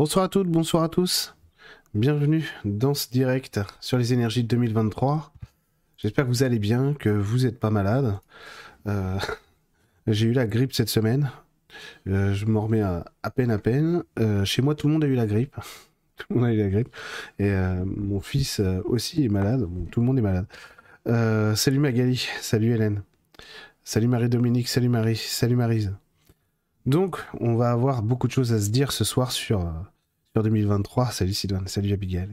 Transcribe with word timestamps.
Bonsoir 0.00 0.24
à 0.24 0.28
toutes, 0.30 0.48
bonsoir 0.48 0.82
à 0.82 0.88
tous. 0.88 1.36
Bienvenue 1.92 2.48
dans 2.64 2.94
ce 2.94 3.10
direct 3.10 3.60
sur 3.82 3.98
les 3.98 4.14
énergies 4.14 4.44
de 4.44 4.48
2023. 4.48 5.30
J'espère 5.98 6.24
que 6.24 6.30
vous 6.30 6.42
allez 6.42 6.58
bien, 6.58 6.94
que 6.94 7.10
vous 7.10 7.40
n'êtes 7.40 7.60
pas 7.60 7.68
malade. 7.68 8.18
Euh, 8.86 9.18
j'ai 10.06 10.28
eu 10.28 10.32
la 10.32 10.46
grippe 10.46 10.72
cette 10.72 10.88
semaine. 10.88 11.30
Euh, 12.08 12.32
je 12.32 12.46
m'en 12.46 12.62
remets 12.62 12.80
à, 12.80 13.04
peine 13.36 13.50
à 13.50 13.58
peine. 13.58 14.02
Euh, 14.18 14.42
chez 14.46 14.62
moi, 14.62 14.74
tout 14.74 14.86
le 14.86 14.94
monde 14.94 15.04
a 15.04 15.06
eu 15.06 15.16
la 15.16 15.26
grippe. 15.26 15.54
tout 16.16 16.26
le 16.30 16.36
monde 16.36 16.44
a 16.46 16.54
eu 16.54 16.56
la 16.56 16.70
grippe. 16.70 16.96
Et 17.38 17.52
mon 17.84 18.20
fils 18.20 18.62
aussi 18.86 19.26
est 19.26 19.28
malade. 19.28 19.68
tout 19.90 20.00
le 20.00 20.06
monde 20.06 20.18
est 20.18 20.22
malade. 20.22 21.56
salut 21.58 21.78
Magali, 21.78 22.26
salut 22.40 22.72
Hélène. 22.72 23.02
Salut 23.84 24.08
Marie-Dominique, 24.08 24.68
salut 24.68 24.88
Marie, 24.88 25.16
salut 25.16 25.56
Marise. 25.56 25.92
Donc, 26.90 27.24
on 27.38 27.54
va 27.54 27.70
avoir 27.70 28.02
beaucoup 28.02 28.26
de 28.26 28.32
choses 28.32 28.52
à 28.52 28.58
se 28.58 28.68
dire 28.68 28.90
ce 28.90 29.04
soir 29.04 29.30
sur, 29.30 29.60
euh, 29.60 29.70
sur 30.34 30.42
2023. 30.42 31.12
Salut 31.12 31.34
Sidoine, 31.34 31.68
salut 31.68 31.92
Abigail. 31.92 32.30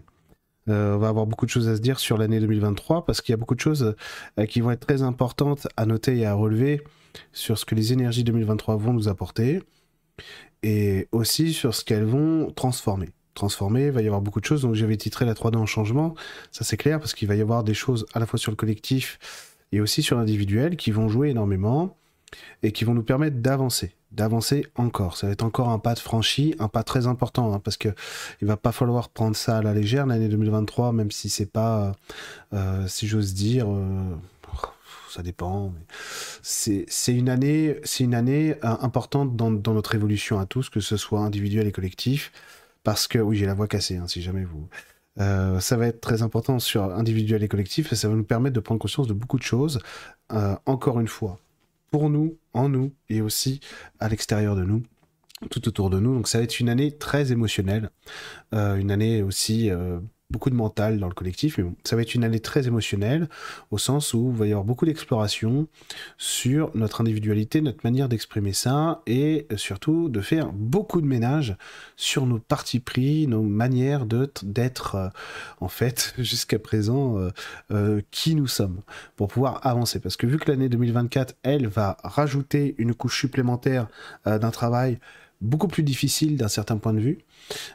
Euh, 0.67 0.95
on 0.95 0.98
va 0.98 1.09
avoir 1.09 1.27
beaucoup 1.27 1.45
de 1.45 1.52
choses 1.52 1.67
à 1.70 1.75
se 1.75 1.79
dire 1.79 1.99
sur 1.99 2.17
l'année 2.17 2.39
2023 2.39 3.05
parce 3.05 3.21
qu'il 3.21 3.34
y 3.34 3.35
a 3.35 3.38
beaucoup 3.38 3.53
de 3.53 3.59
choses 3.59 3.93
euh, 4.39 4.45
qui 4.48 4.62
vont 4.62 4.71
être 4.71 4.79
très 4.79 5.03
importantes 5.03 5.67
à 5.77 5.85
noter 5.85 6.17
et 6.17 6.25
à 6.25 6.34
relever 6.34 6.81
sur 7.34 7.59
ce 7.59 7.65
que 7.65 7.75
les 7.75 7.93
énergies 7.93 8.23
2023 8.23 8.77
vont 8.77 8.93
nous 8.93 9.07
apporter 9.07 9.62
et 10.63 11.07
aussi 11.12 11.53
sur 11.53 11.76
ce 11.76 11.85
qu'elles 11.85 12.05
vont 12.05 12.49
transformer. 12.49 13.09
Transformer, 13.35 13.85
il 13.85 13.91
va 13.91 14.01
y 14.01 14.07
avoir 14.07 14.23
beaucoup 14.23 14.39
de 14.39 14.45
choses. 14.45 14.63
Donc 14.63 14.73
j'avais 14.73 14.98
titré 14.98 15.26
la 15.26 15.35
3D 15.35 15.57
en 15.57 15.67
changement. 15.67 16.15
Ça 16.51 16.63
c'est 16.63 16.77
clair 16.77 16.99
parce 16.99 17.13
qu'il 17.13 17.27
va 17.27 17.35
y 17.35 17.41
avoir 17.41 17.63
des 17.63 17.76
choses 17.76 18.07
à 18.15 18.20
la 18.20 18.26
fois 18.26 18.39
sur 18.39 18.51
le 18.51 18.55
collectif 18.55 19.20
et 19.71 19.81
aussi 19.81 20.01
sur 20.01 20.17
l'individuel 20.17 20.77
qui 20.77 20.89
vont 20.89 21.09
jouer 21.09 21.29
énormément 21.29 21.95
et 22.63 22.72
qui 22.72 22.84
vont 22.84 22.94
nous 22.94 23.04
permettre 23.04 23.38
d'avancer, 23.38 23.95
d'avancer 24.12 24.66
encore. 24.76 25.18
Ça 25.18 25.27
va 25.27 25.34
être 25.34 25.43
encore 25.43 25.70
un 25.70 25.79
pas 25.79 25.93
de 25.93 25.99
franchi, 25.99 26.55
un 26.60 26.68
pas 26.68 26.84
très 26.84 27.07
important, 27.07 27.54
hein, 27.54 27.60
parce 27.60 27.77
que 27.77 27.90
il 28.41 28.48
va 28.48 28.57
pas 28.57 28.71
falloir 28.71 29.10
prendre 29.10 29.35
ça 29.35 29.57
à 29.57 29.62
la 29.62 29.74
légère 29.74 30.05
l'année 30.05 30.29
2023, 30.29 30.91
même 30.91 31.12
si 31.12 31.29
c'est 31.29 31.46
pas, 31.46 31.93
euh, 32.54 32.88
si 32.88 33.07
j'ose 33.07 33.34
dire, 33.34 33.68
euh, 33.70 34.16
ça 35.10 35.24
dépend. 35.24 35.74
C'est 36.41 36.85
une 37.07 37.29
année, 37.29 37.79
c'est 37.84 38.04
une 38.04 38.16
année 38.16 38.55
euh, 38.63 38.76
importante 38.82 39.35
dans, 39.35 39.51
dans, 39.51 39.73
notre 39.73 39.96
évolution 39.96 40.40
à 40.40 40.46
tous, 40.46 40.70
que 40.70 40.79
ce 40.79 40.98
soit 40.98 41.21
individuel 41.21 41.68
et 41.68 41.71
collectif, 41.71 42.32
parce 42.84 43.07
que 43.07 43.20
oui, 43.20 43.38
j'ai 43.38 43.46
la 43.46 43.54
voix 43.54 43.68
cassée, 43.68 43.98
hein, 43.98 44.07
si 44.07 44.21
jamais 44.21 44.46
vous. 44.46 44.68
ça 45.60 45.77
va 45.77 45.88
être 45.88 46.01
très 46.01 46.21
important 46.21 46.60
sur 46.60 46.84
individuel 46.84 47.44
et 47.44 47.48
collectif 47.48 47.91
et 47.91 47.96
ça 47.96 48.07
va 48.07 48.16
nous 48.16 48.23
permettre 48.23 48.54
de 48.55 48.60
prendre 48.60 48.79
conscience 48.79 49.07
de 49.07 49.13
beaucoup 49.13 49.38
de 49.38 49.44
choses. 49.44 49.79
encore 50.66 50.99
une 50.99 51.07
fois, 51.07 51.40
pour 51.91 52.10
nous, 52.10 52.38
en 52.54 52.70
nous, 52.70 52.93
et 53.10 53.21
aussi 53.21 53.60
à 53.99 54.10
l'extérieur 54.10 54.55
de 54.55 54.63
nous, 54.63 54.84
tout 55.49 55.68
autour 55.68 55.90
de 55.90 55.99
nous. 55.99 56.16
Donc 56.16 56.27
ça 56.27 56.40
va 56.40 56.44
être 56.44 56.60
une 56.60 56.70
année 56.70 56.91
très 56.91 57.32
émotionnelle, 57.32 57.90
euh, 58.54 58.76
une 58.76 58.91
année 58.91 59.21
aussi 59.21 59.70
euh, 59.70 59.99
beaucoup 60.29 60.49
de 60.49 60.55
mental 60.55 60.99
dans 60.99 61.07
le 61.07 61.13
collectif, 61.13 61.57
mais 61.57 61.65
ça 61.85 61.95
va 61.95 62.01
être 62.01 62.13
une 62.13 62.25
année 62.25 62.41
très 62.41 62.67
émotionnelle, 62.67 63.29
au 63.71 63.77
sens 63.77 64.13
où 64.13 64.29
il 64.33 64.38
va 64.38 64.45
y 64.47 64.51
avoir 64.51 64.66
beaucoup 64.66 64.85
d'exploration 64.85 65.67
sur 66.17 66.69
notre 66.75 67.00
individualité, 67.00 67.61
notre 67.61 67.79
manière 67.85 68.09
d'exprimer 68.09 68.51
ça, 68.51 69.01
et 69.07 69.47
surtout 69.55 70.09
de 70.09 70.19
faire 70.19 70.51
beaucoup 70.51 71.00
de 71.00 71.07
ménage 71.07 71.55
sur 71.95 72.25
nos 72.25 72.39
partis 72.39 72.81
pris, 72.81 73.25
nos 73.28 73.41
manières 73.41 74.05
d'être, 74.05 74.95
euh, 74.95 75.09
en 75.61 75.69
fait, 75.69 76.13
jusqu'à 76.19 76.59
présent, 76.59 77.17
euh, 77.19 77.29
euh, 77.72 78.01
qui 78.11 78.35
nous 78.35 78.47
sommes, 78.47 78.81
pour 79.16 79.29
pouvoir 79.29 79.66
avancer. 79.66 80.00
Parce 80.00 80.17
que 80.17 80.28
vu 80.28 80.38
que 80.38 80.51
l'année 80.51 80.67
2024, 80.67 81.35
elle, 81.44 81.67
va 81.67 81.97
rajouter 82.03 82.75
une 82.78 82.94
couche 82.94 83.19
supplémentaire 83.19 83.88
d'un 84.25 84.51
travail 84.51 85.00
beaucoup 85.41 85.67
plus 85.67 85.83
difficile 85.83 86.38
d'un 86.38 86.47
certain 86.47 86.78
point 86.78 86.94
de 86.94 87.00
vue, 87.00 87.19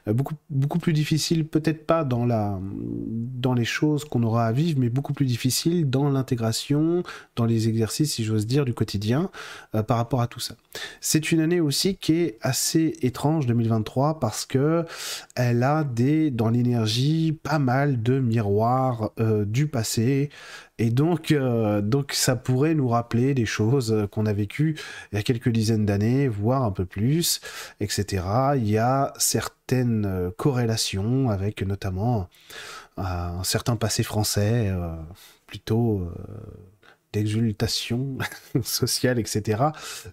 beaucoup, 0.07 0.35
beaucoup 0.51 0.79
plus 0.79 0.93
difficile, 0.93 1.47
peut-être 1.47 1.87
pas 1.87 2.05
dans, 2.05 2.27
la, 2.27 2.59
dans 2.63 3.55
les 3.55 3.65
choses 3.65 4.05
qu'on 4.05 4.23
aura 4.23 4.47
à 4.47 4.53
vivre, 4.53 4.79
mais 4.79 4.89
beaucoup 4.89 5.13
plus 5.13 5.27
difficile 5.27 5.89
dans 5.89 6.09
l'intégration, 6.11 7.03
dans 7.37 7.45
les 7.45 7.69
exercices, 7.69 8.15
si 8.15 8.25
j'ose 8.25 8.47
dire, 8.47 8.65
du 8.65 8.75
quotidien 8.75 9.31
euh, 9.75 9.83
par 9.83 9.97
rapport 9.97 10.21
à 10.21 10.27
tout 10.27 10.41
ça. 10.41 10.55
C'est 11.01 11.33
une 11.33 11.41
année 11.41 11.61
aussi 11.61 11.97
qui 11.97 12.15
est 12.15 12.39
assez 12.41 12.95
étrange, 13.03 13.47
2023, 13.47 14.21
parce 14.21 14.47
que 14.47 14.85
elle 15.35 15.63
a 15.63 15.85
des, 15.85 16.31
dans 16.31 16.49
l'énergie 16.49 17.39
pas 17.43 17.59
mal 17.59 18.03
de 18.03 18.19
miroirs 18.19 19.11
euh, 19.21 19.45
du 19.45 19.67
passé, 19.67 20.31
et 20.79 20.91
donc, 20.91 21.31
euh, 21.31 21.81
donc 21.81 22.13
ça 22.13 22.35
pourrait 22.35 22.75
nous 22.75 22.89
rappeler 22.89 23.35
des 23.35 23.47
choses 23.47 24.09
qu'on 24.11 24.27
a 24.27 24.33
vécues 24.33 24.77
il 25.13 25.17
y 25.17 25.19
a 25.19 25.23
quelques 25.23 25.51
dizaines 25.51 25.87
d'années, 25.87 26.29
voire 26.29 26.65
un 26.65 26.73
peu 26.73 26.85
plus, 26.85 27.41
etc. 27.81 28.25
Il 28.57 28.69
y 28.69 28.79
a 28.79 29.13
certaines 29.17 29.52
euh, 29.73 30.31
corrélations 30.37 31.31
avec 31.31 31.63
notamment 31.63 32.29
euh, 32.99 33.03
un 33.03 33.45
certain 33.45 33.77
passé 33.77 34.03
français, 34.03 34.73
plutôt 35.47 36.13
d'exultation 37.13 38.19
sociale, 38.63 39.19
etc. 39.19 39.65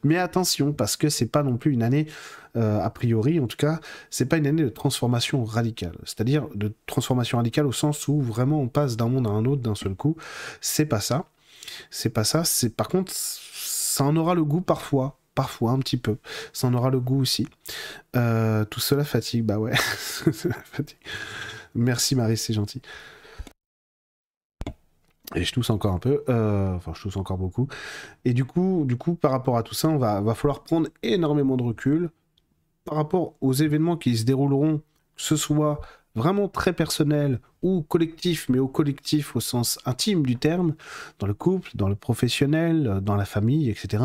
Mais 0.04 0.18
attention, 0.18 0.74
parce 0.74 0.98
que 0.98 1.10
c'est 1.10 1.28
pas 1.28 1.44
non 1.44 1.58
plus 1.58 1.74
une 1.74 1.84
année, 1.84 2.08
euh, 2.56 2.80
a 2.80 2.90
priori 2.90 3.40
en 3.40 3.48
tout 3.48 3.58
cas, 3.58 3.80
c'est 4.10 4.26
pas 4.26 4.38
une 4.38 4.48
année 4.48 4.64
de 4.64 4.70
transformation 4.70 5.44
radicale. 5.44 5.98
C'est-à-dire 6.04 6.48
de 6.56 6.74
transformation 6.86 7.38
radicale 7.38 7.66
au 7.66 7.72
sens 7.72 8.08
où 8.08 8.20
vraiment 8.22 8.60
on 8.62 8.68
passe 8.68 8.98
d'un 8.98 9.08
monde 9.08 9.28
à 9.28 9.32
un 9.32 9.46
autre 9.46 9.62
d'un 9.62 9.76
seul 9.76 9.96
coup. 9.96 10.16
C'est 10.62 10.86
pas 10.86 11.00
ça. 11.00 11.26
C'est 11.90 12.10
pas 12.10 12.24
ça. 12.24 12.44
C'est 12.44 12.76
par 12.76 12.88
contre, 12.88 13.12
ça 13.14 14.04
en 14.04 14.16
aura 14.16 14.36
le 14.36 14.44
goût 14.44 14.62
parfois. 14.62 15.19
Parfois, 15.40 15.72
un 15.72 15.80
petit 15.80 15.96
peu. 15.96 16.18
Ça 16.52 16.68
en 16.68 16.74
aura 16.74 16.90
le 16.90 17.00
goût 17.00 17.22
aussi. 17.22 17.48
Euh, 18.18 18.66
tout 18.66 18.82
cela 18.82 19.06
fatigue, 19.06 19.46
bah 19.46 19.58
ouais. 19.58 19.72
Merci 21.76 22.14
Marie, 22.14 22.36
c'est 22.36 22.52
gentil. 22.52 22.82
Et 25.34 25.46
je 25.46 25.54
tousse 25.54 25.70
encore 25.70 25.94
un 25.94 26.00
peu, 26.00 26.26
euh, 26.28 26.76
enfin 26.76 26.92
je 26.94 27.04
tousse 27.04 27.16
encore 27.16 27.38
beaucoup. 27.38 27.70
Et 28.26 28.34
du 28.34 28.44
coup, 28.44 28.84
du 28.86 28.98
coup, 28.98 29.16
par 29.16 29.32
rapport 29.32 29.56
à 29.56 29.64
tout 29.64 29.74
ça, 29.74 29.88
on 29.88 29.98
va, 29.98 30.20
va 30.20 30.36
falloir 30.36 30.62
prendre 30.62 30.90
énormément 31.04 31.56
de 31.56 31.64
recul 31.64 32.10
par 32.84 32.98
rapport 32.98 33.36
aux 33.40 33.54
événements 33.54 33.96
qui 33.96 34.18
se 34.18 34.26
dérouleront, 34.26 34.82
ce 35.16 35.38
soit 35.38 35.80
vraiment 36.20 36.48
très 36.48 36.74
personnel 36.74 37.40
ou 37.64 37.82
collectif, 37.82 38.48
mais 38.50 38.60
au 38.60 38.68
collectif 38.68 39.36
au 39.36 39.40
sens 39.40 39.80
intime 39.86 40.26
du 40.26 40.36
terme, 40.36 40.76
dans 41.18 41.28
le 41.28 41.34
couple, 41.34 41.72
dans 41.74 41.90
le 41.90 41.96
professionnel, 41.96 43.00
dans 43.02 43.16
la 43.16 43.26
famille, 43.26 43.70
etc. 43.70 44.04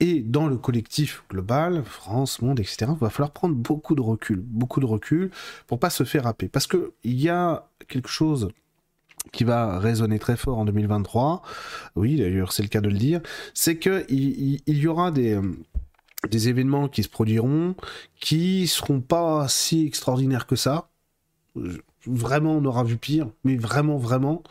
Et 0.00 0.20
dans 0.20 0.48
le 0.48 0.56
collectif 0.56 1.22
global, 1.30 1.84
France, 1.84 2.42
monde, 2.42 2.58
etc. 2.58 2.86
Il 2.88 2.98
va 2.98 3.10
falloir 3.10 3.30
prendre 3.30 3.54
beaucoup 3.54 3.94
de 3.94 4.00
recul, 4.00 4.40
beaucoup 4.40 4.80
de 4.80 4.86
recul 4.86 5.30
pour 5.66 5.78
pas 5.78 5.90
se 5.90 6.04
faire 6.04 6.26
happer. 6.26 6.48
Parce 6.48 6.66
qu'il 6.66 6.90
y 7.04 7.28
a 7.28 7.68
quelque 7.88 8.08
chose 8.08 8.48
qui 9.32 9.44
va 9.44 9.78
résonner 9.78 10.18
très 10.18 10.36
fort 10.36 10.58
en 10.58 10.64
2023, 10.64 11.42
oui 11.94 12.16
d'ailleurs 12.16 12.52
c'est 12.54 12.62
le 12.62 12.68
cas 12.68 12.80
de 12.80 12.88
le 12.88 12.96
dire, 12.96 13.20
c'est 13.52 13.78
qu'il 13.78 14.06
il, 14.08 14.78
y 14.78 14.86
aura 14.86 15.10
des, 15.10 15.38
des 16.28 16.48
événements 16.48 16.88
qui 16.88 17.02
se 17.02 17.08
produiront 17.08 17.74
qui 18.18 18.66
seront 18.66 19.00
pas 19.00 19.46
si 19.48 19.86
extraordinaires 19.86 20.46
que 20.46 20.56
ça. 20.56 20.88
Vraiment 22.06 22.52
on 22.52 22.64
aura 22.64 22.84
vu 22.84 22.96
pire, 22.96 23.28
mais 23.44 23.56
vraiment 23.56 23.96
vraiment. 23.96 24.42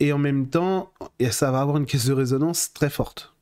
Et 0.00 0.12
en 0.12 0.18
même 0.18 0.48
temps, 0.48 0.92
et 1.18 1.30
ça 1.30 1.50
va 1.50 1.60
avoir 1.60 1.78
une 1.78 1.86
caisse 1.86 2.06
de 2.06 2.12
résonance 2.12 2.72
très 2.72 2.90
forte. 2.90 3.34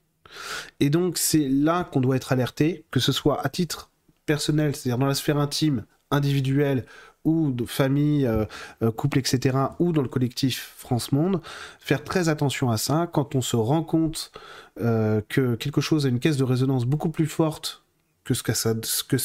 Et 0.81 0.91
donc 0.91 1.19
c'est 1.19 1.49
là 1.49 1.85
qu'on 1.85 2.01
doit 2.01 2.17
être 2.17 2.33
alerté, 2.33 2.85
que 2.91 3.01
ce 3.01 3.13
soit 3.13 3.45
à 3.45 3.49
titre 3.49 3.91
personnel, 4.27 4.75
c'est-à-dire 4.75 4.99
dans 4.99 5.07
la 5.07 5.15
sphère 5.15 5.39
intime, 5.39 5.85
individuelle 6.11 6.87
ou 7.25 7.51
de 7.51 7.65
famille, 7.65 8.27
euh, 8.27 8.45
euh, 8.83 8.91
couple, 8.91 9.19
etc., 9.19 9.57
ou 9.79 9.93
dans 9.93 10.03
le 10.03 10.09
collectif 10.09 10.75
France-Monde, 10.77 11.41
faire 11.81 12.05
très 12.05 12.29
attention 12.29 12.71
à 12.71 12.77
ça. 12.77 13.09
Quand 13.11 13.35
on 13.35 13.41
se 13.41 13.57
rend 13.57 13.83
compte 13.83 14.31
euh, 14.81 15.23
que 15.29 15.55
quelque 15.55 15.81
chose 15.81 16.07
a 16.07 16.09
une 16.11 16.21
caisse 16.21 16.37
de 16.37 16.45
résonance 16.45 16.85
beaucoup 16.85 17.09
plus 17.09 17.27
forte 17.27 17.84
que 18.25 18.35
ce 18.35 18.43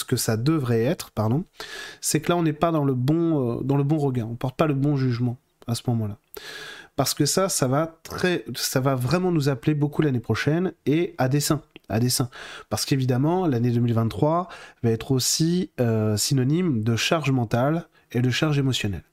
que 0.04 0.16
ça, 0.18 0.38
devrait 0.38 0.84
être, 0.84 1.12
pardon, 1.12 1.46
c'est 2.02 2.20
que 2.20 2.30
là, 2.30 2.38
on 2.38 2.44
n'est 2.44 2.54
pas 2.54 2.72
dans 2.72 2.84
le, 2.84 2.94
bon, 2.94 3.62
dans 3.62 3.78
le 3.78 3.84
bon 3.84 3.98
regard, 3.98 4.30
on 4.30 4.36
porte 4.36 4.58
pas 4.58 4.68
le 4.68 4.74
bon 4.74 4.98
jugement 4.98 5.38
à 5.68 5.76
ce 5.76 5.84
moment-là. 5.88 6.18
Parce 6.96 7.14
que 7.14 7.26
ça, 7.26 7.48
ça 7.48 7.68
va, 7.68 7.98
très, 8.04 8.44
ça 8.56 8.82
va 8.82 8.96
vraiment 8.96 9.32
nous 9.32 9.48
appeler 9.48 9.74
beaucoup 9.74 10.02
l'année 10.02 10.20
prochaine 10.20 10.74
et 10.86 11.16
à 11.18 11.30
dessein 11.30 11.62
à 11.90 12.00
dessein. 12.00 12.30
Parce 12.70 12.86
qu'évidemment, 12.86 13.48
l'année 13.48 13.72
2023 13.72 14.48
va 14.84 14.90
être 14.90 15.12
aussi 15.12 15.72
euh, 15.80 16.16
synonyme 16.18 16.84
de 16.84 16.96
charge 16.96 17.32
mentale 17.32 17.88
et 18.12 18.22
de 18.22 18.30
charge 18.30 18.58
émotionnelle. 18.60 19.04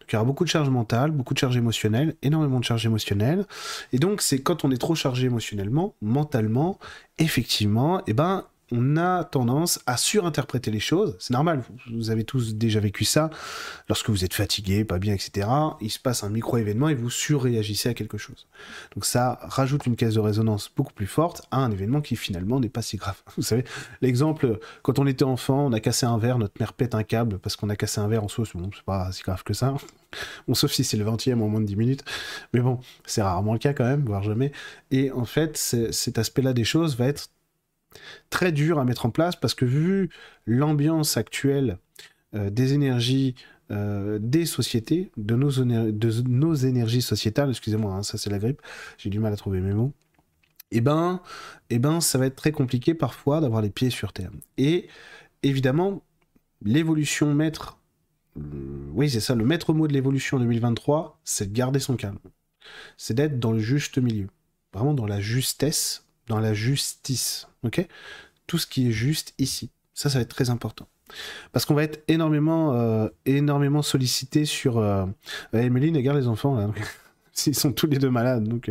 Donc 0.00 0.08
il 0.10 0.14
y 0.14 0.16
aura 0.16 0.24
beaucoup 0.24 0.44
de 0.44 0.48
charge 0.48 0.70
mentale, 0.70 1.12
beaucoup 1.12 1.34
de 1.34 1.38
charge 1.38 1.56
émotionnelle, 1.56 2.16
énormément 2.22 2.58
de 2.58 2.64
charge 2.64 2.84
émotionnelle. 2.84 3.46
Et 3.92 3.98
donc 3.98 4.20
c'est 4.20 4.40
quand 4.40 4.64
on 4.64 4.70
est 4.72 4.78
trop 4.78 4.96
chargé 4.96 5.26
émotionnellement, 5.26 5.94
mentalement, 6.02 6.78
effectivement, 7.18 8.02
eh 8.08 8.12
ben, 8.12 8.44
on 8.72 8.96
a 8.96 9.24
tendance 9.24 9.80
à 9.86 9.96
surinterpréter 9.96 10.70
les 10.70 10.80
choses. 10.80 11.14
C'est 11.20 11.34
normal, 11.34 11.62
vous 11.92 12.10
avez 12.10 12.24
tous 12.24 12.54
déjà 12.54 12.80
vécu 12.80 13.04
ça. 13.04 13.30
Lorsque 13.88 14.08
vous 14.08 14.24
êtes 14.24 14.34
fatigué, 14.34 14.84
pas 14.84 14.98
bien, 14.98 15.14
etc., 15.14 15.46
il 15.80 15.90
se 15.90 15.98
passe 15.98 16.24
un 16.24 16.30
micro-événement 16.30 16.88
et 16.88 16.94
vous 16.94 17.10
surréagissez 17.10 17.90
à 17.90 17.94
quelque 17.94 18.16
chose. 18.18 18.48
Donc 18.94 19.04
ça 19.04 19.38
rajoute 19.42 19.86
une 19.86 19.94
caisse 19.94 20.14
de 20.14 20.20
résonance 20.20 20.70
beaucoup 20.74 20.94
plus 20.94 21.06
forte 21.06 21.42
à 21.50 21.58
un 21.58 21.70
événement 21.70 22.00
qui 22.00 22.16
finalement 22.16 22.58
n'est 22.60 22.70
pas 22.70 22.82
si 22.82 22.96
grave. 22.96 23.16
Vous 23.36 23.42
savez, 23.42 23.64
l'exemple, 24.00 24.58
quand 24.82 24.98
on 24.98 25.06
était 25.06 25.24
enfant, 25.24 25.66
on 25.66 25.72
a 25.72 25.80
cassé 25.80 26.06
un 26.06 26.16
verre, 26.16 26.38
notre 26.38 26.54
mère 26.58 26.72
pète 26.72 26.94
un 26.94 27.02
câble 27.02 27.38
parce 27.38 27.56
qu'on 27.56 27.68
a 27.68 27.76
cassé 27.76 28.00
un 28.00 28.08
verre 28.08 28.24
en 28.24 28.28
soi, 28.28 28.44
bon, 28.54 28.70
c'est 28.74 28.84
pas 28.84 29.12
si 29.12 29.22
grave 29.22 29.42
que 29.44 29.54
ça. 29.54 29.74
Bon, 30.46 30.52
sauf 30.52 30.70
si 30.72 30.84
c'est 30.84 30.98
le 30.98 31.06
20e 31.06 31.40
en 31.40 31.48
moins 31.48 31.60
de 31.62 31.64
10 31.64 31.74
minutes. 31.76 32.04
Mais 32.52 32.60
bon, 32.60 32.80
c'est 33.06 33.22
rarement 33.22 33.54
le 33.54 33.58
cas 33.58 33.72
quand 33.72 33.86
même, 33.86 34.04
voire 34.04 34.22
jamais. 34.22 34.52
Et 34.90 35.10
en 35.10 35.24
fait, 35.24 35.56
cet 35.56 36.18
aspect-là 36.18 36.52
des 36.52 36.64
choses 36.64 36.98
va 36.98 37.06
être 37.06 37.30
très 38.30 38.52
dur 38.52 38.78
à 38.78 38.84
mettre 38.84 39.06
en 39.06 39.10
place 39.10 39.36
parce 39.36 39.54
que 39.54 39.64
vu 39.64 40.10
l'ambiance 40.46 41.16
actuelle 41.16 41.78
euh, 42.34 42.50
des 42.50 42.74
énergies 42.74 43.34
euh, 43.72 44.18
des 44.20 44.44
sociétés, 44.44 45.10
de 45.16 45.34
nos, 45.34 45.50
de 45.50 46.22
nos 46.28 46.54
énergies 46.54 47.00
sociétales, 47.00 47.48
excusez-moi, 47.50 47.94
hein, 47.94 48.02
ça 48.02 48.18
c'est 48.18 48.28
la 48.28 48.38
grippe, 48.38 48.60
j'ai 48.98 49.08
du 49.08 49.18
mal 49.18 49.32
à 49.32 49.36
trouver 49.36 49.60
mes 49.60 49.72
mots, 49.72 49.92
et 50.70 50.78
eh 50.78 50.80
ben, 50.82 51.22
eh 51.70 51.78
ben 51.78 52.00
ça 52.02 52.18
va 52.18 52.26
être 52.26 52.36
très 52.36 52.52
compliqué 52.52 52.92
parfois 52.92 53.40
d'avoir 53.40 53.62
les 53.62 53.70
pieds 53.70 53.88
sur 53.88 54.12
terre. 54.12 54.30
Et 54.58 54.88
évidemment, 55.42 56.02
l'évolution 56.62 57.34
maître, 57.34 57.78
euh, 58.36 58.42
oui 58.92 59.08
c'est 59.08 59.20
ça, 59.20 59.34
le 59.34 59.44
maître 59.44 59.72
mot 59.72 59.88
de 59.88 59.94
l'évolution 59.94 60.38
2023, 60.38 61.20
c'est 61.24 61.50
de 61.50 61.56
garder 61.56 61.78
son 61.78 61.96
calme. 61.96 62.18
C'est 62.98 63.14
d'être 63.14 63.38
dans 63.38 63.52
le 63.52 63.58
juste 63.60 63.96
milieu, 63.96 64.28
vraiment 64.74 64.92
dans 64.92 65.06
la 65.06 65.20
justesse 65.20 66.01
dans 66.28 66.40
la 66.40 66.54
justice. 66.54 67.48
Ok? 67.62 67.86
Tout 68.46 68.58
ce 68.58 68.66
qui 68.66 68.88
est 68.88 68.92
juste 68.92 69.34
ici. 69.38 69.70
Ça, 69.94 70.10
ça 70.10 70.18
va 70.18 70.22
être 70.22 70.34
très 70.34 70.50
important. 70.50 70.86
Parce 71.52 71.64
qu'on 71.64 71.74
va 71.74 71.84
être 71.84 72.02
énormément, 72.08 72.74
euh, 72.74 73.08
énormément 73.26 73.82
sollicité 73.82 74.44
sur. 74.44 74.78
Euh... 74.78 75.06
Emeline, 75.52 75.96
regarde 75.96 76.18
les 76.18 76.28
enfants, 76.28 76.56
là. 76.56 76.70
Ils 77.46 77.54
sont 77.54 77.72
tous 77.72 77.86
les 77.86 77.98
deux 77.98 78.10
malades, 78.10 78.44
donc. 78.44 78.70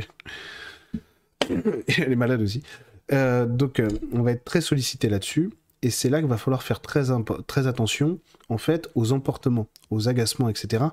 Elle 1.50 2.12
est 2.12 2.16
malade 2.16 2.42
aussi. 2.42 2.62
Euh, 3.12 3.46
donc, 3.46 3.80
euh, 3.80 3.90
on 4.14 4.22
va 4.22 4.32
être 4.32 4.46
très 4.46 4.62
sollicité 4.62 5.10
là-dessus. 5.10 5.52
Et 5.82 5.90
c'est 5.90 6.10
là 6.10 6.20
qu'il 6.20 6.30
va 6.30 6.38
falloir 6.38 6.62
faire 6.62 6.80
très, 6.80 7.06
très 7.48 7.66
attention, 7.66 8.20
en 8.50 8.60
fait, 8.60 8.90
aux 8.94 9.14
emportements, 9.14 9.68
aux 9.90 10.08
agacements, 10.08 10.48
etc. 10.48 10.86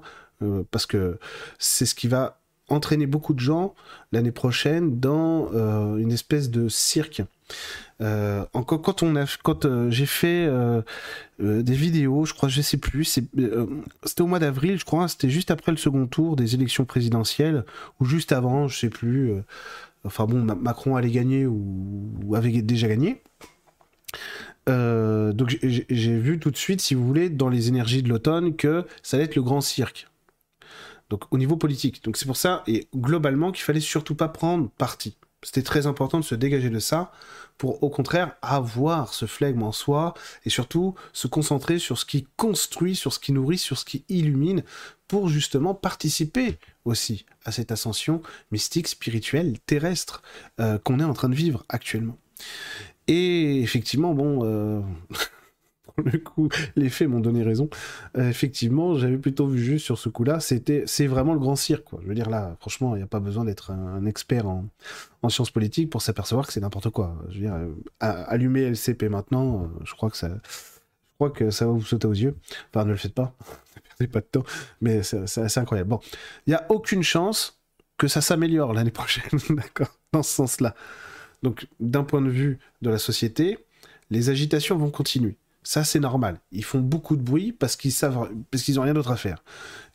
parce 0.70 0.86
que 0.86 1.18
c'est 1.58 1.84
ce 1.84 1.94
qui 1.94 2.08
va 2.08 2.40
entraîner 2.68 3.06
beaucoup 3.06 3.34
de 3.34 3.40
gens 3.40 3.74
l'année 4.12 4.30
prochaine 4.30 5.00
dans 5.00 5.50
euh, 5.54 5.96
une 5.96 6.12
espèce 6.12 6.50
de 6.50 6.68
cirque. 6.68 7.22
Euh, 8.00 8.44
encore 8.52 8.82
quand 8.82 9.02
on 9.02 9.16
a, 9.16 9.24
quand 9.42 9.64
euh, 9.64 9.90
j'ai 9.90 10.06
fait 10.06 10.48
des 11.38 11.74
vidéos, 11.74 12.24
je 12.24 12.34
crois, 12.34 12.48
je 12.48 12.60
sais 12.60 12.76
plus, 12.76 13.04
c'était 13.04 14.22
au 14.22 14.26
mois 14.26 14.38
d'avril, 14.38 14.78
je 14.78 14.84
crois, 14.84 15.08
c'était 15.08 15.30
juste 15.30 15.50
après 15.50 15.72
le 15.72 15.78
second 15.78 16.06
tour 16.06 16.36
des 16.36 16.54
élections 16.54 16.84
présidentielles 16.84 17.64
ou 18.00 18.04
juste 18.04 18.32
avant, 18.32 18.68
je 18.68 18.78
sais 18.78 18.90
plus. 18.90 19.32
enfin 20.04 20.26
bon, 20.26 20.42
Macron 20.42 20.96
allait 20.96 21.10
gagner 21.10 21.46
ou 21.46 22.34
avait 22.34 22.62
déjà 22.62 22.88
gagné. 22.88 23.22
donc 24.66 25.58
j'ai 25.62 26.18
vu 26.18 26.38
tout 26.38 26.50
de 26.50 26.56
suite, 26.56 26.80
si 26.80 26.94
vous 26.94 27.06
voulez, 27.06 27.30
dans 27.30 27.48
les 27.48 27.68
énergies 27.68 28.02
de 28.02 28.08
l'automne, 28.08 28.56
que 28.56 28.84
ça 29.02 29.16
allait 29.16 29.24
être 29.24 29.36
le 29.36 29.42
grand 29.42 29.60
cirque. 29.60 30.08
Donc 31.10 31.24
au 31.30 31.38
niveau 31.38 31.56
politique. 31.56 32.02
Donc 32.04 32.16
c'est 32.16 32.26
pour 32.26 32.36
ça, 32.36 32.62
et 32.66 32.86
globalement, 32.94 33.52
qu'il 33.52 33.64
fallait 33.64 33.80
surtout 33.80 34.14
pas 34.14 34.28
prendre 34.28 34.68
parti. 34.70 35.16
C'était 35.42 35.62
très 35.62 35.86
important 35.86 36.18
de 36.18 36.24
se 36.24 36.34
dégager 36.34 36.68
de 36.68 36.80
ça 36.80 37.12
pour 37.58 37.82
au 37.82 37.90
contraire 37.90 38.34
avoir 38.42 39.14
ce 39.14 39.26
flegme 39.26 39.62
en 39.62 39.72
soi 39.72 40.14
et 40.44 40.50
surtout 40.50 40.94
se 41.12 41.28
concentrer 41.28 41.78
sur 41.78 41.98
ce 41.98 42.04
qui 42.04 42.26
construit, 42.36 42.96
sur 42.96 43.12
ce 43.12 43.20
qui 43.20 43.32
nourrit, 43.32 43.58
sur 43.58 43.78
ce 43.78 43.84
qui 43.84 44.04
illumine 44.08 44.64
pour 45.06 45.28
justement 45.28 45.74
participer 45.74 46.58
aussi 46.84 47.24
à 47.44 47.52
cette 47.52 47.72
ascension 47.72 48.20
mystique, 48.50 48.88
spirituelle, 48.88 49.58
terrestre 49.64 50.22
euh, 50.60 50.78
qu'on 50.78 50.98
est 51.00 51.04
en 51.04 51.14
train 51.14 51.28
de 51.28 51.36
vivre 51.36 51.64
actuellement. 51.68 52.18
Et 53.06 53.60
effectivement, 53.62 54.14
bon, 54.14 54.40
euh, 54.44 54.80
le 56.04 56.18
coup, 56.18 56.48
les 56.76 56.88
faits 56.88 57.08
m'ont 57.08 57.20
donné 57.20 57.42
raison. 57.42 57.68
Euh, 58.16 58.28
effectivement, 58.28 58.96
j'avais 58.96 59.16
plutôt 59.16 59.46
vu 59.46 59.62
juste 59.62 59.84
sur 59.84 59.98
ce 59.98 60.08
coup-là. 60.08 60.40
C'était, 60.40 60.84
c'est 60.86 61.06
vraiment 61.06 61.32
le 61.32 61.40
grand 61.40 61.56
cirque. 61.56 61.86
Je 62.02 62.06
veux 62.06 62.14
dire 62.14 62.30
là, 62.30 62.56
franchement, 62.60 62.94
il 62.94 62.98
n'y 62.98 63.04
a 63.04 63.08
pas 63.08 63.20
besoin 63.20 63.44
d'être 63.44 63.70
un, 63.70 64.06
expert 64.06 64.46
en, 64.46 64.68
sciences 65.28 65.50
politiques 65.50 65.90
pour 65.90 66.02
s'apercevoir 66.02 66.46
que 66.46 66.52
c'est 66.52 66.60
n'importe 66.60 66.90
quoi. 66.90 67.16
Je 67.28 67.34
veux 67.34 67.40
dire, 67.46 67.54
euh, 67.54 67.74
allumer 68.00 68.62
LCP 68.62 69.04
maintenant, 69.04 69.64
euh, 69.64 69.66
je 69.84 69.94
crois 69.94 70.10
que 70.10 70.16
ça, 70.16 70.28
je 70.28 71.14
crois 71.16 71.30
que 71.30 71.50
ça 71.50 71.66
va 71.66 71.72
vous 71.72 71.84
sauter 71.84 72.06
aux 72.06 72.12
yeux. 72.12 72.36
Enfin, 72.70 72.84
ne 72.84 72.90
le 72.90 72.96
faites 72.96 73.14
pas. 73.14 73.34
ne 73.76 73.80
perdez 73.82 74.12
pas 74.12 74.20
de 74.20 74.26
temps. 74.26 74.44
Mais 74.80 75.02
c'est, 75.02 75.58
incroyable. 75.58 75.90
Bon, 75.90 76.00
il 76.46 76.50
n'y 76.50 76.54
a 76.54 76.66
aucune 76.70 77.02
chance 77.02 77.58
que 77.98 78.08
ça 78.08 78.20
s'améliore 78.20 78.72
l'année 78.72 78.92
prochaine, 78.92 79.38
d'accord, 79.50 79.98
dans 80.12 80.22
ce 80.22 80.32
sens-là. 80.32 80.74
Donc, 81.42 81.66
d'un 81.80 82.04
point 82.04 82.20
de 82.20 82.30
vue 82.30 82.58
de 82.82 82.90
la 82.90 82.98
société, 82.98 83.58
les 84.10 84.30
agitations 84.30 84.76
vont 84.76 84.90
continuer. 84.90 85.36
Ça, 85.68 85.84
c'est 85.84 86.00
normal. 86.00 86.40
Ils 86.50 86.64
font 86.64 86.78
beaucoup 86.78 87.14
de 87.14 87.20
bruit 87.20 87.52
parce 87.52 87.76
qu'ils 87.76 87.92
savent, 87.92 88.30
parce 88.50 88.62
qu'ils 88.62 88.80
ont 88.80 88.84
rien 88.84 88.94
d'autre 88.94 89.10
à 89.10 89.18
faire. 89.18 89.44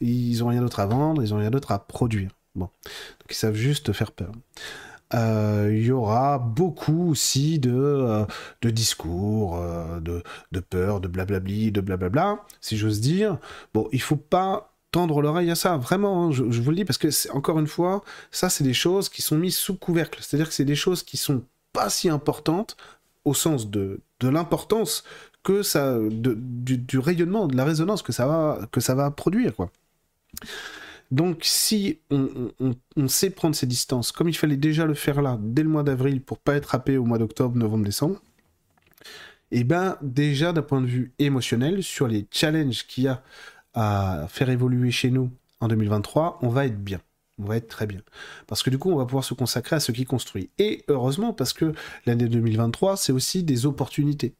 Ils 0.01 0.43
ont 0.43 0.49
rien 0.49 0.61
d'autre 0.61 0.79
à 0.79 0.85
vendre, 0.85 1.23
ils 1.23 1.33
ont 1.33 1.37
rien 1.37 1.49
d'autre 1.49 1.71
à 1.71 1.79
produire. 1.79 2.29
Bon, 2.53 2.65
donc 2.65 3.31
ils 3.31 3.33
savent 3.33 3.55
juste 3.55 3.91
faire 3.91 4.11
peur. 4.11 4.33
Euh, 5.15 5.71
il 5.73 5.83
y 5.83 5.91
aura 5.91 6.37
beaucoup 6.37 7.09
aussi 7.09 7.57
de, 7.57 7.73
euh, 7.73 8.23
de 8.61 8.69
discours, 8.69 9.57
euh, 9.57 9.99
de, 9.99 10.21
de, 10.51 10.59
peur, 10.59 11.01
de 11.01 11.07
blablabli, 11.07 11.71
de 11.71 11.81
blablabla, 11.81 12.45
si 12.61 12.77
j'ose 12.77 13.01
dire. 13.01 13.39
Bon, 13.73 13.89
il 13.91 14.01
faut 14.01 14.15
pas 14.15 14.75
tendre 14.91 15.23
l'oreille 15.23 15.49
à 15.49 15.55
ça, 15.55 15.77
vraiment, 15.77 16.27
hein, 16.27 16.31
je, 16.31 16.43
vous 16.43 16.69
le 16.69 16.75
dis, 16.75 16.85
parce 16.85 16.99
que, 16.99 17.07
encore 17.35 17.57
une 17.57 17.65
fois, 17.65 18.03
ça, 18.29 18.47
c'est 18.47 18.63
des 18.63 18.75
choses 18.75 19.09
qui 19.09 19.23
sont 19.23 19.37
mises 19.37 19.57
sous 19.57 19.75
couvercle. 19.75 20.19
C'est-à-dire 20.21 20.49
que 20.49 20.53
c'est 20.53 20.65
des 20.65 20.75
choses 20.75 21.01
qui 21.01 21.17
sont 21.17 21.41
pas 21.71 21.89
si 21.89 22.09
importantes, 22.09 22.77
au 23.25 23.33
sens 23.33 23.71
de, 23.71 24.01
de 24.19 24.29
l'importance 24.29 25.03
que 25.43 25.63
ça, 25.63 25.97
du, 25.99 26.99
rayonnement, 26.99 27.47
de 27.47 27.55
la 27.55 27.65
résonance 27.65 28.01
que 28.01 28.11
ça 28.11 28.25
va, 28.25 29.11
produire, 29.11 29.55
quoi. 29.55 29.71
Donc, 31.11 31.39
si 31.43 31.99
on, 32.09 33.07
sait 33.07 33.29
prendre 33.29 33.55
ses 33.55 33.67
distances, 33.67 34.11
comme 34.11 34.29
il 34.29 34.37
fallait 34.37 34.57
déjà 34.57 34.85
le 34.85 34.95
faire 34.95 35.21
là, 35.21 35.37
dès 35.39 35.61
le 35.61 35.69
mois 35.69 35.83
d'avril, 35.83 36.21
pour 36.21 36.39
pas 36.39 36.55
être 36.55 36.73
happé 36.73 36.97
au 36.97 37.05
mois 37.05 37.19
d'octobre, 37.19 37.55
novembre, 37.55 37.85
décembre, 37.85 38.21
et 39.51 39.59
eh 39.59 39.63
ben 39.63 39.97
déjà 40.01 40.51
d'un 40.51 40.63
point 40.63 40.81
de 40.81 40.87
vue 40.87 41.13
émotionnel, 41.19 41.83
sur 41.83 42.07
les 42.07 42.25
challenges 42.31 42.87
qu'il 42.87 43.03
y 43.03 43.07
a 43.07 43.21
à 43.75 44.25
faire 44.27 44.49
évoluer 44.49 44.89
chez 44.89 45.11
nous 45.11 45.29
en 45.59 45.67
2023, 45.67 46.39
on 46.41 46.49
va 46.49 46.65
être 46.65 46.83
bien 46.83 46.99
on 47.39 47.45
va 47.45 47.57
être 47.57 47.67
très 47.67 47.87
bien. 47.87 48.01
Parce 48.47 48.63
que 48.63 48.69
du 48.69 48.77
coup, 48.77 48.91
on 48.91 48.97
va 48.97 49.05
pouvoir 49.05 49.23
se 49.23 49.33
consacrer 49.33 49.75
à 49.75 49.79
ce 49.79 49.91
qui 49.91 50.05
construit. 50.05 50.49
Et 50.59 50.83
heureusement, 50.87 51.33
parce 51.33 51.53
que 51.53 51.73
l'année 52.05 52.27
2023, 52.27 52.97
c'est 52.97 53.11
aussi 53.11 53.43
des 53.43 53.65
opportunités. 53.65 54.35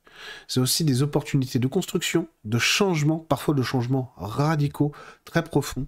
C'est 0.48 0.60
aussi 0.60 0.84
des 0.84 1.02
opportunités 1.02 1.58
de 1.58 1.68
construction, 1.68 2.28
de 2.46 2.60
changement, 2.60 3.18
parfois 3.18 3.56
de 3.56 3.64
changements 3.64 4.14
radicaux, 4.18 4.92
très 5.26 5.44
profonds, 5.44 5.88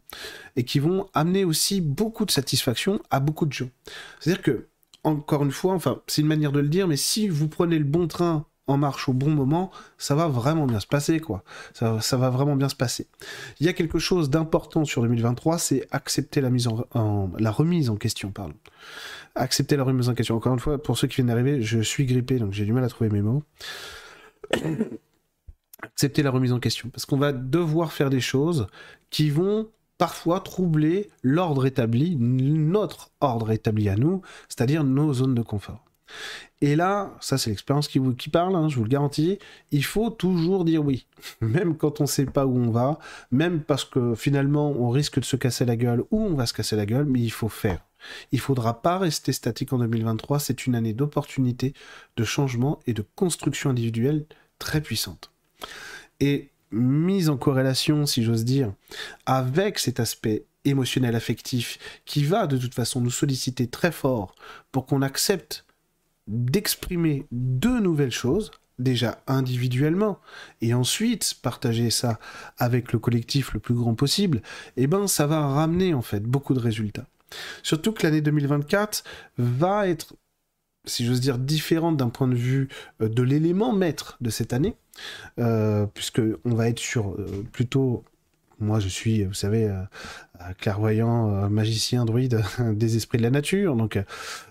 et 0.56 0.66
qui 0.66 0.80
vont 0.80 1.08
amener 1.14 1.46
aussi 1.46 1.80
beaucoup 1.80 2.26
de 2.26 2.32
satisfaction 2.32 3.00
à 3.12 3.20
beaucoup 3.20 3.46
de 3.46 3.54
gens. 3.54 3.70
C'est-à-dire 4.20 4.42
que, 4.42 4.68
encore 5.04 5.44
une 5.44 5.52
fois, 5.52 5.74
enfin, 5.74 6.02
c'est 6.08 6.22
une 6.22 6.28
manière 6.28 6.52
de 6.52 6.60
le 6.60 6.70
dire, 6.70 6.88
mais 6.88 6.98
si 6.98 7.28
vous 7.28 7.48
prenez 7.48 7.78
le 7.78 7.86
bon 7.86 8.08
train 8.08 8.48
en 8.68 8.78
marche 8.78 9.08
au 9.10 9.14
bon 9.14 9.30
moment, 9.30 9.72
ça 9.98 10.16
va 10.16 10.28
vraiment 10.28 10.66
bien 10.66 10.80
se 10.80 10.88
passer, 10.88 11.20
quoi. 11.20 11.44
Ça, 11.74 12.18
va 12.18 12.30
vraiment 12.30 12.56
bien 12.56 12.70
se 12.70 12.76
passer. 12.76 13.08
Il 13.60 13.66
y 13.66 13.70
a 13.70 13.74
quelque 13.74 14.00
chose 14.00 14.30
d'important 14.30 14.86
sur 14.86 15.02
2023, 15.04 15.58
c'est 15.60 15.88
accepter 15.92 16.42
la 16.42 16.50
mise 16.50 16.68
en, 16.68 17.32
la 17.38 17.52
remise 17.52 17.90
en 17.90 17.96
question, 17.96 18.32
pardon. 18.32 18.56
Accepter 19.36 19.76
la 19.76 19.84
remise 19.84 20.10
en 20.10 20.14
question. 20.14 20.36
Encore 20.36 20.54
une 20.54 20.60
fois, 20.60 20.82
pour 20.82 20.98
ceux 20.98 21.08
qui 21.08 21.18
viennent 21.18 21.28
d'arriver, 21.28 21.62
je 21.62 21.80
suis 21.80 22.06
grippé, 22.06 22.40
donc 22.40 22.54
j'ai 22.54 22.66
du 22.66 22.74
mal 22.74 22.84
à 22.84 22.90
trouver 22.90 23.10
mes 23.10 23.22
mots. 23.22 23.44
accepter 25.84 26.24
la 26.24 26.32
remise 26.32 26.52
en 26.52 26.60
question, 26.60 26.90
parce 26.90 27.06
qu'on 27.06 27.18
va 27.18 27.32
devoir 27.32 27.92
faire 27.92 28.10
des 28.10 28.22
choses 28.22 28.68
qui 29.10 29.30
vont 29.30 29.70
parfois 29.98 30.40
troubler 30.40 31.10
l'ordre 31.22 31.66
établi, 31.66 32.18
notre 32.18 33.12
ordre 33.22 33.52
établi 33.52 33.90
à 33.90 33.96
nous, 33.96 34.22
c'est-à-dire 34.50 34.84
nos 34.84 35.14
zones 35.14 35.36
de 35.36 35.42
confort. 35.42 35.86
Et 36.66 36.76
là, 36.76 37.16
ça 37.22 37.38
c'est 37.38 37.52
l'expérience 37.52 37.88
qui, 37.88 38.30
parle, 38.32 38.56
hein, 38.56 38.70
je 38.70 38.78
vous 38.78 38.86
le 38.86 38.90
garantis, 38.90 39.38
il 39.70 39.86
faut 39.86 40.10
toujours 40.10 40.66
dire 40.66 40.84
oui. 40.84 41.06
Même 41.42 41.78
quand 41.78 42.02
on 42.02 42.06
ne 42.06 42.10
sait 42.10 42.26
pas 42.26 42.48
où 42.48 42.58
on 42.58 42.72
va, 42.72 42.98
même 43.30 43.62
parce 43.62 43.86
que 43.86 44.16
finalement 44.16 44.72
on 44.72 44.90
risque 44.90 45.20
de 45.20 45.26
se 45.26 45.36
casser 45.36 45.64
la 45.66 45.76
gueule 45.76 46.06
ou 46.10 46.20
on 46.20 46.34
va 46.34 46.48
se 46.48 46.56
casser 46.56 46.76
la 46.76 46.88
gueule, 46.88 47.06
mais 47.06 47.20
il 47.20 47.30
faut 47.30 47.50
faire. 47.50 47.86
Il 48.32 48.40
faudra 48.40 48.82
pas 48.82 48.98
rester 48.98 49.32
statique 49.32 49.74
en 49.74 49.78
2023, 49.78 50.40
c'est 50.40 50.66
une 50.66 50.74
année 50.74 50.94
d'opportunité, 50.94 51.76
de 52.18 52.24
changement 52.24 52.80
et 52.88 52.94
de 52.94 53.06
construction 53.14 53.70
individuelle 53.70 54.26
très 54.58 54.82
puissante. 54.82 55.32
Et 56.20 56.50
mise 56.72 57.30
en 57.30 57.38
corrélation, 57.38 58.08
si 58.08 58.24
j'ose 58.24 58.44
dire, 58.44 58.74
avec 59.28 59.78
cet 59.78 60.00
aspect 60.00 60.46
émotionnel 60.64 61.16
affectif 61.16 61.78
qui 62.06 62.24
va 62.24 62.48
de 62.48 62.58
toute 62.58 62.74
façon 62.74 63.02
nous 63.02 63.12
solliciter 63.12 63.68
très 63.68 63.92
fort 63.92 64.34
pour 64.72 64.88
qu'on 64.88 65.04
accepte 65.04 65.65
d'exprimer 66.28 67.26
de 67.32 67.70
nouvelles 67.80 68.12
choses 68.12 68.52
déjà 68.80 69.22
individuellement 69.28 70.20
et 70.62 70.74
ensuite 70.74 71.36
partager 71.42 71.90
ça 71.90 72.20
avec 72.58 72.92
le 72.92 73.00
collectif 73.00 73.54
le 73.54 73.60
plus 73.60 73.74
grand 73.74 73.96
possible, 73.96 74.42
eh 74.78 74.88
ben 74.88 75.08
ça 75.08 75.28
va 75.28 75.48
ramener 75.48 75.94
en 75.94 76.02
fait 76.02 76.22
beaucoup 76.22 76.54
de 76.54 76.60
résultats. 76.60 77.06
Surtout 77.64 77.92
que 77.92 78.04
l'année 78.04 78.22
2024 78.22 79.04
va 79.38 79.88
être, 79.88 80.14
si 80.86 81.06
j'ose 81.06 81.22
dire, 81.22 81.38
différente 81.38 81.98
d'un 81.98 82.10
point 82.10 82.28
de 82.28 82.36
vue 82.36 82.70
euh, 83.02 83.10
de 83.10 83.24
l'élément 83.24 83.74
maître 83.74 84.18
de 84.22 84.30
cette 84.30 84.54
année, 84.54 84.76
euh, 85.40 85.86
puisque 85.94 86.22
on 86.44 86.54
va 86.54 86.70
être 86.70 86.80
sur 86.80 87.12
euh, 87.12 87.44
plutôt 87.52 88.04
moi, 88.66 88.80
je 88.80 88.88
suis, 88.88 89.24
vous 89.24 89.34
savez, 89.34 89.72
clairvoyant, 90.60 91.50
magicien, 91.50 92.06
druide 92.06 92.44
des 92.74 92.98
esprits 92.98 93.18
de 93.18 93.24
la 93.24 93.32
nature. 93.32 93.76
Donc, 93.76 93.98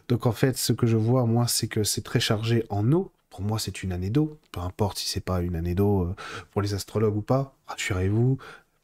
donc, 0.09 0.27
en 0.27 0.33
fait, 0.33 0.57
ce 0.57 0.73
que 0.73 0.87
je 0.87 0.97
vois, 0.97 1.27
moi, 1.27 1.47
c'est 1.49 1.69
que 1.69 1.85
c'est 1.85 2.03
très 2.03 2.21
chargé 2.21 2.65
en 2.71 2.91
eau 2.93 3.13
pour 3.35 3.43
moi, 3.43 3.59
c'est 3.59 3.83
une 3.83 3.91
année 3.91 4.11
d'eau. 4.11 4.39
Peu 4.53 4.61
importe 4.61 4.99
si 4.99 5.09
c'est 5.09 5.25
pas 5.25 5.41
une 5.41 5.57
année 5.57 5.75
d'eau 5.75 6.03
euh, 6.03 6.15
pour 6.53 6.63
les 6.63 6.73
astrologues 6.73 7.17
ou 7.17 7.21
pas. 7.21 7.57
Rassurez-vous, 7.67 8.39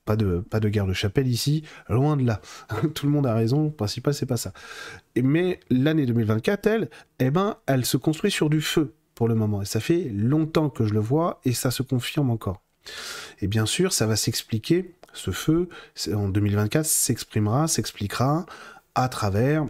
pas 0.04 0.16
de, 0.16 0.40
pas 0.40 0.58
de 0.58 0.68
guerre 0.68 0.88
de 0.88 0.92
chapelle 0.92 1.28
ici, 1.28 1.62
loin 1.88 2.16
de 2.16 2.26
là. 2.26 2.40
Tout 2.96 3.06
le 3.06 3.12
monde 3.12 3.28
a 3.28 3.34
raison, 3.34 3.66
le 3.66 3.70
principal, 3.70 4.12
c'est 4.12 4.26
pas 4.26 4.36
ça. 4.36 4.52
Mais 5.14 5.60
l'année 5.70 6.04
2024, 6.04 6.66
elle, 6.66 6.90
eh 7.20 7.30
ben, 7.30 7.58
elle 7.66 7.84
se 7.84 7.96
construit 7.96 8.32
sur 8.32 8.50
du 8.50 8.60
feu 8.60 8.92
pour 9.14 9.28
le 9.28 9.36
moment. 9.36 9.62
Et 9.62 9.66
ça 9.66 9.78
fait 9.78 10.10
longtemps 10.12 10.68
que 10.68 10.84
je 10.84 10.94
le 10.94 11.00
vois 11.00 11.40
et 11.44 11.52
ça 11.52 11.70
se 11.70 11.84
confirme 11.84 12.30
encore. 12.30 12.60
Et 13.40 13.46
bien 13.46 13.66
sûr, 13.66 13.92
ça 13.92 14.06
va 14.06 14.16
s'expliquer, 14.16 14.96
ce 15.12 15.30
feu, 15.30 15.68
en 16.12 16.28
2024, 16.28 16.86
s'exprimera, 16.86 17.68
s'expliquera 17.68 18.46
à 18.94 19.08
travers, 19.08 19.64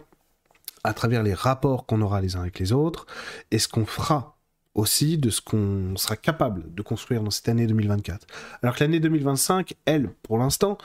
les 1.23 1.35
rapports 1.35 1.87
qu'on 1.87 2.01
aura 2.01 2.21
les 2.21 2.37
uns 2.37 2.41
avec 2.41 2.59
les 2.59 2.73
autres 2.73 3.07
et 3.51 3.59
ce 3.59 3.69
qu'on 3.69 3.87
fera 3.87 4.37
aussi 4.75 5.19
de 5.19 5.31
ce 5.31 5.41
qu'on 5.41 5.97
sera 5.97 6.17
capable 6.17 6.73
de 6.73 6.83
construire 6.83 7.23
dans 7.23 7.31
cette 7.31 7.49
année 7.49 7.67
2024. 7.67 8.27
Alors 8.63 8.77
que 8.77 8.85
l'année 8.85 9.01
2025, 9.01 9.75
elle, 9.85 10.11
pour 10.23 10.39
l'instant, 10.39 10.79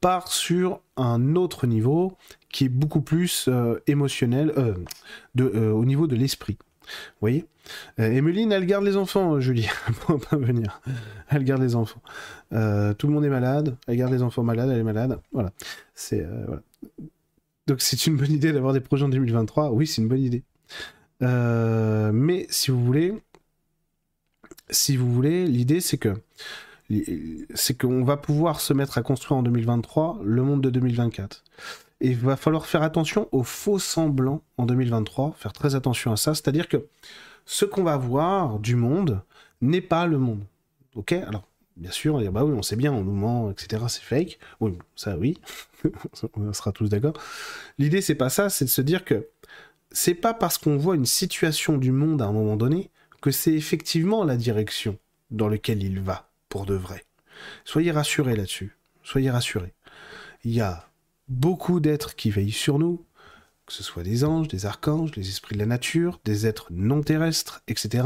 part 0.00 0.28
sur 0.28 0.80
un 0.96 1.34
autre 1.34 1.66
niveau 1.66 2.16
qui 2.50 2.64
est 2.64 2.68
beaucoup 2.68 3.00
plus 3.00 3.46
euh, 3.48 3.80
émotionnel 3.86 4.52
euh, 4.56 4.74
euh, 5.38 5.70
au 5.70 5.84
niveau 5.84 6.06
de 6.06 6.16
l'esprit. 6.16 6.56
Vous 6.60 7.20
voyez? 7.20 7.44
Emeline, 7.98 8.50
elle 8.50 8.64
garde 8.64 8.84
les 8.84 8.96
enfants, 8.96 9.40
Julie, 9.40 9.68
pour 10.00 10.18
pas 10.18 10.36
venir. 10.36 10.80
Elle 11.28 11.44
garde 11.44 11.60
les 11.60 11.74
enfants. 11.74 12.00
Tout 12.50 13.06
le 13.06 13.12
monde 13.12 13.24
est 13.24 13.30
malade, 13.30 13.76
elle 13.86 13.96
garde 13.96 14.12
les 14.12 14.22
enfants 14.22 14.42
malades, 14.42 14.70
elle 14.70 14.78
est 14.78 14.84
malade. 14.84 15.18
Voilà. 15.32 15.52
C'est, 15.94 16.26
voilà. 16.46 16.62
Donc 17.66 17.82
c'est 17.82 18.06
une 18.06 18.16
bonne 18.16 18.32
idée 18.32 18.52
d'avoir 18.52 18.72
des 18.72 18.80
projets 18.80 19.04
en 19.04 19.08
2023. 19.08 19.70
Oui, 19.72 19.86
c'est 19.86 20.00
une 20.00 20.08
bonne 20.08 20.22
idée. 20.22 20.42
mais 21.20 22.46
si 22.50 22.70
vous 22.70 22.84
voulez, 22.84 23.14
si 24.70 24.96
vous 24.96 25.12
voulez, 25.12 25.46
l'idée 25.46 25.80
c'est 25.80 25.98
que 25.98 26.14
c'est 27.54 27.76
qu'on 27.76 28.02
va 28.02 28.16
pouvoir 28.16 28.60
se 28.60 28.72
mettre 28.72 28.96
à 28.96 29.02
construire 29.02 29.38
en 29.38 29.42
2023 29.42 30.20
le 30.22 30.42
monde 30.42 30.62
de 30.62 30.70
2024. 30.70 31.44
Et 32.00 32.10
il 32.10 32.16
va 32.16 32.36
falloir 32.36 32.66
faire 32.66 32.82
attention 32.82 33.28
aux 33.32 33.42
faux 33.42 33.78
semblants 33.78 34.42
en 34.56 34.66
2023, 34.66 35.34
faire 35.36 35.52
très 35.52 35.74
attention 35.74 36.12
à 36.12 36.16
ça. 36.16 36.34
C'est-à-dire 36.34 36.68
que 36.68 36.86
ce 37.44 37.64
qu'on 37.64 37.82
va 37.82 37.96
voir 37.96 38.58
du 38.60 38.76
monde 38.76 39.20
n'est 39.60 39.80
pas 39.80 40.06
le 40.06 40.18
monde. 40.18 40.44
Ok? 40.94 41.12
Alors, 41.12 41.47
bien 41.78 41.90
sûr, 41.90 42.14
on 42.14 42.20
dire, 42.20 42.32
bah 42.32 42.44
oui, 42.44 42.54
on 42.56 42.62
sait 42.62 42.76
bien, 42.76 42.92
on 42.92 43.02
nous 43.02 43.14
ment, 43.14 43.50
etc., 43.50 43.84
c'est 43.88 44.02
fake. 44.02 44.38
Oui, 44.60 44.76
ça 44.96 45.16
oui, 45.16 45.38
on 46.34 46.52
sera 46.52 46.72
tous 46.72 46.88
d'accord. 46.88 47.14
L'idée, 47.78 48.00
c'est 48.00 48.14
pas 48.14 48.30
ça, 48.30 48.50
c'est 48.50 48.64
de 48.64 48.70
se 48.70 48.82
dire 48.82 49.04
que 49.04 49.28
c'est 49.90 50.14
pas 50.14 50.34
parce 50.34 50.58
qu'on 50.58 50.76
voit 50.76 50.96
une 50.96 51.06
situation 51.06 51.78
du 51.78 51.92
monde 51.92 52.20
à 52.20 52.26
un 52.26 52.32
moment 52.32 52.56
donné 52.56 52.90
que 53.20 53.30
c'est 53.30 53.54
effectivement 53.54 54.24
la 54.24 54.36
direction 54.36 54.98
dans 55.30 55.48
laquelle 55.48 55.82
il 55.82 56.00
va, 56.00 56.30
pour 56.48 56.66
de 56.66 56.74
vrai. 56.74 57.04
Soyez 57.64 57.90
rassurés 57.90 58.36
là-dessus. 58.36 58.76
Soyez 59.02 59.30
rassurés. 59.30 59.72
Il 60.44 60.52
y 60.52 60.60
a 60.60 60.88
beaucoup 61.28 61.80
d'êtres 61.80 62.14
qui 62.14 62.30
veillent 62.30 62.52
sur 62.52 62.78
nous, 62.78 63.04
que 63.66 63.72
ce 63.72 63.82
soit 63.82 64.02
des 64.02 64.24
anges, 64.24 64.48
des 64.48 64.66
archanges, 64.66 65.14
les 65.16 65.28
esprits 65.28 65.54
de 65.54 65.60
la 65.60 65.66
nature, 65.66 66.20
des 66.24 66.46
êtres 66.46 66.68
non 66.70 67.02
terrestres, 67.02 67.62
etc. 67.68 68.04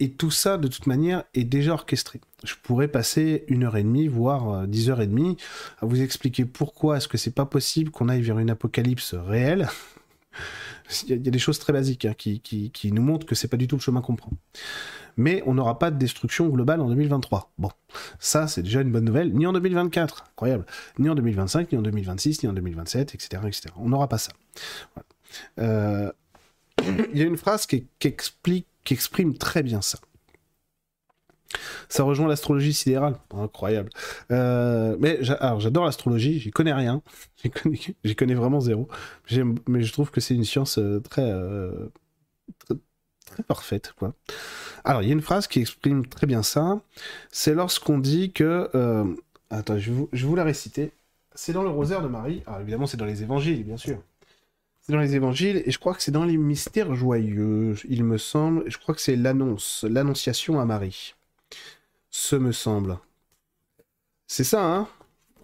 Et 0.00 0.10
tout 0.10 0.30
ça, 0.30 0.56
de 0.56 0.66
toute 0.66 0.86
manière, 0.86 1.24
est 1.34 1.44
déjà 1.44 1.74
orchestré. 1.74 2.20
Je 2.42 2.54
pourrais 2.62 2.88
passer 2.88 3.44
une 3.48 3.64
heure 3.64 3.76
et 3.76 3.82
demie, 3.82 4.08
voire 4.08 4.50
euh, 4.50 4.66
dix 4.66 4.88
heures 4.88 5.02
et 5.02 5.06
demie, 5.06 5.36
à 5.80 5.86
vous 5.86 6.00
expliquer 6.00 6.46
pourquoi 6.46 6.96
est-ce 6.96 7.06
que 7.06 7.18
c'est 7.18 7.34
pas 7.34 7.44
possible 7.44 7.90
qu'on 7.90 8.08
aille 8.08 8.22
vers 8.22 8.38
une 8.38 8.50
apocalypse 8.50 9.14
réelle 9.14 9.68
il 11.08 11.10
y, 11.10 11.28
a 11.28 11.30
des 11.30 11.38
choses 11.38 11.58
très 11.58 11.72
basiques 11.72 12.04
hein, 12.04 12.14
qui, 12.14 12.72
nous 12.92 13.02
montrent 13.02 13.26
que 13.26 13.34
c'est 13.34 13.48
pas 13.48 13.56
du 13.56 13.68
tout 13.68 13.76
le 13.76 13.80
chemin 13.80 14.00
qu'on 14.00 14.16
prend. 14.16 14.32
Mais 15.16 15.42
on 15.46 15.54
n'aura 15.54 15.78
pas 15.78 15.90
de 15.90 15.98
destruction 15.98 16.48
globale 16.48 16.80
en 16.80 16.88
2023. 16.88 17.52
Bon, 17.58 17.70
ça 18.18 18.48
c'est 18.48 18.62
déjà 18.62 18.80
une 18.80 18.90
bonne 18.90 19.04
nouvelle. 19.04 19.32
Ni 19.34 19.46
en 19.46 19.52
2024, 19.52 20.24
incroyable. 20.32 20.64
Ni 20.98 21.08
en 21.08 21.14
2025, 21.14 21.72
ni 21.72 21.78
en 21.78 21.82
2026, 21.82 22.42
ni 22.42 22.48
en 22.48 22.52
2027, 22.52 23.14
etc. 23.14 23.42
etc. 23.46 23.74
On 23.76 23.88
n'aura 23.88 24.08
pas 24.08 24.18
ça. 24.18 24.32
Euh, 25.58 26.10
il 27.12 27.18
y 27.18 27.22
a 27.22 27.26
une 27.26 27.36
phrase 27.36 27.66
qui, 27.66 27.86
explique, 28.02 28.66
qui 28.84 28.94
exprime 28.94 29.36
très 29.36 29.62
bien 29.62 29.82
ça. 29.82 29.98
Ça 31.88 32.04
rejoint 32.04 32.28
l'astrologie 32.28 32.72
sidérale. 32.72 33.16
Incroyable. 33.34 33.90
Euh, 34.30 34.96
mais 35.00 35.18
j'adore 35.22 35.84
l'astrologie, 35.84 36.38
j'y 36.38 36.50
connais 36.50 36.72
rien. 36.72 37.02
J'y 38.04 38.14
connais, 38.14 38.34
vraiment 38.34 38.60
zéro. 38.60 38.88
Mais 39.66 39.82
je 39.82 39.92
trouve 39.92 40.10
que 40.10 40.20
c'est 40.20 40.34
une 40.34 40.44
science 40.44 40.78
euh, 40.78 41.02
euh, 41.18 41.88
très, 42.58 42.74
très, 43.26 43.42
parfaite. 43.42 43.92
Quoi. 43.98 44.14
Alors, 44.84 45.02
il 45.02 45.08
y 45.08 45.10
a 45.10 45.14
une 45.14 45.22
phrase 45.22 45.46
qui 45.46 45.60
exprime 45.60 46.06
très 46.06 46.26
bien 46.26 46.42
ça. 46.42 46.80
C'est 47.32 47.54
lorsqu'on 47.54 47.98
dit 47.98 48.32
que. 48.32 48.70
attends, 49.50 49.78
je 49.78 49.90
vais, 49.90 49.96
vous, 49.96 50.08
vous 50.12 50.36
la 50.36 50.44
réciter. 50.44 50.92
C'est 51.34 51.52
dans 51.52 51.62
le 51.62 51.70
rosaire 51.70 52.02
de 52.02 52.08
Marie. 52.08 52.42
Alors, 52.46 52.60
évidemment, 52.60 52.86
c'est 52.86 52.96
dans 52.96 53.06
les 53.06 53.22
évangiles, 53.22 53.64
bien 53.64 53.76
sûr. 53.76 53.98
Dans 54.90 54.98
les 54.98 55.14
évangiles, 55.14 55.62
et 55.64 55.70
je 55.70 55.78
crois 55.78 55.94
que 55.94 56.02
c'est 56.02 56.10
dans 56.10 56.24
les 56.24 56.36
mystères 56.36 56.94
joyeux, 56.94 57.76
il 57.88 58.02
me 58.04 58.18
semble. 58.18 58.64
Je 58.68 58.76
crois 58.76 58.94
que 58.94 59.00
c'est 59.00 59.16
l'annonce, 59.16 59.84
l'annonciation 59.88 60.60
à 60.60 60.64
Marie. 60.64 61.14
Ce 62.10 62.34
me 62.36 62.50
semble. 62.52 62.98
C'est 64.26 64.44
ça, 64.44 64.64
hein? 64.64 64.88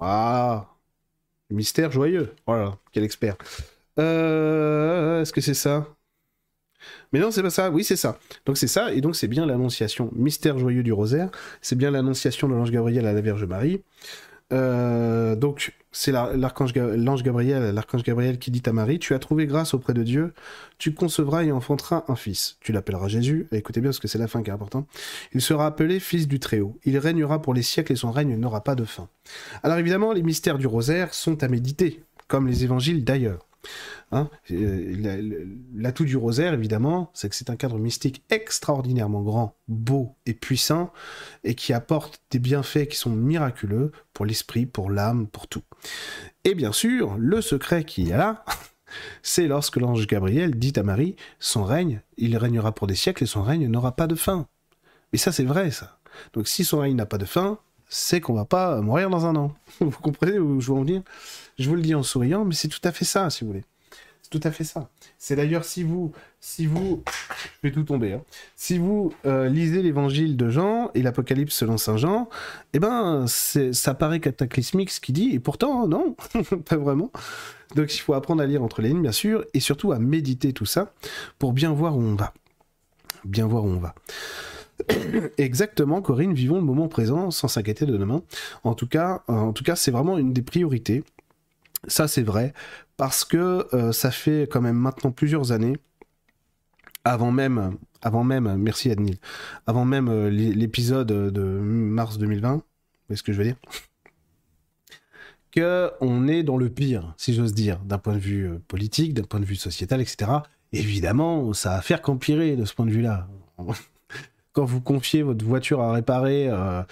Ah 0.01 0.67
Mystère 1.51 1.93
joyeux. 1.93 2.35
Voilà, 2.47 2.77
quel 2.93 3.05
expert. 3.05 3.37
Euh, 3.99 5.23
Est-ce 5.23 5.33
que 5.33 5.41
c'est 5.41 5.55
ça? 5.55 5.87
Mais 7.13 7.21
non, 7.21 7.31
c'est 7.31 7.43
pas 7.43 7.51
ça. 7.51 7.71
Oui, 7.71 7.85
c'est 7.85 7.97
ça. 7.97 8.19
Donc 8.47 8.57
c'est 8.59 8.67
ça, 8.67 8.93
et 8.93 9.01
donc 9.01 9.17
c'est 9.17 9.29
bien 9.29 9.47
l'annonciation 9.47 10.11
mystère 10.15 10.59
joyeux 10.59 10.83
du 10.83 10.93
rosaire. 10.93 11.31
C'est 11.63 11.77
bien 11.77 11.91
l'annonciation 11.91 12.49
de 12.49 12.55
l'ange 12.55 12.71
Gabriel 12.71 13.07
à 13.07 13.13
la 13.13 13.21
Vierge 13.21 13.45
Marie. 13.45 13.83
Euh, 14.53 15.35
donc, 15.35 15.75
c'est 15.93 16.13
l'archange 16.13 16.75
l'ange 16.75 17.23
Gabriel, 17.23 17.75
l'archange 17.75 18.03
Gabriel 18.03 18.39
qui 18.39 18.51
dit 18.51 18.63
à 18.67 18.73
Marie 18.73 18.99
Tu 18.99 19.15
as 19.15 19.19
trouvé 19.19 19.47
grâce 19.47 19.75
auprès 19.75 19.95
de 19.95 20.03
Dieu, 20.03 20.35
tu 20.79 20.93
concevras 20.93 21.45
et 21.45 21.53
enfanteras 21.53 22.05
un 22.09 22.17
fils. 22.17 22.59
Tu 22.61 22.73
l'appelleras 22.73 23.09
Jésus. 23.09 23.49
écoutez 23.53 23.81
bien, 23.81 23.91
parce 23.91 23.99
que 23.99 24.09
c'est 24.09 24.19
la 24.19 24.29
fin 24.29 24.43
qui 24.43 24.51
est 24.51 24.53
importante. 24.53 24.87
Il 25.33 25.41
sera 25.41 25.67
appelé 25.67 25.99
Fils 25.99 26.29
du 26.29 26.39
Très-Haut. 26.39 26.79
Il 26.85 26.99
régnera 26.99 27.41
pour 27.41 27.55
les 27.55 27.63
siècles 27.63 27.93
et 27.93 27.97
son 27.97 28.11
règne 28.11 28.37
n'aura 28.37 28.63
pas 28.63 28.75
de 28.75 28.85
fin. 28.85 29.09
Alors 29.63 29.79
évidemment, 29.79 30.13
les 30.13 30.23
mystères 30.23 30.59
du 30.59 30.67
rosaire 30.67 31.15
sont 31.15 31.43
à 31.43 31.49
méditer, 31.49 32.03
comme 32.29 32.47
les 32.47 32.65
évangiles 32.65 33.05
d'ailleurs. 33.05 33.46
Hein 34.13 34.31
L'atout 35.75 36.05
du 36.05 36.17
rosaire, 36.17 36.55
évidemment, 36.55 37.11
c'est 37.13 37.29
que 37.29 37.35
c'est 37.35 37.51
un 37.51 37.57
cadre 37.57 37.79
mystique 37.79 38.23
extraordinairement 38.31 39.23
grand, 39.23 39.57
beau 39.69 40.15
et 40.27 40.35
puissant, 40.35 40.93
et 41.45 41.55
qui 41.55 41.73
apporte 41.73 42.23
des 42.31 42.39
bienfaits 42.39 42.87
qui 42.89 42.97
sont 42.97 43.11
miraculeux 43.11 43.93
pour 44.13 44.27
l'esprit, 44.27 44.67
pour 44.67 44.91
l'âme, 44.91 45.27
pour 45.27 45.49
tout. 45.49 45.63
Et 46.45 46.55
bien 46.55 46.73
sûr, 46.73 47.17
le 47.19 47.41
secret 47.41 47.85
qui 47.85 48.11
est 48.11 48.17
là, 48.17 48.45
c'est 49.23 49.49
lorsque 49.49 49.77
l'ange 49.77 50.07
Gabriel 50.07 50.57
dit 50.57 50.73
à 50.77 50.83
Marie, 50.83 51.17
son 51.41 51.65
règne, 51.65 52.01
il 52.17 52.37
régnera 52.37 52.73
pour 52.73 52.87
des 52.87 52.95
siècles 52.95 53.25
et 53.25 53.27
son 53.27 53.43
règne 53.43 53.67
n'aura 53.67 53.97
pas 53.97 54.07
de 54.07 54.15
fin. 54.15 54.47
Mais 55.13 55.19
ça, 55.19 55.33
c'est 55.33 55.45
vrai, 55.45 55.71
ça. 55.71 55.99
Donc 56.33 56.49
si 56.49 56.65
son 56.65 56.79
règne 56.79 56.97
n'a 56.97 57.07
pas 57.07 57.19
de 57.19 57.25
fin, 57.25 57.59
c'est 57.89 58.21
qu'on 58.21 58.35
va 58.35 58.45
pas 58.45 58.81
mourir 58.81 59.11
dans 59.11 59.27
un 59.27 59.37
an. 59.37 59.55
Vous 59.81 59.91
comprenez 59.91 60.39
où 60.39 60.61
je 60.61 60.69
veux 60.69 60.79
en 60.79 60.83
venir? 60.83 61.03
Je 61.59 61.69
vous 61.69 61.77
le 61.77 61.83
dis 61.83 61.95
en 61.95 62.03
souriant, 62.03 62.45
mais 62.45 62.55
c'est 62.55 62.69
tout 62.69 62.81
à 62.85 62.93
fait 62.93 63.05
ça, 63.05 63.31
si 63.31 63.45
vous 63.45 63.51
voulez. 63.51 63.65
C'est 64.23 64.41
tout 64.41 64.49
à 64.49 64.51
fait 64.51 64.65
ça. 64.65 64.91
C'est 65.19 65.37
d'ailleurs 65.37 65.65
si 65.65 65.85
vous, 65.85 66.11
si 66.41 66.67
vous, 66.67 67.05
je 67.63 67.69
vais 67.69 67.73
tout 67.73 67.85
tomber. 67.85 68.15
Hein. 68.15 68.23
Si 68.57 68.77
vous 68.77 69.13
euh, 69.25 69.49
lisez 69.49 69.83
l'Évangile 69.83 70.37
de 70.37 70.51
Jean 70.51 70.91
et 70.95 71.03
l'Apocalypse 71.03 71.55
selon 71.55 71.77
Saint 71.77 71.97
Jean, 71.97 72.29
eh 72.73 72.81
ben, 72.81 73.27
ça 73.29 73.95
paraît 73.95 74.19
cataclysmique 74.19 74.91
ce 74.91 75.01
qu'il 75.01 75.15
dit, 75.15 75.31
et 75.33 75.39
pourtant 75.39 75.87
non, 75.87 76.17
pas 76.69 76.77
vraiment. 76.77 77.13
Donc 77.77 77.95
il 77.95 78.01
faut 78.01 78.15
apprendre 78.15 78.43
à 78.43 78.47
lire 78.47 78.65
entre 78.65 78.83
les 78.83 78.89
lignes, 78.89 79.03
bien 79.03 79.13
sûr, 79.13 79.45
et 79.55 79.61
surtout 79.61 79.93
à 79.93 80.01
méditer 80.01 80.53
tout 80.53 80.67
ça 80.67 80.93
pour 81.39 81.53
bien 81.53 81.73
voir 81.73 81.97
où 81.97 82.03
on 82.03 82.17
va, 82.17 82.35
bien 83.25 83.47
voir 83.47 83.65
où 83.65 83.69
on 83.69 83.79
va. 83.79 83.95
Exactement, 85.39 86.03
Corinne, 86.03 86.35
vivons 86.35 86.57
le 86.57 86.63
moment 86.63 86.89
présent 86.89 87.31
sans 87.31 87.49
s'inquiéter 87.49 87.87
de 87.87 87.97
demain. 87.97 88.23
En 88.65 88.75
tout 88.75 88.87
cas, 88.87 89.23
en 89.29 89.53
tout 89.53 89.65
cas, 89.65 89.77
c'est 89.77 89.91
vraiment 89.91 90.19
une 90.19 90.33
des 90.33 90.43
priorités. 90.43 91.05
Ça, 91.89 92.09
c'est 92.09 92.23
vrai, 92.23 92.53
parce 92.97 93.25
que 93.25 93.67
euh, 93.75 93.93
ça 93.93 94.11
fait 94.11 94.49
quand 94.51 94.61
même 94.61 94.77
maintenant 94.77 95.11
plusieurs 95.11 95.53
années 95.53 95.77
avant 97.05 97.31
même, 97.31 97.77
avant 98.03 98.25
même, 98.25 98.57
merci 98.57 98.91
Adnil, 98.91 99.19
avant 99.67 99.85
même 99.85 100.09
euh, 100.09 100.29
l'épisode 100.29 101.07
de 101.07 101.41
mars 101.41 102.19
2020, 102.19 102.63
est 103.11 103.17
ce 103.17 103.23
que 103.23 103.33
je 103.33 103.39
veux 103.39 103.45
dire? 103.45 103.57
Que 105.53 105.93
on 106.01 106.27
est 106.27 106.43
dans 106.43 106.57
le 106.57 106.69
pire, 106.69 107.15
si 107.17 107.33
j'ose 107.33 107.55
dire, 107.55 107.79
d'un 107.85 107.99
point 107.99 108.15
de 108.15 108.19
vue 108.19 108.49
euh, 108.49 108.59
politique, 108.67 109.15
d'un 109.15 109.23
point 109.23 109.39
de 109.39 109.45
vue 109.45 109.55
sociétal, 109.55 110.01
etc. 110.01 110.33
Évidemment, 110.73 111.53
ça 111.53 111.71
va 111.71 111.83
faire 111.83 112.03
qu'empirer 112.03 112.57
de 112.57 112.65
ce 112.65 112.75
point 112.75 112.87
de 112.87 112.91
vue-là. 112.91 113.29
Quand 114.57 114.65
vous 114.65 114.81
confiez 114.81 115.23
votre 115.23 115.45
voiture 115.45 115.83
à 115.83 115.93
réparer 115.93 116.49
euh, 116.49 116.83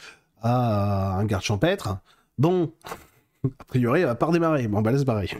à 0.42 1.16
un 1.16 1.24
garde 1.24 1.42
champêtre, 1.42 1.96
bon, 2.36 2.70
a 3.58 3.64
priori, 3.64 4.00
elle 4.00 4.06
va 4.06 4.14
pas 4.14 4.26
redémarrer. 4.26 4.68
Bon, 4.68 4.82
bah 4.82 4.92
là, 4.92 4.98
c'est. 4.98 5.36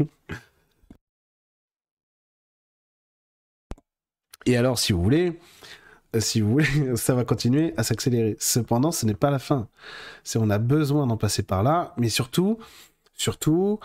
Et 4.47 4.57
alors, 4.57 4.79
si 4.79 4.95
vous 4.95 5.03
voulez, 5.03 5.39
si 6.19 6.41
vous 6.41 6.51
voulez, 6.51 6.67
ça 6.97 7.15
va 7.15 7.27
continuer 7.27 7.75
à 7.77 7.83
s'accélérer. 7.83 8.37
Cependant, 8.41 8.91
ce 8.91 9.05
n'est 9.05 9.13
pas 9.13 9.31
la 9.31 9.39
fin. 9.39 9.69
C'est 10.23 10.39
on 10.39 10.49
a 10.49 10.57
besoin 10.57 11.07
d'en 11.07 11.19
passer 11.19 11.43
par 11.43 11.63
là, 11.63 11.93
mais 11.99 12.09
surtout, 12.09 12.59
surtout, 13.13 13.81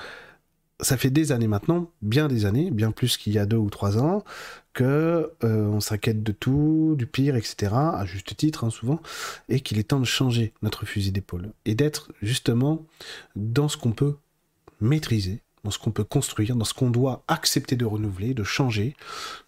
ça 0.79 0.96
fait 0.96 1.10
des 1.10 1.34
années 1.34 1.48
maintenant, 1.48 1.91
bien 2.01 2.29
des 2.29 2.46
années, 2.46 2.72
bien 2.72 2.91
plus 2.91 3.17
qu'il 3.17 3.34
y 3.34 3.38
a 3.38 3.46
deux 3.46 3.58
ou 3.58 3.69
trois 3.69 3.98
ans, 3.98 4.24
que 4.73 5.31
euh, 5.43 5.65
on 5.67 5.79
s'inquiète 5.79 6.23
de 6.23 6.31
tout, 6.31 6.95
du 6.97 7.05
pire, 7.05 7.35
etc. 7.35 7.73
À 7.73 8.05
juste 8.05 8.35
titre, 8.35 8.63
hein, 8.63 8.69
souvent, 8.69 8.99
et 9.49 9.61
qu'il 9.61 9.79
est 9.79 9.83
temps 9.83 9.99
de 9.99 10.05
changer 10.05 10.53
notre 10.61 10.85
fusil 10.85 11.11
d'épaule 11.11 11.51
et 11.65 11.75
d'être 11.75 12.11
justement 12.21 12.85
dans 13.35 13.67
ce 13.67 13.77
qu'on 13.77 13.91
peut 13.91 14.15
maîtriser, 14.81 15.41
dans 15.63 15.71
ce 15.71 15.79
qu'on 15.79 15.91
peut 15.91 16.03
construire, 16.03 16.55
dans 16.55 16.65
ce 16.65 16.73
qu'on 16.73 16.89
doit 16.89 17.23
accepter 17.27 17.75
de 17.75 17.85
renouveler, 17.85 18.33
de 18.33 18.43
changer, 18.43 18.95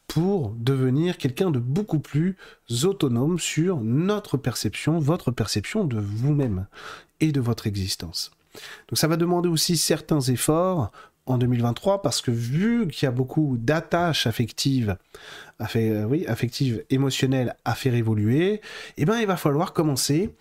pour 0.08 0.52
devenir 0.58 1.18
quelqu'un 1.18 1.52
de 1.52 1.60
beaucoup 1.60 2.00
plus 2.00 2.36
autonome 2.84 3.40
sur 3.40 3.78
notre 3.78 4.36
perception, 4.36 5.00
votre 5.00 5.32
perception 5.32 5.86
de 5.86 6.00
vous-même 6.00 6.68
et 7.22 7.32
de 7.32 7.40
votre 7.40 7.68
existence. 7.68 8.32
Donc 8.90 8.98
ça 8.98 9.08
va 9.08 9.16
demander 9.16 9.48
aussi 9.48 9.78
certains 9.78 10.20
efforts 10.20 10.92
en 11.32 11.38
2023 11.38 12.02
parce 12.02 12.22
que 12.22 12.32
vu 12.32 12.88
qu'il 12.88 13.06
y 13.06 13.10
a 13.10 13.12
beaucoup 13.12 13.58
d'attaches 13.58 14.28
affectives, 14.28 14.98
euh, 15.76 16.24
affectives, 16.28 16.84
émotionnelles 16.90 17.56
à 17.66 17.76
faire 17.76 17.96
évoluer, 17.96 18.62
eh 18.98 19.06
ben 19.06 19.20
il 19.20 19.28
va 19.28 19.38
falloir 19.38 19.74
commencer 19.74 20.34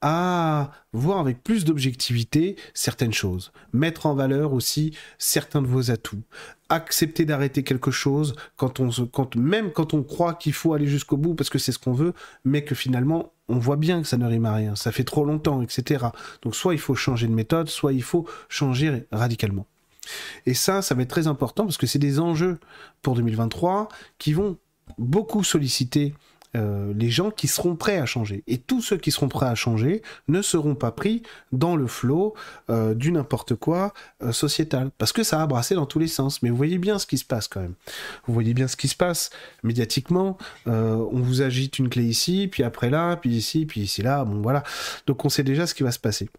à 0.00 0.70
voir 0.92 1.18
avec 1.18 1.42
plus 1.42 1.64
d'objectivité 1.64 2.56
certaines 2.72 3.12
choses, 3.12 3.52
mettre 3.72 4.06
en 4.06 4.14
valeur 4.14 4.52
aussi 4.52 4.96
certains 5.18 5.60
de 5.60 5.66
vos 5.66 5.90
atouts, 5.90 6.22
accepter 6.68 7.24
d'arrêter 7.24 7.64
quelque 7.64 7.90
chose 7.90 8.34
quand 8.56 8.78
on 8.78 8.90
quand 9.06 9.34
même 9.34 9.72
quand 9.72 9.94
on 9.94 10.02
croit 10.02 10.34
qu'il 10.34 10.52
faut 10.52 10.72
aller 10.72 10.86
jusqu'au 10.86 11.16
bout 11.16 11.34
parce 11.34 11.50
que 11.50 11.58
c'est 11.58 11.72
ce 11.72 11.78
qu'on 11.78 11.92
veut, 11.92 12.12
mais 12.44 12.62
que 12.62 12.74
finalement 12.74 13.32
on 13.48 13.58
voit 13.58 13.76
bien 13.76 14.02
que 14.02 14.08
ça 14.08 14.18
ne 14.18 14.26
rime 14.26 14.44
à 14.44 14.54
rien, 14.54 14.76
ça 14.76 14.92
fait 14.92 15.04
trop 15.04 15.24
longtemps, 15.24 15.62
etc. 15.62 16.06
Donc 16.42 16.54
soit 16.54 16.74
il 16.74 16.80
faut 16.80 16.94
changer 16.94 17.26
de 17.26 17.34
méthode, 17.34 17.68
soit 17.68 17.92
il 17.92 18.02
faut 18.02 18.26
changer 18.48 19.06
radicalement. 19.10 19.66
Et 20.46 20.54
ça, 20.54 20.82
ça 20.82 20.94
va 20.94 21.02
être 21.02 21.10
très 21.10 21.26
important 21.26 21.64
parce 21.64 21.76
que 21.76 21.86
c'est 21.86 21.98
des 21.98 22.20
enjeux 22.20 22.58
pour 23.02 23.14
2023 23.14 23.88
qui 24.18 24.32
vont 24.32 24.58
beaucoup 24.98 25.44
solliciter 25.44 26.14
euh, 26.56 26.94
les 26.96 27.10
gens 27.10 27.30
qui 27.30 27.46
seront 27.46 27.76
prêts 27.76 27.98
à 27.98 28.06
changer. 28.06 28.42
Et 28.46 28.58
tous 28.58 28.80
ceux 28.80 28.96
qui 28.96 29.10
seront 29.10 29.28
prêts 29.28 29.46
à 29.46 29.54
changer 29.54 30.02
ne 30.28 30.40
seront 30.40 30.74
pas 30.74 30.90
pris 30.90 31.22
dans 31.52 31.76
le 31.76 31.86
flot 31.86 32.34
euh, 32.70 32.94
du 32.94 33.12
n'importe 33.12 33.54
quoi 33.54 33.92
euh, 34.22 34.32
sociétal. 34.32 34.90
Parce 34.96 35.12
que 35.12 35.22
ça 35.22 35.36
va 35.36 35.46
brasser 35.46 35.74
dans 35.74 35.86
tous 35.86 35.98
les 35.98 36.08
sens. 36.08 36.42
Mais 36.42 36.48
vous 36.48 36.56
voyez 36.56 36.78
bien 36.78 36.98
ce 36.98 37.06
qui 37.06 37.18
se 37.18 37.24
passe 37.24 37.48
quand 37.48 37.60
même. 37.60 37.74
Vous 38.26 38.32
voyez 38.32 38.54
bien 38.54 38.66
ce 38.66 38.76
qui 38.76 38.88
se 38.88 38.96
passe 38.96 39.30
médiatiquement. 39.62 40.38
on 40.66 41.20
vous 41.20 41.42
agite 41.42 41.78
une 41.78 41.88
clé 41.88 42.04
ici, 42.04 42.48
puis 42.50 42.62
après 42.62 42.90
là, 42.90 43.16
puis 43.16 43.30
ici, 43.30 43.66
puis 43.66 43.82
ici 43.82 44.02
là. 44.02 44.24
Bon 44.24 44.40
voilà. 44.40 44.62
Donc 45.06 45.24
on 45.24 45.28
sait 45.28 45.44
déjà 45.44 45.66
ce 45.66 45.74
qui 45.74 45.82
va 45.82 45.92
se 45.92 45.98
passer 45.98 46.30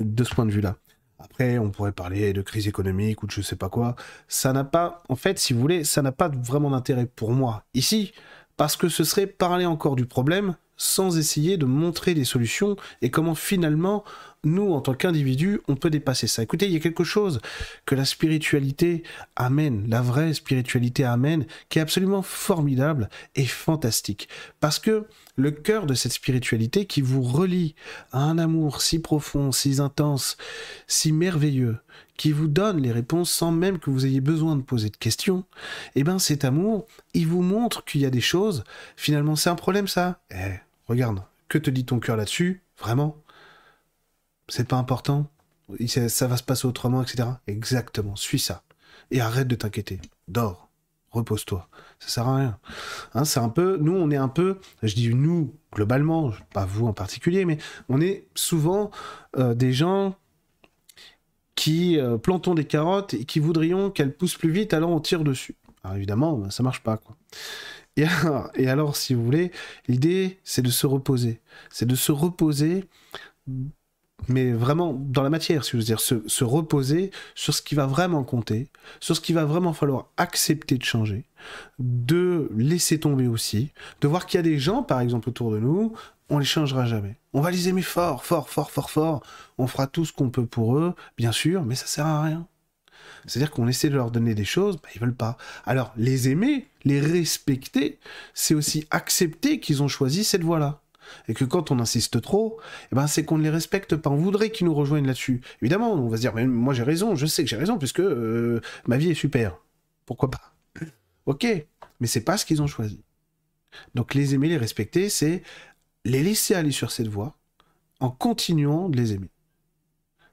de 0.00 0.24
ce 0.24 0.34
point 0.34 0.46
de 0.46 0.50
vue-là. 0.52 0.76
Après, 1.18 1.58
on 1.58 1.70
pourrait 1.70 1.92
parler 1.92 2.32
de 2.32 2.42
crise 2.42 2.68
économique 2.68 3.22
ou 3.22 3.26
de 3.26 3.32
je 3.32 3.40
sais 3.40 3.56
pas 3.56 3.68
quoi. 3.68 3.96
Ça 4.28 4.52
n'a 4.52 4.64
pas, 4.64 5.02
en 5.08 5.16
fait, 5.16 5.38
si 5.38 5.52
vous 5.52 5.60
voulez, 5.60 5.84
ça 5.84 6.00
n'a 6.02 6.12
pas 6.12 6.28
vraiment 6.28 6.70
d'intérêt 6.70 7.06
pour 7.06 7.32
moi. 7.32 7.64
Ici, 7.74 8.12
parce 8.56 8.76
que 8.76 8.88
ce 8.88 9.04
serait 9.04 9.26
parler 9.26 9.66
encore 9.66 9.96
du 9.96 10.06
problème 10.06 10.56
sans 10.76 11.18
essayer 11.18 11.56
de 11.56 11.66
montrer 11.66 12.14
des 12.14 12.24
solutions 12.24 12.76
et 13.02 13.10
comment 13.10 13.34
finalement 13.34 14.04
nous, 14.44 14.72
en 14.72 14.80
tant 14.80 14.94
qu'individus, 14.94 15.60
on 15.68 15.74
peut 15.74 15.90
dépasser 15.90 16.26
ça. 16.26 16.42
Écoutez, 16.42 16.66
il 16.66 16.72
y 16.72 16.76
a 16.76 16.80
quelque 16.80 17.04
chose 17.04 17.40
que 17.86 17.94
la 17.94 18.04
spiritualité 18.04 19.02
amène, 19.36 19.88
la 19.88 20.00
vraie 20.00 20.32
spiritualité 20.32 21.04
amène, 21.04 21.46
qui 21.68 21.78
est 21.78 21.82
absolument 21.82 22.22
formidable 22.22 23.08
et 23.34 23.46
fantastique. 23.46 24.28
Parce 24.60 24.78
que 24.78 25.06
le 25.36 25.50
cœur 25.50 25.86
de 25.86 25.94
cette 25.94 26.12
spiritualité 26.12 26.86
qui 26.86 27.00
vous 27.00 27.22
relie 27.22 27.74
à 28.12 28.20
un 28.20 28.38
amour 28.38 28.80
si 28.80 29.00
profond, 29.00 29.50
si 29.52 29.80
intense, 29.80 30.36
si 30.86 31.12
merveilleux, 31.12 31.78
qui 32.16 32.32
vous 32.32 32.48
donne 32.48 32.82
les 32.82 32.92
réponses 32.92 33.30
sans 33.30 33.52
même 33.52 33.78
que 33.78 33.90
vous 33.90 34.06
ayez 34.06 34.20
besoin 34.20 34.56
de 34.56 34.62
poser 34.62 34.90
de 34.90 34.96
questions, 34.96 35.44
eh 35.94 36.04
ben 36.04 36.18
cet 36.18 36.44
amour, 36.44 36.86
il 37.14 37.26
vous 37.26 37.42
montre 37.42 37.84
qu'il 37.84 38.00
y 38.00 38.06
a 38.06 38.10
des 38.10 38.20
choses, 38.20 38.64
finalement 38.96 39.36
c'est 39.36 39.50
un 39.50 39.54
problème 39.54 39.86
ça. 39.86 40.20
Eh, 40.32 40.58
regarde, 40.86 41.22
que 41.48 41.58
te 41.58 41.70
dit 41.70 41.84
ton 41.84 42.00
cœur 42.00 42.16
là-dessus? 42.16 42.62
Vraiment? 42.80 43.16
C'est 44.48 44.68
pas 44.68 44.76
important, 44.76 45.30
ça 45.86 46.26
va 46.26 46.36
se 46.36 46.42
passer 46.42 46.66
autrement, 46.66 47.02
etc. 47.02 47.28
Exactement, 47.46 48.16
suis 48.16 48.38
ça. 48.38 48.62
Et 49.10 49.20
arrête 49.20 49.48
de 49.48 49.54
t'inquiéter. 49.54 50.00
Dors, 50.26 50.68
repose-toi. 51.10 51.68
Ça 51.98 52.08
sert 52.08 52.28
à 52.28 52.36
rien. 52.36 52.58
Hein, 53.14 53.24
c'est 53.24 53.40
un 53.40 53.48
peu, 53.48 53.76
nous, 53.78 53.94
on 53.94 54.10
est 54.10 54.16
un 54.16 54.28
peu, 54.28 54.58
je 54.82 54.94
dis 54.94 55.14
nous, 55.14 55.54
globalement, 55.72 56.32
pas 56.52 56.66
vous 56.66 56.86
en 56.86 56.92
particulier, 56.92 57.44
mais 57.44 57.58
on 57.88 58.00
est 58.00 58.26
souvent 58.34 58.90
euh, 59.36 59.54
des 59.54 59.72
gens 59.72 60.16
qui 61.54 61.98
euh, 61.98 62.18
plantons 62.18 62.54
des 62.54 62.64
carottes 62.64 63.14
et 63.14 63.24
qui 63.24 63.40
voudrions 63.40 63.90
qu'elles 63.90 64.14
poussent 64.16 64.36
plus 64.36 64.50
vite, 64.50 64.72
alors 64.74 64.90
on 64.90 65.00
tire 65.00 65.24
dessus. 65.24 65.56
Alors 65.82 65.96
évidemment, 65.96 66.34
ben, 66.34 66.50
ça 66.50 66.62
marche 66.62 66.82
pas, 66.82 66.96
quoi. 66.96 67.16
Et 67.96 68.04
et 68.54 68.68
alors 68.68 68.94
si 68.96 69.14
vous 69.14 69.24
voulez, 69.24 69.50
l'idée, 69.88 70.38
c'est 70.44 70.62
de 70.62 70.70
se 70.70 70.86
reposer. 70.86 71.40
C'est 71.70 71.86
de 71.86 71.96
se 71.96 72.12
reposer 72.12 72.84
mais 74.26 74.52
vraiment 74.52 74.92
dans 74.92 75.22
la 75.22 75.30
matière, 75.30 75.64
si 75.64 75.72
vous 75.72 75.78
veux 75.78 75.84
dire, 75.84 76.00
se, 76.00 76.44
reposer 76.44 77.10
sur 77.34 77.54
ce 77.54 77.62
qui 77.62 77.74
va 77.74 77.86
vraiment 77.86 78.24
compter, 78.24 78.68
sur 79.00 79.14
ce 79.14 79.20
qui 79.20 79.32
va 79.32 79.44
vraiment 79.44 79.72
falloir 79.72 80.08
accepter 80.16 80.76
de 80.76 80.84
changer, 80.84 81.24
de 81.78 82.50
laisser 82.56 82.98
tomber 82.98 83.28
aussi, 83.28 83.70
de 84.00 84.08
voir 84.08 84.26
qu'il 84.26 84.38
y 84.38 84.40
a 84.40 84.42
des 84.42 84.58
gens, 84.58 84.82
par 84.82 85.00
exemple, 85.00 85.28
autour 85.28 85.52
de 85.52 85.58
nous, 85.58 85.94
on 86.30 86.38
les 86.38 86.44
changera 86.44 86.84
jamais. 86.84 87.16
On 87.32 87.40
va 87.40 87.50
les 87.50 87.68
aimer 87.68 87.82
fort, 87.82 88.24
fort, 88.24 88.50
fort, 88.50 88.70
fort, 88.70 88.90
fort. 88.90 89.22
On 89.56 89.66
fera 89.66 89.86
tout 89.86 90.04
ce 90.04 90.12
qu'on 90.12 90.30
peut 90.30 90.46
pour 90.46 90.76
eux, 90.76 90.94
bien 91.16 91.32
sûr, 91.32 91.64
mais 91.64 91.74
ça 91.74 91.86
sert 91.86 92.06
à 92.06 92.22
rien. 92.22 92.46
C'est-à-dire 93.26 93.50
qu'on 93.50 93.68
essaie 93.68 93.88
de 93.88 93.94
leur 93.94 94.10
donner 94.10 94.34
des 94.34 94.44
choses, 94.44 94.76
bah, 94.76 94.88
ils 94.94 95.00
veulent 95.00 95.14
pas. 95.14 95.38
Alors, 95.64 95.92
les 95.96 96.28
aimer, 96.28 96.66
les 96.84 97.00
respecter, 97.00 97.98
c'est 98.34 98.54
aussi 98.54 98.86
accepter 98.90 99.60
qu'ils 99.60 99.82
ont 99.82 99.88
choisi 99.88 100.24
cette 100.24 100.42
voie-là 100.42 100.80
et 101.28 101.34
que 101.34 101.44
quand 101.44 101.70
on 101.70 101.78
insiste 101.78 102.20
trop, 102.20 102.58
eh 102.92 102.94
ben 102.94 103.06
c'est 103.06 103.24
qu'on 103.24 103.38
ne 103.38 103.42
les 103.42 103.50
respecte 103.50 103.96
pas. 103.96 104.10
On 104.10 104.16
voudrait 104.16 104.50
qu'ils 104.50 104.66
nous 104.66 104.74
rejoignent 104.74 105.06
là-dessus. 105.06 105.40
Évidemment, 105.62 105.92
on 105.92 106.08
va 106.08 106.16
se 106.16 106.22
dire, 106.22 106.34
mais 106.34 106.46
moi 106.46 106.74
j'ai 106.74 106.82
raison, 106.82 107.14
je 107.14 107.26
sais 107.26 107.44
que 107.44 107.50
j'ai 107.50 107.56
raison, 107.56 107.78
puisque 107.78 108.00
euh, 108.00 108.60
ma 108.86 108.96
vie 108.96 109.10
est 109.10 109.14
super. 109.14 109.58
Pourquoi 110.06 110.30
pas? 110.30 110.54
Ok, 111.26 111.46
mais 112.00 112.06
c'est 112.06 112.22
pas 112.22 112.38
ce 112.38 112.46
qu'ils 112.46 112.62
ont 112.62 112.66
choisi. 112.66 113.02
Donc 113.94 114.14
les 114.14 114.34
aimer, 114.34 114.48
les 114.48 114.56
respecter, 114.56 115.08
c'est 115.08 115.42
les 116.04 116.22
laisser 116.22 116.54
aller 116.54 116.72
sur 116.72 116.90
cette 116.90 117.08
voie 117.08 117.36
en 118.00 118.10
continuant 118.10 118.88
de 118.88 118.96
les 118.96 119.12
aimer. 119.12 119.30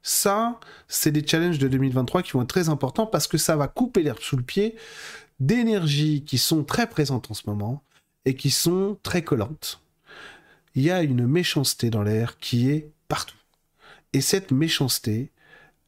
Ça, 0.01 0.59
c'est 0.87 1.11
des 1.11 1.25
challenges 1.25 1.57
de 1.57 1.67
2023 1.67 2.21
qui 2.21 2.33
vont 2.33 2.43
être 2.43 2.49
très 2.49 2.69
importants 2.69 3.07
parce 3.07 3.27
que 3.27 3.37
ça 3.37 3.55
va 3.55 3.67
couper 3.67 4.03
l'herbe 4.03 4.19
sous 4.19 4.37
le 4.37 4.43
pied 4.43 4.75
d'énergies 5.39 6.23
qui 6.23 6.37
sont 6.37 6.63
très 6.63 6.87
présentes 6.87 7.29
en 7.31 7.33
ce 7.33 7.43
moment 7.47 7.83
et 8.25 8.35
qui 8.35 8.51
sont 8.51 8.97
très 9.03 9.23
collantes 9.23 9.81
il 10.75 10.83
y 10.83 10.91
a 10.91 11.01
une 11.01 11.25
méchanceté 11.25 11.89
dans 11.89 12.03
l'air 12.03 12.37
qui 12.37 12.69
est 12.69 12.91
partout. 13.07 13.37
Et 14.13 14.21
cette 14.21 14.51
méchanceté, 14.51 15.31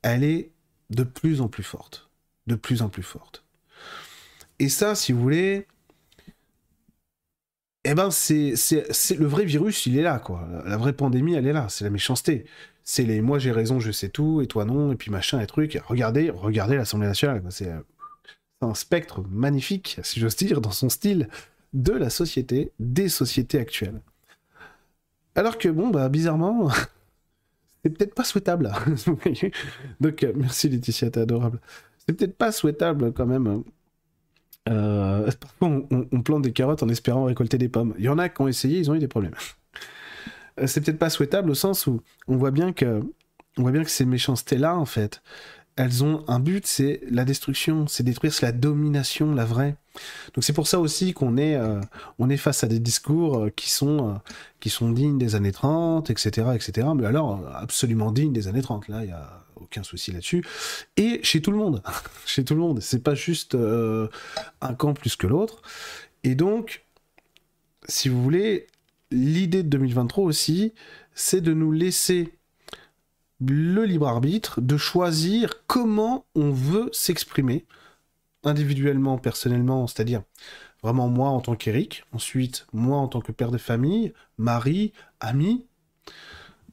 elle 0.01 0.23
est 0.23 0.51
de 0.89 1.03
plus 1.03 1.41
en 1.41 1.49
plus 1.49 1.63
forte. 1.63 2.09
De 2.47 2.55
plus 2.55 2.81
en 2.81 2.89
plus 2.89 3.03
forte. 3.03 3.43
Et 4.59 4.69
ça, 4.69 4.95
si 4.95 5.11
vous 5.11 5.21
voulez, 5.21 5.67
eh 7.83 7.93
ben, 7.93 8.09
c'est, 8.11 8.53
le 9.17 9.25
vrai 9.25 9.45
virus, 9.45 9.85
il 9.85 9.97
est 9.97 10.01
là, 10.01 10.19
quoi. 10.19 10.47
La 10.65 10.77
vraie 10.77 10.93
pandémie, 10.93 11.35
elle 11.35 11.47
est 11.47 11.53
là. 11.53 11.67
C'est 11.69 11.83
la 11.83 11.89
méchanceté. 11.89 12.45
C'est 12.83 13.03
les 13.03 13.21
moi 13.21 13.37
j'ai 13.37 13.51
raison, 13.51 13.81
je 13.81 13.91
sais 13.91 14.07
tout, 14.07 14.41
et 14.41 14.47
toi 14.47 14.63
non, 14.63 14.93
et 14.93 14.95
puis 14.95 15.11
machin, 15.11 15.41
et 15.41 15.47
truc. 15.47 15.77
Regardez, 15.85 16.29
regardez 16.29 16.77
l'Assemblée 16.77 17.07
nationale. 17.07 17.43
C'est 17.49 17.69
un 18.61 18.73
spectre 18.73 19.21
magnifique, 19.29 19.99
si 20.03 20.21
j'ose 20.21 20.37
dire, 20.37 20.61
dans 20.61 20.71
son 20.71 20.89
style, 20.89 21.27
de 21.73 21.91
la 21.91 22.09
société, 22.09 22.71
des 22.79 23.09
sociétés 23.09 23.59
actuelles. 23.59 24.01
Alors 25.37 25.59
que, 25.59 25.69
bon, 25.69 25.89
bah, 25.89 26.09
bizarrement, 26.09 26.69
c'est 27.83 27.91
peut-être 27.91 28.15
pas 28.15 28.23
souhaitable. 28.23 28.73
Donc, 30.01 30.23
euh, 30.23 30.33
merci 30.35 30.67
Laetitia, 30.67 31.11
t'es 31.11 31.21
adorable. 31.21 31.61
C'est 31.99 32.13
peut-être 32.13 32.35
pas 32.35 32.51
souhaitable 32.51 33.13
quand 33.13 33.27
même 33.27 33.63
Euh, 34.67 35.29
parfois, 35.39 35.85
on, 35.91 36.21
plante 36.21 36.41
des 36.41 36.51
carottes 36.51 36.81
en 36.81 36.89
espérant 36.89 37.25
récolter 37.25 37.59
des 37.59 37.69
pommes. 37.69 37.93
Il 37.99 38.05
y 38.05 38.09
en 38.09 38.17
a 38.17 38.29
qui 38.29 38.41
ont 38.41 38.47
essayé, 38.47 38.79
ils 38.79 38.89
ont 38.89 38.95
eu 38.95 38.99
des 38.99 39.07
problèmes. 39.07 39.35
Euh, 40.59 40.65
c'est 40.65 40.81
peut-être 40.81 40.97
pas 40.97 41.11
souhaitable 41.11 41.51
au 41.51 41.55
sens 41.55 41.85
où 41.85 42.01
on 42.27 42.35
voit 42.37 42.51
bien 42.51 42.73
que, 42.73 43.03
on 43.57 43.61
voit 43.61 43.71
bien 43.71 43.83
que 43.83 43.91
ces 43.91 44.05
méchancetés-là, 44.05 44.75
en 44.75 44.85
fait, 44.85 45.21
elles 45.77 46.03
ont 46.03 46.23
un 46.27 46.39
but, 46.39 46.65
c'est 46.65 47.01
la 47.09 47.23
destruction, 47.23 47.87
c'est 47.87 48.03
détruire, 48.03 48.33
c'est 48.33 48.45
la 48.45 48.51
domination, 48.51 49.33
la 49.35 49.45
vraie. 49.45 49.75
Donc 50.33 50.43
c'est 50.43 50.53
pour 50.53 50.67
ça 50.67 50.79
aussi 50.79 51.13
qu'on 51.13 51.37
est, 51.37 51.55
euh, 51.55 51.79
on 52.17 52.29
est 52.29 52.37
face 52.37 52.63
à 52.63 52.67
des 52.67 52.79
discours 52.79 53.37
euh, 53.37 53.49
qui 53.51 53.69
sont, 53.69 54.09
euh, 54.09 54.13
qui 54.59 54.71
sont 54.71 54.91
dignes 54.91 55.19
des 55.19 55.35
années 55.35 55.51
30, 55.51 56.09
etc., 56.09 56.47
etc. 56.55 56.87
Mais 56.95 57.05
alors 57.05 57.47
absolument 57.55 58.11
dignes 58.11 58.33
des 58.33 58.47
années 58.47 58.63
30. 58.63 58.87
Là, 58.87 59.03
il 59.03 59.09
y 59.09 59.13
a 59.13 59.45
aucun 59.55 59.83
souci 59.83 60.11
là-dessus. 60.11 60.43
Et 60.97 61.19
chez 61.21 61.43
tout 61.43 61.51
le 61.51 61.57
monde, 61.57 61.83
chez 62.25 62.43
tout 62.43 62.55
le 62.55 62.59
monde. 62.59 62.81
C'est 62.81 63.03
pas 63.03 63.15
juste 63.15 63.55
un 63.55 64.73
camp 64.73 64.93
plus 64.95 65.15
que 65.15 65.27
l'autre. 65.27 65.61
Et 66.23 66.33
donc, 66.33 66.85
si 67.87 68.09
vous 68.09 68.21
voulez, 68.21 68.65
l'idée 69.11 69.61
de 69.61 69.69
2023 69.69 70.23
aussi, 70.23 70.73
c'est 71.13 71.41
de 71.41 71.53
nous 71.53 71.71
laisser 71.71 72.36
le 73.39 73.83
libre 73.85 74.07
arbitre 74.07 74.61
de 74.61 74.77
choisir 74.77 75.65
comment 75.67 76.25
on 76.35 76.51
veut 76.51 76.89
s'exprimer 76.91 77.65
individuellement, 78.43 79.17
personnellement, 79.17 79.87
c'est-à-dire 79.87 80.23
vraiment 80.83 81.07
moi 81.07 81.29
en 81.29 81.41
tant 81.41 81.55
qu'Eric, 81.55 82.05
ensuite 82.13 82.67
moi 82.73 82.97
en 82.97 83.07
tant 83.07 83.21
que 83.21 83.31
père 83.31 83.51
de 83.51 83.57
famille, 83.57 84.13
mari, 84.37 84.93
ami, 85.19 85.65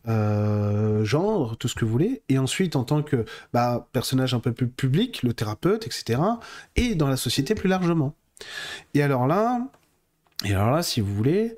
euh, 0.07 1.05
genre, 1.05 1.57
tout 1.57 1.69
ce 1.69 1.75
que 1.75 1.85
vous 1.85 1.91
voulez, 1.91 2.23
et 2.29 2.39
ensuite 2.39 2.77
en 2.77 2.85
tant 2.85 3.03
que 3.03 3.25
bah, 3.53 3.89
personnage 3.93 4.35
un 4.35 4.41
peu 4.41 4.53
plus 4.53 4.69
public, 4.69 5.23
le 5.23 5.33
thérapeute, 5.33 5.87
etc., 5.87 6.21
et 6.77 6.95
dans 6.95 7.09
la 7.09 7.17
société 7.17 7.55
plus 7.55 7.69
largement. 7.69 8.15
Et 8.93 9.03
alors 9.03 9.27
là, 9.27 9.67
et 10.45 10.53
alors 10.55 10.71
là, 10.71 10.83
si 10.83 11.01
vous 11.01 11.15
voulez, 11.15 11.55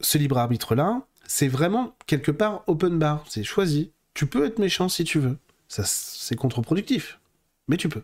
ce 0.00 0.18
libre 0.18 0.38
arbitre-là, 0.38 1.02
c'est 1.26 1.48
vraiment 1.48 1.94
quelque 2.06 2.30
part 2.30 2.62
open 2.66 2.98
bar, 2.98 3.24
c'est 3.28 3.44
choisi. 3.44 3.92
Tu 4.16 4.26
peux 4.26 4.46
être 4.46 4.58
méchant 4.58 4.88
si 4.88 5.04
tu 5.04 5.18
veux. 5.18 5.36
Ça, 5.68 5.82
c'est 5.84 6.36
contre-productif. 6.36 7.20
Mais 7.68 7.76
tu 7.76 7.90
peux. 7.90 8.02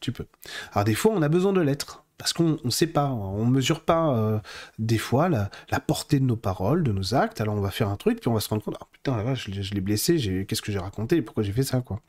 Tu 0.00 0.10
peux. 0.10 0.26
Alors 0.72 0.84
des 0.84 0.94
fois, 0.94 1.12
on 1.14 1.22
a 1.22 1.28
besoin 1.28 1.52
de 1.52 1.60
l'être. 1.60 2.04
Parce 2.18 2.32
qu'on 2.32 2.58
ne 2.64 2.70
sait 2.70 2.88
pas, 2.88 3.06
on 3.06 3.46
mesure 3.46 3.84
pas 3.84 4.12
euh, 4.16 4.40
des 4.80 4.98
fois 4.98 5.28
la, 5.28 5.48
portée 5.78 6.18
de 6.18 6.24
nos 6.24 6.34
paroles, 6.34 6.82
de 6.82 6.90
nos 6.90 7.14
actes. 7.14 7.40
Alors 7.40 7.54
on 7.54 7.60
va 7.60 7.70
faire 7.70 7.88
un 7.88 7.94
truc, 7.94 8.18
puis 8.18 8.26
on 8.28 8.34
va 8.34 8.40
se 8.40 8.48
rendre 8.48 8.64
compte, 8.64 8.76
ah 8.80 8.86
putain, 8.90 9.22
là, 9.22 9.36
je, 9.36 9.52
je 9.52 9.74
l'ai 9.74 9.80
blessé, 9.80 10.44
qu'est-ce 10.48 10.60
que 10.60 10.72
j'ai 10.72 10.80
raconté, 10.80 11.22
pourquoi 11.22 11.44
j'ai 11.44 11.52
fait 11.52 11.62
ça, 11.62 11.80
quoi. 11.82 12.00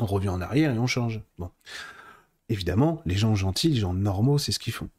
On 0.00 0.04
revient 0.04 0.28
en 0.28 0.42
arrière 0.42 0.74
et 0.74 0.78
on 0.78 0.86
change. 0.86 1.22
Bon. 1.38 1.50
Évidemment, 2.50 3.00
les 3.06 3.16
gens 3.16 3.34
gentils, 3.34 3.70
les 3.70 3.80
gens 3.80 3.94
normaux, 3.94 4.36
c'est 4.36 4.52
ce 4.52 4.58
qu'ils 4.58 4.74
font. 4.74 4.90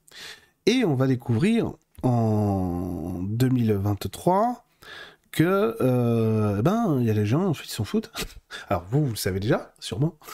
Et 0.65 0.83
on 0.83 0.95
va 0.95 1.05
découvrir 1.05 1.71
en 2.01 3.21
2023 3.21 4.65
que 5.31 5.77
euh, 5.81 6.61
ben 6.61 6.97
il 6.99 7.05
y 7.05 7.09
a 7.09 7.13
des 7.13 7.25
gens 7.25 7.45
en 7.45 7.53
fait 7.53 7.65
ils 7.65 7.71
s'en 7.71 7.83
foutent. 7.83 8.11
Alors 8.69 8.85
vous 8.91 9.05
vous 9.05 9.11
le 9.11 9.15
savez 9.15 9.39
déjà 9.39 9.73
sûrement. 9.79 10.17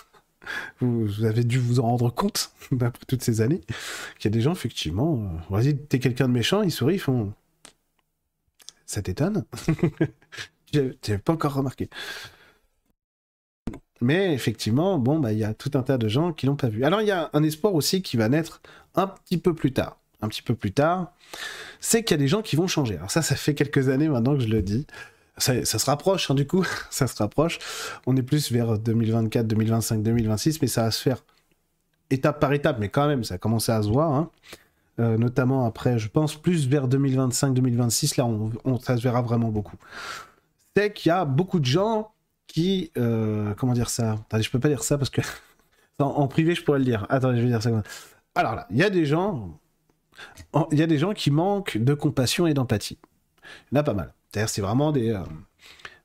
Vous, 0.79 1.25
avez 1.25 1.43
dû 1.43 1.57
vous 1.57 1.79
en 1.79 1.87
rendre 1.87 2.11
compte 2.11 2.51
après 2.79 3.03
toutes 3.07 3.23
ces 3.23 3.41
années 3.41 3.61
qu'il 4.19 4.25
y 4.25 4.27
a 4.27 4.29
des 4.29 4.41
gens 4.41 4.51
effectivement. 4.51 5.19
Euh, 5.19 5.55
vas-y 5.55 5.75
t'es 5.75 5.97
quelqu'un 5.97 6.27
de 6.27 6.33
méchant 6.33 6.61
ils 6.61 6.71
sourient 6.71 6.97
ils 6.97 6.99
font. 6.99 7.33
Ça 8.85 9.01
t'étonne? 9.01 9.45
J'avais 10.71 11.17
pas 11.17 11.33
encore 11.33 11.55
remarqué. 11.55 11.89
Mais 14.01 14.33
effectivement, 14.33 14.99
bon, 14.99 15.19
bah, 15.19 15.31
il 15.31 15.39
y 15.39 15.43
a 15.43 15.53
tout 15.53 15.71
un 15.73 15.81
tas 15.81 15.97
de 15.97 16.07
gens 16.07 16.33
qui 16.33 16.45
l'ont 16.45 16.55
pas 16.55 16.67
vu. 16.67 16.83
Alors, 16.83 17.01
il 17.01 17.07
y 17.07 17.11
a 17.11 17.29
un 17.33 17.43
espoir 17.43 17.73
aussi 17.73 18.01
qui 18.01 18.17
va 18.17 18.29
naître 18.29 18.61
un 18.93 19.07
petit 19.07 19.37
peu 19.37 19.55
plus 19.55 19.71
tard 19.73 19.97
un 20.25 20.27
petit 20.27 20.41
peu 20.41 20.55
plus 20.55 20.71
tard, 20.71 21.13
c'est 21.79 22.03
qu'il 22.03 22.15
y 22.15 22.19
a 22.19 22.23
des 22.23 22.27
gens 22.27 22.41
qui 22.41 22.55
vont 22.55 22.67
changer. 22.67 22.97
Alors 22.97 23.11
ça, 23.11 23.21
ça 23.21 23.35
fait 23.35 23.53
quelques 23.53 23.89
années 23.89 24.09
maintenant 24.09 24.35
que 24.35 24.41
je 24.41 24.47
le 24.47 24.61
dis. 24.61 24.85
Ça, 25.37 25.63
se 25.65 25.85
rapproche, 25.85 26.31
hein, 26.31 26.35
du 26.35 26.47
coup, 26.47 26.65
ça 26.89 27.07
se 27.07 27.15
rapproche. 27.17 27.59
On 28.05 28.15
est 28.15 28.23
plus 28.23 28.51
vers 28.51 28.77
2024, 28.77 29.47
2025, 29.47 30.01
2026, 30.01 30.61
mais 30.61 30.67
ça 30.67 30.83
va 30.83 30.91
se 30.91 31.01
faire 31.01 31.23
étape 32.09 32.39
par 32.39 32.53
étape, 32.53 32.77
mais 32.79 32.89
quand 32.89 33.07
même, 33.07 33.23
ça 33.23 33.35
a 33.35 33.37
commencé 33.37 33.71
à 33.71 33.81
se 33.81 33.89
voir. 33.89 34.13
Hein. 34.13 34.29
Euh, 34.99 35.17
notamment 35.17 35.65
après, 35.65 35.99
je 35.99 36.07
pense, 36.07 36.35
plus 36.35 36.67
vers 36.67 36.87
2025-2026, 36.87 38.17
là, 38.17 38.25
on, 38.25 38.79
ça 38.79 38.95
se 38.95 39.01
verra 39.01 39.21
vraiment 39.21 39.49
beaucoup. 39.49 39.75
C'est 40.75 40.93
qu'il 40.93 41.09
y 41.09 41.11
a 41.11 41.25
beaucoup 41.25 41.59
de 41.59 41.65
gens 41.65 42.11
qui... 42.47 42.91
Euh, 42.97 43.53
comment 43.55 43.73
dire 43.73 43.89
ça? 43.89 44.13
Attendez, 44.13 44.43
je 44.43 44.51
peux 44.51 44.59
pas 44.59 44.69
dire 44.69 44.83
ça 44.83 44.97
parce 44.97 45.09
que... 45.09 45.21
en, 45.99 46.27
privé, 46.27 46.55
je 46.55 46.63
pourrais 46.63 46.79
le 46.79 46.85
dire. 46.85 47.05
Attendez, 47.09 47.37
je 47.37 47.43
vais 47.43 47.49
dire 47.49 47.61
ça. 47.61 47.71
Alors 48.35 48.55
là, 48.55 48.67
il 48.69 48.77
y 48.77 48.83
a 48.83 48.89
des 48.89 49.05
gens, 49.05 49.59
il 50.71 50.79
y 50.79 50.83
a 50.83 50.87
des 50.87 50.97
gens 50.97 51.13
qui 51.13 51.31
manquent 51.31 51.77
de 51.77 51.93
compassion 51.93 52.47
et 52.47 52.53
d'empathie. 52.53 52.97
Il 53.71 53.75
y 53.75 53.77
en 53.77 53.81
a 53.81 53.83
pas 53.83 53.93
mal. 53.93 54.13
C'est-à-dire, 54.31 54.49
c'est 54.49 54.61
vraiment 54.61 54.91
des. 54.91 55.11
Euh, 55.11 55.19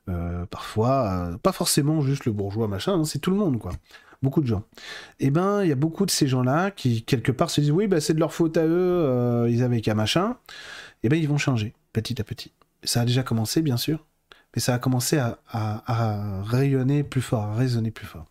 euh, 0.08 0.46
parfois, 0.46 1.30
euh, 1.32 1.38
pas 1.38 1.52
forcément 1.52 2.00
juste 2.00 2.24
le 2.24 2.32
bourgeois, 2.32 2.68
machin, 2.68 2.94
hein, 2.94 3.04
c'est 3.04 3.18
tout 3.18 3.30
le 3.30 3.36
monde, 3.36 3.58
quoi. 3.58 3.72
Beaucoup 4.22 4.42
de 4.42 4.46
gens. 4.46 4.64
Et 5.18 5.26
eh 5.26 5.30
ben, 5.30 5.62
il 5.62 5.68
y 5.68 5.72
a 5.72 5.76
beaucoup 5.76 6.04
de 6.04 6.10
ces 6.10 6.28
gens-là 6.28 6.70
qui, 6.70 7.02
quelque 7.02 7.32
part, 7.32 7.48
se 7.48 7.60
disent 7.60 7.70
oui, 7.70 7.86
bah, 7.86 8.00
c'est 8.00 8.12
de 8.12 8.20
leur 8.20 8.34
faute 8.34 8.56
à 8.58 8.66
eux, 8.66 9.46
ils 9.48 9.62
avaient 9.62 9.80
qu'à 9.80 9.94
machin. 9.94 10.36
Et 11.02 11.06
eh 11.06 11.08
ben, 11.08 11.18
ils 11.18 11.28
vont 11.28 11.38
changer, 11.38 11.74
petit 11.94 12.20
à 12.20 12.24
petit. 12.24 12.52
Ça 12.84 13.00
a 13.00 13.04
déjà 13.06 13.22
commencé, 13.22 13.62
bien 13.62 13.78
sûr, 13.78 14.04
mais 14.54 14.60
ça 14.60 14.74
a 14.74 14.78
commencé 14.78 15.16
à, 15.16 15.38
à 15.48 16.42
rayonner 16.42 17.02
plus 17.02 17.22
fort, 17.22 17.44
à 17.44 17.54
résonner 17.54 17.90
plus 17.90 18.06
fort. 18.06 18.26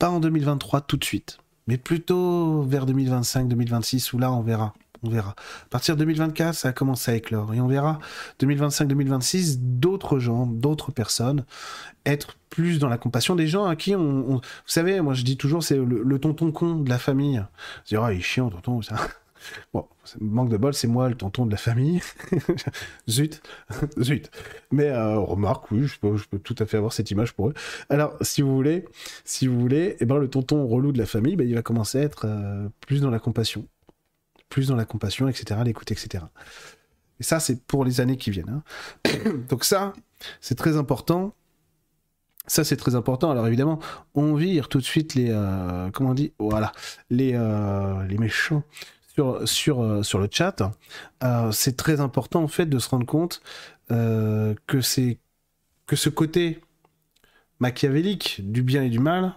Pas 0.00 0.10
en 0.10 0.18
2023 0.18 0.80
tout 0.80 0.96
de 0.96 1.04
suite 1.04 1.38
mais 1.66 1.76
plutôt 1.76 2.62
vers 2.62 2.86
2025-2026 2.86 4.14
où 4.14 4.18
là 4.18 4.32
on 4.32 4.40
verra. 4.40 4.74
On 5.02 5.08
verra. 5.08 5.30
À 5.30 5.68
partir 5.70 5.96
de 5.96 6.00
2024, 6.00 6.54
ça 6.54 6.68
a 6.68 6.72
commencé 6.72 7.10
à 7.10 7.14
éclore. 7.14 7.54
Et 7.54 7.60
on 7.62 7.68
verra 7.68 8.00
2025-2026, 8.38 9.56
d'autres 9.58 10.18
gens, 10.18 10.44
d'autres 10.44 10.92
personnes 10.92 11.46
être 12.06 12.36
plus 12.48 12.78
dans 12.78 12.88
la 12.88 12.98
compassion 12.98 13.36
des 13.36 13.46
gens 13.46 13.66
à 13.66 13.76
qui 13.76 13.94
on. 13.94 14.36
Vous 14.36 14.40
savez, 14.66 15.00
moi 15.00 15.14
je 15.14 15.22
dis 15.22 15.36
toujours, 15.36 15.62
c'est 15.62 15.76
le, 15.76 16.18
tonton 16.18 16.52
con 16.52 16.76
de 16.76 16.88
la 16.88 16.98
famille. 16.98 17.42
C'est 17.84 17.96
oh, 17.96 18.08
il 18.10 18.18
est 18.18 18.22
chiant, 18.22 18.50
tonton. 18.50 18.82
Ça. 18.82 18.96
Bon, 19.72 19.86
manque 20.20 20.50
de 20.50 20.56
bol, 20.56 20.74
c'est 20.74 20.86
moi 20.86 21.08
le 21.08 21.14
tonton 21.14 21.46
de 21.46 21.50
la 21.50 21.56
famille. 21.56 22.00
zut, 23.08 23.42
zut. 24.00 24.30
Mais 24.70 24.88
euh, 24.88 25.18
remarque, 25.18 25.70
oui, 25.70 25.86
je 25.86 25.98
peux, 25.98 26.38
tout 26.38 26.56
à 26.58 26.66
fait 26.66 26.76
avoir 26.76 26.92
cette 26.92 27.10
image 27.10 27.32
pour 27.32 27.48
eux. 27.48 27.54
Alors, 27.88 28.16
si 28.20 28.42
vous 28.42 28.54
voulez, 28.54 28.84
si 29.24 29.46
vous 29.46 29.58
voulez, 29.58 29.96
eh 30.00 30.04
ben, 30.04 30.18
le 30.18 30.28
tonton 30.28 30.66
relou 30.66 30.92
de 30.92 30.98
la 30.98 31.06
famille, 31.06 31.36
ben, 31.36 31.48
il 31.48 31.54
va 31.54 31.62
commencer 31.62 31.98
à 31.98 32.02
être 32.02 32.26
euh, 32.26 32.68
plus 32.80 33.00
dans 33.00 33.10
la 33.10 33.18
compassion. 33.18 33.66
Plus 34.48 34.68
dans 34.68 34.76
la 34.76 34.84
compassion, 34.84 35.28
etc., 35.28 35.60
l'écoute, 35.64 35.90
etc. 35.92 36.24
Et 37.20 37.22
ça, 37.22 37.38
c'est 37.38 37.62
pour 37.64 37.84
les 37.84 38.00
années 38.00 38.16
qui 38.16 38.30
viennent. 38.30 38.62
Hein. 39.06 39.10
Donc 39.48 39.64
ça, 39.64 39.92
c'est 40.40 40.56
très 40.56 40.76
important. 40.76 41.34
Ça, 42.46 42.64
c'est 42.64 42.76
très 42.76 42.96
important. 42.96 43.30
Alors 43.30 43.46
évidemment, 43.46 43.78
on 44.14 44.34
vire 44.34 44.68
tout 44.68 44.78
de 44.78 44.84
suite 44.84 45.14
les... 45.14 45.28
Euh, 45.30 45.90
comment 45.92 46.10
on 46.10 46.14
dit? 46.14 46.32
Voilà. 46.40 46.72
Les, 47.10 47.32
les 48.08 48.18
méchants 48.18 48.64
sur, 49.14 49.48
sur, 49.48 49.82
euh, 49.82 50.02
sur 50.02 50.18
le 50.18 50.28
chat, 50.30 50.62
euh, 51.22 51.52
c'est 51.52 51.76
très 51.76 52.00
important 52.00 52.42
en 52.42 52.48
fait 52.48 52.66
de 52.66 52.78
se 52.78 52.88
rendre 52.88 53.06
compte 53.06 53.42
euh, 53.90 54.54
que 54.66 54.80
c'est 54.80 55.18
que 55.86 55.96
ce 55.96 56.08
côté 56.08 56.60
machiavélique 57.58 58.40
du 58.40 58.62
bien 58.62 58.82
et 58.82 58.88
du 58.88 59.00
mal, 59.00 59.34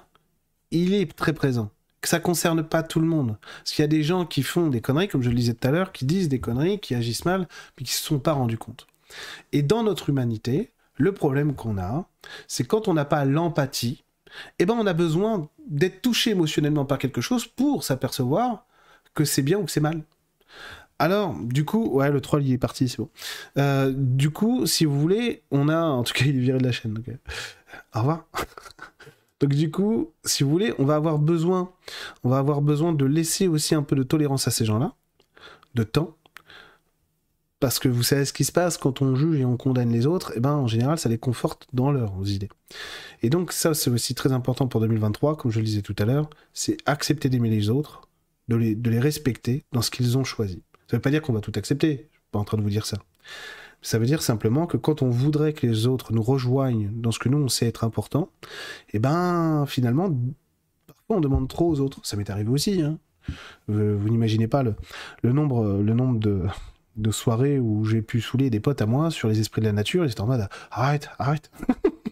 il 0.72 0.94
est 0.94 1.16
très 1.16 1.34
présent. 1.34 1.72
Que 2.02 2.10
ça 2.10 2.20
concerne 2.20 2.64
pas 2.64 2.84
tout 2.84 3.00
le 3.00 3.08
monde. 3.08 3.38
Parce 3.58 3.72
qu'il 3.72 3.82
y 3.82 3.86
a 3.86 3.88
des 3.88 4.04
gens 4.04 4.26
qui 4.26 4.44
font 4.44 4.68
des 4.68 4.82
conneries, 4.82 5.08
comme 5.08 5.24
je 5.24 5.30
le 5.30 5.36
disais 5.36 5.54
tout 5.54 5.68
à 5.68 5.72
l'heure, 5.72 5.92
qui 5.92 6.06
disent 6.06 6.30
des 6.30 6.40
conneries, 6.40 6.80
qui 6.80 6.96
agissent 6.96 7.26
mal, 7.26 7.48
mais 7.78 7.86
qui 7.86 7.94
se 7.94 8.04
sont 8.04 8.20
pas 8.20 8.34
rendus 8.34 8.58
compte. 8.58 8.88
Et 9.52 9.62
dans 9.62 9.84
notre 9.84 10.10
humanité, 10.10 10.72
le 10.96 11.14
problème 11.14 11.56
qu'on 11.56 11.78
a, 11.78 12.08
c'est 12.48 12.66
quand 12.66 12.88
on 12.88 12.94
n'a 12.94 13.06
pas 13.06 13.26
l'empathie, 13.26 14.04
eh 14.60 14.66
ben 14.66 14.76
on 14.78 14.86
a 14.86 14.94
besoin 14.94 15.50
d'être 15.68 16.02
touché 16.02 16.32
émotionnellement 16.32 16.86
par 16.86 16.98
quelque 16.98 17.22
chose 17.22 17.48
pour 17.48 17.84
s'apercevoir 17.84 18.66
que 19.14 19.26
c'est 19.26 19.42
bien 19.42 19.60
ou 19.60 19.66
que 19.66 19.72
c'est 19.72 19.80
mal. 19.80 20.04
Alors, 21.00 21.36
du 21.40 21.66
coup, 21.66 21.90
ouais, 21.90 22.12
le 22.12 22.22
troll 22.22 22.46
il 22.46 22.54
est 22.54 22.58
parti, 22.58 22.88
c'est 22.88 22.98
bon. 23.00 23.10
Euh, 23.58 23.92
du 23.96 24.30
coup, 24.30 24.66
si 24.66 24.86
vous 24.86 25.00
voulez, 25.00 25.44
on 25.52 25.68
a, 25.68 25.82
en 25.82 26.04
tout 26.04 26.14
cas, 26.14 26.26
il 26.26 26.38
est 26.38 26.40
viré 26.40 26.60
de 26.60 26.64
la 26.64 26.72
chaîne. 26.72 26.94
Donc, 26.94 27.06
au 27.96 28.00
revoir. 28.00 28.26
donc, 29.40 29.54
du 29.54 29.72
coup, 29.72 30.12
si 30.24 30.44
vous 30.44 30.50
voulez, 30.50 30.74
on 30.78 30.86
va 30.86 30.96
avoir 30.96 31.20
besoin, 31.20 31.72
on 32.24 32.30
va 32.30 32.38
avoir 32.38 32.62
besoin 32.62 32.94
de 32.94 33.06
laisser 33.06 33.48
aussi 33.48 33.76
un 33.76 33.84
peu 33.84 33.96
de 33.96 34.04
tolérance 34.04 34.48
à 34.48 34.52
ces 34.52 34.66
gens-là, 34.66 34.94
de 35.76 35.84
temps, 35.84 36.16
parce 37.64 37.80
que 37.80 37.88
vous 37.88 38.04
savez 38.04 38.26
ce 38.26 38.34
qui 38.34 38.44
se 38.44 38.52
passe 38.52 38.78
quand 38.78 39.02
on 39.02 39.16
juge 39.16 39.40
et 39.40 39.46
on 39.46 39.56
condamne 39.56 39.90
les 39.90 40.06
autres, 40.06 40.32
et 40.32 40.36
eh 40.36 40.40
ben 40.42 40.52
en 40.52 40.68
général 40.68 41.00
ça 41.00 41.08
les 41.08 41.18
conforte 41.18 41.66
dans 41.72 41.94
leurs 41.94 42.30
idées. 42.30 42.50
Et 43.22 43.30
donc 43.30 43.54
ça 43.54 43.74
c'est 43.74 43.90
aussi 43.90 44.14
très 44.16 44.34
important 44.34 44.68
pour 44.68 44.82
2023, 44.82 45.38
comme 45.38 45.50
je 45.50 45.60
le 45.60 45.66
disais 45.66 45.82
tout 45.82 45.96
à 45.98 46.04
l'heure, 46.04 46.30
c'est 46.52 46.76
accepter 46.86 47.30
d'aimer 47.30 47.50
les 47.50 47.70
autres, 47.70 48.10
de 48.48 48.56
les, 48.56 49.00
respecter 49.00 49.64
dans 49.72 49.82
ce 49.82 49.92
qu'ils 49.92 50.18
ont 50.18 50.24
choisi. 50.24 50.64
Ça 50.88 50.96
ne 50.96 50.98
veut 50.98 51.02
pas 51.02 51.10
dire 51.10 51.22
qu'on 51.22 51.34
va 51.34 51.42
tout 51.42 51.54
accepter, 51.56 51.92
je 52.12 52.18
suis 52.18 52.32
pas 52.32 52.40
en 52.40 52.44
train 52.44 52.58
de 52.58 52.64
vous 52.64 52.70
dire 52.70 52.86
ça. 52.86 52.98
Ça 53.82 54.00
veut 54.00 54.06
dire 54.06 54.22
simplement 54.22 54.66
que 54.66 54.78
quand 54.78 55.02
on 55.02 55.10
voudrait 55.10 55.54
que 55.54 55.68
les 55.68 55.88
autres 55.88 56.14
nous 56.14 56.24
rejoignent 56.24 56.90
dans 56.94 57.12
ce 57.12 57.20
que 57.20 57.30
nous 57.30 57.38
on 57.38 57.50
sait 57.50 57.68
être 57.68 57.84
important, 57.84 58.30
et 58.90 58.98
eh 58.98 59.00
ben 59.00 59.66
finalement, 59.68 60.10
parfois 60.88 61.18
on 61.18 61.20
demande 61.20 61.48
trop 61.50 61.70
aux 61.70 61.80
autres. 61.80 62.00
Ça 62.04 62.16
m'est 62.16 62.30
arrivé 62.30 62.50
aussi. 62.50 62.82
Hein. 62.82 62.98
vous 63.68 64.10
n'imaginez 64.10 64.48
pas 64.48 64.64
le, 64.64 64.76
nombre, 65.24 65.82
le 65.82 65.94
nombre 65.94 66.20
de, 66.20 66.44
de 66.96 67.12
soirées 67.12 67.60
où 67.60 67.86
j'ai 67.86 68.02
pu 68.02 68.22
saouler 68.22 68.50
des 68.50 68.60
potes 68.60 68.82
à 68.82 68.86
moi 68.86 69.12
sur 69.12 69.28
les 69.28 69.40
esprits 69.40 69.62
de 69.62 69.68
la 69.68 69.74
nature. 69.74 70.06
Ils 70.06 70.12
étaient 70.12 70.22
en 70.22 70.28
mode 70.28 70.48
arrête, 70.72 71.10
arrête, 71.20 71.52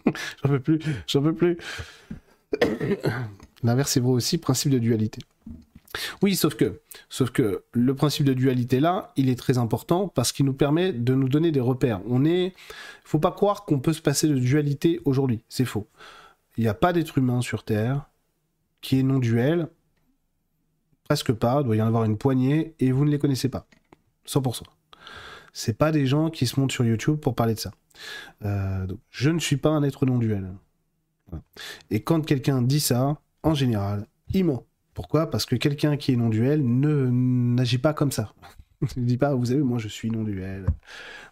j'en 0.42 0.48
peux 0.50 0.60
plus, 0.60 0.80
j'en 1.06 1.22
peux 1.22 1.34
plus. 1.34 1.58
L'inverse 3.62 3.96
est 3.96 4.00
vrai 4.00 4.12
aussi, 4.12 4.38
principe 4.38 4.72
de 4.72 4.78
dualité. 4.78 5.20
Oui, 6.22 6.36
sauf 6.36 6.54
que, 6.54 6.80
sauf 7.08 7.30
que 7.30 7.64
le 7.72 7.94
principe 7.94 8.24
de 8.24 8.32
dualité 8.32 8.80
là, 8.80 9.12
il 9.16 9.28
est 9.28 9.38
très 9.38 9.58
important 9.58 10.08
parce 10.08 10.32
qu'il 10.32 10.46
nous 10.46 10.54
permet 10.54 10.92
de 10.92 11.14
nous 11.14 11.28
donner 11.28 11.52
des 11.52 11.60
repères. 11.60 12.00
On 12.06 12.24
est, 12.24 12.54
faut 13.04 13.18
pas 13.18 13.32
croire 13.32 13.64
qu'on 13.64 13.80
peut 13.80 13.92
se 13.92 14.00
passer 14.00 14.28
de 14.28 14.38
dualité 14.38 15.00
aujourd'hui, 15.04 15.44
c'est 15.48 15.64
faux. 15.64 15.88
Il 16.56 16.64
n'y 16.64 16.68
a 16.68 16.74
pas 16.74 16.92
d'être 16.92 17.18
humain 17.18 17.40
sur 17.42 17.64
Terre 17.64 18.08
qui 18.80 18.98
est 18.98 19.02
non 19.02 19.18
duel, 19.18 19.68
presque 21.04 21.32
pas. 21.32 21.60
Il 21.60 21.64
doit 21.64 21.76
y 21.76 21.82
en 21.82 21.86
avoir 21.86 22.04
une 22.04 22.18
poignée 22.18 22.74
et 22.80 22.92
vous 22.92 23.04
ne 23.04 23.10
les 23.10 23.18
connaissez 23.18 23.48
pas, 23.48 23.66
100%. 24.26 24.62
C'est 25.52 25.76
pas 25.76 25.92
des 25.92 26.06
gens 26.06 26.30
qui 26.30 26.46
se 26.46 26.58
montent 26.58 26.72
sur 26.72 26.84
YouTube 26.84 27.18
pour 27.18 27.34
parler 27.34 27.54
de 27.54 27.60
ça. 27.60 27.72
Euh, 28.44 28.86
je 29.10 29.30
ne 29.30 29.38
suis 29.38 29.58
pas 29.58 29.68
un 29.68 29.82
être 29.82 30.06
non 30.06 30.18
duel. 30.18 30.50
Et 31.90 32.02
quand 32.02 32.22
quelqu'un 32.22 32.62
dit 32.62 32.80
ça, 32.80 33.18
en 33.42 33.54
général, 33.54 34.06
il 34.32 34.44
ment. 34.44 34.66
Pourquoi? 34.94 35.30
Parce 35.30 35.46
que 35.46 35.56
quelqu'un 35.56 35.96
qui 35.96 36.12
est 36.12 36.16
non-duel 36.16 36.62
ne 36.64 37.08
n'agit 37.10 37.78
pas 37.78 37.94
comme 37.94 38.12
ça. 38.12 38.34
Il 38.96 39.02
ne 39.02 39.06
dit 39.06 39.16
pas, 39.16 39.34
vous 39.34 39.46
savez, 39.46 39.62
moi 39.62 39.78
je 39.78 39.88
suis 39.88 40.10
non-duel. 40.10 40.66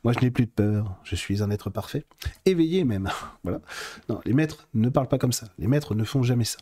Moi 0.04 0.12
je 0.12 0.20
n'ai 0.20 0.30
plus 0.30 0.46
de 0.46 0.50
peur. 0.50 0.96
Je 1.02 1.16
suis 1.16 1.42
un 1.42 1.50
être 1.50 1.68
parfait. 1.68 2.04
Éveillé 2.46 2.84
même. 2.84 3.08
voilà. 3.42 3.60
Non, 4.08 4.20
les 4.24 4.32
maîtres 4.32 4.68
ne 4.74 4.88
parlent 4.88 5.08
pas 5.08 5.18
comme 5.18 5.32
ça. 5.32 5.48
Les 5.58 5.66
maîtres 5.66 5.94
ne 5.94 6.04
font 6.04 6.22
jamais 6.22 6.44
ça. 6.44 6.58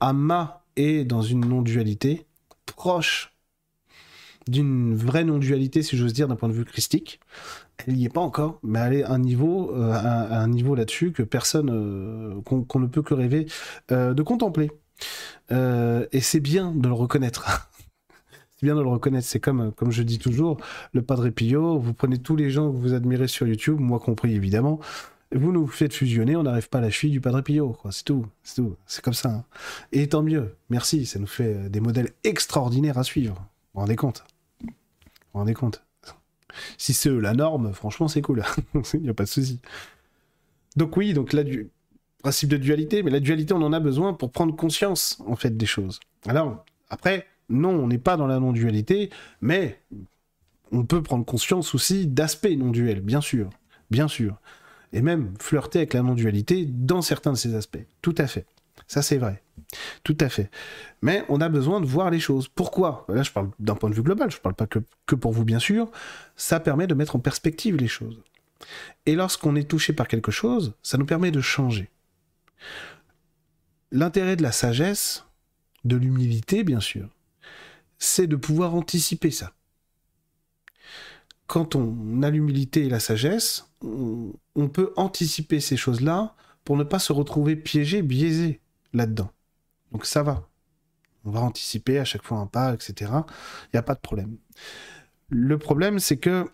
Amma 0.00 0.64
est 0.76 1.04
dans 1.04 1.22
une 1.22 1.46
non-dualité 1.46 2.26
proche 2.66 3.32
d'une 4.48 4.94
vraie 4.94 5.24
non-dualité, 5.24 5.82
si 5.82 5.96
j'ose 5.96 6.12
dire, 6.12 6.28
d'un 6.28 6.36
point 6.36 6.48
de 6.48 6.54
vue 6.54 6.64
christique. 6.64 7.20
Elle 7.86 7.94
n'y 7.94 8.04
est 8.04 8.12
pas 8.12 8.20
encore, 8.20 8.58
mais 8.62 8.78
elle 8.78 8.94
est 8.94 9.02
à 9.02 9.12
un 9.12 9.18
niveau, 9.18 9.72
euh, 9.74 10.76
là-dessus 10.76 11.12
que 11.12 11.22
personne, 11.22 11.70
euh, 11.70 12.40
qu'on 12.42 12.78
ne 12.78 12.86
peut 12.86 13.02
que 13.02 13.14
rêver 13.14 13.46
euh, 13.90 14.14
de 14.14 14.22
contempler. 14.22 14.70
Euh, 15.52 16.06
et 16.12 16.20
c'est 16.20 16.40
bien 16.40 16.72
de 16.72 16.88
le 16.88 16.94
reconnaître. 16.94 17.68
c'est 18.56 18.66
bien 18.66 18.74
de 18.74 18.82
le 18.82 18.88
reconnaître. 18.88 19.26
C'est 19.26 19.40
comme, 19.40 19.72
comme 19.72 19.90
je 19.90 20.02
dis 20.02 20.18
toujours, 20.18 20.58
le 20.92 21.02
Padre 21.02 21.28
Pio, 21.28 21.78
vous 21.78 21.94
prenez 21.94 22.18
tous 22.18 22.36
les 22.36 22.50
gens 22.50 22.70
que 22.70 22.76
vous 22.76 22.94
admirez 22.94 23.28
sur 23.28 23.46
YouTube, 23.46 23.78
moi 23.78 24.00
compris 24.00 24.34
évidemment, 24.34 24.80
vous 25.34 25.52
nous 25.52 25.66
faites 25.66 25.92
fusionner, 25.92 26.36
on 26.36 26.44
n'arrive 26.44 26.68
pas 26.68 26.78
à 26.78 26.82
la 26.82 26.90
cheville 26.90 27.12
du 27.12 27.20
Padre 27.20 27.40
Pio. 27.40 27.76
C'est 27.90 28.04
tout, 28.04 28.26
c'est 28.42 28.56
tout. 28.56 28.76
C'est 28.86 29.02
comme 29.02 29.14
ça. 29.14 29.30
Hein. 29.30 29.44
Et 29.92 30.08
tant 30.08 30.22
mieux. 30.22 30.54
Merci, 30.70 31.06
ça 31.06 31.18
nous 31.18 31.26
fait 31.26 31.68
des 31.68 31.80
modèles 31.80 32.10
extraordinaires 32.24 32.98
à 32.98 33.04
suivre. 33.04 33.34
Vous 33.34 33.44
vous 33.74 33.80
rendez 33.80 33.96
compte? 33.96 34.24
Vous 34.62 34.68
vous 35.32 35.40
rendez 35.40 35.54
compte? 35.54 35.82
Si 36.78 36.94
c'est 36.94 37.10
la 37.10 37.34
norme, 37.34 37.72
franchement, 37.72 38.08
c'est 38.08 38.22
cool. 38.22 38.42
Il 38.94 39.00
n'y 39.00 39.08
a 39.08 39.14
pas 39.14 39.24
de 39.24 39.28
souci. 39.28 39.60
Donc 40.76 40.96
oui, 40.96 41.12
donc 41.12 41.32
là, 41.32 41.42
du 41.42 41.70
principe 42.26 42.48
de 42.50 42.56
dualité, 42.56 43.04
mais 43.04 43.12
la 43.12 43.20
dualité, 43.20 43.54
on 43.54 43.62
en 43.62 43.72
a 43.72 43.78
besoin 43.78 44.12
pour 44.12 44.32
prendre 44.32 44.56
conscience, 44.56 45.22
en 45.28 45.36
fait, 45.36 45.56
des 45.56 45.64
choses. 45.64 46.00
Alors, 46.26 46.64
après, 46.90 47.28
non, 47.48 47.70
on 47.70 47.86
n'est 47.86 47.98
pas 47.98 48.16
dans 48.16 48.26
la 48.26 48.40
non-dualité, 48.40 49.10
mais 49.40 49.80
on 50.72 50.84
peut 50.84 51.04
prendre 51.04 51.24
conscience 51.24 51.72
aussi 51.72 52.08
d'aspects 52.08 52.50
non-duels, 52.50 53.00
bien 53.00 53.20
sûr, 53.20 53.48
bien 53.92 54.08
sûr. 54.08 54.40
Et 54.92 55.02
même 55.02 55.34
flirter 55.38 55.78
avec 55.78 55.94
la 55.94 56.02
non-dualité 56.02 56.66
dans 56.66 57.00
certains 57.00 57.30
de 57.30 57.36
ces 57.36 57.54
aspects. 57.54 57.86
Tout 58.02 58.16
à 58.18 58.26
fait. 58.26 58.44
Ça, 58.88 59.02
c'est 59.02 59.18
vrai. 59.18 59.40
Tout 60.02 60.18
à 60.18 60.28
fait. 60.28 60.50
Mais 61.02 61.24
on 61.28 61.40
a 61.40 61.48
besoin 61.48 61.80
de 61.80 61.86
voir 61.86 62.10
les 62.10 62.18
choses. 62.18 62.48
Pourquoi? 62.48 63.06
Là, 63.08 63.22
je 63.22 63.30
parle 63.30 63.50
d'un 63.60 63.76
point 63.76 63.88
de 63.88 63.94
vue 63.94 64.02
global, 64.02 64.32
je 64.32 64.38
ne 64.38 64.42
parle 64.42 64.56
pas 64.56 64.66
que, 64.66 64.80
que 65.06 65.14
pour 65.14 65.30
vous, 65.30 65.44
bien 65.44 65.60
sûr. 65.60 65.92
Ça 66.34 66.58
permet 66.58 66.88
de 66.88 66.94
mettre 66.94 67.14
en 67.14 67.20
perspective 67.20 67.76
les 67.76 67.86
choses. 67.86 68.20
Et 69.04 69.14
lorsqu'on 69.14 69.54
est 69.54 69.70
touché 69.70 69.92
par 69.92 70.08
quelque 70.08 70.32
chose, 70.32 70.74
ça 70.82 70.98
nous 70.98 71.06
permet 71.06 71.30
de 71.30 71.40
changer. 71.40 71.88
L'intérêt 73.92 74.36
de 74.36 74.42
la 74.42 74.52
sagesse, 74.52 75.24
de 75.84 75.96
l'humilité 75.96 76.64
bien 76.64 76.80
sûr, 76.80 77.08
c'est 77.98 78.26
de 78.26 78.36
pouvoir 78.36 78.74
anticiper 78.74 79.30
ça. 79.30 79.52
Quand 81.46 81.76
on 81.76 82.22
a 82.22 82.30
l'humilité 82.30 82.86
et 82.86 82.88
la 82.88 83.00
sagesse, 83.00 83.70
on, 83.82 84.68
peut 84.68 84.92
anticiper 84.96 85.60
ces 85.60 85.76
choses-là 85.76 86.34
pour 86.64 86.76
ne 86.76 86.82
pas 86.82 86.98
se 86.98 87.12
retrouver 87.12 87.54
piégé, 87.54 88.02
biaisé 88.02 88.60
là-dedans. 88.92 89.30
Donc 89.92 90.06
ça 90.06 90.24
va. 90.24 90.48
On 91.24 91.30
va 91.30 91.40
anticiper 91.40 91.98
à 91.98 92.04
chaque 92.04 92.24
fois 92.24 92.38
un 92.38 92.46
pas, 92.46 92.74
etc. 92.74 93.12
Il 93.64 93.70
n'y 93.74 93.78
a 93.78 93.82
pas 93.82 93.94
de 93.94 94.00
problème. 94.00 94.36
Le 95.28 95.58
problème, 95.58 96.00
c'est 96.00 96.16
que 96.16 96.50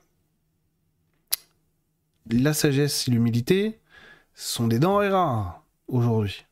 la 2.31 2.53
sagesse 2.53 3.09
et 3.09 3.11
l'humilité 3.11 3.81
sont 4.35 4.69
des 4.69 4.79
denrées 4.79 5.09
rares 5.09 5.62
aujourd'hui. 5.89 6.47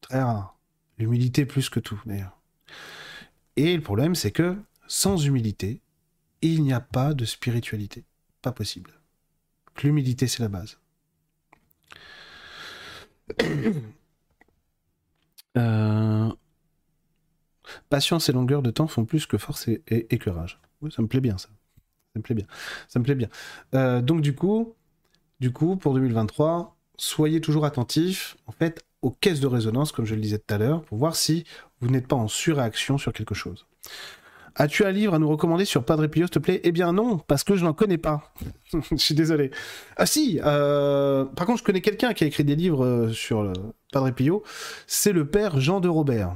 Très 0.00 0.22
rare. 0.22 0.58
L'humilité 0.98 1.46
plus 1.46 1.68
que 1.68 1.80
tout, 1.80 2.00
d'ailleurs. 2.06 2.38
Et 3.56 3.74
le 3.76 3.82
problème, 3.82 4.14
c'est 4.14 4.32
que 4.32 4.56
sans 4.86 5.24
humilité, 5.24 5.82
il 6.42 6.62
n'y 6.62 6.72
a 6.72 6.80
pas 6.80 7.14
de 7.14 7.24
spiritualité. 7.24 8.04
Pas 8.42 8.52
possible. 8.52 8.92
L'humilité, 9.82 10.26
c'est 10.26 10.42
la 10.42 10.48
base. 10.48 10.78
Euh, 15.56 16.30
patience 17.88 18.28
et 18.28 18.32
longueur 18.32 18.62
de 18.62 18.70
temps 18.70 18.86
font 18.86 19.04
plus 19.04 19.26
que 19.26 19.36
force 19.36 19.66
et, 19.66 19.82
et, 19.88 20.14
écœurage. 20.14 20.60
ça 20.90 21.02
me 21.02 21.08
plaît 21.08 21.20
bien, 21.20 21.38
ça. 21.38 21.48
Ça 22.12 22.18
me 22.18 22.22
plaît 22.22 22.36
bien. 22.36 22.46
Ça 22.86 23.00
me 23.00 23.04
plaît 23.04 23.16
bien. 23.16 23.28
Euh, 23.74 24.00
donc, 24.00 24.20
du 24.20 24.34
coup, 24.34 24.76
du 25.40 25.52
coup, 25.52 25.76
pour 25.76 25.94
2023, 25.94 26.76
soyez 27.00 27.40
toujours 27.40 27.64
attentifs, 27.64 28.36
en 28.46 28.52
fait, 28.52 28.84
aux 29.02 29.10
caisses 29.10 29.40
de 29.40 29.46
résonance, 29.46 29.90
comme 29.90 30.04
je 30.04 30.14
le 30.14 30.20
disais 30.20 30.38
tout 30.38 30.54
à 30.54 30.58
l'heure, 30.58 30.82
pour 30.82 30.98
voir 30.98 31.16
si 31.16 31.44
vous 31.80 31.88
n'êtes 31.88 32.06
pas 32.06 32.16
en 32.16 32.28
surréaction 32.28 32.98
sur 32.98 33.12
quelque 33.12 33.34
chose. 33.34 33.66
As-tu 34.56 34.84
un 34.84 34.90
livre 34.90 35.14
à 35.14 35.18
nous 35.18 35.28
recommander 35.28 35.64
sur 35.64 35.84
Padre 35.84 36.06
Pio, 36.08 36.26
s'il 36.26 36.30
te 36.30 36.38
plaît? 36.38 36.60
Eh 36.64 36.72
bien 36.72 36.92
non, 36.92 37.18
parce 37.18 37.44
que 37.44 37.56
je 37.56 37.64
n'en 37.64 37.72
connais 37.72 37.96
pas. 37.96 38.34
je 38.90 38.96
suis 38.96 39.14
désolé. 39.14 39.50
Ah 39.96 40.04
si, 40.04 40.40
euh, 40.44 41.24
par 41.24 41.46
contre, 41.46 41.60
je 41.60 41.64
connais 41.64 41.80
quelqu'un 41.80 42.12
qui 42.12 42.24
a 42.24 42.26
écrit 42.26 42.44
des 42.44 42.56
livres 42.56 42.84
euh, 42.84 43.12
sur 43.12 43.50
Padre 43.92 44.10
Pio. 44.10 44.42
C'est 44.86 45.12
le 45.12 45.26
père 45.26 45.58
Jean 45.58 45.80
de 45.80 45.88
Robert. 45.88 46.34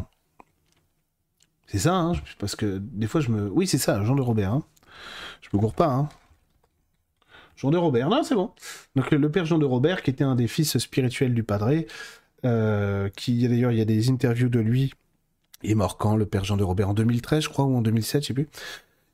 C'est 1.66 1.78
ça, 1.78 1.94
hein, 1.94 2.12
parce 2.38 2.56
que 2.56 2.78
des 2.80 3.08
fois 3.08 3.20
je 3.20 3.30
me... 3.30 3.50
Oui, 3.50 3.66
c'est 3.66 3.78
ça, 3.78 4.02
Jean 4.04 4.14
de 4.14 4.22
Robert. 4.22 4.52
Hein. 4.52 4.62
Je 5.42 5.48
me 5.52 5.60
cours 5.60 5.74
pas. 5.74 5.88
Hein. 5.88 6.08
Jean 7.56 7.70
de 7.70 7.76
Robert, 7.76 8.08
non, 8.08 8.22
c'est 8.22 8.34
bon. 8.34 8.50
Donc 8.96 9.10
le 9.10 9.30
père 9.30 9.44
Jean 9.44 9.58
de 9.58 9.64
Robert, 9.64 10.02
qui 10.02 10.10
était 10.10 10.24
un 10.24 10.34
des 10.34 10.48
fils 10.48 10.76
spirituels 10.78 11.34
du 11.34 11.42
Padre, 11.42 11.84
euh, 12.44 13.08
qui 13.16 13.46
d'ailleurs, 13.48 13.72
il 13.72 13.78
y 13.78 13.80
a 13.80 13.86
des 13.86 14.10
interviews 14.10 14.48
de 14.48 14.60
lui. 14.60 14.92
Il 15.62 15.70
est 15.70 15.74
mort 15.74 15.96
quand, 15.96 16.16
le 16.16 16.26
père 16.26 16.44
Jean 16.44 16.56
de 16.56 16.64
Robert? 16.64 16.90
En 16.90 16.94
2013, 16.94 17.44
je 17.44 17.48
crois, 17.48 17.64
ou 17.64 17.76
en 17.76 17.82
2007, 17.82 18.22
je 18.22 18.26
sais 18.28 18.34
plus. 18.34 18.48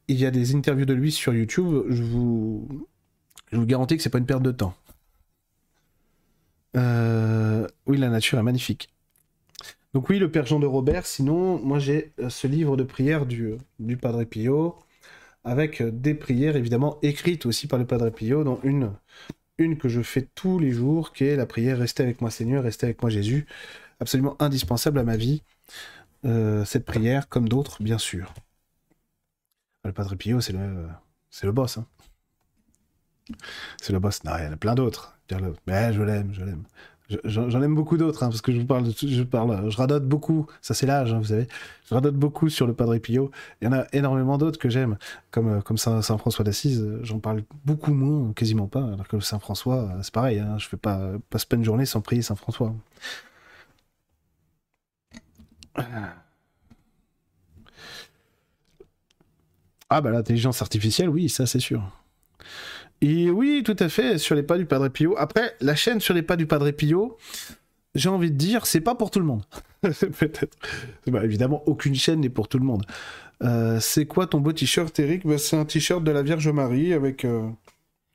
Il 0.08 0.18
y 0.18 0.26
a 0.26 0.30
des 0.30 0.54
interviews 0.56 0.86
de 0.86 0.94
lui 0.94 1.12
sur 1.12 1.32
YouTube. 1.32 1.84
Je 1.88 2.02
vous, 2.02 2.66
je 3.52 3.56
vous 3.56 3.66
garantis 3.66 3.96
que 3.96 4.02
c'est 4.02 4.10
pas 4.10 4.18
une 4.18 4.26
perte 4.26 4.42
de 4.42 4.50
temps. 4.50 4.74
Euh, 6.76 7.66
oui, 7.86 7.98
la 7.98 8.08
nature 8.08 8.38
est 8.38 8.42
magnifique. 8.42 8.88
Donc 9.94 10.08
oui, 10.08 10.18
le 10.18 10.30
père 10.30 10.46
Jean 10.46 10.58
de 10.58 10.66
Robert. 10.66 11.06
Sinon, 11.06 11.58
moi 11.58 11.78
j'ai 11.78 12.12
euh, 12.20 12.30
ce 12.30 12.46
livre 12.46 12.76
de 12.76 12.84
prière 12.84 13.26
du, 13.26 13.54
du 13.78 13.96
Padre 13.96 14.24
Pio 14.24 14.76
avec 15.44 15.80
euh, 15.80 15.90
des 15.90 16.14
prières 16.14 16.56
évidemment 16.56 16.98
écrites 17.02 17.46
aussi 17.46 17.66
par 17.66 17.78
le 17.78 17.86
Padre 17.86 18.10
Pio, 18.10 18.44
dont 18.44 18.60
une, 18.62 18.92
une 19.58 19.78
que 19.78 19.88
je 19.88 20.02
fais 20.02 20.28
tous 20.34 20.58
les 20.58 20.70
jours, 20.70 21.12
qui 21.12 21.24
est 21.24 21.36
la 21.36 21.46
prière 21.46 21.78
Restez 21.78 22.02
avec 22.02 22.20
moi 22.20 22.30
Seigneur, 22.30 22.64
restez 22.64 22.86
avec 22.86 23.02
moi 23.02 23.10
Jésus, 23.10 23.46
absolument 24.00 24.36
indispensable 24.40 24.98
à 24.98 25.04
ma 25.04 25.16
vie. 25.16 25.42
Euh, 26.24 26.64
cette 26.64 26.84
prière, 26.84 27.28
comme 27.28 27.48
d'autres, 27.48 27.82
bien 27.82 27.98
sûr. 27.98 28.34
Le 29.84 29.92
Padre 29.92 30.14
Pio, 30.14 30.40
c'est 30.40 30.52
le, 30.52 31.52
boss. 31.52 31.78
Hein. 31.78 31.86
C'est 33.80 33.92
le 33.92 33.98
boss. 33.98 34.24
Non, 34.24 34.32
il 34.38 34.44
y 34.44 34.46
en 34.46 34.52
a 34.52 34.56
plein 34.56 34.74
d'autres. 34.74 35.18
Mais 35.66 35.92
je 35.92 36.02
l'aime, 36.02 36.34
je 36.34 36.44
l'aime. 36.44 36.64
J'en 37.24 37.62
aime 37.62 37.74
beaucoup 37.74 37.96
d'autres, 37.96 38.22
hein, 38.22 38.28
parce 38.28 38.40
que 38.40 38.52
je 38.52 38.58
vous 38.60 38.66
parle, 38.66 38.86
je 38.96 39.22
parle, 39.22 39.70
je 39.70 39.76
radote 39.76 40.06
beaucoup. 40.06 40.46
Ça 40.62 40.74
c'est 40.74 40.86
l'âge, 40.86 41.12
hein, 41.12 41.18
vous 41.18 41.26
savez. 41.26 41.48
Je 41.88 41.94
radote 41.94 42.14
beaucoup 42.14 42.48
sur 42.48 42.66
le 42.66 42.74
Padre 42.74 42.96
Pio. 42.98 43.30
Il 43.60 43.64
y 43.64 43.68
en 43.68 43.72
a 43.72 43.86
énormément 43.92 44.38
d'autres 44.38 44.58
que 44.58 44.68
j'aime, 44.70 44.96
comme 45.30 45.48
euh, 45.48 45.76
Saint, 45.76 46.18
François 46.18 46.44
d'Assise. 46.44 46.86
J'en 47.02 47.18
parle 47.18 47.42
beaucoup 47.64 47.92
moins, 47.92 48.32
quasiment 48.32 48.68
pas. 48.68 48.84
Alors 48.84 49.08
que 49.08 49.18
Saint 49.20 49.38
François, 49.40 49.90
euh, 49.90 50.02
c'est 50.02 50.14
pareil. 50.14 50.38
Hein, 50.38 50.56
je 50.58 50.68
fais 50.68 50.76
pas 50.76 51.00
passe 51.30 51.44
pas 51.44 51.56
une 51.56 51.64
journée 51.64 51.86
sans 51.86 52.00
prier 52.00 52.22
Saint 52.22 52.36
François. 52.36 52.74
Ah 59.90 60.00
bah 60.00 60.10
l'intelligence 60.10 60.62
artificielle, 60.62 61.08
oui, 61.08 61.28
ça 61.28 61.46
c'est 61.46 61.60
sûr. 61.60 61.82
Et 63.02 63.30
oui, 63.30 63.62
tout 63.64 63.76
à 63.78 63.88
fait, 63.88 64.18
sur 64.18 64.34
les 64.34 64.42
pas 64.42 64.58
du 64.58 64.66
Padre 64.66 64.88
Pio. 64.88 65.14
Après, 65.16 65.56
la 65.60 65.74
chaîne 65.74 66.00
sur 66.00 66.12
les 66.12 66.22
pas 66.22 66.36
du 66.36 66.46
Padre 66.46 66.70
Pio, 66.70 67.16
j'ai 67.94 68.08
envie 68.08 68.30
de 68.30 68.36
dire, 68.36 68.66
c'est 68.66 68.80
pas 68.80 68.94
pour 68.94 69.10
tout 69.10 69.18
le 69.20 69.24
monde. 69.24 69.42
Peut-être. 69.80 70.56
Bah, 71.06 71.24
évidemment, 71.24 71.62
aucune 71.66 71.94
chaîne 71.94 72.20
n'est 72.20 72.28
pour 72.28 72.48
tout 72.48 72.58
le 72.58 72.64
monde. 72.64 72.84
Euh, 73.42 73.80
c'est 73.80 74.04
quoi 74.06 74.26
ton 74.26 74.40
beau 74.40 74.52
t-shirt, 74.52 74.98
Eric? 74.98 75.26
Bah, 75.26 75.38
C'est 75.38 75.56
un 75.56 75.64
t-shirt 75.64 76.04
de 76.04 76.10
la 76.10 76.22
Vierge 76.22 76.48
Marie 76.48 76.92
avec. 76.92 77.24
Euh, 77.24 77.48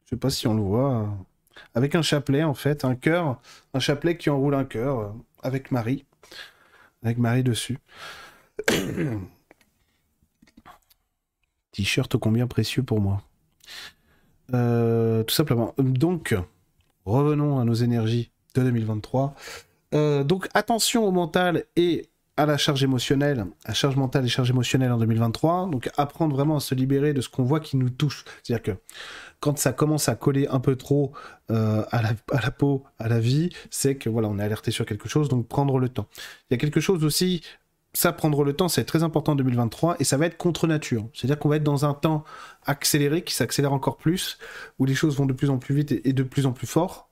je 0.06 0.12
sais 0.12 0.18
pas 0.18 0.30
si 0.30 0.46
on 0.48 0.54
le 0.54 0.62
voit. 0.62 1.10
avec 1.74 1.96
un 1.96 2.04
chapelet, 2.04 2.44
en 2.44 2.54
fait, 2.54 2.86
un 2.86 2.96
cœur. 2.96 3.42
Un 3.74 3.80
chapelet 3.80 4.18
qui 4.18 4.30
enroule 4.30 4.54
un 4.56 4.66
cœur 4.66 5.00
euh, 5.00 5.08
avec 5.42 5.72
Marie. 5.72 6.06
Avec 7.04 7.18
Marie 7.18 7.44
dessus. 7.44 7.80
t-shirt 11.72 12.16
combien 12.18 12.46
précieux 12.48 12.84
pour 12.84 13.02
moi. 13.02 13.24
Tout 14.52 15.34
simplement. 15.34 15.74
Donc, 15.78 16.36
revenons 17.06 17.60
à 17.60 17.66
nos 17.66 17.74
énergies 17.74 18.32
de 18.56 18.64
2023. 18.64 19.36
donc, 20.24 20.48
attention 20.54 21.06
au 21.06 21.12
mental 21.12 21.64
et 21.76 22.10
à 22.38 22.46
la 22.46 22.58
charge 22.58 22.84
émotionnelle, 22.84 23.46
à 23.64 23.74
charge 23.74 23.96
mentale 23.96 24.26
et 24.26 24.28
charge 24.28 24.50
émotionnelle 24.50 24.92
en 24.92 24.98
2023. 24.98 25.70
Donc 25.72 25.90
apprendre 25.98 26.36
vraiment 26.36 26.58
à 26.58 26.60
se 26.60 26.76
libérer 26.76 27.14
de 27.14 27.22
ce 27.22 27.30
qu'on 27.30 27.44
voit 27.44 27.60
qui 27.60 27.78
nous 27.78 27.90
touche. 27.90 28.26
C'est-à-dire 28.44 28.64
que 28.64 28.82
quand 29.40 29.58
ça 29.58 29.74
commence 29.74 30.10
à 30.10 30.16
coller 30.16 30.48
un 30.48 30.60
peu 30.60 30.76
trop 30.76 31.14
euh, 31.52 31.84
à, 31.92 32.02
la, 32.02 32.52
peau, 32.52 32.84
à 33.00 33.08
la 33.08 33.20
vie, 33.20 33.50
c'est 33.70 33.96
que 33.96 34.10
voilà, 34.10 34.28
on 34.28 34.40
est 34.40 34.44
alerté 34.44 34.72
sur 34.72 34.86
quelque 34.86 35.08
chose, 35.08 35.30
donc 35.30 35.48
prendre 35.48 35.80
le 35.80 35.90
temps. 35.90 36.08
Il 36.50 36.54
y 36.54 36.56
a 36.56 36.58
quelque 36.58 36.80
chose 36.80 37.04
aussi, 37.04 37.42
ça 37.96 38.12
prendre 38.12 38.44
le 38.44 38.54
temps, 38.54 38.68
c'est 38.68 38.84
très 38.84 39.04
important 39.04 39.32
en 39.32 39.36
2023 39.36 39.98
et 40.00 40.04
ça 40.04 40.18
va 40.18 40.26
être 40.26 40.38
contre 40.38 40.68
nature. 40.68 41.08
C'est-à-dire 41.14 41.40
qu'on 41.40 41.50
va 41.50 41.56
être 41.56 41.64
dans 41.64 41.86
un 41.86 41.94
temps 41.94 42.24
accéléré, 42.66 43.24
qui 43.24 43.34
s'accélère 43.34 43.74
encore 43.74 43.98
plus, 43.98 44.38
où 44.80 44.86
les 44.86 44.96
choses 44.96 45.18
vont 45.18 45.26
de 45.26 45.34
plus 45.34 45.50
en 45.50 45.58
plus 45.58 45.74
vite 45.76 45.92
et, 45.92 46.14
de 46.14 46.24
plus 46.24 46.46
en 46.46 46.52
plus 46.52 46.68
fort 46.68 47.10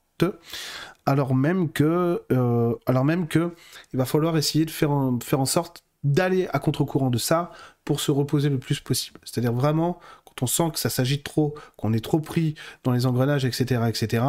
alors 1.05 1.35
même 1.35 1.71
que, 1.71 2.23
euh, 2.31 2.75
alors 2.85 3.05
même 3.05 3.27
que, 3.27 3.53
il 3.93 3.97
va 3.97 4.05
falloir 4.05 4.37
essayer 4.37 4.65
de 4.65 4.71
faire 4.71 4.91
en, 4.91 5.19
faire 5.19 5.39
en 5.39 5.45
sorte 5.45 5.83
d'aller 6.03 6.47
à 6.53 6.59
contre-courant 6.59 7.09
de 7.09 7.17
ça 7.17 7.51
pour 7.85 7.99
se 7.99 8.11
reposer 8.11 8.49
le 8.49 8.59
plus 8.59 8.79
possible. 8.79 9.19
C'est-à-dire 9.23 9.53
vraiment, 9.53 9.99
quand 10.25 10.43
on 10.43 10.47
sent 10.47 10.71
que 10.73 10.79
ça 10.79 10.89
s'agite 10.89 11.23
trop, 11.23 11.55
qu'on 11.77 11.93
est 11.93 12.03
trop 12.03 12.19
pris 12.19 12.55
dans 12.83 12.91
les 12.91 13.05
engrenages, 13.05 13.45
etc., 13.45 13.83
etc., 13.87 14.23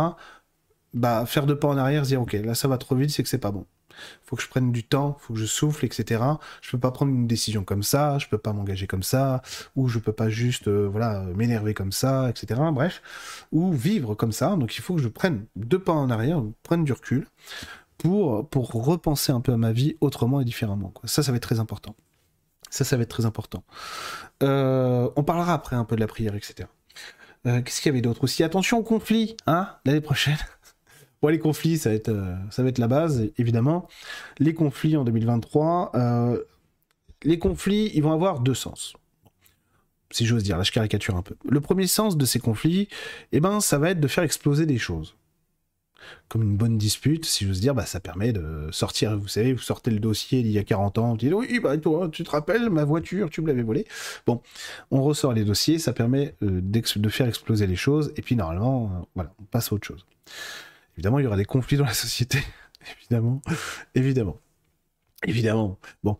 bah, 0.94 1.26
faire 1.26 1.46
deux 1.46 1.58
pas 1.58 1.68
en 1.68 1.76
arrière, 1.76 2.02
dire, 2.02 2.22
ok, 2.22 2.32
là 2.32 2.54
ça 2.54 2.68
va 2.68 2.78
trop 2.78 2.94
vite, 2.94 3.10
c'est 3.10 3.22
que 3.22 3.28
c'est 3.28 3.38
pas 3.38 3.50
bon 3.50 3.66
faut 4.22 4.36
que 4.36 4.42
je 4.42 4.48
prenne 4.48 4.72
du 4.72 4.84
temps, 4.84 5.16
faut 5.20 5.34
que 5.34 5.40
je 5.40 5.46
souffle, 5.46 5.84
etc. 5.84 6.22
Je 6.62 6.70
peux 6.70 6.78
pas 6.78 6.90
prendre 6.90 7.12
une 7.12 7.26
décision 7.26 7.64
comme 7.64 7.82
ça, 7.82 8.18
je 8.18 8.28
peux 8.28 8.38
pas 8.38 8.52
m'engager 8.52 8.86
comme 8.86 9.02
ça, 9.02 9.42
ou 9.76 9.88
je 9.88 9.98
peux 9.98 10.12
pas 10.12 10.28
juste 10.28 10.68
euh, 10.68 10.88
voilà 10.90 11.20
m'énerver 11.34 11.74
comme 11.74 11.92
ça, 11.92 12.28
etc. 12.30 12.60
Bref, 12.72 13.02
ou 13.52 13.72
vivre 13.72 14.14
comme 14.14 14.32
ça. 14.32 14.56
Donc 14.56 14.76
il 14.76 14.82
faut 14.82 14.94
que 14.94 15.02
je 15.02 15.08
prenne 15.08 15.46
deux 15.56 15.78
pas 15.78 15.92
en 15.92 16.10
arrière, 16.10 16.42
prenne 16.62 16.84
du 16.84 16.92
recul 16.92 17.26
pour 17.98 18.48
pour 18.48 18.72
repenser 18.72 19.32
un 19.32 19.40
peu 19.40 19.52
à 19.52 19.56
ma 19.56 19.72
vie 19.72 19.96
autrement 20.00 20.40
et 20.40 20.44
différemment. 20.44 20.92
Ça, 21.04 21.22
ça 21.22 21.32
va 21.32 21.36
être 21.36 21.42
très 21.42 21.60
important. 21.60 21.94
Ça, 22.70 22.84
ça 22.84 22.96
va 22.96 23.04
être 23.04 23.10
très 23.10 23.24
important. 23.24 23.62
Euh, 24.42 25.08
on 25.14 25.22
parlera 25.22 25.54
après 25.54 25.76
un 25.76 25.84
peu 25.84 25.94
de 25.94 26.00
la 26.00 26.08
prière, 26.08 26.34
etc. 26.34 26.68
Euh, 27.46 27.62
qu'est-ce 27.62 27.80
qu'il 27.80 27.90
y 27.90 27.92
avait 27.94 28.02
d'autre 28.02 28.24
aussi? 28.24 28.42
Attention 28.42 28.78
au 28.78 28.82
conflit, 28.82 29.36
hein, 29.46 29.68
l'année 29.84 30.00
prochaine 30.00 30.38
les 31.30 31.38
conflits, 31.38 31.78
ça 31.78 31.90
va, 31.90 31.96
être, 31.96 32.08
euh, 32.08 32.34
ça 32.50 32.62
va 32.62 32.68
être 32.68 32.78
la 32.78 32.88
base, 32.88 33.28
évidemment. 33.38 33.88
Les 34.38 34.54
conflits 34.54 34.96
en 34.96 35.04
2023, 35.04 35.92
euh, 35.94 36.42
les 37.22 37.38
conflits, 37.38 37.90
ils 37.94 38.02
vont 38.02 38.12
avoir 38.12 38.40
deux 38.40 38.54
sens. 38.54 38.94
Si 40.10 40.26
j'ose 40.26 40.44
dire, 40.44 40.56
là 40.56 40.62
je 40.62 40.72
caricature 40.72 41.16
un 41.16 41.22
peu. 41.22 41.34
Le 41.48 41.60
premier 41.60 41.86
sens 41.86 42.16
de 42.16 42.24
ces 42.24 42.38
conflits, 42.38 42.88
eh 43.32 43.40
ben, 43.40 43.60
ça 43.60 43.78
va 43.78 43.90
être 43.90 44.00
de 44.00 44.08
faire 44.08 44.22
exploser 44.22 44.66
des 44.66 44.78
choses. 44.78 45.16
Comme 46.28 46.42
une 46.42 46.56
bonne 46.56 46.76
dispute, 46.76 47.24
si 47.24 47.46
j'ose 47.46 47.60
dire, 47.60 47.74
bah, 47.74 47.86
ça 47.86 47.98
permet 47.98 48.32
de 48.32 48.68
sortir, 48.70 49.16
vous 49.18 49.26
savez, 49.26 49.54
vous 49.54 49.62
sortez 49.62 49.90
le 49.90 49.98
dossier 49.98 50.42
d'il 50.42 50.52
y 50.52 50.58
a 50.58 50.64
40 50.64 50.98
ans, 50.98 51.10
vous 51.12 51.16
dites, 51.16 51.32
oui, 51.32 51.58
bah, 51.60 51.76
toi, 51.78 52.08
tu 52.12 52.22
te 52.24 52.30
rappelles, 52.30 52.68
ma 52.68 52.84
voiture, 52.84 53.30
tu 53.30 53.40
me 53.40 53.46
l'avais 53.46 53.62
volée. 53.62 53.86
Bon, 54.26 54.42
on 54.90 55.02
ressort 55.02 55.32
les 55.32 55.44
dossiers, 55.44 55.78
ça 55.78 55.92
permet 55.92 56.34
euh, 56.42 56.60
de 56.60 57.08
faire 57.08 57.26
exploser 57.26 57.66
les 57.66 57.76
choses, 57.76 58.12
et 58.16 58.22
puis 58.22 58.36
normalement, 58.36 59.08
voilà, 59.14 59.32
on 59.40 59.44
passe 59.44 59.72
à 59.72 59.74
autre 59.74 59.86
chose. 59.86 60.04
Évidemment, 60.96 61.18
il 61.18 61.24
y 61.24 61.26
aura 61.26 61.36
des 61.36 61.44
conflits 61.44 61.76
dans 61.76 61.84
la 61.84 61.94
société. 61.94 62.38
évidemment. 63.00 63.42
Évidemment. 63.94 64.38
Évidemment. 65.26 65.78
Bon. 66.02 66.18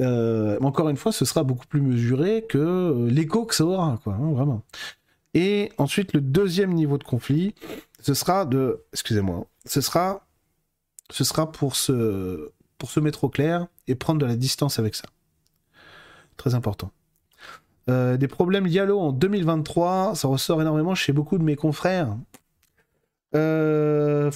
Euh, 0.00 0.58
encore 0.60 0.88
une 0.88 0.96
fois, 0.96 1.12
ce 1.12 1.24
sera 1.24 1.44
beaucoup 1.44 1.66
plus 1.66 1.80
mesuré 1.80 2.46
que 2.48 2.58
euh, 2.58 3.10
l'écho 3.10 3.44
que 3.44 3.54
ça 3.54 3.64
aura, 3.64 3.98
quoi, 4.02 4.14
hein, 4.14 4.32
vraiment. 4.32 4.62
Et 5.34 5.72
ensuite, 5.78 6.12
le 6.12 6.20
deuxième 6.20 6.72
niveau 6.72 6.98
de 6.98 7.04
conflit, 7.04 7.54
ce 8.00 8.14
sera 8.14 8.44
de, 8.44 8.84
excusez-moi, 8.92 9.46
ce 9.64 9.80
sera, 9.80 10.26
ce 11.10 11.24
sera 11.24 11.50
pour 11.50 11.76
se, 11.76 12.50
pour 12.78 12.90
se 12.90 13.00
mettre 13.00 13.24
au 13.24 13.28
clair 13.28 13.66
et 13.86 13.94
prendre 13.94 14.20
de 14.20 14.26
la 14.26 14.36
distance 14.36 14.78
avec 14.78 14.94
ça. 14.94 15.04
Très 16.36 16.54
important. 16.54 16.90
Euh, 17.88 18.16
des 18.16 18.28
problèmes 18.28 18.66
liés 18.66 18.80
à 18.80 18.84
l'eau 18.84 19.00
en 19.00 19.12
2023, 19.12 20.14
ça 20.14 20.28
ressort 20.28 20.60
énormément 20.60 20.94
chez 20.94 21.12
beaucoup 21.12 21.38
de 21.38 21.42
mes 21.42 21.56
confrères. 21.56 22.16
Euh... 23.34 24.30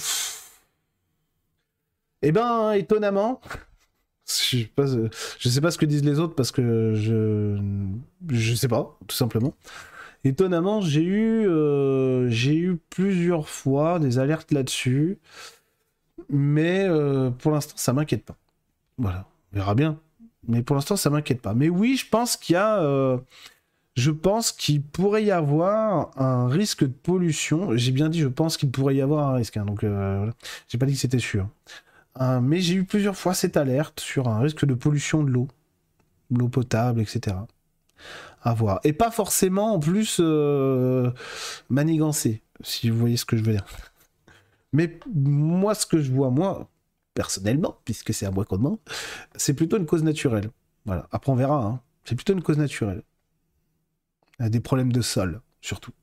Eh 2.21 2.31
ben, 2.31 2.71
étonnamment, 2.73 3.41
je 4.27 4.33
sais, 4.33 4.65
pas, 4.75 4.85
sais 5.39 5.61
pas 5.61 5.71
ce 5.71 5.77
que 5.77 5.85
disent 5.85 6.03
les 6.03 6.19
autres 6.19 6.35
parce 6.35 6.51
que 6.51 6.93
je 6.95 7.57
je 8.29 8.55
sais 8.55 8.67
pas, 8.67 8.97
tout 9.07 9.15
simplement. 9.15 9.53
Étonnamment, 10.23 10.81
j'ai 10.81 11.03
eu 11.03 11.47
euh, 11.47 12.75
plusieurs 12.89 13.47
fois 13.47 13.99
des 13.99 14.19
alertes 14.19 14.51
là-dessus, 14.51 15.19
mais 16.29 16.85
euh, 16.87 17.29
pour 17.29 17.51
l'instant, 17.51 17.75
ça 17.77 17.93
m'inquiète 17.93 18.25
pas. 18.25 18.35
Voilà, 18.97 19.25
on 19.53 19.57
verra 19.57 19.75
bien. 19.75 19.99
Mais 20.47 20.63
pour 20.63 20.75
l'instant, 20.75 20.95
ça 20.95 21.09
m'inquiète 21.09 21.41
pas. 21.41 21.53
Mais 21.53 21.69
oui, 21.69 21.97
je 21.97 22.09
pense 22.09 22.35
qu'il 22.35 22.53
y 22.53 22.57
a 22.57 22.81
je 23.97 24.11
pense 24.11 24.51
qu'il 24.51 24.83
pourrait 24.83 25.23
y 25.23 25.31
avoir 25.31 26.11
un 26.21 26.47
risque 26.47 26.83
de 26.83 26.93
pollution. 26.93 27.75
J'ai 27.75 27.91
bien 27.91 28.09
dit, 28.09 28.19
je 28.19 28.27
pense 28.27 28.55
qu'il 28.55 28.69
pourrait 28.69 28.95
y 28.95 29.01
avoir 29.01 29.29
un 29.29 29.33
risque. 29.33 29.57
Hein, 29.57 29.65
donc, 29.65 29.83
euh, 29.83 30.31
j'ai 30.67 30.77
pas 30.77 30.85
dit 30.85 30.93
que 30.93 30.99
c'était 30.99 31.17
sûr. 31.17 31.49
Euh, 32.21 32.39
mais 32.39 32.61
j'ai 32.61 32.75
eu 32.75 32.83
plusieurs 32.85 33.17
fois 33.17 33.33
cette 33.33 33.57
alerte 33.57 33.99
sur 33.99 34.27
un 34.27 34.39
risque 34.39 34.65
de 34.65 34.75
pollution 34.75 35.23
de 35.23 35.31
l'eau, 35.31 35.47
l'eau 36.29 36.47
potable, 36.47 37.01
etc. 37.01 37.37
À 38.43 38.53
voir. 38.53 38.79
Et 38.83 38.93
pas 38.93 39.09
forcément 39.09 39.73
en 39.73 39.79
plus 39.79 40.17
euh, 40.19 41.09
manigancé, 41.69 42.43
si 42.61 42.91
vous 42.91 42.99
voyez 42.99 43.17
ce 43.17 43.25
que 43.25 43.35
je 43.35 43.43
veux 43.43 43.53
dire. 43.53 43.65
Mais 44.73 44.99
moi, 45.11 45.73
ce 45.73 45.87
que 45.87 45.99
je 45.99 46.11
vois, 46.11 46.29
moi, 46.29 46.69
personnellement, 47.15 47.79
puisque 47.83 48.13
c'est 48.13 48.27
à 48.27 48.31
moi 48.31 48.45
qu'on 48.45 48.57
demande, 48.57 48.77
c'est 49.35 49.55
plutôt 49.55 49.77
une 49.77 49.87
cause 49.87 50.03
naturelle. 50.03 50.51
Voilà. 50.85 51.07
Après, 51.11 51.31
on 51.31 51.35
verra. 51.35 51.63
Hein. 51.65 51.81
C'est 52.05 52.15
plutôt 52.15 52.33
une 52.33 52.43
cause 52.43 52.59
naturelle 52.59 53.01
des 54.39 54.59
problèmes 54.59 54.91
de 54.91 55.01
sol, 55.01 55.41
surtout. 55.61 55.93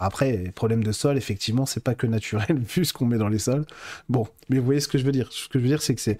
Après, 0.00 0.36
les 0.36 0.52
problèmes 0.52 0.84
de 0.84 0.92
sol, 0.92 1.16
effectivement, 1.16 1.66
c'est 1.66 1.82
pas 1.82 1.94
que 1.94 2.06
naturel 2.06 2.58
vu 2.58 2.84
ce 2.84 2.92
qu'on 2.92 3.06
met 3.06 3.18
dans 3.18 3.28
les 3.28 3.40
sols. 3.40 3.64
Bon, 4.08 4.28
mais 4.48 4.58
vous 4.58 4.64
voyez 4.64 4.80
ce 4.80 4.88
que 4.88 4.96
je 4.96 5.04
veux 5.04 5.12
dire. 5.12 5.32
Ce 5.32 5.48
que 5.48 5.58
je 5.58 5.64
veux 5.64 5.68
dire, 5.68 5.82
c'est 5.82 5.94
que 5.94 6.00
c'est 6.00 6.18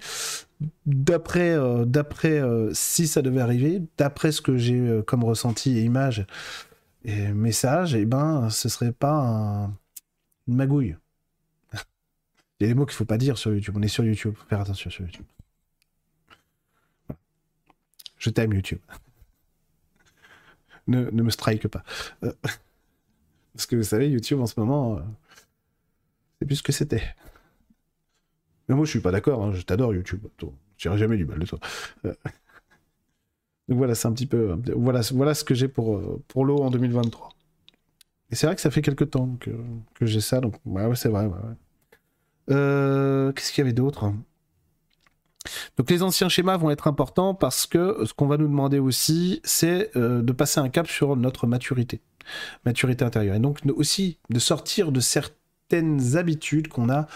d'après, 0.85 1.51
euh, 1.51 1.85
d'après, 1.85 2.41
euh, 2.41 2.71
si 2.73 3.07
ça 3.07 3.21
devait 3.21 3.39
arriver, 3.39 3.81
d'après 3.97 4.33
ce 4.33 4.41
que 4.41 4.57
j'ai 4.57 4.79
euh, 4.79 5.01
comme 5.01 5.23
ressenti 5.23 5.77
et 5.77 5.83
image 5.83 6.25
et 7.05 7.29
message, 7.31 7.95
eh 7.95 8.05
ben, 8.05 8.49
ce 8.49 8.67
serait 8.67 8.91
pas 8.91 9.71
une 10.47 10.55
magouille. 10.55 10.97
Il 12.59 12.63
y 12.63 12.65
a 12.65 12.67
des 12.67 12.73
mots 12.73 12.85
qu'il 12.85 12.95
faut 12.95 13.05
pas 13.05 13.17
dire 13.17 13.37
sur 13.37 13.53
YouTube. 13.53 13.75
On 13.77 13.81
est 13.81 13.87
sur 13.87 14.03
YouTube, 14.03 14.33
faut 14.35 14.47
faire 14.47 14.59
attention 14.59 14.89
sur 14.89 15.05
YouTube. 15.05 15.25
Je 18.17 18.29
t'aime 18.29 18.51
YouTube 18.51 18.79
ne, 20.89 21.09
me 21.11 21.29
strike 21.29 21.67
pas. 21.67 21.83
Euh, 22.23 22.33
parce 23.53 23.65
que 23.65 23.75
vous 23.75 23.83
savez, 23.83 24.09
YouTube 24.09 24.39
en 24.39 24.45
ce 24.45 24.59
moment, 24.59 24.97
euh, 24.97 25.01
c'est 26.39 26.45
plus 26.45 26.57
ce 26.57 26.63
que 26.63 26.71
c'était. 26.71 27.03
Mais 28.67 28.75
moi, 28.75 28.85
je 28.85 28.91
suis 28.91 28.99
pas 28.99 29.11
d'accord, 29.11 29.43
hein, 29.43 29.51
je 29.53 29.61
t'adore 29.61 29.93
YouTube. 29.93 30.25
Je 30.77 30.97
jamais 30.97 31.17
du 31.17 31.25
mal 31.25 31.39
de 31.39 31.45
toi. 31.45 31.59
Euh, 32.05 32.13
donc 33.67 33.77
voilà, 33.77 33.95
c'est 33.95 34.07
un 34.07 34.13
petit 34.13 34.27
peu. 34.27 34.55
Voilà, 34.75 35.01
voilà 35.11 35.33
ce 35.33 35.43
que 35.43 35.55
j'ai 35.55 35.67
pour, 35.67 35.99
l'eau 36.35 36.57
en 36.59 36.69
2023. 36.69 37.29
Et 38.31 38.35
c'est 38.35 38.45
vrai 38.45 38.55
que 38.55 38.61
ça 38.61 38.69
fait 38.69 38.83
quelques 38.83 39.09
temps 39.09 39.37
que, 39.39 39.51
j'ai 40.01 40.21
ça, 40.21 40.39
donc 40.39 40.55
ouais, 40.65 40.95
c'est 40.95 41.09
vrai. 41.09 41.27
Qu'est-ce 42.47 43.51
qu'il 43.51 43.63
y 43.63 43.65
avait 43.65 43.73
d'autre 43.73 44.13
donc 45.77 45.89
les 45.89 46.03
anciens 46.03 46.29
schémas 46.29 46.57
vont 46.57 46.69
être 46.69 46.87
importants 46.87 47.33
parce 47.33 47.65
que 47.65 48.03
ce 48.05 48.13
qu'on 48.13 48.27
va 48.27 48.37
nous 48.37 48.47
demander 48.47 48.79
aussi, 48.79 49.41
c'est 49.43 49.95
euh, 49.95 50.21
de 50.21 50.31
passer 50.33 50.59
un 50.59 50.69
cap 50.69 50.87
sur 50.87 51.15
notre 51.15 51.47
maturité, 51.47 52.01
maturité 52.65 53.05
intérieure. 53.05 53.35
Et 53.35 53.39
donc 53.39 53.59
aussi 53.75 54.17
de 54.29 54.39
sortir 54.39 54.91
de 54.91 54.99
certaines 54.99 56.17
habitudes 56.17 56.67
qu'on 56.67 56.89
a. 56.89 57.07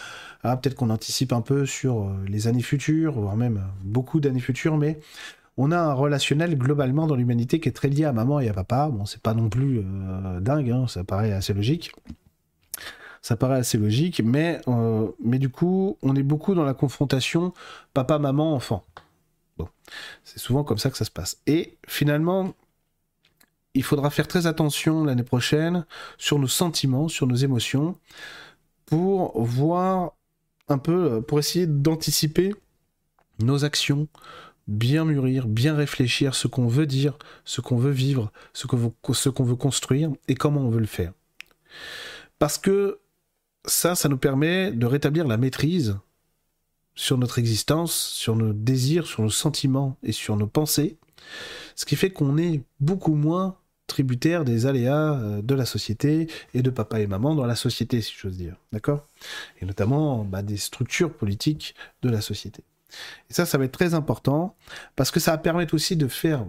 Ah, 0.43 0.57
peut-être 0.57 0.75
qu'on 0.75 0.89
anticipe 0.89 1.33
un 1.33 1.41
peu 1.41 1.65
sur 1.65 2.03
euh, 2.03 2.25
les 2.27 2.47
années 2.47 2.61
futures, 2.61 3.13
voire 3.13 3.35
même 3.35 3.61
beaucoup 3.83 4.19
d'années 4.19 4.39
futures, 4.39 4.77
mais 4.77 4.99
on 5.57 5.71
a 5.71 5.77
un 5.77 5.93
relationnel 5.93 6.57
globalement 6.57 7.07
dans 7.07 7.15
l'humanité 7.15 7.59
qui 7.59 7.69
est 7.69 7.73
très 7.73 7.89
lié 7.89 8.05
à 8.05 8.13
maman 8.13 8.39
et 8.39 8.49
à 8.49 8.53
papa. 8.53 8.89
Bon, 8.91 9.05
c'est 9.05 9.21
pas 9.21 9.33
non 9.33 9.49
plus 9.49 9.79
euh, 9.79 10.39
dingue, 10.39 10.71
hein, 10.71 10.87
ça 10.87 11.03
paraît 11.03 11.31
assez 11.31 11.53
logique. 11.53 11.91
Ça 13.23 13.37
paraît 13.37 13.57
assez 13.57 13.77
logique, 13.77 14.21
mais, 14.23 14.59
euh, 14.67 15.07
mais 15.23 15.39
du 15.39 15.47
coup, 15.47 15.97
on 16.01 16.13
est 16.15 16.23
beaucoup 16.23 16.53
dans 16.55 16.65
la 16.65 16.73
confrontation 16.73 17.53
papa, 17.93 18.19
maman, 18.19 18.53
enfant. 18.53 18.83
Bon, 19.57 19.69
c'est 20.25 20.39
souvent 20.39 20.65
comme 20.65 20.77
ça 20.77 20.89
que 20.89 20.97
ça 20.97 21.05
se 21.05 21.11
passe. 21.11 21.41
Et 21.47 21.77
finalement, 21.87 22.53
il 23.75 23.83
faudra 23.83 24.09
faire 24.09 24.27
très 24.27 24.45
attention 24.45 25.05
l'année 25.05 25.23
prochaine 25.23 25.85
sur 26.17 26.37
nos 26.37 26.49
sentiments, 26.49 27.07
sur 27.07 27.25
nos 27.25 27.35
émotions, 27.35 27.97
pour 28.85 29.41
voir 29.41 30.11
un 30.67 30.77
peu, 30.77 31.21
pour 31.21 31.39
essayer 31.39 31.65
d'anticiper 31.65 32.53
nos 33.39 33.63
actions, 33.63 34.09
bien 34.67 35.05
mûrir, 35.05 35.47
bien 35.47 35.75
réfléchir 35.75 36.35
ce 36.35 36.49
qu'on 36.49 36.67
veut 36.67 36.85
dire, 36.85 37.17
ce 37.45 37.61
qu'on 37.61 37.77
veut 37.77 37.91
vivre, 37.91 38.33
ce 38.51 38.67
qu'on 38.67 38.75
veut, 38.75 38.91
veut 39.45 39.55
construire 39.55 40.11
et 40.27 40.35
comment 40.35 40.59
on 40.59 40.69
veut 40.69 40.81
le 40.81 40.87
faire. 40.87 41.13
Parce 42.37 42.57
que 42.57 42.99
ça, 43.65 43.95
ça 43.95 44.09
nous 44.09 44.17
permet 44.17 44.71
de 44.71 44.85
rétablir 44.85 45.27
la 45.27 45.37
maîtrise 45.37 45.97
sur 46.95 47.17
notre 47.17 47.39
existence, 47.39 47.93
sur 47.93 48.35
nos 48.35 48.53
désirs, 48.53 49.07
sur 49.07 49.23
nos 49.23 49.29
sentiments 49.29 49.97
et 50.03 50.11
sur 50.11 50.37
nos 50.37 50.47
pensées, 50.47 50.97
ce 51.75 51.85
qui 51.85 51.95
fait 51.95 52.11
qu'on 52.11 52.37
est 52.37 52.61
beaucoup 52.79 53.15
moins 53.15 53.57
tributaire 53.87 54.45
des 54.45 54.65
aléas 54.65 55.13
euh, 55.15 55.41
de 55.41 55.55
la 55.55 55.65
société 55.65 56.27
et 56.53 56.61
de 56.61 56.69
papa 56.69 56.99
et 56.99 57.07
maman 57.07 57.35
dans 57.35 57.45
la 57.45 57.55
société, 57.55 58.01
si 58.01 58.13
j'ose 58.17 58.37
dire. 58.37 58.55
D'accord? 58.71 59.07
Et 59.61 59.65
notamment 59.65 60.23
bah, 60.23 60.41
des 60.41 60.57
structures 60.57 61.13
politiques 61.13 61.75
de 62.01 62.09
la 62.09 62.21
société. 62.21 62.63
Et 63.29 63.33
ça, 63.33 63.45
ça 63.45 63.57
va 63.57 63.65
être 63.65 63.71
très 63.71 63.93
important 63.93 64.55
parce 64.95 65.11
que 65.11 65.19
ça 65.19 65.31
va 65.31 65.37
permettre 65.37 65.73
aussi 65.73 65.95
de 65.95 66.07
faire 66.07 66.45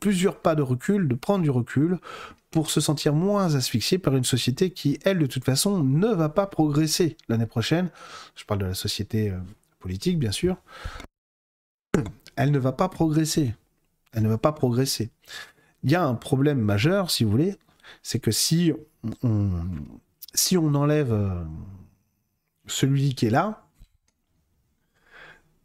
plusieurs 0.00 0.40
pas 0.40 0.54
de 0.54 0.62
recul, 0.62 1.08
de 1.08 1.14
prendre 1.14 1.44
du 1.44 1.50
recul 1.50 1.98
pour 2.50 2.70
se 2.70 2.80
sentir 2.80 3.14
moins 3.14 3.54
asphyxié 3.54 3.98
par 3.98 4.16
une 4.16 4.24
société 4.24 4.70
qui, 4.70 4.98
elle, 5.04 5.18
de 5.18 5.26
toute 5.26 5.44
façon, 5.44 5.82
ne 5.82 6.08
va 6.08 6.28
pas 6.28 6.46
progresser 6.46 7.16
l'année 7.28 7.46
prochaine. 7.46 7.90
Je 8.34 8.44
parle 8.44 8.60
de 8.60 8.66
la 8.66 8.74
société 8.74 9.30
euh, 9.30 9.38
politique, 9.78 10.18
bien 10.18 10.32
sûr. 10.32 10.56
Elle 12.36 12.50
ne 12.50 12.58
va 12.58 12.72
pas 12.72 12.88
progresser. 12.88 13.54
Elle 14.12 14.22
ne 14.22 14.28
va 14.28 14.38
pas 14.38 14.52
progresser. 14.52 15.10
Il 15.82 15.90
y 15.90 15.94
a 15.94 16.04
un 16.04 16.14
problème 16.14 16.60
majeur, 16.60 17.10
si 17.10 17.24
vous 17.24 17.30
voulez, 17.30 17.56
c'est 18.02 18.20
que 18.20 18.30
si 18.30 18.72
on, 19.22 19.50
si 20.34 20.56
on 20.56 20.74
enlève 20.74 21.12
euh, 21.12 21.44
celui 22.66 23.14
qui 23.14 23.26
est 23.26 23.30
là, 23.30 23.66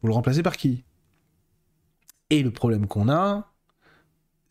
vous 0.01 0.07
le 0.07 0.13
remplacez 0.13 0.43
par 0.43 0.57
qui? 0.57 0.83
Et 2.29 2.43
le 2.43 2.51
problème 2.51 2.87
qu'on 2.87 3.09
a, 3.09 3.52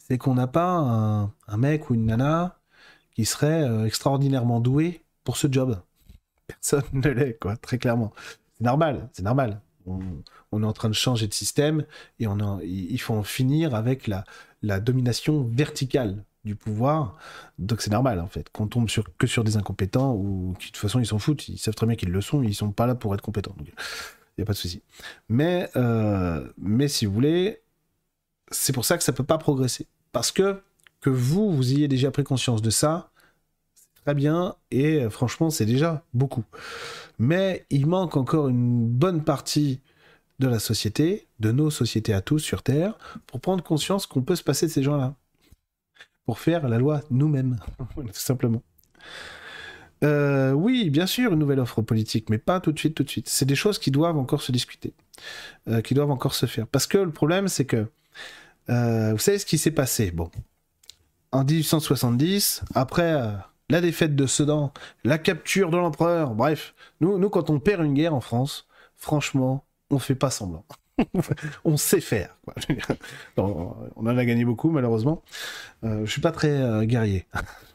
c'est 0.09 0.19
qu'on 0.19 0.35
n'a 0.35 0.47
pas 0.47 1.33
un, 1.47 1.57
mec 1.57 1.91
ou 1.91 1.95
une 1.95 2.07
nana 2.07 2.59
qui 3.15 3.25
serait 3.25 3.63
euh, 3.63 3.87
extraordinairement 3.87 4.61
doué 4.61 5.03
pour 5.25 5.37
ce 5.37 5.47
job. 5.51 5.81
Personne 6.47 6.85
ne 6.93 7.09
l'est, 7.09 7.39
quoi, 7.39 7.57
très 7.57 7.79
clairement. 7.79 8.13
C'est 8.59 8.65
normal, 8.65 9.09
c'est 9.13 9.23
normal. 9.23 9.61
On, 9.87 10.63
est 10.63 10.67
en 10.67 10.73
train 10.73 10.89
de 10.89 10.95
changer 10.95 11.27
de 11.27 11.35
système 11.35 11.85
et 12.21 12.29
on 12.29 12.61
il 12.61 13.01
faut 13.01 13.15
en 13.15 13.25
finir 13.25 13.75
avec 13.75 14.07
la, 14.07 14.25
la 14.63 14.79
domination 14.79 15.43
verticale 15.43 16.25
du 16.45 16.57
pouvoir. 16.57 17.17
Donc 17.59 17.81
c'est 17.81 17.91
normal 17.91 18.21
en 18.21 18.27
fait 18.27 18.49
qu'on 18.51 18.67
tombe 18.67 18.89
sur, 18.89 19.05
que 19.17 19.27
sur 19.27 19.45
des 19.45 19.57
incompétents 19.57 20.15
ou 20.15 20.55
qui 20.59 20.69
de 20.69 20.73
toute 20.73 20.77
façon 20.81 21.01
ils 21.01 21.07
s'en 21.07 21.19
foutent, 21.19 21.49
ils 21.49 21.59
savent 21.59 21.75
très 21.75 21.87
bien 21.87 21.97
qu'ils 21.97 22.11
le 22.11 22.21
sont, 22.21 22.43
ils 22.43 22.55
sont 22.55 22.71
pas 22.71 22.87
là 22.87 22.95
pour 22.95 23.15
être 23.15 23.21
compétents. 23.21 23.55
Il 23.59 23.65
n'y 24.39 24.43
a 24.43 24.47
pas 24.47 24.53
de 24.53 24.59
souci. 24.59 24.83
Mais, 25.29 25.69
euh, 25.77 26.49
mais 26.59 26.89
si 26.89 27.07
vous 27.07 27.13
voulez, 27.13 27.63
c'est 28.53 28.73
pour 28.73 28.85
ça 28.85 28.97
que 28.99 29.05
ça 29.05 29.13
peut 29.13 29.25
pas 29.25 29.39
progresser. 29.39 29.87
Parce 30.13 30.31
que 30.31 30.63
que 31.01 31.11
vous, 31.11 31.51
vous 31.51 31.73
ayez 31.73 31.89
déjà 31.89 32.11
pris 32.11 32.25
conscience 32.25 32.63
de 32.63 32.71
ça, 32.71 33.11
c'est 33.75 34.05
très 34.05 34.15
bien, 34.15 34.55
et 34.71 35.03
euh, 35.03 35.11
franchement, 35.11 35.51
c'est 35.51 35.67
déjà 35.67 36.05
beaucoup. 36.15 36.45
Mais 37.19 37.67
il 37.71 37.87
manque 37.87 38.17
encore 38.17 38.49
une 38.49 38.87
bonne 38.87 39.25
partie 39.25 39.81
de 40.39 40.47
la 40.49 40.59
société, 40.59 41.27
de 41.41 41.53
nos 41.53 41.71
sociétés 41.71 42.15
à 42.15 42.21
tous 42.21 42.39
sur 42.39 42.63
Terre, 42.63 42.97
pour 43.27 43.41
prendre 43.41 43.63
conscience 43.63 44.07
qu'on 44.07 44.23
peut 44.23 44.37
se 44.37 44.45
passer 44.45 44.67
de 44.67 44.71
ces 44.71 44.83
gens-là. 44.83 45.15
Pour 46.25 46.39
faire 46.39 46.69
la 46.69 46.79
loi 46.79 47.01
nous-mêmes, 47.11 47.59
tout 47.97 48.07
simplement. 48.13 48.63
Euh, 50.05 50.53
oui, 50.53 50.91
bien 50.91 51.07
sûr, 51.07 51.33
une 51.33 51.39
nouvelle 51.39 51.61
offre 51.61 51.83
politique, 51.83 52.29
mais 52.29 52.39
pas 52.39 52.61
tout 52.61 52.73
de 52.73 52.79
suite, 52.79 52.95
tout 52.95 53.05
de 53.05 53.09
suite. 53.09 53.29
C'est 53.29 53.45
des 53.45 53.55
choses 53.55 53.79
qui 53.79 53.91
doivent 53.91 54.19
encore 54.19 54.43
se 54.43 54.51
discuter, 54.51 54.95
euh, 55.69 55.81
qui 55.81 55.95
doivent 55.95 56.11
encore 56.11 56.35
se 56.35 56.47
faire. 56.47 56.67
Parce 56.67 56.87
que 56.87 56.99
le 56.99 57.13
problème, 57.13 57.49
c'est 57.49 57.65
que, 57.65 57.87
vous 58.69 59.19
savez 59.19 59.39
ce 59.39 59.47
qui 59.47 59.59
s'est 59.59 59.71
passé 59.71 60.11
Bon, 60.11 60.31
en 61.33 61.45
1870, 61.45 62.63
après 62.75 63.21
la 63.69 63.81
défaite 63.81 64.15
de 64.15 64.27
Sedan, 64.27 64.73
la 65.05 65.19
capture 65.19 65.71
de 65.71 65.77
l'empereur, 65.77 66.35
bref, 66.35 66.75
nous, 67.01 67.19
nous, 67.19 67.31
quand 67.31 67.51
on 67.51 67.59
perd 67.59 67.85
une 67.85 67.95
guerre 67.95 68.15
en 68.15 68.21
France, 68.21 68.67
franchement, 68.97 69.65
on 69.91 69.99
fait 69.99 70.15
pas 70.15 70.31
semblant. 70.31 70.65
on 71.65 71.77
sait 71.77 72.01
faire. 72.01 72.37
on 73.37 73.75
en 73.97 74.17
a 74.17 74.25
gagné 74.25 74.45
beaucoup, 74.45 74.71
malheureusement. 74.71 75.23
je 75.83 76.07
suis 76.07 76.21
pas 76.21 76.33
très 76.33 76.87
guerrier. 76.87 77.27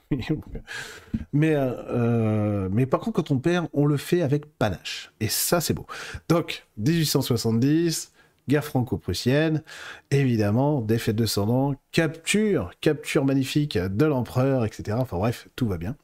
mais, 1.34 1.56
euh, 1.56 1.74
euh, 1.90 2.70
mais 2.72 2.86
par 2.86 3.00
contre, 3.00 3.18
quand 3.18 3.32
on 3.32 3.40
perd, 3.40 3.68
on 3.74 3.86
le 3.86 3.98
fait 3.98 4.22
avec 4.22 4.46
panache. 4.58 5.12
Et 5.20 5.28
ça, 5.28 5.62
c'est 5.62 5.74
beau. 5.74 5.86
Donc, 6.30 6.66
1870, 6.78 8.12
guerre 8.48 8.64
franco-prussienne, 8.64 9.64
évidemment, 10.12 10.82
défaite 10.82 11.16
de 11.16 11.26
Sandan, 11.26 11.76
capture, 11.92 12.72
capture 12.82 13.26
magnifique 13.26 13.78
de 13.78 14.06
l'empereur, 14.06 14.66
etc. 14.66 14.98
Enfin 15.00 15.18
bref, 15.18 15.48
tout 15.56 15.68
va 15.68 15.78
bien. 15.78 15.96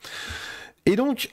Et 0.85 0.95
donc, 0.95 1.31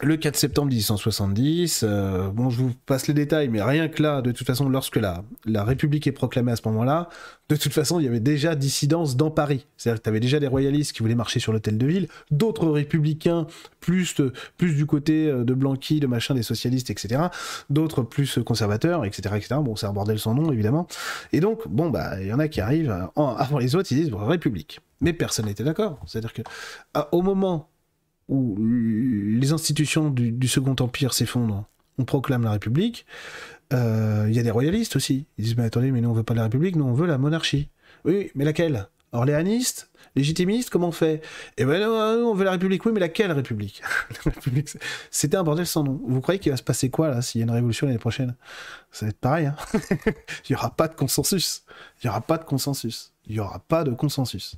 le 0.00 0.16
4 0.16 0.36
septembre 0.36 0.68
1870, 0.68 1.84
euh, 1.84 2.28
bon, 2.30 2.48
je 2.48 2.56
vous 2.56 2.72
passe 2.86 3.06
les 3.06 3.14
détails, 3.14 3.48
mais 3.48 3.62
rien 3.62 3.88
que 3.88 4.02
là, 4.02 4.22
de 4.22 4.32
toute 4.32 4.46
façon, 4.46 4.68
lorsque 4.68 4.96
la, 4.96 5.22
la 5.44 5.64
République 5.64 6.06
est 6.06 6.12
proclamée 6.12 6.50
à 6.50 6.56
ce 6.56 6.62
moment-là, 6.66 7.08
de 7.50 7.56
toute 7.56 7.72
façon, 7.72 8.00
il 8.00 8.04
y 8.04 8.08
avait 8.08 8.18
déjà 8.18 8.54
dissidence 8.54 9.16
dans 9.16 9.30
Paris. 9.30 9.66
C'est-à-dire 9.76 10.00
que 10.00 10.04
tu 10.04 10.08
avais 10.08 10.18
déjà 10.20 10.40
des 10.40 10.46
royalistes 10.46 10.92
qui 10.92 11.00
voulaient 11.02 11.14
marcher 11.14 11.40
sur 11.40 11.52
l'hôtel 11.52 11.76
de 11.76 11.86
ville, 11.86 12.08
d'autres 12.30 12.68
républicains, 12.68 13.46
plus, 13.80 14.16
plus 14.56 14.74
du 14.74 14.86
côté 14.86 15.28
euh, 15.28 15.44
de 15.44 15.52
Blanqui, 15.52 16.00
de 16.00 16.06
machin, 16.06 16.34
des 16.34 16.42
socialistes, 16.42 16.90
etc. 16.90 17.24
D'autres 17.68 18.02
plus 18.02 18.38
conservateurs, 18.44 19.04
etc., 19.04 19.34
etc. 19.36 19.60
Bon, 19.62 19.76
c'est 19.76 19.86
un 19.86 19.92
bordel 19.92 20.18
sans 20.18 20.34
nom, 20.34 20.50
évidemment. 20.50 20.88
Et 21.32 21.40
donc, 21.40 21.68
bon, 21.68 21.90
bah, 21.90 22.20
il 22.20 22.26
y 22.26 22.32
en 22.32 22.38
a 22.38 22.48
qui 22.48 22.60
arrivent 22.60 23.08
avant 23.14 23.58
les 23.58 23.76
autres, 23.76 23.92
ils 23.92 24.04
disent 24.04 24.14
République. 24.14 24.80
Mais 25.02 25.12
personne 25.12 25.46
n'était 25.46 25.64
d'accord. 25.64 26.00
C'est-à-dire 26.06 26.32
que, 26.32 26.42
au 27.10 27.22
moment 27.22 27.68
où 28.32 28.56
les 28.58 29.52
institutions 29.52 30.10
du, 30.10 30.48
Second 30.48 30.74
Empire 30.80 31.12
s'effondrent, 31.12 31.66
on 31.98 32.04
proclame 32.04 32.42
la 32.42 32.52
République, 32.52 33.04
euh, 33.74 34.24
il 34.28 34.34
y 34.34 34.38
a 34.38 34.42
des 34.42 34.50
royalistes 34.50 34.96
aussi. 34.96 35.26
Ils 35.36 35.44
disent, 35.44 35.56
mais 35.56 35.64
attendez, 35.64 35.92
mais 35.92 36.00
nous 36.00 36.08
on 36.08 36.14
veut 36.14 36.22
pas 36.22 36.34
la 36.34 36.44
République, 36.44 36.76
nous 36.76 36.84
on 36.84 36.94
veut 36.94 37.06
la 37.06 37.18
monarchie. 37.18 37.68
Oui, 38.04 38.30
mais 38.34 38.44
laquelle? 38.44 38.88
Orléaniste? 39.12 39.90
Légitimiste? 40.16 40.70
Comment 40.70 40.88
on 40.88 40.92
fait? 40.92 41.22
Eh 41.58 41.66
ben 41.66 41.80
non, 41.80 42.30
on 42.30 42.34
veut 42.34 42.44
la 42.44 42.52
République, 42.52 42.84
oui, 42.86 42.92
mais 42.92 43.00
laquelle 43.00 43.30
République? 43.32 43.82
C'était 45.10 45.36
un 45.36 45.42
bordel 45.42 45.66
sans 45.66 45.84
nom. 45.84 46.00
Vous 46.06 46.20
croyez 46.22 46.40
qu'il 46.40 46.50
va 46.52 46.56
se 46.56 46.62
passer 46.62 46.88
quoi 46.88 47.08
là 47.08 47.20
s'il 47.20 47.40
y 47.40 47.42
a 47.42 47.46
une 47.46 47.50
révolution 47.50 47.86
l'année 47.86 47.98
prochaine? 47.98 48.34
Ça 48.90 49.04
va 49.04 49.10
être 49.10 49.18
pareil. 49.18 49.46
Hein 49.46 49.56
il 50.48 50.52
n'y 50.52 50.56
aura 50.56 50.74
pas 50.74 50.88
de 50.88 50.94
consensus. 50.94 51.64
Il 52.02 52.06
n'y 52.06 52.10
aura 52.10 52.22
pas 52.22 52.38
de 52.38 52.44
consensus. 52.44 53.12
Il 53.26 53.34
n'y 53.34 53.40
aura 53.40 53.58
pas 53.58 53.84
de 53.84 53.90
consensus. 53.90 54.56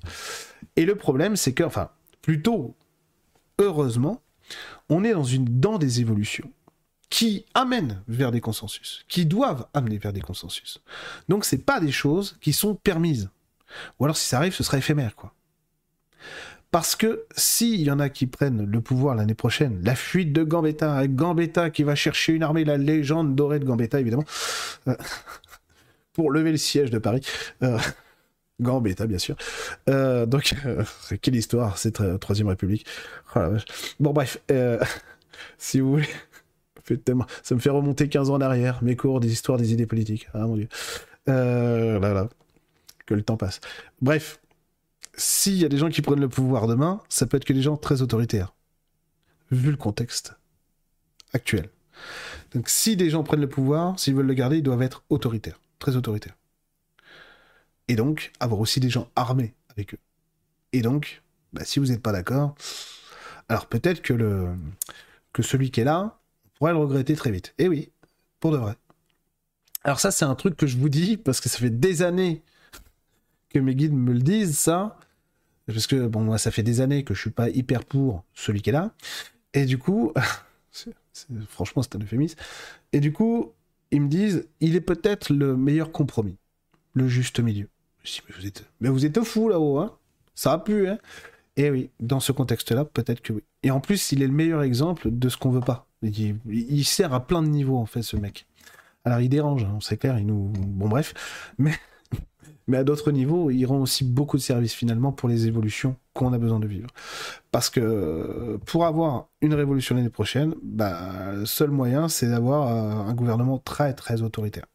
Et 0.76 0.84
le 0.84 0.94
problème, 0.94 1.34
c'est 1.34 1.52
que, 1.52 1.64
enfin, 1.64 1.90
plutôt, 2.22 2.76
heureusement, 3.58 4.22
on 4.88 5.04
est 5.04 5.12
dans 5.12 5.24
une 5.24 5.60
dans 5.60 5.78
des 5.78 6.00
évolutions 6.00 6.50
qui 7.10 7.44
amènent 7.54 8.02
vers 8.08 8.32
des 8.32 8.40
consensus, 8.40 9.04
qui 9.08 9.24
doivent 9.26 9.66
amener 9.72 9.98
vers 9.98 10.12
des 10.12 10.20
consensus. 10.20 10.82
Donc 11.28 11.44
c'est 11.44 11.64
pas 11.64 11.80
des 11.80 11.92
choses 11.92 12.36
qui 12.40 12.52
sont 12.52 12.74
permises. 12.74 13.30
Ou 13.98 14.04
alors 14.04 14.16
si 14.16 14.26
ça 14.26 14.38
arrive, 14.38 14.54
ce 14.54 14.64
sera 14.64 14.78
éphémère, 14.78 15.14
quoi. 15.14 15.32
Parce 16.70 16.96
que 16.96 17.24
s'il 17.36 17.82
y 17.82 17.90
en 17.92 18.00
a 18.00 18.08
qui 18.08 18.26
prennent 18.26 18.64
le 18.64 18.80
pouvoir 18.80 19.14
l'année 19.14 19.36
prochaine, 19.36 19.80
la 19.84 19.94
fuite 19.94 20.32
de 20.32 20.42
Gambetta, 20.42 21.06
Gambetta 21.06 21.70
qui 21.70 21.84
va 21.84 21.94
chercher 21.94 22.32
une 22.32 22.42
armée, 22.42 22.64
la 22.64 22.78
légende 22.78 23.36
dorée 23.36 23.60
de 23.60 23.64
Gambetta, 23.64 24.00
évidemment, 24.00 24.24
euh, 24.88 24.96
pour 26.14 26.32
lever 26.32 26.50
le 26.50 26.56
siège 26.56 26.90
de 26.90 26.98
Paris. 26.98 27.20
Euh, 27.62 27.78
Gambetta, 28.60 29.06
bien 29.06 29.18
sûr. 29.18 29.36
Euh, 29.88 30.26
donc, 30.26 30.54
euh, 30.66 30.84
quelle 31.20 31.36
histoire, 31.36 31.78
cette 31.78 32.00
euh, 32.00 32.18
Troisième 32.18 32.48
République? 32.48 32.86
Oh 33.36 33.40
bon, 34.00 34.12
bref, 34.12 34.38
si 35.58 35.80
vous 35.80 35.92
voulez, 35.92 36.08
ça 37.42 37.54
me 37.54 37.60
fait 37.60 37.70
remonter 37.70 38.08
15 38.08 38.30
ans 38.30 38.34
en 38.34 38.40
arrière, 38.40 38.82
mes 38.82 38.96
cours 38.96 39.20
des 39.20 39.32
histoires 39.32 39.58
des 39.58 39.72
idées 39.72 39.86
politiques. 39.86 40.28
Ah 40.34 40.46
mon 40.46 40.56
dieu. 40.56 40.68
là, 41.26 41.98
là. 41.98 42.28
Que 43.06 43.12
le 43.12 43.22
temps 43.22 43.36
passe. 43.36 43.60
Bref, 44.00 44.40
s'il 45.14 45.56
y 45.56 45.64
a 45.66 45.68
des 45.68 45.76
gens 45.76 45.90
qui 45.90 46.00
prennent 46.00 46.20
le 46.20 46.28
pouvoir 46.28 46.66
demain, 46.66 47.02
ça 47.10 47.26
peut 47.26 47.36
être 47.36 47.44
que 47.44 47.52
des 47.52 47.60
gens 47.60 47.76
très 47.76 48.00
autoritaires. 48.00 48.54
Vu 49.50 49.70
le 49.70 49.76
contexte 49.76 50.36
actuel. 51.34 51.68
Donc, 52.54 52.70
si 52.70 52.96
des 52.96 53.10
gens 53.10 53.22
prennent 53.22 53.42
le 53.42 53.48
pouvoir, 53.48 53.98
s'ils 54.00 54.14
veulent 54.14 54.26
le 54.26 54.32
garder, 54.32 54.56
ils 54.56 54.62
doivent 54.62 54.80
être 54.80 55.04
autoritaires. 55.10 55.60
Très 55.78 55.96
autoritaires 55.96 56.34
et 57.88 57.96
donc 57.96 58.32
avoir 58.40 58.60
aussi 58.60 58.80
des 58.80 58.90
gens 58.90 59.08
armés 59.16 59.54
avec 59.68 59.94
eux. 59.94 59.98
Et 60.72 60.82
donc, 60.82 61.22
bah, 61.52 61.64
si 61.64 61.78
vous 61.78 61.86
n'êtes 61.86 62.02
pas 62.02 62.12
d'accord, 62.12 62.54
alors 63.48 63.66
peut-être 63.66 64.02
que, 64.02 64.12
le, 64.12 64.56
que 65.32 65.42
celui 65.42 65.70
qui 65.70 65.80
est 65.80 65.84
là 65.84 66.18
pourrait 66.54 66.72
le 66.72 66.78
regretter 66.78 67.14
très 67.14 67.30
vite. 67.30 67.54
Et 67.58 67.68
oui, 67.68 67.90
pour 68.40 68.52
de 68.52 68.56
vrai. 68.56 68.76
Alors 69.84 70.00
ça, 70.00 70.10
c'est 70.10 70.24
un 70.24 70.34
truc 70.34 70.56
que 70.56 70.66
je 70.66 70.76
vous 70.76 70.88
dis 70.88 71.16
parce 71.16 71.40
que 71.40 71.48
ça 71.48 71.58
fait 71.58 71.70
des 71.70 72.02
années 72.02 72.42
que 73.50 73.58
mes 73.58 73.74
guides 73.74 73.92
me 73.92 74.12
le 74.12 74.20
disent, 74.20 74.58
ça. 74.58 74.98
Parce 75.66 75.86
que, 75.86 76.06
bon, 76.06 76.20
moi, 76.20 76.38
ça 76.38 76.50
fait 76.50 76.62
des 76.62 76.80
années 76.80 77.04
que 77.04 77.14
je 77.14 77.20
suis 77.20 77.30
pas 77.30 77.48
hyper 77.50 77.84
pour 77.84 78.24
celui 78.34 78.62
qui 78.62 78.70
est 78.70 78.72
là. 78.72 78.94
Et 79.52 79.64
du 79.66 79.78
coup, 79.78 80.12
franchement, 81.48 81.82
c'est 81.82 81.96
un 81.96 82.00
euphémisme. 82.00 82.38
Et 82.92 83.00
du 83.00 83.12
coup, 83.12 83.52
ils 83.90 84.00
me 84.00 84.08
disent, 84.08 84.48
il 84.60 84.74
est 84.74 84.80
peut-être 84.80 85.32
le 85.32 85.56
meilleur 85.56 85.92
compromis, 85.92 86.36
le 86.94 87.08
juste 87.08 87.40
milieu. 87.40 87.68
Je 88.04 88.12
dis, 88.12 88.20
mais 88.28 88.34
vous 88.38 88.46
êtes, 88.46 88.64
mais 88.80 88.88
vous 88.90 89.06
êtes 89.06 89.22
fou 89.22 89.48
là-haut, 89.48 89.78
hein 89.78 89.96
Ça 90.34 90.52
a 90.52 90.58
pu, 90.58 90.88
hein 90.88 90.98
Et 91.56 91.70
oui, 91.70 91.90
dans 92.00 92.20
ce 92.20 92.32
contexte-là, 92.32 92.84
peut-être 92.84 93.22
que 93.22 93.32
oui. 93.32 93.42
Et 93.62 93.70
en 93.70 93.80
plus, 93.80 94.12
il 94.12 94.22
est 94.22 94.26
le 94.26 94.32
meilleur 94.32 94.62
exemple 94.62 95.08
de 95.10 95.28
ce 95.28 95.36
qu'on 95.36 95.50
veut 95.50 95.60
pas. 95.60 95.86
Il, 96.02 96.84
sert 96.84 97.14
à 97.14 97.26
plein 97.26 97.42
de 97.42 97.48
niveaux, 97.48 97.78
en 97.78 97.86
fait, 97.86 98.02
ce 98.02 98.16
mec. 98.16 98.46
Alors, 99.04 99.20
il 99.20 99.30
dérange, 99.30 99.64
hein, 99.64 99.78
c'est 99.80 99.96
clair, 99.96 100.18
il 100.18 100.26
nous... 100.26 100.52
Bon, 100.54 100.88
bref. 100.88 101.14
Mais 101.56 101.72
à 102.76 102.84
d'autres 102.84 103.10
niveaux, 103.10 103.50
il 103.50 103.64
rend 103.64 103.78
aussi 103.78 104.04
beaucoup 104.04 104.36
de 104.36 104.42
services 104.42 104.74
finalement 104.74 105.12
pour 105.12 105.30
les 105.30 105.46
évolutions 105.46 105.96
qu'on 106.12 106.34
a 106.34 106.38
besoin 106.38 106.60
de 106.60 106.66
vivre. 106.66 106.88
Parce 107.50 107.70
que 107.70 108.58
pour 108.66 108.84
avoir 108.84 109.28
une 109.40 109.54
révolution 109.54 109.94
l'année 109.94 110.10
prochaine, 110.10 110.54
bah, 110.62 111.32
le 111.32 111.46
seul 111.46 111.70
moyen, 111.70 112.08
c'est 112.08 112.28
d'avoir 112.28 112.68
euh, 112.68 113.08
un 113.08 113.14
gouvernement 113.14 113.58
très 113.58 113.94
très 113.94 114.20
autoritaire. 114.20 114.66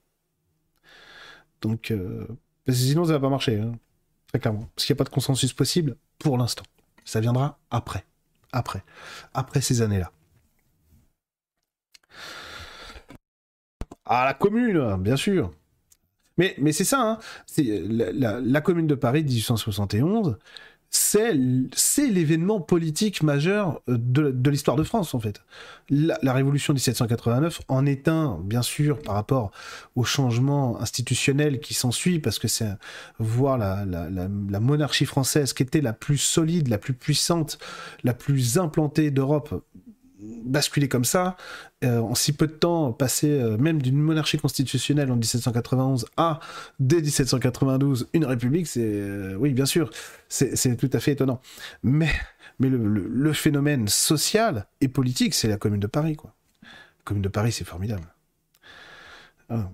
Donc, 1.61 1.91
euh, 1.91 2.27
sinon, 2.71 3.05
ça 3.05 3.13
va 3.13 3.19
pas 3.19 3.29
marcher, 3.29 3.59
hein, 3.59 3.73
très 4.27 4.39
clairement. 4.39 4.69
Parce 4.75 4.85
qu'il 4.85 4.93
n'y 4.93 4.97
a 4.97 4.99
pas 4.99 5.03
de 5.05 5.13
consensus 5.13 5.53
possible 5.53 5.95
pour 6.17 6.37
l'instant. 6.37 6.63
Ça 7.05 7.19
viendra 7.19 7.59
après. 7.71 8.05
Après. 8.51 8.83
Après 9.33 9.61
ces 9.61 9.81
années-là. 9.81 10.11
Ah, 14.05 14.25
la 14.25 14.33
commune, 14.33 14.97
bien 14.99 15.15
sûr. 15.15 15.51
Mais, 16.37 16.55
mais 16.57 16.71
c'est 16.71 16.85
ça, 16.85 17.01
hein. 17.01 17.19
la, 17.57 18.39
la, 18.39 18.61
commune 18.61 18.87
de 18.87 18.95
Paris 18.95 19.23
de 19.23 19.27
1871, 19.27 20.37
c'est 20.91 21.33
l'événement 22.07 22.59
politique 22.59 23.21
majeur 23.21 23.81
euh, 23.89 23.97
de, 23.99 24.49
l'histoire 24.49 24.75
de 24.75 24.83
France, 24.83 25.13
en 25.13 25.19
fait. 25.19 25.41
La, 25.89 26.17
la, 26.23 26.33
Révolution 26.33 26.73
1789 26.73 27.61
en 27.67 27.85
est 27.85 28.07
un, 28.07 28.39
bien 28.43 28.61
sûr, 28.61 28.99
par 28.99 29.15
rapport 29.15 29.51
au 29.95 30.03
changement 30.03 30.79
institutionnel 30.81 31.59
qui 31.59 31.73
s'ensuit, 31.73 32.19
parce 32.19 32.39
que 32.39 32.47
c'est 32.47 32.71
voir 33.19 33.57
la, 33.57 33.85
monarchie 34.59 35.05
française 35.05 35.53
qui 35.53 35.63
était 35.63 35.81
la 35.81 35.93
plus 35.93 36.17
solide, 36.17 36.67
la 36.69 36.77
plus 36.77 36.93
puissante, 36.93 37.59
la 38.03 38.13
plus 38.13 38.57
implantée 38.57 39.11
d'Europe, 39.11 39.63
basculer 40.19 40.87
comme 40.87 41.05
ça, 41.05 41.37
euh, 41.83 41.99
en 41.99 42.15
si 42.15 42.33
peu 42.33 42.47
de 42.47 42.53
temps, 42.53 42.91
passer 42.91 43.29
euh, 43.29 43.57
même 43.57 43.81
d'une 43.81 43.97
monarchie 43.97 44.37
constitutionnelle 44.37 45.11
en 45.11 45.15
1791 45.15 46.07
à, 46.17 46.39
dès 46.79 47.01
1792, 47.01 48.09
une 48.13 48.25
république, 48.25 48.67
c'est... 48.67 48.81
Euh, 48.83 49.35
oui, 49.35 49.53
bien 49.53 49.65
sûr, 49.65 49.89
c'est 50.27 50.75
tout 50.77 50.89
à 50.93 50.99
fait 50.99 51.13
étonnant. 51.13 51.41
Mais, 51.83 52.09
mais 52.59 52.69
le, 52.69 53.33
phénomène 53.33 53.87
social 53.87 54.67
et 54.81 54.87
politique, 54.87 55.33
c'est 55.33 55.47
la 55.47 55.57
Commune 55.57 55.79
de 55.79 55.87
Paris, 55.87 56.15
quoi. 56.15 56.33
La 56.63 57.03
Commune 57.05 57.23
de 57.23 57.29
Paris, 57.29 57.51
c'est 57.51 57.65
formidable. 57.65 58.03
Ah. 59.49 59.69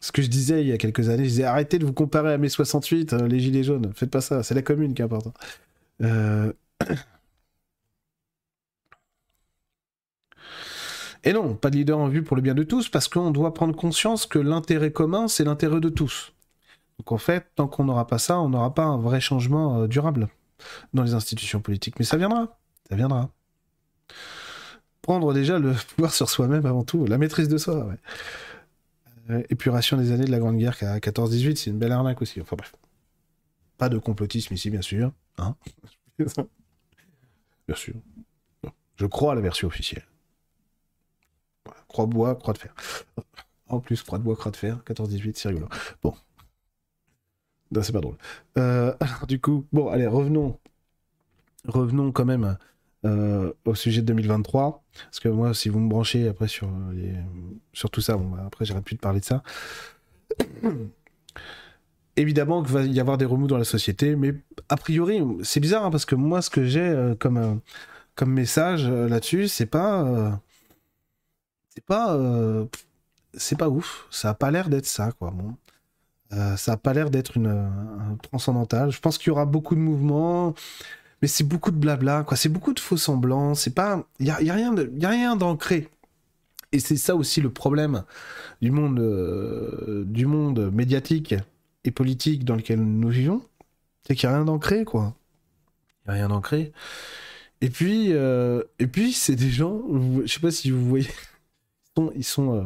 Ce 0.00 0.12
que 0.12 0.22
je 0.22 0.28
disais 0.28 0.60
il 0.60 0.68
y 0.68 0.72
a 0.72 0.78
quelques 0.78 1.08
années, 1.08 1.24
je 1.24 1.30
disais 1.30 1.44
arrêtez 1.44 1.78
de 1.78 1.86
vous 1.86 1.92
comparer 1.92 2.32
à 2.32 2.38
mai 2.38 2.48
68, 2.48 3.14
les 3.14 3.40
Gilets 3.40 3.64
jaunes, 3.64 3.90
faites 3.94 4.10
pas 4.10 4.20
ça, 4.20 4.44
c'est 4.44 4.54
la 4.54 4.62
Commune 4.62 4.94
qui 4.94 5.02
est 5.02 5.04
important. 5.04 5.32
Et 11.26 11.32
non, 11.32 11.56
pas 11.56 11.70
de 11.70 11.76
leader 11.76 11.98
en 11.98 12.06
vue 12.06 12.22
pour 12.22 12.36
le 12.36 12.42
bien 12.42 12.54
de 12.54 12.62
tous, 12.62 12.88
parce 12.88 13.08
qu'on 13.08 13.32
doit 13.32 13.52
prendre 13.52 13.74
conscience 13.74 14.26
que 14.26 14.38
l'intérêt 14.38 14.92
commun, 14.92 15.26
c'est 15.26 15.42
l'intérêt 15.42 15.80
de 15.80 15.88
tous. 15.88 16.32
Donc 16.98 17.10
en 17.10 17.18
fait, 17.18 17.48
tant 17.56 17.66
qu'on 17.66 17.82
n'aura 17.82 18.06
pas 18.06 18.18
ça, 18.18 18.38
on 18.38 18.48
n'aura 18.48 18.72
pas 18.72 18.84
un 18.84 18.96
vrai 18.96 19.20
changement 19.20 19.80
euh, 19.80 19.86
durable 19.88 20.28
dans 20.94 21.02
les 21.02 21.14
institutions 21.14 21.60
politiques. 21.60 21.98
Mais 21.98 22.04
ça 22.04 22.16
viendra, 22.16 22.56
ça 22.88 22.94
viendra. 22.94 23.28
Prendre 25.02 25.34
déjà 25.34 25.58
le 25.58 25.72
pouvoir 25.96 26.14
sur 26.14 26.30
soi-même 26.30 26.64
avant 26.64 26.84
tout, 26.84 27.04
la 27.06 27.18
maîtrise 27.18 27.48
de 27.48 27.58
soi. 27.58 27.84
Ouais. 27.84 27.96
Euh, 29.30 29.42
épuration 29.50 29.96
des 29.96 30.12
années 30.12 30.26
de 30.26 30.30
la 30.30 30.38
Grande 30.38 30.58
Guerre 30.58 30.76
à 30.82 30.98
14-18, 30.98 31.56
c'est 31.56 31.70
une 31.70 31.78
belle 31.78 31.90
arnaque 31.90 32.22
aussi. 32.22 32.40
Enfin 32.40 32.54
bref. 32.54 32.72
Pas 33.78 33.88
de 33.88 33.98
complotisme 33.98 34.54
ici, 34.54 34.70
bien 34.70 34.80
sûr. 34.80 35.10
Hein 35.38 35.56
bien 36.18 37.74
sûr. 37.74 37.94
Je 38.94 39.06
crois 39.06 39.32
à 39.32 39.34
la 39.34 39.40
version 39.40 39.66
officielle. 39.66 40.04
Croix 41.88 42.06
bois, 42.06 42.34
croix 42.34 42.54
de 42.54 42.58
fer. 42.58 42.74
En 43.68 43.80
plus, 43.80 44.00
croix 44.02 44.18
de 44.18 44.22
bois, 44.22 44.36
croix 44.36 44.52
de 44.52 44.56
fer, 44.56 44.78
14-18, 44.86 45.32
c'est 45.34 45.48
rigolo. 45.48 45.68
Bon. 46.02 46.14
C'est 47.82 47.92
pas 47.92 48.00
drôle. 48.00 48.16
Euh, 48.58 48.94
alors, 49.00 49.26
du 49.26 49.40
coup, 49.40 49.66
bon, 49.72 49.88
allez, 49.88 50.06
revenons. 50.06 50.58
Revenons 51.66 52.12
quand 52.12 52.24
même 52.24 52.56
euh, 53.04 53.52
au 53.64 53.74
sujet 53.74 54.02
de 54.02 54.06
2023. 54.06 54.84
Parce 55.04 55.20
que 55.20 55.28
moi, 55.28 55.52
si 55.52 55.68
vous 55.68 55.80
me 55.80 55.88
branchez 55.88 56.28
après 56.28 56.46
sur, 56.48 56.68
les... 56.92 57.12
sur 57.72 57.90
tout 57.90 58.00
ça, 58.00 58.16
bon, 58.16 58.28
bah, 58.28 58.44
après, 58.46 58.64
j'arrête 58.64 58.84
plus 58.84 58.94
de 58.94 59.00
parler 59.00 59.20
de 59.20 59.24
ça. 59.24 59.42
Évidemment 62.18 62.62
qu'il 62.62 62.72
va 62.72 62.84
y 62.84 63.00
avoir 63.00 63.18
des 63.18 63.26
remous 63.26 63.46
dans 63.46 63.58
la 63.58 63.64
société, 63.64 64.16
mais 64.16 64.32
a 64.70 64.76
priori, 64.76 65.20
c'est 65.42 65.60
bizarre 65.60 65.84
hein, 65.84 65.90
parce 65.90 66.06
que 66.06 66.14
moi, 66.14 66.40
ce 66.40 66.48
que 66.48 66.64
j'ai 66.64 66.80
euh, 66.80 67.14
comme 67.14 67.60
message 68.32 68.88
là-dessus, 68.88 69.48
c'est 69.48 69.66
pas 69.66 70.40
c'est 71.76 71.84
pas 71.84 72.14
euh, 72.14 72.64
c'est 73.34 73.58
pas 73.58 73.68
ouf. 73.68 74.06
Ça 74.10 74.30
a 74.30 74.34
pas 74.34 74.50
l'air 74.50 74.68
d'être 74.68 74.86
ça 74.86 75.12
quoi 75.12 75.30
bon. 75.30 75.54
Euh, 76.32 76.56
ça 76.56 76.72
a 76.72 76.76
pas 76.76 76.92
l'air 76.92 77.10
d'être 77.10 77.36
une 77.36 77.48
un 77.48 78.16
transcendantal. 78.22 78.90
Je 78.90 79.00
pense 79.00 79.18
qu'il 79.18 79.28
y 79.28 79.30
aura 79.30 79.46
beaucoup 79.46 79.74
de 79.74 79.80
mouvements 79.80 80.54
mais 81.22 81.28
c'est 81.28 81.44
beaucoup 81.44 81.70
de 81.70 81.76
blabla 81.76 82.24
quoi. 82.24 82.36
C'est 82.36 82.48
beaucoup 82.48 82.72
de 82.72 82.80
faux 82.80 82.96
semblants. 82.96 83.54
C'est 83.54 83.74
pas 83.74 84.06
il 84.20 84.26
y 84.26 84.30
a, 84.30 84.42
y 84.42 84.50
a, 84.50 84.54
rien 84.54 84.74
y 84.96 85.04
a 85.04 85.08
rien 85.10 85.36
d'ancré. 85.36 85.88
Et 86.72 86.80
c'est 86.80 86.96
ça 86.96 87.14
aussi 87.14 87.40
le 87.40 87.50
problème 87.50 88.04
du 88.62 88.70
monde 88.70 88.98
euh, 88.98 90.04
du 90.06 90.26
monde 90.26 90.72
médiatique 90.72 91.34
et 91.84 91.90
politique 91.90 92.44
dans 92.44 92.56
lequel 92.56 92.80
nous 92.80 93.08
vivons. 93.08 93.42
C'est 94.06 94.14
qu'il 94.14 94.28
y 94.28 94.32
a 94.32 94.36
rien 94.36 94.46
d'ancré 94.46 94.84
quoi. 94.84 95.14
Il 96.04 96.08
y 96.08 96.10
a 96.12 96.14
rien 96.14 96.28
d'ancré. 96.28 96.72
Et 97.60 97.70
puis 97.70 98.12
et 98.12 98.86
puis 98.86 99.12
c'est 99.12 99.36
des 99.36 99.50
gens 99.50 99.82
je 100.24 100.32
sais 100.32 100.40
pas 100.40 100.50
si 100.50 100.70
vous 100.70 100.86
voyez 100.88 101.08
ils 102.14 102.24
sont, 102.24 102.54
euh, 102.54 102.64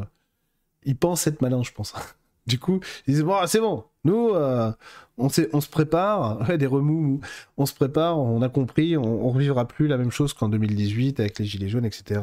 ils 0.84 0.96
pensent 0.96 1.26
être 1.26 1.42
malins, 1.42 1.62
je 1.62 1.72
pense. 1.72 1.94
Du 2.46 2.58
coup, 2.58 2.80
ils 3.06 3.14
disent 3.14 3.22
bon, 3.22 3.46
c'est 3.46 3.60
bon. 3.60 3.84
Nous, 4.02 4.30
euh, 4.30 4.72
on, 5.18 5.28
se 5.28 5.68
prépare, 5.68 6.56
des 6.58 6.66
remous, 6.66 7.20
on 7.58 7.66
se 7.66 7.74
prépare, 7.74 8.18
on 8.18 8.42
a 8.42 8.48
compris, 8.48 8.96
on, 8.96 9.26
on 9.26 9.30
revivra 9.30 9.68
plus 9.68 9.86
la 9.86 9.98
même 9.98 10.10
chose 10.10 10.32
qu'en 10.32 10.48
2018 10.48 11.20
avec 11.20 11.38
les 11.38 11.44
gilets 11.44 11.68
jaunes, 11.68 11.84
etc. 11.84 12.20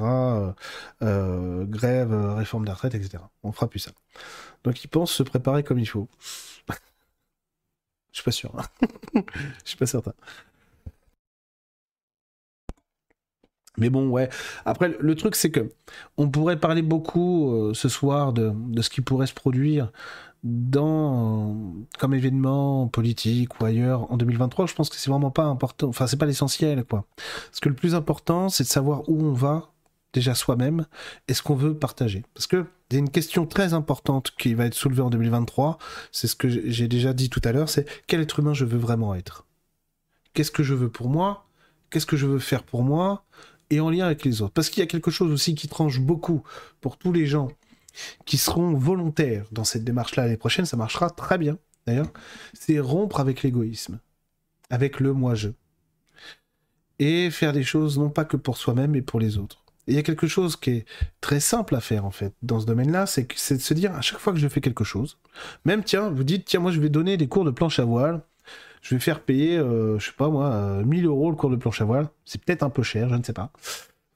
Euh, 1.01 1.65
grève, 1.65 2.13
réforme 2.35 2.63
de 2.63 2.69
la 2.69 2.73
retraite, 2.73 2.95
etc. 2.95 3.23
On 3.43 3.51
fera 3.51 3.69
plus 3.69 3.79
ça. 3.79 3.91
Donc 4.63 4.83
ils 4.83 4.87
pensent 4.87 5.13
se 5.13 5.23
préparer 5.23 5.63
comme 5.63 5.79
il 5.79 5.85
faut. 5.85 6.09
Je 8.11 8.17
suis 8.17 8.23
pas 8.23 8.31
sûr. 8.31 8.51
Je 9.13 9.21
suis 9.63 9.77
pas 9.77 9.85
certain. 9.85 10.13
Mais 13.77 13.89
bon, 13.89 14.09
ouais. 14.09 14.29
Après, 14.65 14.95
le 14.99 15.15
truc, 15.15 15.35
c'est 15.35 15.51
que 15.51 15.69
on 16.17 16.29
pourrait 16.29 16.59
parler 16.59 16.81
beaucoup 16.81 17.51
euh, 17.51 17.73
ce 17.73 17.89
soir 17.89 18.33
de, 18.33 18.51
de, 18.55 18.81
ce 18.81 18.89
qui 18.89 19.01
pourrait 19.01 19.27
se 19.27 19.33
produire 19.33 19.91
dans 20.43 21.73
comme 21.99 22.13
événement 22.13 22.87
politique 22.87 23.59
ou 23.59 23.65
ailleurs 23.65 24.11
en 24.11 24.17
2023. 24.17 24.65
Je 24.67 24.73
pense 24.73 24.89
que 24.89 24.95
c'est 24.95 25.09
vraiment 25.09 25.31
pas 25.31 25.45
important. 25.45 25.87
Enfin, 25.87 26.07
c'est 26.07 26.17
pas 26.17 26.25
l'essentiel, 26.25 26.83
quoi. 26.85 27.05
Parce 27.49 27.59
que 27.59 27.69
le 27.69 27.75
plus 27.75 27.95
important, 27.95 28.49
c'est 28.49 28.63
de 28.63 28.69
savoir 28.69 29.07
où 29.09 29.23
on 29.23 29.33
va 29.33 29.71
déjà 30.13 30.33
soi-même 30.33 30.85
et 31.27 31.33
ce 31.33 31.41
qu'on 31.41 31.55
veut 31.55 31.77
partager. 31.77 32.23
Parce 32.33 32.47
que 32.47 32.65
il 32.89 32.93
y 32.93 32.95
a 32.97 32.99
une 32.99 33.09
question 33.09 33.45
très 33.45 33.73
importante 33.73 34.31
qui 34.37 34.53
va 34.53 34.65
être 34.65 34.73
soulevée 34.73 35.01
en 35.01 35.09
2023. 35.09 35.77
C'est 36.11 36.27
ce 36.27 36.35
que 36.35 36.47
j'ai 36.47 36.87
déjà 36.87 37.13
dit 37.13 37.29
tout 37.29 37.41
à 37.43 37.51
l'heure. 37.51 37.69
C'est 37.69 37.85
quel 38.07 38.21
être 38.21 38.39
humain 38.39 38.53
je 38.53 38.65
veux 38.65 38.77
vraiment 38.77 39.13
être? 39.13 39.45
Qu'est-ce 40.33 40.51
que 40.51 40.63
je 40.63 40.73
veux 40.73 40.89
pour 40.89 41.09
moi? 41.09 41.45
Qu'est-ce 41.89 42.05
que 42.05 42.17
je 42.17 42.25
veux 42.25 42.39
faire 42.39 42.63
pour 42.63 42.83
moi? 42.83 43.25
Et 43.69 43.79
en 43.79 43.89
lien 43.89 44.05
avec 44.05 44.23
les 44.25 44.41
autres. 44.41 44.53
Parce 44.53 44.69
qu'il 44.69 44.81
y 44.81 44.83
a 44.83 44.87
quelque 44.87 45.11
chose 45.11 45.31
aussi 45.31 45.55
qui 45.55 45.67
tranche 45.67 45.99
beaucoup 45.99 46.43
pour 46.81 46.97
tous 46.97 47.11
les 47.11 47.25
gens 47.25 47.49
qui 48.25 48.37
seront 48.37 48.73
volontaires 48.73 49.47
dans 49.51 49.63
cette 49.63 49.83
démarche-là 49.83 50.23
l'année 50.23 50.37
prochaine, 50.37 50.65
ça 50.65 50.77
marchera 50.77 51.09
très 51.09 51.37
bien 51.37 51.57
d'ailleurs, 51.87 52.11
c'est 52.53 52.79
rompre 52.79 53.19
avec 53.19 53.43
l'égoïsme, 53.43 53.99
avec 54.69 54.99
le 54.99 55.13
moi-je. 55.13 55.49
Et 56.99 57.31
faire 57.31 57.53
des 57.53 57.63
choses 57.63 57.97
non 57.97 58.09
pas 58.09 58.25
que 58.25 58.37
pour 58.37 58.57
soi-même, 58.57 58.91
mais 58.91 59.01
pour 59.01 59.19
les 59.19 59.37
autres. 59.37 59.63
Il 59.87 59.95
y 59.95 59.97
a 59.97 60.03
quelque 60.03 60.27
chose 60.27 60.57
qui 60.57 60.71
est 60.71 60.85
très 61.21 61.39
simple 61.39 61.73
à 61.75 61.79
faire 61.79 62.03
en 62.03 62.11
fait 62.11 62.33
dans 62.41 62.59
ce 62.59 62.65
domaine-là, 62.65 63.05
c'est 63.05 63.53
de 63.53 63.61
se 63.61 63.73
dire 63.73 63.95
à 63.95 64.01
chaque 64.01 64.19
fois 64.19 64.33
que 64.33 64.39
je 64.39 64.47
fais 64.49 64.59
quelque 64.59 64.83
chose, 64.83 65.17
même 65.63 65.83
tiens, 65.83 66.09
vous 66.09 66.25
dites 66.25 66.43
tiens 66.45 66.59
moi 66.59 66.71
je 66.71 66.81
vais 66.81 66.89
donner 66.89 67.15
des 67.15 67.29
cours 67.29 67.45
de 67.45 67.51
planche 67.51 67.79
à 67.79 67.85
voile 67.85 68.21
je 68.87 68.95
vais 68.95 69.01
faire 69.01 69.19
payer, 69.19 69.57
euh, 69.57 69.99
je 69.99 70.05
sais 70.05 70.15
pas 70.15 70.29
moi, 70.29 70.81
1000 70.85 71.05
euh, 71.05 71.09
euros 71.09 71.29
le 71.29 71.35
cours 71.35 71.49
de 71.49 71.57
planche 71.57 71.81
à 71.81 71.85
voile. 71.85 72.07
C'est 72.23 72.41
peut-être 72.41 72.63
un 72.63 72.69
peu 72.69 72.83
cher, 72.83 73.09
je 73.09 73.15
ne 73.15 73.23
sais 73.23 73.33
pas. 73.33 73.51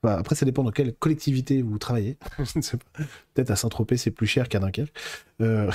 après, 0.04 0.34
ça 0.34 0.46
dépend 0.46 0.64
dans 0.64 0.72
quelle 0.72 0.94
collectivité 0.96 1.62
vous 1.62 1.78
travaillez. 1.78 2.18
Peut-être 3.34 3.52
à 3.52 3.58
Saint-Tropez, 3.58 3.98
c'est 3.98 4.12
plus 4.12 4.28
cher 4.28 4.48
qu'à 4.48 4.60
Dunkerque. 4.60 4.94
Euh, 5.42 5.70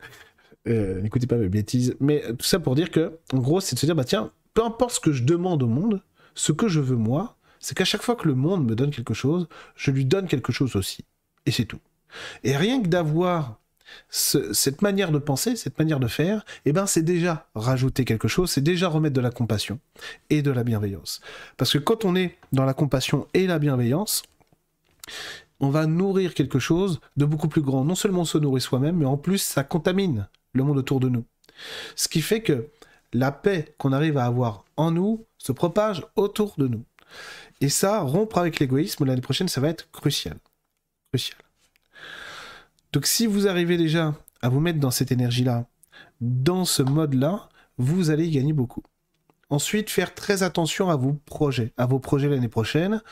euh, 0.68 1.00
n'écoutez 1.00 1.26
pas 1.26 1.36
mes 1.36 1.48
bêtises. 1.48 1.96
Mais 1.98 2.22
tout 2.34 2.44
ça 2.44 2.60
pour 2.60 2.74
dire 2.74 2.90
que, 2.90 3.18
en 3.32 3.38
gros, 3.38 3.60
c'est 3.60 3.74
de 3.74 3.80
se 3.80 3.86
dire, 3.86 3.96
bah 3.96 4.04
tiens, 4.04 4.30
peu 4.52 4.62
importe 4.62 4.96
ce 4.96 5.00
que 5.00 5.12
je 5.12 5.24
demande 5.24 5.62
au 5.62 5.68
monde, 5.68 6.02
ce 6.34 6.52
que 6.52 6.68
je 6.68 6.80
veux 6.80 6.96
moi, 6.96 7.38
c'est 7.58 7.74
qu'à 7.74 7.86
chaque 7.86 8.02
fois 8.02 8.16
que 8.16 8.28
le 8.28 8.34
monde 8.34 8.66
me 8.66 8.74
donne 8.74 8.90
quelque 8.90 9.14
chose, 9.14 9.48
je 9.76 9.90
lui 9.90 10.04
donne 10.04 10.26
quelque 10.26 10.52
chose 10.52 10.76
aussi. 10.76 11.06
Et 11.46 11.52
c'est 11.52 11.64
tout. 11.64 11.80
Et 12.44 12.54
rien 12.54 12.82
que 12.82 12.88
d'avoir 12.88 13.60
cette 14.08 14.82
manière 14.82 15.12
de 15.12 15.18
penser, 15.18 15.56
cette 15.56 15.78
manière 15.78 16.00
de 16.00 16.08
faire, 16.08 16.44
eh 16.64 16.72
ben 16.72 16.86
c'est 16.86 17.02
déjà 17.02 17.48
rajouter 17.54 18.04
quelque 18.04 18.28
chose, 18.28 18.50
c'est 18.50 18.60
déjà 18.60 18.88
remettre 18.88 19.14
de 19.14 19.20
la 19.20 19.30
compassion 19.30 19.78
et 20.30 20.42
de 20.42 20.50
la 20.50 20.64
bienveillance. 20.64 21.20
Parce 21.56 21.72
que 21.72 21.78
quand 21.78 22.04
on 22.04 22.16
est 22.16 22.36
dans 22.52 22.64
la 22.64 22.74
compassion 22.74 23.26
et 23.34 23.46
la 23.46 23.58
bienveillance, 23.58 24.22
on 25.60 25.70
va 25.70 25.86
nourrir 25.86 26.34
quelque 26.34 26.58
chose 26.58 27.00
de 27.16 27.24
beaucoup 27.24 27.48
plus 27.48 27.62
grand. 27.62 27.84
Non 27.84 27.94
seulement 27.94 28.22
on 28.22 28.26
se 28.26 28.38
nourrit 28.38 28.60
soi-même, 28.60 28.96
mais 28.96 29.06
en 29.06 29.16
plus 29.16 29.38
ça 29.38 29.64
contamine 29.64 30.28
le 30.52 30.64
monde 30.64 30.78
autour 30.78 31.00
de 31.00 31.08
nous. 31.08 31.24
Ce 31.94 32.08
qui 32.08 32.20
fait 32.20 32.42
que 32.42 32.68
la 33.12 33.32
paix 33.32 33.74
qu'on 33.78 33.92
arrive 33.92 34.18
à 34.18 34.26
avoir 34.26 34.64
en 34.76 34.90
nous 34.90 35.24
se 35.38 35.52
propage 35.52 36.04
autour 36.16 36.54
de 36.58 36.68
nous. 36.68 36.84
Et 37.60 37.68
ça, 37.68 38.00
rompre 38.00 38.38
avec 38.38 38.58
l'égoïsme 38.58 39.04
l'année 39.04 39.20
prochaine, 39.20 39.48
ça 39.48 39.60
va 39.60 39.68
être 39.68 39.90
crucial. 39.90 40.36
Crucial. 41.10 41.45
Donc 42.96 43.04
si 43.04 43.26
vous 43.26 43.46
arrivez 43.46 43.76
déjà 43.76 44.14
à 44.40 44.48
vous 44.48 44.58
mettre 44.58 44.80
dans 44.80 44.90
cette 44.90 45.12
énergie-là, 45.12 45.66
dans 46.22 46.64
ce 46.64 46.82
mode-là, 46.82 47.50
vous 47.76 48.08
allez 48.08 48.26
y 48.26 48.30
gagner 48.30 48.54
beaucoup. 48.54 48.82
Ensuite, 49.50 49.90
faire 49.90 50.14
très 50.14 50.42
attention 50.42 50.88
à 50.88 50.96
vos 50.96 51.12
projets, 51.12 51.74
à 51.76 51.84
vos 51.84 51.98
projets 51.98 52.30
l'année 52.30 52.48
prochaine, 52.48 53.02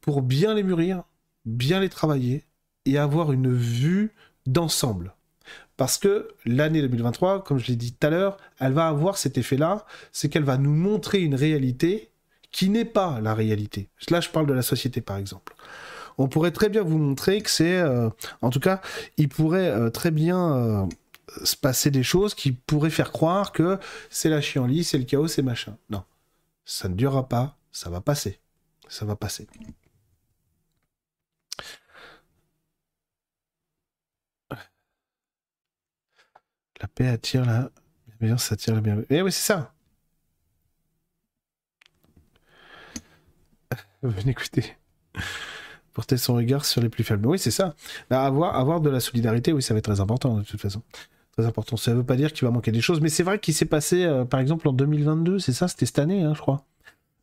pour 0.00 0.22
bien 0.22 0.54
les 0.54 0.62
mûrir, 0.62 1.02
bien 1.44 1.80
les 1.80 1.90
travailler 1.90 2.46
et 2.86 2.96
avoir 2.96 3.30
une 3.30 3.52
vue 3.52 4.14
d'ensemble. 4.46 5.14
Parce 5.76 5.98
que 5.98 6.28
l'année 6.46 6.80
2023, 6.80 7.44
comme 7.44 7.58
je 7.58 7.66
l'ai 7.66 7.76
dit 7.76 7.92
tout 7.92 8.06
à 8.06 8.08
l'heure, 8.08 8.38
elle 8.58 8.72
va 8.72 8.88
avoir 8.88 9.18
cet 9.18 9.36
effet-là, 9.36 9.84
c'est 10.12 10.30
qu'elle 10.30 10.44
va 10.44 10.56
nous 10.56 10.74
montrer 10.74 11.20
une 11.20 11.34
réalité 11.34 12.10
qui 12.52 12.70
n'est 12.70 12.86
pas 12.86 13.20
la 13.20 13.34
réalité. 13.34 13.90
Là, 14.08 14.22
je 14.22 14.30
parle 14.30 14.46
de 14.46 14.54
la 14.54 14.62
société, 14.62 15.02
par 15.02 15.18
exemple 15.18 15.54
on 16.20 16.28
pourrait 16.28 16.50
très 16.52 16.68
bien 16.68 16.82
vous 16.82 16.98
montrer 16.98 17.40
que 17.42 17.50
c'est, 17.50 17.78
euh, 17.78 18.10
en 18.42 18.50
tout 18.50 18.60
cas, 18.60 18.80
il 19.16 19.28
pourrait 19.28 19.68
euh, 19.68 19.90
très 19.90 20.10
bien 20.10 20.54
euh, 20.54 20.86
se 21.44 21.56
passer 21.56 21.90
des 21.90 22.02
choses 22.02 22.34
qui 22.34 22.52
pourraient 22.52 22.90
faire 22.90 23.10
croire 23.12 23.52
que 23.52 23.78
c'est 24.10 24.28
la 24.28 24.40
chienlit, 24.40 24.84
c'est 24.84 24.98
le 24.98 25.04
chaos, 25.04 25.28
c'est 25.28 25.42
machin. 25.42 25.76
Non, 25.88 26.04
ça 26.64 26.88
ne 26.88 26.94
durera 26.94 27.28
pas, 27.28 27.56
ça 27.72 27.90
va 27.90 28.00
passer, 28.00 28.40
ça 28.88 29.04
va 29.06 29.16
passer. 29.16 29.46
La 36.80 36.88
paix 36.88 37.08
attire 37.08 37.44
la 37.44 37.70
attire 38.50 38.74
la. 38.74 38.82
Eh 39.10 39.22
oui, 39.22 39.32
c'est 39.32 39.46
ça. 39.52 39.72
Venez 44.02 44.32
écouter 44.32 44.76
porter 45.92 46.16
son 46.16 46.34
regard 46.34 46.64
sur 46.64 46.80
les 46.80 46.88
plus 46.88 47.04
faibles. 47.04 47.26
Oui, 47.26 47.38
c'est 47.38 47.50
ça. 47.50 47.74
Bah, 48.08 48.24
avoir, 48.24 48.56
avoir 48.56 48.80
de 48.80 48.90
la 48.90 49.00
solidarité, 49.00 49.52
oui, 49.52 49.62
ça 49.62 49.74
va 49.74 49.78
être 49.78 49.84
très 49.84 50.00
important 50.00 50.38
de 50.38 50.42
toute 50.42 50.60
façon. 50.60 50.82
Très 51.36 51.46
important. 51.46 51.76
Ça 51.76 51.92
ne 51.92 51.96
veut 51.96 52.04
pas 52.04 52.16
dire 52.16 52.32
qu'il 52.32 52.46
va 52.46 52.52
manquer 52.52 52.72
des 52.72 52.80
choses, 52.80 53.00
mais 53.00 53.08
c'est 53.08 53.22
vrai 53.22 53.38
qu'il 53.38 53.54
s'est 53.54 53.66
passé, 53.66 54.04
euh, 54.04 54.24
par 54.24 54.40
exemple, 54.40 54.68
en 54.68 54.72
2022, 54.72 55.38
c'est 55.38 55.52
ça, 55.52 55.68
c'était 55.68 55.86
cette 55.86 55.98
année, 55.98 56.22
hein, 56.22 56.34
je 56.34 56.40
crois. 56.40 56.64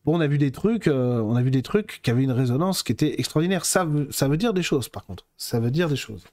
Bon, 0.06 0.18
on 0.18 0.22
a 0.22 0.28
vu 0.28 0.38
des 0.38 0.52
trucs, 0.52 0.88
euh, 0.88 1.20
on 1.22 1.36
a 1.36 1.42
vu 1.42 1.52
des 1.52 1.62
trucs 1.62 2.00
qui 2.02 2.10
avaient 2.12 2.24
une 2.24 2.32
résonance 2.32 2.82
qui 2.82 2.94
était 2.94 3.20
extraordinaire. 3.20 3.66
Ça 3.66 3.86
ça 4.10 4.28
veut 4.28 4.38
dire 4.38 4.54
des 4.54 4.64
choses, 4.64 4.88
par 4.88 5.06
contre. 5.06 5.26
Ça 5.36 5.60
veut 5.60 5.72
dire 5.72 5.90
des 5.90 5.98
choses. 5.98 6.24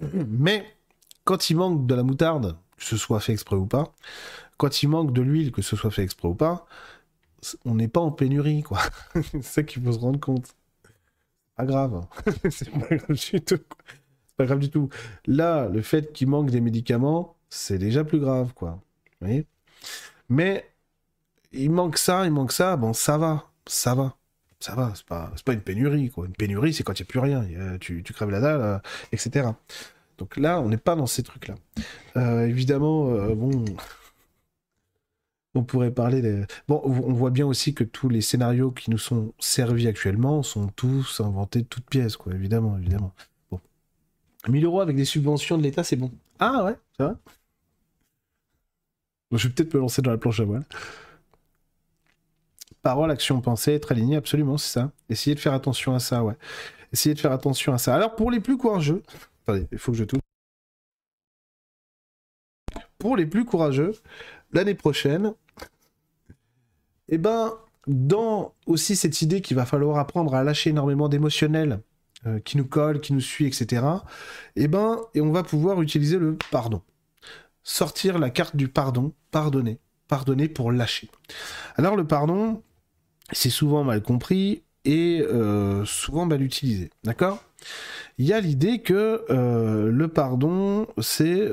Mais 0.28 0.64
quand 1.24 1.50
il 1.50 1.56
manque 1.56 1.86
de 1.86 1.94
la 1.94 2.04
moutarde, 2.04 2.56
que 2.76 2.84
ce 2.84 2.96
soit 2.96 3.20
fait 3.20 3.32
exprès 3.32 3.56
ou 3.56 3.66
pas, 3.66 3.92
quand 4.58 4.82
il 4.82 4.88
manque 4.88 5.12
de 5.12 5.22
l'huile, 5.22 5.50
que 5.50 5.62
ce 5.62 5.74
soit 5.74 5.90
fait 5.90 6.02
exprès 6.02 6.28
ou 6.28 6.34
pas, 6.34 6.66
on 7.64 7.74
n'est 7.74 7.88
pas 7.88 8.00
en 8.00 8.12
pénurie, 8.12 8.62
quoi. 8.62 8.78
c'est 9.14 9.42
ça 9.42 9.62
qu'il 9.62 9.82
faut 9.82 9.92
se 9.92 9.98
rendre 9.98 10.20
compte 10.20 10.54
pas 11.62 11.66
grave. 11.66 12.06
c'est 12.50 12.70
pas 12.70 12.96
grave 12.96 13.16
du 13.16 13.40
tout. 13.40 13.58
C'est 14.26 14.36
pas 14.36 14.46
grave 14.46 14.58
du 14.58 14.70
tout. 14.70 14.88
Là, 15.26 15.68
le 15.68 15.82
fait 15.82 16.12
qu'il 16.12 16.28
manque 16.28 16.50
des 16.50 16.60
médicaments, 16.60 17.36
c'est 17.48 17.78
déjà 17.78 18.04
plus 18.04 18.18
grave, 18.18 18.52
quoi. 18.54 18.80
Vous 19.20 19.26
voyez? 19.26 19.46
Mais 20.28 20.68
il 21.52 21.70
manque 21.70 21.98
ça, 21.98 22.24
il 22.24 22.32
manque 22.32 22.52
ça, 22.52 22.76
bon, 22.76 22.92
ça 22.92 23.18
va, 23.18 23.50
ça 23.66 23.94
va. 23.94 24.16
Ça 24.58 24.76
va, 24.76 24.92
c'est 24.94 25.04
pas, 25.04 25.32
pas 25.44 25.52
une 25.54 25.60
pénurie, 25.60 26.08
quoi. 26.10 26.26
Une 26.26 26.34
pénurie, 26.34 26.72
c'est 26.72 26.84
quand 26.84 26.98
il 26.98 27.02
n'y 27.02 27.06
a 27.06 27.10
plus 27.10 27.18
rien. 27.18 27.44
tu, 27.80 28.02
tu 28.04 28.12
crèves 28.12 28.30
la 28.30 28.40
dalle, 28.40 28.60
euh, 28.60 28.78
etc. 29.10 29.48
Donc 30.18 30.36
là, 30.36 30.60
on 30.60 30.68
n'est 30.68 30.76
pas 30.76 30.94
dans 30.94 31.06
ces 31.06 31.24
trucs-là. 31.24 31.56
Euh, 32.16 32.46
évidemment, 32.46 33.10
euh, 33.10 33.34
bon, 33.34 33.64
on 35.54 35.64
pourrait 35.64 35.90
parler 35.90 36.22
des... 36.22 36.44
Bon, 36.66 36.80
on 36.84 37.12
voit 37.12 37.30
bien 37.30 37.46
aussi 37.46 37.74
que 37.74 37.84
tous 37.84 38.08
les 38.08 38.22
scénarios 38.22 38.70
qui 38.70 38.90
nous 38.90 38.98
sont 38.98 39.34
servis 39.38 39.86
actuellement 39.86 40.42
sont 40.42 40.68
tous 40.68 41.20
inventés 41.20 41.60
de 41.62 41.66
toutes 41.66 41.88
pièces, 41.88 42.16
quoi, 42.16 42.32
évidemment, 42.34 42.78
évidemment. 42.78 43.12
Bon. 43.50 43.60
1000 44.48 44.64
euros 44.64 44.80
avec 44.80 44.96
des 44.96 45.04
subventions 45.04 45.58
de 45.58 45.62
l'État, 45.62 45.84
c'est 45.84 45.96
bon. 45.96 46.10
Ah 46.38 46.64
ouais, 46.64 46.76
ça 46.96 47.06
va 47.06 47.18
Je 49.32 49.48
vais 49.48 49.54
peut-être 49.54 49.74
me 49.74 49.80
lancer 49.80 50.00
dans 50.00 50.10
la 50.10 50.18
planche 50.18 50.40
à 50.40 50.44
voile. 50.44 50.64
Parole, 52.80 53.10
action, 53.10 53.40
pensée, 53.40 53.74
être 53.74 53.92
aligné, 53.92 54.16
absolument, 54.16 54.56
c'est 54.56 54.72
ça. 54.72 54.90
Essayez 55.08 55.34
de 55.34 55.40
faire 55.40 55.52
attention 55.52 55.94
à 55.94 56.00
ça, 56.00 56.24
ouais. 56.24 56.36
Essayez 56.92 57.14
de 57.14 57.20
faire 57.20 57.32
attention 57.32 57.72
à 57.72 57.78
ça. 57.78 57.94
Alors, 57.94 58.16
pour 58.16 58.30
les 58.30 58.40
plus 58.40 58.56
courageux... 58.56 59.02
Attendez, 59.42 59.68
il 59.70 59.78
faut 59.78 59.92
que 59.92 59.98
je 59.98 60.04
tourne. 60.04 60.20
Pour 62.98 63.16
les 63.16 63.26
plus 63.26 63.44
courageux, 63.44 63.92
l'année 64.52 64.74
prochaine, 64.74 65.34
eh 67.08 67.18
ben, 67.18 67.54
dans 67.86 68.54
aussi 68.66 68.96
cette 68.96 69.22
idée 69.22 69.40
qu'il 69.40 69.56
va 69.56 69.66
falloir 69.66 69.98
apprendre 69.98 70.34
à 70.34 70.44
lâcher 70.44 70.70
énormément 70.70 71.08
d'émotionnel 71.08 71.80
euh, 72.26 72.38
qui 72.40 72.56
nous 72.56 72.64
colle, 72.64 73.00
qui 73.00 73.12
nous 73.12 73.20
suit, 73.20 73.46
etc., 73.46 73.84
eh 74.56 74.68
ben, 74.68 75.00
et 75.14 75.20
on 75.20 75.32
va 75.32 75.42
pouvoir 75.42 75.82
utiliser 75.82 76.18
le 76.18 76.36
pardon. 76.50 76.82
Sortir 77.64 78.18
la 78.18 78.30
carte 78.30 78.56
du 78.56 78.68
pardon, 78.68 79.12
pardonner, 79.30 79.78
pardonner 80.08 80.48
pour 80.48 80.72
lâcher. 80.72 81.10
Alors 81.76 81.96
le 81.96 82.06
pardon, 82.06 82.62
c'est 83.32 83.50
souvent 83.50 83.84
mal 83.84 84.02
compris 84.02 84.62
et 84.84 85.20
euh, 85.22 85.84
souvent 85.84 86.26
mal 86.26 86.42
utilisé, 86.42 86.90
d'accord? 87.04 87.42
Il 88.18 88.26
y 88.26 88.32
a 88.32 88.40
l'idée 88.40 88.80
que 88.80 89.24
euh, 89.30 89.90
le 89.90 90.08
pardon, 90.08 90.86
c'est 91.00 91.48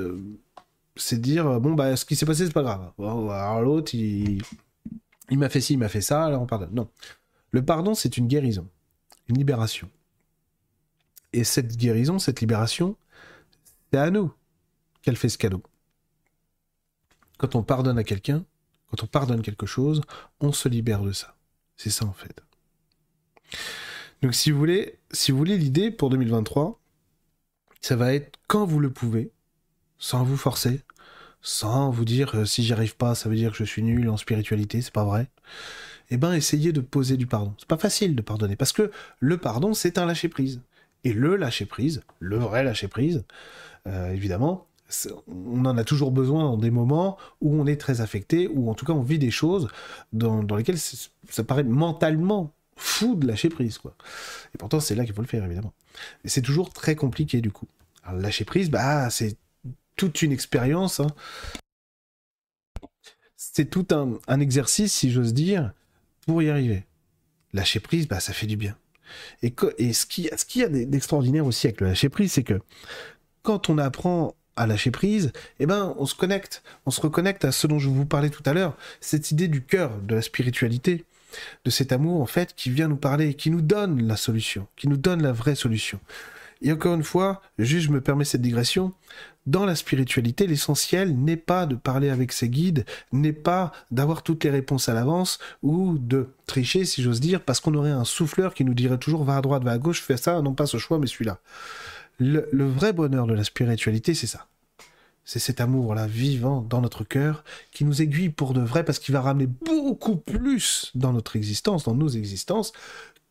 c'est 0.96 1.20
dire 1.20 1.60
bon 1.60 1.74
bah 1.74 1.96
ce 1.96 2.04
qui 2.04 2.16
s'est 2.16 2.26
passé 2.26 2.46
c'est 2.46 2.52
pas 2.52 2.62
grave. 2.62 2.92
Alors 2.98 3.62
l'autre 3.62 3.94
il 3.94 4.42
il 5.30 5.38
m'a 5.38 5.48
fait 5.48 5.60
ci, 5.60 5.74
il 5.74 5.78
m'a 5.78 5.88
fait 5.88 6.00
ça, 6.00 6.24
alors 6.24 6.42
on 6.42 6.46
pardonne. 6.46 6.74
Non. 6.74 6.88
Le 7.50 7.64
pardon, 7.64 7.94
c'est 7.94 8.16
une 8.16 8.28
guérison, 8.28 8.68
une 9.28 9.38
libération. 9.38 9.88
Et 11.32 11.44
cette 11.44 11.76
guérison, 11.76 12.18
cette 12.18 12.40
libération, 12.40 12.96
c'est 13.90 13.98
à 13.98 14.10
nous 14.10 14.32
qu'elle 15.02 15.16
fait 15.16 15.28
ce 15.28 15.38
cadeau. 15.38 15.62
Quand 17.38 17.54
on 17.54 17.62
pardonne 17.62 17.98
à 17.98 18.04
quelqu'un, 18.04 18.44
quand 18.90 19.02
on 19.02 19.06
pardonne 19.06 19.42
quelque 19.42 19.66
chose, 19.66 20.02
on 20.40 20.52
se 20.52 20.68
libère 20.68 21.02
de 21.02 21.12
ça. 21.12 21.36
C'est 21.76 21.90
ça 21.90 22.04
en 22.04 22.12
fait. 22.12 22.42
Donc 24.22 24.34
si 24.34 24.50
vous 24.50 24.58
voulez, 24.58 24.98
si 25.12 25.32
vous 25.32 25.38
voulez 25.38 25.56
l'idée 25.56 25.90
pour 25.90 26.10
2023, 26.10 26.78
ça 27.80 27.96
va 27.96 28.12
être 28.12 28.38
quand 28.46 28.66
vous 28.66 28.80
le 28.80 28.92
pouvez, 28.92 29.30
sans 29.98 30.24
vous 30.24 30.36
forcer, 30.36 30.82
sans 31.42 31.90
vous 31.90 32.04
dire 32.04 32.34
euh, 32.34 32.44
si 32.44 32.62
j'y 32.62 32.72
arrive 32.72 32.96
pas, 32.96 33.14
ça 33.14 33.28
veut 33.28 33.36
dire 33.36 33.52
que 33.52 33.58
je 33.58 33.64
suis 33.64 33.82
nul 33.82 34.08
en 34.08 34.16
spiritualité, 34.16 34.82
c'est 34.82 34.92
pas 34.92 35.04
vrai. 35.04 35.28
Eh 36.10 36.16
ben, 36.16 36.32
essayez 36.32 36.72
de 36.72 36.80
poser 36.80 37.16
du 37.16 37.26
pardon. 37.26 37.54
C'est 37.58 37.68
pas 37.68 37.78
facile 37.78 38.16
de 38.16 38.22
pardonner 38.22 38.56
parce 38.56 38.72
que 38.72 38.90
le 39.20 39.36
pardon, 39.38 39.74
c'est 39.74 39.98
un 39.98 40.06
lâcher 40.06 40.28
prise. 40.28 40.60
Et 41.04 41.12
le 41.12 41.36
lâcher 41.36 41.64
prise, 41.64 42.02
le 42.18 42.36
vrai 42.36 42.62
lâcher 42.62 42.88
prise, 42.88 43.24
euh, 43.86 44.12
évidemment, 44.12 44.66
on 45.28 45.64
en 45.64 45.78
a 45.78 45.84
toujours 45.84 46.10
besoin 46.10 46.44
dans 46.44 46.56
des 46.56 46.70
moments 46.70 47.16
où 47.40 47.54
on 47.54 47.66
est 47.66 47.80
très 47.80 48.00
affecté, 48.00 48.48
ou 48.48 48.70
en 48.70 48.74
tout 48.74 48.84
cas 48.84 48.92
on 48.92 49.02
vit 49.02 49.18
des 49.18 49.30
choses 49.30 49.68
dans, 50.12 50.42
lesquelles 50.56 50.78
ça 50.78 51.44
paraît 51.44 51.62
mentalement 51.62 52.52
fou 52.76 53.14
de 53.14 53.26
lâcher 53.26 53.50
prise, 53.50 53.78
quoi. 53.78 53.94
Et 54.54 54.58
pourtant, 54.58 54.80
c'est 54.80 54.94
là 54.94 55.04
qu'il 55.04 55.14
faut 55.14 55.22
le 55.22 55.28
faire, 55.28 55.44
évidemment. 55.44 55.72
Et 56.24 56.28
c'est 56.28 56.42
toujours 56.42 56.72
très 56.72 56.96
compliqué, 56.96 57.40
du 57.40 57.50
coup. 57.50 57.68
Alors, 58.04 58.20
lâcher 58.20 58.44
prise, 58.44 58.70
bah, 58.70 59.10
c'est 59.10 59.36
toute 60.00 60.22
une 60.22 60.32
expérience. 60.32 60.98
Hein. 60.98 61.08
C'est 63.36 63.68
tout 63.68 63.86
un, 63.90 64.40
exercice, 64.40 64.94
si 64.94 65.10
j'ose 65.10 65.34
dire, 65.34 65.74
pour 66.26 66.42
y 66.42 66.48
arriver. 66.48 66.84
Lâcher 67.52 67.80
prise, 67.80 68.08
bah, 68.08 68.18
ça 68.18 68.32
fait 68.32 68.46
du 68.46 68.56
bien. 68.56 68.78
Et, 69.42 69.54
et 69.76 69.92
ce 69.92 70.06
qu'il 70.06 70.30
ce 70.34 70.58
y 70.58 70.62
a 70.62 70.68
d'extraordinaire 70.68 71.44
aussi 71.44 71.66
avec 71.66 71.82
le 71.82 71.88
lâcher 71.88 72.08
prise, 72.08 72.32
c'est 72.32 72.44
que 72.44 72.62
quand 73.42 73.68
on 73.68 73.76
apprend 73.76 74.34
à 74.56 74.66
lâcher 74.66 74.90
prise, 74.90 75.32
eh 75.58 75.66
ben, 75.66 75.94
on 75.98 76.06
se 76.06 76.14
connecte, 76.14 76.62
on 76.86 76.90
se 76.90 77.02
reconnecte 77.02 77.44
à 77.44 77.52
ce 77.52 77.66
dont 77.66 77.78
je 77.78 77.90
vous 77.90 78.06
parlais 78.06 78.30
tout 78.30 78.42
à 78.46 78.54
l'heure, 78.54 78.78
cette 79.02 79.30
idée 79.30 79.48
du 79.48 79.62
cœur, 79.62 79.98
de 80.00 80.14
la 80.14 80.22
spiritualité. 80.22 81.04
de 81.66 81.70
cet 81.70 81.92
amour, 81.92 82.22
en 82.22 82.26
fait, 82.26 82.54
qui 82.56 82.70
vient 82.70 82.88
nous 82.88 82.96
parler, 82.96 83.34
qui 83.34 83.50
nous 83.50 83.60
donne 83.60 84.06
la 84.06 84.16
solution, 84.16 84.66
qui 84.76 84.88
nous 84.88 84.96
donne 84.96 85.22
la 85.22 85.32
vraie 85.32 85.54
solution. 85.54 86.00
Et 86.62 86.72
encore 86.72 86.94
une 86.94 87.02
fois, 87.02 87.40
juste 87.58 87.86
je 87.86 87.92
me 87.92 88.00
permets 88.00 88.24
cette 88.24 88.42
digression, 88.42 88.92
dans 89.46 89.64
la 89.64 89.74
spiritualité, 89.74 90.46
l'essentiel 90.46 91.16
n'est 91.16 91.36
pas 91.36 91.66
de 91.66 91.74
parler 91.74 92.10
avec 92.10 92.32
ses 92.32 92.48
guides, 92.48 92.84
n'est 93.12 93.32
pas 93.32 93.72
d'avoir 93.90 94.22
toutes 94.22 94.44
les 94.44 94.50
réponses 94.50 94.88
à 94.88 94.94
l'avance 94.94 95.38
ou 95.62 95.96
de 95.98 96.28
tricher, 96.46 96.84
si 96.84 97.02
j'ose 97.02 97.20
dire, 97.20 97.42
parce 97.42 97.60
qu'on 97.60 97.74
aurait 97.74 97.90
un 97.90 98.04
souffleur 98.04 98.52
qui 98.52 98.64
nous 98.64 98.74
dirait 98.74 98.98
toujours 98.98 99.24
va 99.24 99.38
à 99.38 99.40
droite, 99.40 99.64
va 99.64 99.72
à 99.72 99.78
gauche, 99.78 100.02
fais 100.02 100.18
ça, 100.18 100.42
non 100.42 100.54
pas 100.54 100.66
ce 100.66 100.76
choix, 100.76 100.98
mais 100.98 101.06
celui-là. 101.06 101.40
Le, 102.18 102.46
vrai 102.66 102.92
bonheur 102.92 103.26
de 103.26 103.32
la 103.32 103.44
spiritualité, 103.44 104.12
c'est 104.12 104.26
ça. 104.26 104.46
C'est 105.24 105.38
cet 105.38 105.60
amour-là 105.60 106.06
vivant 106.06 106.60
dans 106.60 106.82
notre 106.82 107.04
cœur 107.04 107.44
qui 107.72 107.84
nous 107.84 108.02
aiguille 108.02 108.28
pour 108.28 108.52
de 108.52 108.60
vrai 108.60 108.84
parce 108.84 108.98
qu'il 108.98 109.14
va 109.14 109.22
ramener 109.22 109.46
beaucoup 109.46 110.16
plus 110.16 110.90
dans 110.94 111.12
notre 111.12 111.36
existence, 111.36 111.84
dans 111.84 111.94
nos 111.94 112.08
existences, 112.08 112.72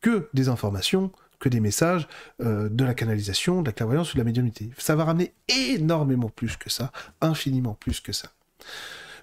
que 0.01 0.27
des 0.33 0.49
informations, 0.49 1.11
que 1.39 1.49
des 1.49 1.59
messages, 1.59 2.07
euh, 2.41 2.69
de 2.69 2.83
la 2.83 2.93
canalisation, 2.93 3.61
de 3.61 3.67
la 3.67 3.73
clairvoyance 3.73 4.11
ou 4.11 4.15
de 4.15 4.19
la 4.19 4.25
médiumnité. 4.25 4.69
Ça 4.77 4.95
va 4.95 5.05
ramener 5.05 5.33
énormément 5.47 6.29
plus 6.29 6.57
que 6.57 6.69
ça, 6.69 6.91
infiniment 7.21 7.73
plus 7.73 7.99
que 7.99 8.11
ça. 8.11 8.29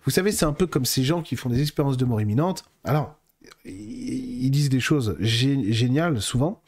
Vous 0.05 0.11
savez, 0.11 0.33
c'est 0.33 0.45
un 0.45 0.53
peu 0.53 0.67
comme 0.67 0.85
ces 0.85 1.05
gens 1.05 1.23
qui 1.23 1.37
font 1.37 1.51
des 1.51 1.61
expériences 1.61 1.97
de 1.97 2.05
mort 2.05 2.21
imminente. 2.21 2.65
Alors, 2.85 3.17
ils 3.65 4.51
disent 4.51 4.69
des 4.69 4.81
choses 4.81 5.17
géniales 5.21 6.21
souvent. 6.21 6.63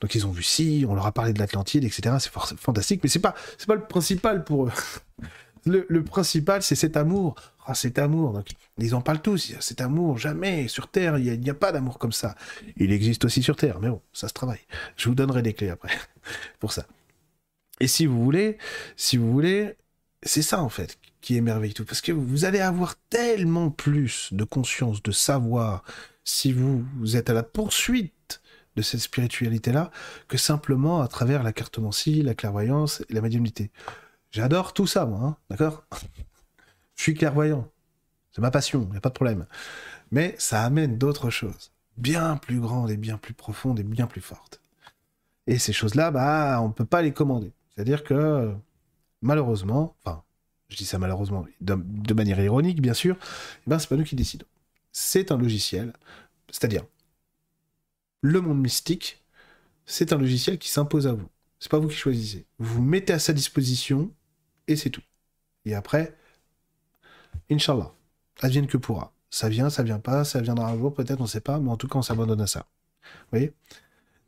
Donc 0.00 0.14
ils 0.14 0.26
ont 0.26 0.30
vu 0.30 0.42
si, 0.42 0.84
on 0.88 0.94
leur 0.94 1.06
a 1.06 1.12
parlé 1.12 1.32
de 1.32 1.38
l'Atlantide, 1.38 1.84
etc. 1.84 2.16
C'est 2.18 2.32
fantastique, 2.32 3.00
mais 3.02 3.08
c'est 3.08 3.18
pas, 3.18 3.34
pas 3.66 3.74
le 3.74 3.82
principal 3.82 4.44
pour 4.44 4.66
eux. 4.66 4.72
Le, 5.66 6.02
principal, 6.02 6.62
c'est 6.62 6.74
cet 6.74 6.96
amour. 6.96 7.34
Ah, 7.66 7.74
cet 7.74 7.98
amour. 7.98 8.32
Donc, 8.32 8.46
ils 8.78 8.94
en 8.94 9.00
parlent 9.00 9.20
tous. 9.20 9.54
Cet 9.60 9.80
amour, 9.80 10.18
jamais 10.18 10.68
sur 10.68 10.88
Terre, 10.88 11.18
il 11.18 11.40
n'y 11.40 11.50
a, 11.50 11.54
pas 11.54 11.72
d'amour 11.72 11.98
comme 11.98 12.12
ça. 12.12 12.34
Il 12.76 12.92
existe 12.92 13.24
aussi 13.24 13.42
sur 13.42 13.56
Terre, 13.56 13.78
mais 13.80 13.88
bon, 13.88 14.00
ça 14.12 14.28
se 14.28 14.32
travaille. 14.32 14.60
Je 14.96 15.08
vous 15.08 15.14
donnerai 15.14 15.42
des 15.42 15.54
clés 15.54 15.70
après 15.70 15.92
pour 16.60 16.72
ça. 16.72 16.86
Et 17.80 17.86
si 17.86 18.06
vous 18.06 18.22
voulez, 18.22 18.58
si 18.96 19.16
vous 19.16 19.30
voulez, 19.30 19.76
c'est 20.22 20.42
ça 20.42 20.62
en 20.62 20.68
fait 20.68 20.98
qui 21.20 21.36
émerveille 21.36 21.74
tout, 21.74 21.84
parce 21.84 22.00
que 22.00 22.12
vous 22.12 22.44
allez 22.44 22.60
avoir 22.60 22.94
tellement 23.10 23.70
plus 23.70 24.28
de 24.32 24.44
conscience, 24.44 25.02
de 25.02 25.10
savoir, 25.10 25.82
si 26.24 26.52
vous, 26.52 26.84
vous 26.96 27.16
êtes 27.16 27.28
à 27.28 27.34
la 27.34 27.42
poursuite 27.42 28.40
de 28.76 28.82
cette 28.82 29.00
spiritualité-là, 29.00 29.90
que 30.28 30.38
simplement 30.38 31.02
à 31.02 31.08
travers 31.08 31.42
la 31.42 31.52
cartomancie, 31.52 32.22
la 32.22 32.34
clairvoyance 32.34 33.02
et 33.10 33.14
la 33.14 33.20
médiumnité. 33.20 33.70
J'adore 34.30 34.74
tout 34.74 34.86
ça, 34.86 35.06
moi, 35.06 35.20
hein, 35.20 35.36
d'accord? 35.50 35.84
Je 36.94 37.02
suis 37.02 37.14
clairvoyant. 37.14 37.70
C'est 38.32 38.40
ma 38.40 38.50
passion, 38.50 38.82
il 38.88 38.90
n'y 38.90 38.96
a 38.96 39.00
pas 39.00 39.08
de 39.08 39.14
problème. 39.14 39.46
Mais 40.10 40.34
ça 40.38 40.62
amène 40.64 40.98
d'autres 40.98 41.30
choses, 41.30 41.72
bien 41.96 42.36
plus 42.36 42.60
grandes 42.60 42.90
et 42.90 42.96
bien 42.96 43.18
plus 43.18 43.34
profondes 43.34 43.80
et 43.80 43.82
bien 43.82 44.06
plus 44.06 44.20
fortes. 44.20 44.60
Et 45.46 45.58
ces 45.58 45.72
choses-là, 45.72 46.10
bah, 46.10 46.60
on 46.60 46.68
ne 46.68 46.72
peut 46.72 46.84
pas 46.84 47.02
les 47.02 47.12
commander. 47.12 47.52
C'est-à-dire 47.74 48.04
que, 48.04 48.54
malheureusement, 49.22 49.96
enfin, 50.04 50.22
je 50.68 50.76
dis 50.76 50.84
ça 50.84 50.98
malheureusement, 50.98 51.46
de, 51.60 52.14
manière 52.14 52.40
ironique, 52.40 52.82
bien 52.82 52.94
sûr, 52.94 53.16
eh 53.66 53.70
ben, 53.70 53.78
c'est 53.78 53.88
pas 53.88 53.96
nous 53.96 54.04
qui 54.04 54.16
décidons. 54.16 54.46
C'est 54.92 55.32
un 55.32 55.38
logiciel, 55.38 55.94
c'est-à-dire, 56.50 56.84
le 58.20 58.40
monde 58.40 58.60
mystique, 58.60 59.24
c'est 59.86 60.12
un 60.12 60.18
logiciel 60.18 60.58
qui 60.58 60.68
s'impose 60.68 61.06
à 61.06 61.12
vous. 61.12 61.28
C'est 61.60 61.70
pas 61.70 61.78
vous 61.78 61.88
qui 61.88 61.96
choisissez. 61.96 62.44
Vous 62.58 62.74
vous 62.74 62.82
mettez 62.82 63.12
à 63.12 63.18
sa 63.18 63.32
disposition 63.32 64.10
et 64.68 64.76
c'est 64.76 64.90
tout. 64.90 65.02
Et 65.64 65.74
après, 65.74 66.14
Inch'Allah, 67.50 67.92
advienne 68.40 68.66
que 68.66 68.76
pourra. 68.76 69.12
Ça 69.30 69.48
vient, 69.48 69.68
ça 69.68 69.82
vient 69.82 69.98
pas, 69.98 70.24
ça 70.24 70.40
viendra 70.40 70.70
un 70.70 70.78
jour, 70.78 70.94
peut-être, 70.94 71.20
on 71.20 71.26
sait 71.26 71.40
pas, 71.40 71.58
mais 71.58 71.70
en 71.70 71.76
tout 71.76 71.88
cas, 71.88 71.98
on 71.98 72.02
s'abandonne 72.02 72.40
à 72.40 72.46
ça. 72.46 72.66
Vous 73.02 73.38
voyez? 73.38 73.52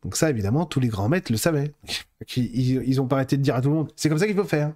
Donc 0.02 0.16
ça, 0.16 0.30
évidemment, 0.30 0.64
tous 0.64 0.80
les 0.80 0.88
grands 0.88 1.08
maîtres 1.08 1.30
le 1.30 1.38
savaient. 1.38 1.74
Ils, 2.36 2.82
ils 2.86 3.00
ont 3.00 3.06
pas 3.06 3.16
arrêté 3.16 3.36
de 3.36 3.42
dire 3.42 3.54
à 3.54 3.62
tout 3.62 3.70
le 3.70 3.74
monde, 3.76 3.92
c'est 3.96 4.08
comme 4.08 4.18
ça 4.18 4.26
qu'il 4.26 4.36
faut 4.36 4.44
faire. 4.44 4.74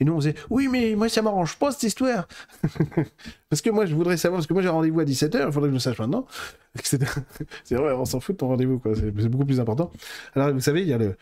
Et 0.00 0.04
nous, 0.04 0.14
on 0.14 0.18
disait, 0.18 0.34
oui, 0.50 0.68
mais 0.68 0.94
moi, 0.94 1.08
ça 1.08 1.22
m'arrange 1.22 1.58
pas, 1.58 1.70
cette 1.70 1.82
histoire. 1.82 2.26
parce 3.50 3.62
que 3.62 3.70
moi, 3.70 3.86
je 3.86 3.94
voudrais 3.94 4.16
savoir, 4.16 4.38
parce 4.38 4.46
que 4.46 4.54
moi, 4.54 4.62
j'ai 4.62 4.68
rendez-vous 4.68 5.00
à 5.00 5.04
17h, 5.04 5.46
il 5.46 5.52
faudrait 5.52 5.68
que 5.68 5.72
je 5.72 5.74
le 5.74 5.78
sache 5.78 5.98
maintenant. 5.98 6.26
c'est 6.82 7.74
vrai, 7.74 7.92
on 7.92 8.04
s'en 8.04 8.20
fout 8.20 8.34
de 8.34 8.38
ton 8.38 8.48
rendez-vous, 8.48 8.78
quoi. 8.78 8.94
C'est 8.94 9.28
beaucoup 9.28 9.46
plus 9.46 9.60
important. 9.60 9.90
Alors, 10.34 10.52
vous 10.52 10.60
savez, 10.60 10.82
il 10.82 10.88
y 10.88 10.92
a 10.92 10.98
le, 10.98 11.16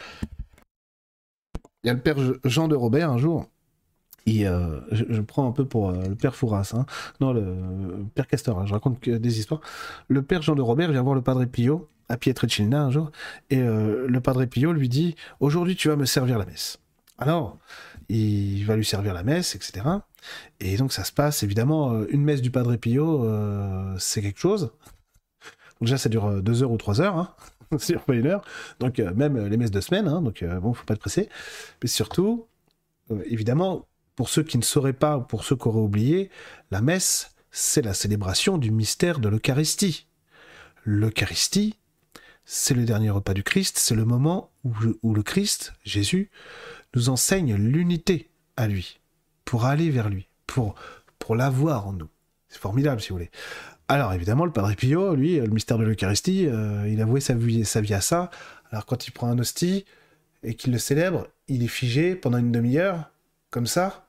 il 1.83 1.89
y 1.89 1.91
a 1.91 1.95
le 1.95 2.01
père 2.01 2.17
Jean 2.45 2.69
de 2.69 2.75
Robert 2.75 3.11
un 3.11 3.19
jour. 3.19 3.49
Euh, 4.29 4.81
je, 4.91 5.21
prends 5.21 5.49
un 5.49 5.53
peu 5.53 5.65
pour 5.65 5.91
euh, 5.91 6.09
le 6.09 6.15
père 6.15 6.35
Fouras, 6.35 6.73
hein. 6.75 6.85
non 7.21 7.33
le, 7.33 8.05
père 8.15 8.27
Castor, 8.27 8.59
hein. 8.59 8.67
je 8.67 8.73
raconte 8.73 9.09
des 9.09 9.39
histoires. 9.39 9.61
Le 10.09 10.23
père 10.23 10.43
Jean 10.43 10.55
de 10.55 10.63
Robert 10.63 10.91
vient 10.91 11.03
voir 11.03 11.15
le 11.15 11.23
padre 11.23 11.45
Pio 11.45 11.89
à 12.09 12.17
Pietrelcina 12.17 12.83
un 12.83 12.91
jour, 12.91 13.11
et 13.51 13.59
euh, 13.59 14.07
le 14.09 14.21
padre 14.21 14.45
Pio 14.45 14.73
lui 14.73 14.89
dit 14.89 15.15
Aujourd'hui 15.41 15.77
tu 15.77 15.89
vas 15.89 15.97
me 15.97 16.07
servir 16.07 16.39
la 16.39 16.47
messe. 16.47 16.79
Alors, 17.19 17.57
il 18.09 18.65
va 18.65 18.77
lui 18.77 18.85
servir 18.85 19.15
la 19.15 19.23
messe, 19.23 19.55
etc. 19.55 19.87
Et 20.61 20.77
donc 20.77 20.93
ça 20.93 21.05
se 21.05 21.13
passe, 21.13 21.43
évidemment, 21.43 22.05
une 22.09 22.23
messe 22.23 22.43
du 22.43 22.51
padre 22.51 22.77
Pio, 22.77 23.27
c'est 23.99 24.23
quelque 24.23 24.41
chose. 24.41 24.73
déjà 25.81 25.99
ça 25.99 26.09
dure 26.09 26.43
deux 26.43 26.63
heures 26.63 26.73
ou 26.73 26.77
trois 26.79 27.01
heures, 27.01 27.17
hein. 27.17 27.35
pas 28.07 28.15
une 28.15 28.27
heure. 28.27 28.43
Donc, 28.81 28.99
même 28.99 29.47
les 29.47 29.57
messes 29.57 29.71
de 29.71 29.81
semaine, 29.81 30.09
hein, 30.09 30.23
donc 30.23 30.43
euh, 30.43 30.61
bon, 30.61 30.73
faut 30.73 30.85
pas 30.85 30.95
être 30.95 31.01
pressé. 31.01 31.29
Mais 31.83 31.89
surtout, 31.89 32.47
évidemment, 33.25 33.87
pour 34.17 34.29
ceux 34.31 34.43
qui 34.43 34.59
ne 34.59 34.63
sauraient 34.63 34.93
pas, 34.93 35.19
ou 35.19 35.23
pour 35.23 35.45
ceux 35.45 35.57
qui 35.57 35.69
auraient 35.69 35.79
oublié, 35.79 36.31
la 36.71 36.81
messe, 36.81 37.35
c'est 37.51 37.83
la 37.83 37.95
célébration 37.95 38.59
du 38.59 38.71
mystère 38.71 39.21
de 39.21 39.29
l'Eucharistie. 39.29 40.07
L'Eucharistie, 40.85 41.79
c'est 42.45 42.75
le 42.75 42.85
dernier 42.85 43.11
repas 43.11 43.35
du 43.35 43.43
Christ, 43.43 43.79
c'est 43.79 43.95
le 43.95 44.05
moment 44.05 44.51
où, 44.65 45.15
le 45.15 45.23
Christ, 45.23 45.75
Jésus, 45.85 46.31
nous 46.95 47.09
enseigne 47.09 47.55
l'unité 47.55 48.31
à 48.57 48.67
lui, 48.67 49.01
pour 49.45 49.67
aller 49.67 49.91
vers 49.91 50.09
lui, 50.09 50.29
pour, 50.47 50.75
pour 51.19 51.37
l'avoir 51.37 51.87
en 51.87 51.93
nous. 51.93 52.09
C'est 52.49 52.61
formidable, 52.61 53.01
si 53.01 53.11
vous 53.11 53.17
voulez. 53.17 53.31
Alors 53.89 54.13
évidemment, 54.13 54.45
le 54.45 54.53
Padre 54.53 54.75
Pio, 54.75 55.15
lui, 55.15 55.37
le 55.39 55.47
mystère 55.49 55.79
de 55.79 55.85
l'Eucharistie, 55.85 56.47
euh, 56.47 56.89
il 56.89 57.01
a 57.01 57.05
voué 57.05 57.21
sa 57.21 57.35
sa 57.65 57.81
vie 57.81 57.95
à 57.95 58.01
ça. 58.01 58.31
Alors 58.71 58.87
quand 58.87 59.07
il 59.07 59.13
prend 59.13 59.29
un 59.29 59.39
hostie 59.39 59.85
et 60.43 60.55
qu'il 60.55 60.73
le 60.73 60.79
célèbre, 60.79 61.29
il 61.49 61.63
est 61.63 61.69
figé 61.69 62.17
pendant 62.17 62.39
une 62.39 62.51
demi-heure, 62.51 63.11
comme 63.51 63.67
ça. 63.67 64.06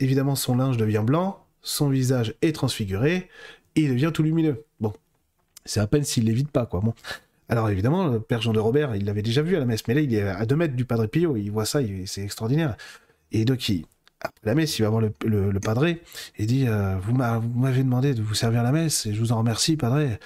Évidemment, 0.00 0.36
son 0.36 0.56
linge 0.56 0.76
devient 0.76 1.02
blanc, 1.04 1.44
son 1.62 1.88
visage 1.88 2.34
est 2.42 2.54
transfiguré, 2.54 3.28
il 3.74 3.90
devient 3.90 4.10
tout 4.12 4.22
lumineux. 4.22 4.64
Bon, 4.80 4.92
c'est 5.64 5.80
à 5.80 5.86
peine 5.86 6.04
s'il 6.04 6.24
l'évite 6.24 6.50
pas, 6.50 6.66
quoi. 6.66 6.80
Bon. 6.80 6.94
Alors 7.48 7.70
évidemment, 7.70 8.08
le 8.08 8.20
père 8.20 8.42
Jean 8.42 8.52
de 8.52 8.58
Robert, 8.58 8.96
il 8.96 9.04
l'avait 9.04 9.22
déjà 9.22 9.42
vu 9.42 9.56
à 9.56 9.60
la 9.60 9.66
messe, 9.66 9.86
mais 9.86 9.94
là, 9.94 10.00
il 10.00 10.12
est 10.12 10.22
à 10.22 10.44
deux 10.46 10.56
mètres 10.56 10.74
du 10.74 10.84
Padre 10.84 11.06
Pio, 11.06 11.36
il 11.36 11.50
voit 11.50 11.64
ça, 11.64 11.80
c'est 12.06 12.22
extraordinaire. 12.22 12.76
Et 13.30 13.44
donc, 13.44 13.68
il, 13.68 13.84
après 14.20 14.40
la 14.44 14.54
messe, 14.54 14.78
il 14.78 14.82
va 14.82 14.88
voir 14.88 15.02
le, 15.02 15.60
padré 15.60 16.02
et 16.38 16.46
dit 16.46 16.66
euh, 16.66 16.96
Vous 16.98 17.12
m'avez 17.14 17.82
demandé 17.82 18.14
de 18.14 18.22
vous 18.22 18.34
servir 18.34 18.62
la 18.62 18.72
messe 18.72 19.06
et 19.06 19.14
je 19.14 19.20
vous 19.20 19.32
en 19.32 19.38
remercie, 19.38 19.76
padré, 19.76 20.18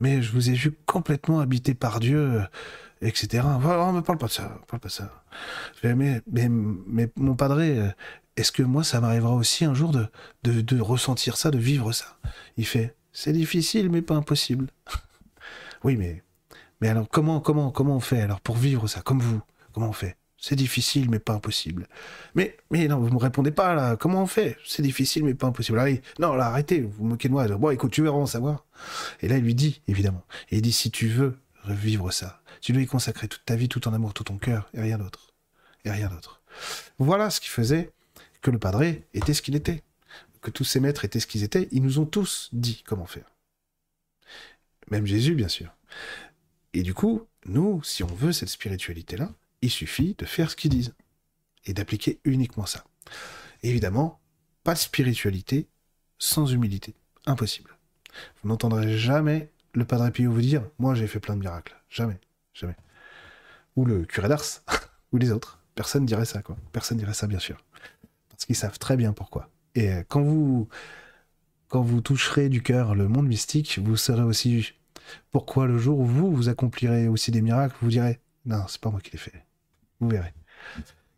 mais 0.00 0.22
je 0.22 0.32
vous 0.32 0.50
ai 0.50 0.54
vu 0.54 0.72
complètement 0.86 1.40
habité 1.40 1.74
par 1.74 2.00
Dieu, 2.00 2.40
etc. 3.02 3.44
Oh, 3.44 3.92
me 3.92 4.00
parle 4.00 4.18
pas 4.18 4.26
de 4.26 4.32
ça, 4.32 4.58
parle 4.66 4.80
pas 4.80 4.88
de 4.88 4.92
ça. 4.92 5.24
Mais, 5.84 6.22
mais, 6.26 7.08
mon 7.16 7.34
padré, 7.34 7.78
est-ce 8.36 8.52
que 8.52 8.62
moi, 8.62 8.82
ça 8.84 9.00
m'arrivera 9.00 9.34
aussi 9.34 9.64
un 9.64 9.74
jour 9.74 9.92
de, 9.92 10.08
de, 10.42 10.80
ressentir 10.80 11.36
ça, 11.36 11.50
de 11.50 11.58
vivre 11.58 11.92
ça? 11.92 12.18
Il 12.56 12.66
fait 12.66 12.96
C'est 13.12 13.32
difficile, 13.32 13.90
mais 13.90 14.02
pas 14.02 14.14
impossible. 14.14 14.68
oui, 15.84 15.96
mais, 15.96 16.22
mais 16.80 16.88
alors, 16.88 17.08
comment, 17.08 17.40
comment, 17.40 17.70
comment 17.70 17.96
on 17.96 18.00
fait 18.00 18.20
alors 18.20 18.40
pour 18.40 18.56
vivre 18.56 18.86
ça, 18.88 19.02
comme 19.02 19.20
vous 19.20 19.40
Comment 19.72 19.88
on 19.88 19.92
fait? 19.92 20.16
C'est 20.36 20.56
difficile, 20.56 21.08
mais 21.08 21.20
pas 21.20 21.32
impossible. 21.32 21.88
Mais, 22.34 22.56
mais 22.70 22.86
non, 22.86 22.98
vous 22.98 23.08
me 23.08 23.18
répondez 23.18 23.50
pas 23.50 23.72
là. 23.72 23.96
Comment 23.96 24.22
on 24.22 24.26
fait? 24.26 24.58
C'est 24.66 24.82
difficile, 24.82 25.24
mais 25.24 25.32
pas 25.32 25.46
impossible. 25.46 25.78
Allez, 25.78 26.02
non, 26.18 26.34
là, 26.34 26.48
arrêtez, 26.48 26.82
vous 26.82 27.04
moquez 27.06 27.28
de 27.28 27.32
moi. 27.32 27.46
Bon, 27.48 27.70
écoute, 27.70 27.92
tu 27.92 28.02
veux 28.02 28.10
vraiment 28.10 28.26
savoir. 28.26 28.66
Et 29.22 29.28
là, 29.28 29.38
il 29.38 29.44
lui 29.44 29.54
dit, 29.54 29.80
évidemment. 29.88 30.22
Il 30.50 30.60
dit, 30.60 30.72
si 30.72 30.90
tu 30.90 31.08
veux 31.08 31.38
revivre 31.62 32.12
ça, 32.12 32.42
tu 32.60 32.72
dois 32.72 32.82
y 32.82 32.86
consacrer 32.86 33.26
toute 33.26 33.44
ta 33.46 33.56
vie, 33.56 33.70
tout 33.70 33.80
ton 33.80 33.94
amour, 33.94 34.12
tout 34.12 34.24
ton 34.24 34.36
cœur, 34.36 34.68
et 34.74 34.82
rien 34.82 34.98
d'autre. 34.98 35.32
Et 35.86 35.90
rien 35.90 36.08
d'autre. 36.08 36.42
Voilà 36.98 37.30
ce 37.30 37.40
qui 37.40 37.48
faisait 37.48 37.93
que 38.44 38.50
le 38.50 38.58
padré 38.58 39.08
était 39.14 39.34
ce 39.34 39.42
qu'il 39.42 39.56
était. 39.56 39.82
Que 40.42 40.50
tous 40.50 40.64
ses 40.64 40.78
maîtres 40.78 41.06
étaient 41.06 41.18
ce 41.18 41.26
qu'ils 41.26 41.42
étaient. 41.42 41.66
Ils 41.72 41.82
nous 41.82 41.98
ont 41.98 42.04
tous 42.04 42.50
dit 42.52 42.84
comment 42.86 43.06
faire. 43.06 43.32
Même 44.90 45.06
Jésus, 45.06 45.34
bien 45.34 45.48
sûr. 45.48 45.74
Et 46.74 46.82
du 46.82 46.92
coup, 46.92 47.26
nous, 47.46 47.82
si 47.82 48.04
on 48.04 48.14
veut 48.14 48.32
cette 48.32 48.50
spiritualité-là, 48.50 49.32
il 49.62 49.70
suffit 49.70 50.14
de 50.18 50.26
faire 50.26 50.50
ce 50.50 50.56
qu'ils 50.56 50.70
disent 50.70 50.94
et 51.64 51.72
d'appliquer 51.72 52.20
uniquement 52.24 52.66
ça. 52.66 52.84
évidemment, 53.62 54.20
pas 54.62 54.74
de 54.74 54.78
spiritualité 54.78 55.66
sans 56.18 56.52
humilité. 56.52 56.94
Impossible. 57.24 57.78
Vous 58.42 58.50
n'entendrez 58.50 58.98
jamais 58.98 59.50
le 59.72 59.86
Padre 59.86 60.10
Pio 60.10 60.30
vous 60.30 60.42
dire 60.42 60.68
Moi, 60.78 60.94
j'ai 60.94 61.06
fait 61.06 61.20
plein 61.20 61.36
de 61.36 61.40
miracles. 61.40 61.80
Jamais. 61.88 62.20
Jamais. 62.52 62.76
Ou 63.76 63.86
le 63.86 64.04
curé 64.04 64.28
d'Ars, 64.28 64.62
ou 65.12 65.16
les 65.16 65.30
autres. 65.30 65.60
Personne 65.74 66.04
dirait 66.04 66.26
ça, 66.26 66.42
quoi. 66.42 66.58
Personne 66.72 66.98
dirait 66.98 67.14
ça, 67.14 67.26
bien 67.26 67.38
sûr. 67.38 67.64
Parce 68.34 68.46
qu'ils 68.46 68.56
savent 68.56 68.78
très 68.78 68.96
bien 68.96 69.12
pourquoi. 69.12 69.48
Et 69.74 69.90
euh, 69.90 70.02
quand 70.08 70.22
vous, 70.22 70.68
quand 71.68 71.82
vous 71.82 72.00
toucherez 72.00 72.48
du 72.48 72.62
cœur 72.62 72.94
le 72.94 73.08
monde 73.08 73.26
mystique, 73.26 73.78
vous 73.82 73.96
serez 73.96 74.22
aussi 74.22 74.74
Pourquoi 75.30 75.66
le 75.66 75.78
jour 75.78 76.00
où 76.00 76.04
vous, 76.04 76.34
vous 76.34 76.48
accomplirez 76.48 77.08
aussi 77.08 77.30
des 77.30 77.42
miracles, 77.42 77.76
vous 77.80 77.90
direz 77.90 78.20
Non, 78.44 78.64
c'est 78.68 78.80
pas 78.80 78.90
moi 78.90 79.00
qui 79.00 79.12
l'ai 79.12 79.18
fait. 79.18 79.44
Vous 80.00 80.08
verrez. 80.08 80.34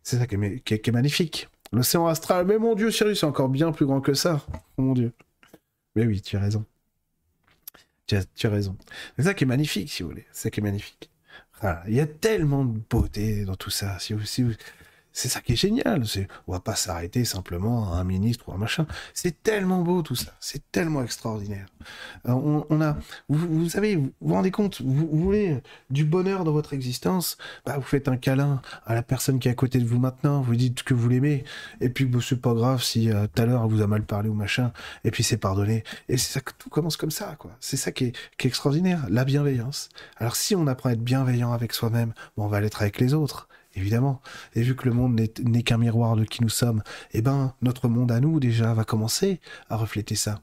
C'est 0.02 0.18
ça 0.18 0.26
qui 0.26 0.34
est, 0.36 0.92
magnifique. 0.92 1.48
L'océan 1.72 2.06
astral, 2.06 2.46
mais 2.46 2.58
mon 2.58 2.74
Dieu, 2.74 2.90
Cyrus, 2.90 3.20
c'est 3.20 3.26
encore 3.26 3.48
bien 3.48 3.72
plus 3.72 3.86
grand 3.86 4.00
que 4.00 4.14
ça. 4.14 4.44
Oh 4.76 4.82
mon 4.82 4.92
Dieu. 4.92 5.12
Mais 5.94 6.04
oui, 6.04 6.20
tu 6.20 6.36
as 6.36 6.40
raison. 6.40 6.64
Tu 8.06 8.16
as, 8.16 8.48
raison. 8.48 8.76
C'est 9.16 9.24
ça 9.24 9.34
qui 9.34 9.44
est 9.44 9.46
magnifique, 9.48 9.90
si 9.90 10.02
vous 10.02 10.10
voulez. 10.10 10.26
C'est 10.30 10.44
ça 10.44 10.50
qui 10.50 10.60
est 10.60 10.62
magnifique. 10.62 11.10
il 11.88 11.94
y 11.94 12.00
a 12.00 12.06
tellement 12.06 12.64
de 12.64 12.78
beauté 12.88 13.44
dans 13.44 13.56
tout 13.56 13.70
ça. 13.70 13.98
Si 13.98 14.12
vous, 14.12 14.22
c'est 15.16 15.30
ça 15.30 15.40
qui 15.40 15.54
est 15.54 15.56
génial. 15.56 16.06
C'est, 16.06 16.28
on 16.46 16.52
va 16.52 16.60
pas 16.60 16.76
s'arrêter 16.76 17.24
simplement 17.24 17.94
à 17.94 17.96
un 17.96 18.04
ministre 18.04 18.50
ou 18.50 18.52
un 18.52 18.58
machin. 18.58 18.86
C'est 19.14 19.42
tellement 19.42 19.80
beau 19.80 20.02
tout 20.02 20.14
ça. 20.14 20.34
C'est 20.40 20.70
tellement 20.70 21.02
extraordinaire. 21.02 21.66
Euh, 22.28 22.64
on, 22.68 22.82
a, 22.82 22.98
vous, 23.30 23.66
savez, 23.70 23.96
vous 23.96 24.12
vous 24.20 24.34
rendez 24.34 24.50
compte, 24.50 24.82
vous, 24.82 25.08
voulez 25.10 25.62
du 25.88 26.04
bonheur 26.04 26.44
dans 26.44 26.52
votre 26.52 26.74
existence, 26.74 27.38
bah, 27.64 27.76
vous 27.78 27.82
faites 27.82 28.08
un 28.08 28.18
câlin 28.18 28.60
à 28.84 28.94
la 28.94 29.02
personne 29.02 29.38
qui 29.38 29.48
est 29.48 29.52
à 29.52 29.54
côté 29.54 29.78
de 29.78 29.86
vous 29.86 29.98
maintenant, 29.98 30.42
vous 30.42 30.54
dites 30.54 30.82
que 30.82 30.92
vous 30.92 31.08
l'aimez, 31.08 31.44
et 31.80 31.88
puis 31.88 32.04
bah, 32.04 32.18
c'est 32.22 32.40
pas 32.40 32.52
grave 32.52 32.82
si 32.82 33.10
euh, 33.10 33.26
tout 33.26 33.40
à 33.40 33.46
l'heure 33.46 33.62
elle 33.64 33.70
vous 33.70 33.80
a 33.80 33.86
mal 33.86 34.02
parlé 34.02 34.28
ou 34.28 34.34
machin, 34.34 34.70
et 35.04 35.10
puis 35.10 35.22
c'est 35.22 35.38
pardonné. 35.38 35.82
Et 36.10 36.18
c'est 36.18 36.34
ça 36.34 36.40
que 36.42 36.52
tout 36.58 36.68
commence 36.68 36.98
comme 36.98 37.10
ça, 37.10 37.36
quoi. 37.38 37.52
C'est 37.60 37.78
ça 37.78 37.90
qui 37.90 38.06
est, 38.06 38.16
qui 38.36 38.48
est 38.48 38.50
extraordinaire, 38.50 39.06
la 39.08 39.24
bienveillance. 39.24 39.88
Alors 40.18 40.36
si 40.36 40.54
on 40.54 40.66
apprend 40.66 40.90
à 40.90 40.92
être 40.92 41.02
bienveillant 41.02 41.52
avec 41.54 41.72
soi-même, 41.72 42.12
on 42.36 42.48
va 42.48 42.60
l'être 42.60 42.82
avec 42.82 43.00
les 43.00 43.14
autres 43.14 43.48
évidemment. 43.76 44.20
Et 44.54 44.62
vu 44.62 44.74
que 44.74 44.88
le 44.88 44.94
monde 44.94 45.20
n'est 45.44 45.62
qu'un 45.62 45.78
miroir 45.78 46.16
de 46.16 46.24
qui 46.24 46.42
nous 46.42 46.48
sommes, 46.48 46.82
eh 47.12 47.22
ben, 47.22 47.54
notre 47.62 47.88
monde 47.88 48.10
à 48.10 48.20
nous, 48.20 48.40
déjà, 48.40 48.74
va 48.74 48.84
commencer 48.84 49.40
à 49.68 49.76
refléter 49.76 50.16
ça. 50.16 50.40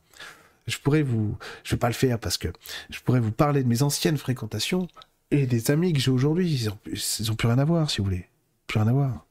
Je 0.68 0.78
pourrais 0.78 1.04
vous, 1.04 1.38
je 1.64 1.72
vais 1.72 1.80
pas 1.80 1.90
le 1.90 1.94
faire 1.94 2.20
parce 2.20 2.38
que 2.38 2.48
je 2.90 3.00
pourrais 3.02 3.20
vous 3.20 3.32
parler 3.32 3.64
de 3.64 3.68
mes 3.68 3.84
anciennes 3.84 4.18
fréquentations 4.18 4.88
et 5.32 5.46
des 5.46 5.72
amis 5.72 5.92
que 5.92 6.00
j'ai 6.00 6.12
aujourd'hui. 6.12 6.50
Ils 6.50 7.32
ont, 7.32 7.36
plus 7.36 7.48
rien 7.48 7.60
à 7.60 7.66
voir, 7.66 7.90
si 7.90 7.98
vous 7.98 8.06
voulez. 8.06 8.30
Plus 8.68 8.80
rien 8.80 8.88
à 8.88 8.94
voir. 8.94 9.26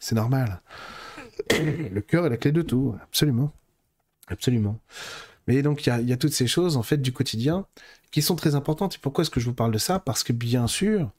C'est 0.00 0.14
normal. 0.14 0.62
Le 1.50 2.00
cœur 2.00 2.26
est 2.26 2.30
la 2.30 2.36
clé 2.36 2.52
de 2.52 2.62
tout, 2.62 2.94
absolument. 3.02 3.52
Absolument. 4.28 4.78
Mais 5.46 5.60
donc, 5.60 5.86
il 5.86 6.08
y 6.08 6.12
a 6.12 6.16
toutes 6.16 6.32
ces 6.32 6.46
choses, 6.46 6.78
en 6.78 6.82
fait, 6.82 6.98
du 6.98 7.12
quotidien 7.12 7.66
qui 8.10 8.22
sont 8.22 8.36
très 8.36 8.54
importantes. 8.54 8.94
Et 8.94 8.98
pourquoi 8.98 9.22
est-ce 9.22 9.30
que 9.30 9.40
je 9.40 9.46
vous 9.46 9.54
parle 9.54 9.72
de 9.72 9.78
ça? 9.78 9.98
Parce 9.98 10.22
que, 10.22 10.32
bien 10.32 10.66
sûr, 10.66 11.10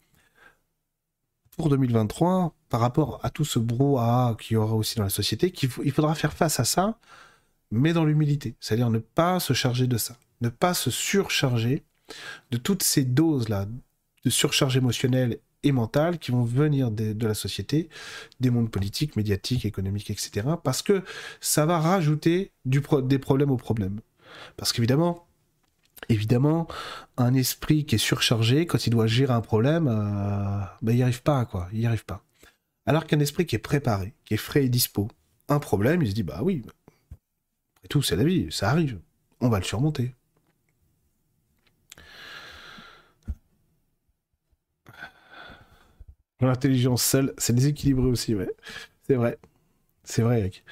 pour 1.55 1.69
2023, 1.69 2.53
par 2.69 2.79
rapport 2.79 3.19
à 3.23 3.29
tout 3.29 3.45
ce 3.45 3.59
brouhaha 3.59 4.35
qu'il 4.39 4.55
y 4.55 4.57
aura 4.57 4.75
aussi 4.75 4.95
dans 4.97 5.03
la 5.03 5.09
société, 5.09 5.51
qu'il 5.51 5.69
il 5.83 5.91
faudra 5.91 6.15
faire 6.15 6.33
face 6.33 6.59
à 6.59 6.65
ça, 6.65 6.99
mais 7.71 7.93
dans 7.93 8.05
l'humilité. 8.05 8.55
C'est-à-dire 8.59 8.89
ne 8.89 8.99
pas 8.99 9.39
se 9.39 9.53
charger 9.53 9.87
de 9.87 9.97
ça, 9.97 10.17
ne 10.41 10.49
pas 10.49 10.73
se 10.73 10.91
surcharger 10.91 11.83
de 12.51 12.57
toutes 12.57 12.83
ces 12.83 13.03
doses-là 13.03 13.65
de 14.25 14.29
surcharge 14.29 14.75
émotionnelle 14.75 15.39
et 15.63 15.71
mentale 15.71 16.19
qui 16.19 16.31
vont 16.31 16.43
venir 16.43 16.91
de, 16.91 17.25
la 17.25 17.33
société, 17.33 17.89
des 18.39 18.49
mondes 18.49 18.69
politiques, 18.69 19.15
médiatiques, 19.15 19.65
économiques, 19.65 20.09
etc. 20.09 20.47
Parce 20.63 20.81
que 20.81 21.03
ça 21.39 21.65
va 21.65 21.79
rajouter 21.79 22.51
des 22.65 23.19
problèmes 23.19 23.51
aux 23.51 23.57
problèmes. 23.57 23.99
Parce 24.57 24.73
qu'évidemment, 24.73 25.24
évidemment, 26.09 26.67
un 27.17 27.33
esprit 27.33 27.85
qui 27.85 27.95
est 27.95 27.99
surchargé, 27.99 28.65
quand 28.65 28.87
il 28.87 28.89
doit 28.91 29.07
gérer 29.07 29.33
un 29.33 29.41
problème, 29.41 29.87
euh, 29.87 30.61
ben, 30.81 30.91
il 30.93 30.97
n'y 30.97 31.03
arrive 31.03 31.23
pas, 31.23 31.45
quoi. 31.45 31.67
Il 31.73 31.85
arrive 31.85 32.05
pas. 32.05 32.23
Alors 32.85 33.05
qu'un 33.05 33.19
esprit 33.19 33.45
qui 33.45 33.55
est 33.55 33.59
préparé, 33.59 34.13
qui 34.25 34.35
est 34.35 34.37
frais 34.37 34.65
et 34.65 34.69
dispo, 34.69 35.09
un 35.49 35.59
problème, 35.59 36.01
il 36.01 36.09
se 36.09 36.13
dit, 36.15 36.23
bah 36.23 36.41
oui, 36.43 36.63
après 37.77 37.87
tout, 37.89 38.01
c'est 38.01 38.15
la 38.15 38.23
vie, 38.23 38.51
ça 38.51 38.69
arrive. 38.69 38.99
On 39.41 39.49
va 39.49 39.59
le 39.59 39.63
surmonter. 39.65 40.13
L'intelligence 46.41 47.03
seule, 47.03 47.33
c'est 47.37 47.53
déséquilibré 47.53 48.05
aussi, 48.07 48.35
ouais. 48.35 48.49
C'est 49.07 49.15
vrai. 49.15 49.37
C'est 50.03 50.21
vrai, 50.21 50.39
Eric. 50.39 50.63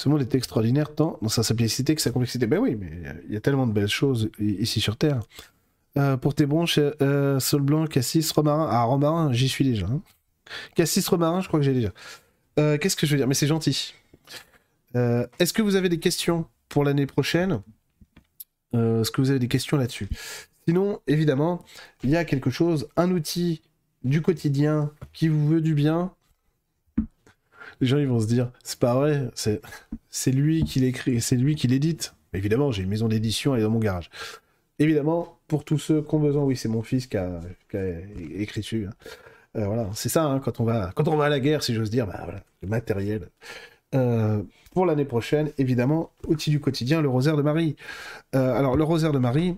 Ce 0.00 0.08
monde 0.08 0.22
est 0.22 0.34
extraordinaire 0.34 0.94
tant 0.94 1.18
dans 1.20 1.28
sa 1.28 1.42
simplicité 1.42 1.94
que 1.94 2.00
sa 2.00 2.10
complexité. 2.10 2.46
Ben 2.46 2.58
oui, 2.58 2.74
mais 2.74 2.90
il 3.28 3.34
y 3.34 3.36
a 3.36 3.40
tellement 3.40 3.66
de 3.66 3.72
belles 3.72 3.86
choses 3.86 4.30
ici 4.38 4.80
sur 4.80 4.96
Terre. 4.96 5.20
Euh, 5.98 6.16
pour 6.16 6.34
tes 6.34 6.46
bronches, 6.46 6.80
euh, 7.02 7.38
Sol 7.38 7.60
Blanc, 7.60 7.86
Cassis, 7.86 8.32
Romarin. 8.32 8.66
Ah, 8.70 8.82
Romarin, 8.84 9.30
j'y 9.34 9.46
suis 9.46 9.62
déjà. 9.62 9.84
Hein. 9.84 10.00
Cassis, 10.74 11.06
Romarin, 11.06 11.42
je 11.42 11.48
crois 11.48 11.60
que 11.60 11.66
j'ai 11.66 11.74
déjà. 11.74 11.92
Euh, 12.58 12.78
qu'est-ce 12.78 12.96
que 12.96 13.06
je 13.06 13.10
veux 13.12 13.18
dire? 13.18 13.28
Mais 13.28 13.34
c'est 13.34 13.46
gentil. 13.46 13.92
Est-ce 14.94 15.52
que 15.52 15.60
vous 15.60 15.76
avez 15.76 15.90
des 15.90 16.00
questions 16.00 16.46
pour 16.70 16.82
l'année 16.82 17.04
prochaine? 17.04 17.60
Est-ce 18.72 19.10
que 19.10 19.20
vous 19.20 19.28
avez 19.28 19.38
des 19.38 19.48
questions 19.48 19.76
là-dessus? 19.76 20.08
Sinon, 20.66 21.00
évidemment, 21.08 21.62
il 22.04 22.08
y 22.08 22.16
a 22.16 22.24
quelque 22.24 22.48
chose, 22.48 22.88
un 22.96 23.10
outil 23.10 23.60
du 24.02 24.22
quotidien 24.22 24.92
qui 25.12 25.28
vous 25.28 25.46
veut 25.46 25.60
du 25.60 25.74
bien, 25.74 26.14
les 27.80 27.86
gens 27.86 27.98
ils 27.98 28.06
vont 28.06 28.20
se 28.20 28.26
dire 28.26 28.50
c'est 28.62 28.78
pas 28.78 28.94
vrai, 28.94 29.30
c'est 29.34 30.32
lui 30.32 30.64
qui 30.64 30.80
l'écrit, 30.80 31.20
c'est 31.20 31.36
lui 31.36 31.54
qui 31.54 31.68
l'édite. 31.68 32.14
Évidemment, 32.32 32.70
j'ai 32.70 32.82
une 32.82 32.88
maison 32.88 33.08
d'édition, 33.08 33.54
elle 33.54 33.60
est 33.60 33.64
dans 33.64 33.70
mon 33.70 33.80
garage. 33.80 34.10
Évidemment, 34.78 35.38
pour 35.46 35.64
tous 35.64 35.78
ceux 35.78 36.00
qui 36.00 36.14
ont 36.14 36.20
besoin, 36.20 36.42
oui, 36.44 36.56
c'est 36.56 36.68
mon 36.68 36.82
fils 36.82 37.06
qui 37.06 37.16
a, 37.16 37.40
écrit 38.34 38.60
dessus. 38.60 38.86
Hein. 38.88 38.94
Euh, 39.56 39.66
voilà, 39.66 39.88
c'est 39.94 40.08
ça, 40.08 40.24
hein, 40.24 40.38
quand, 40.38 40.60
on 40.60 40.64
va, 40.64 40.92
quand 40.94 41.08
on 41.08 41.16
va 41.16 41.26
à 41.26 41.28
la 41.28 41.40
guerre, 41.40 41.62
si 41.62 41.74
j'ose 41.74 41.90
dire, 41.90 42.06
bah, 42.06 42.20
voilà, 42.24 42.40
le 42.62 42.68
matériel. 42.68 43.28
Euh, 43.94 44.42
pour 44.72 44.86
l'année 44.86 45.04
prochaine, 45.04 45.50
évidemment, 45.58 46.12
outil 46.28 46.50
du 46.50 46.60
quotidien, 46.60 47.02
le 47.02 47.08
rosaire 47.08 47.36
de 47.36 47.42
Marie. 47.42 47.76
Euh, 48.34 48.56
alors, 48.56 48.76
le 48.76 48.84
rosaire 48.84 49.12
de 49.12 49.18
Marie, 49.18 49.56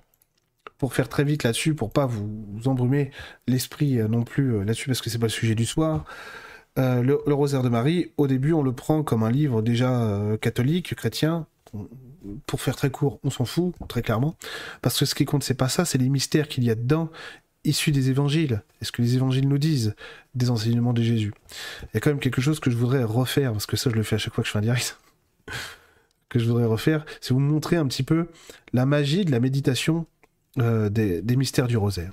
pour 0.78 0.94
faire 0.94 1.08
très 1.08 1.24
vite 1.24 1.44
là-dessus, 1.44 1.74
pour 1.74 1.90
pas 1.92 2.06
vous, 2.06 2.62
embrumer 2.64 3.10
l'esprit 3.46 3.96
non 4.08 4.22
plus 4.22 4.64
là-dessus, 4.64 4.86
parce 4.86 5.02
que 5.02 5.10
c'est 5.10 5.18
pas 5.18 5.26
le 5.26 5.30
sujet 5.30 5.54
du 5.54 5.66
soir. 5.66 6.04
Euh, 6.78 7.02
le, 7.02 7.34
rosaire 7.34 7.62
de 7.62 7.68
Marie, 7.68 8.12
au 8.16 8.26
début, 8.26 8.52
on 8.52 8.62
le 8.62 8.72
prend 8.72 9.02
comme 9.02 9.22
un 9.22 9.30
livre 9.30 9.62
déjà 9.62 9.90
euh, 9.90 10.36
catholique, 10.36 10.94
chrétien. 10.94 11.46
Pour 12.46 12.60
faire 12.60 12.76
très 12.76 12.90
court, 12.90 13.18
on 13.24 13.30
s'en 13.30 13.44
fout, 13.44 13.74
très 13.88 14.02
clairement. 14.02 14.36
Parce 14.80 14.98
que 14.98 15.04
ce 15.04 15.14
qui 15.14 15.24
compte, 15.24 15.42
c'est 15.42 15.54
pas 15.54 15.68
ça, 15.68 15.84
c'est 15.84 15.98
les 15.98 16.08
mystères 16.08 16.48
qu'il 16.48 16.64
y 16.64 16.70
a 16.70 16.74
dedans, 16.74 17.10
issus 17.64 17.92
des 17.92 18.10
évangiles. 18.10 18.62
est 18.80 18.84
ce 18.84 18.92
que 18.92 19.02
les 19.02 19.14
évangiles 19.14 19.48
nous 19.48 19.58
disent 19.58 19.94
des 20.34 20.50
enseignements 20.50 20.92
de 20.92 21.02
Jésus? 21.02 21.32
Il 21.82 21.88
y 21.94 21.96
a 21.96 22.00
quand 22.00 22.10
même 22.10 22.20
quelque 22.20 22.40
chose 22.40 22.60
que 22.60 22.70
je 22.70 22.76
voudrais 22.76 23.02
refaire, 23.02 23.52
parce 23.52 23.66
que 23.66 23.76
ça, 23.76 23.90
je 23.90 23.96
le 23.96 24.02
fais 24.02 24.16
à 24.16 24.18
chaque 24.18 24.34
fois 24.34 24.42
que 24.42 24.48
je 24.48 24.52
fais 24.52 24.58
un 24.58 24.62
direct. 24.62 24.98
que 26.28 26.38
je 26.38 26.46
voudrais 26.46 26.64
refaire, 26.64 27.04
c'est 27.20 27.34
vous 27.34 27.40
montrer 27.40 27.76
un 27.76 27.86
petit 27.86 28.02
peu 28.02 28.28
la 28.72 28.86
magie 28.86 29.24
de 29.24 29.30
la 29.30 29.40
méditation 29.40 30.06
euh, 30.58 30.88
des 30.88 31.36
mystères 31.36 31.66
du 31.66 31.76
rosaire. 31.76 32.12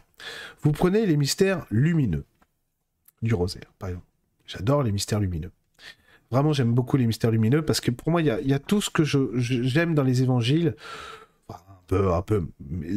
Vous 0.62 0.72
prenez 0.72 1.06
les 1.06 1.16
mystères 1.16 1.66
lumineux 1.70 2.26
du 3.22 3.34
rosaire, 3.34 3.72
par 3.80 3.90
exemple. 3.90 4.09
J'adore 4.50 4.82
les 4.82 4.92
mystères 4.92 5.20
lumineux. 5.20 5.52
Vraiment, 6.32 6.54
j'aime 6.54 6.74
beaucoup 6.74 6.98
les 6.98 7.06
mystères 7.06 7.30
lumineux 7.30 7.64
parce 7.64 7.82
que 7.82 7.92
pour 7.92 8.10
moi, 8.10 8.22
il 8.22 8.28
y 8.28 8.54
a, 8.54 8.60
tout 8.60 8.82
ce 8.82 8.90
que 8.90 9.04
j'aime 9.04 9.94
dans 9.94 10.04
les 10.04 10.24
évangiles. 10.24 10.76
un 11.50 11.56
peu, 11.86 12.14
un 12.14 12.22
peu. 12.24 12.48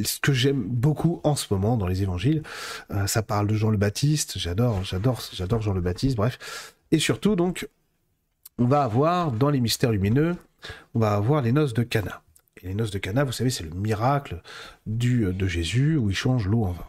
Ce 0.04 0.18
que 0.18 0.32
j'aime 0.32 0.62
beaucoup 0.62 1.20
en 1.24 1.36
ce 1.36 1.52
moment 1.52 1.76
dans 1.76 1.86
les 1.86 2.02
évangiles, 2.02 2.42
euh, 2.90 3.06
ça 3.06 3.22
parle 3.22 3.46
de 3.46 3.54
Jean 3.54 3.70
le 3.70 3.76
Baptiste. 3.76 4.38
J'adore, 4.38 4.82
j'adore, 4.82 5.20
j'adore 5.32 5.60
Jean 5.60 5.74
le 5.74 5.82
Baptiste. 5.82 6.16
Bref. 6.16 6.74
Et 6.90 6.98
surtout, 6.98 7.36
donc, 7.36 7.68
on 8.58 8.64
va 8.64 8.82
avoir 8.82 9.30
dans 9.30 9.50
les 9.50 9.60
mystères 9.60 9.92
lumineux, 9.92 10.36
on 10.94 11.00
va 11.00 11.12
avoir 11.12 11.42
les 11.42 11.52
noces 11.52 11.74
de 11.74 11.82
Cana. 11.82 12.22
Et 12.62 12.68
les 12.68 12.74
noces 12.74 12.90
de 12.92 12.98
Cana, 12.98 13.24
vous 13.24 13.32
savez, 13.32 13.50
c'est 13.50 13.64
le 13.64 13.70
miracle 13.70 14.40
du, 14.86 15.32
de 15.32 15.46
Jésus 15.46 15.96
où 15.96 16.08
il 16.08 16.16
change 16.16 16.48
l'eau 16.48 16.64
en 16.64 16.72
vin. 16.72 16.86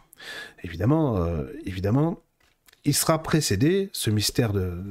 Évidemment, 0.62 1.18
euh, 1.18 1.44
évidemment, 1.64 2.23
il 2.84 2.94
sera 2.94 3.22
précédé, 3.22 3.90
ce 3.92 4.10
mystère 4.10 4.52
de, 4.52 4.82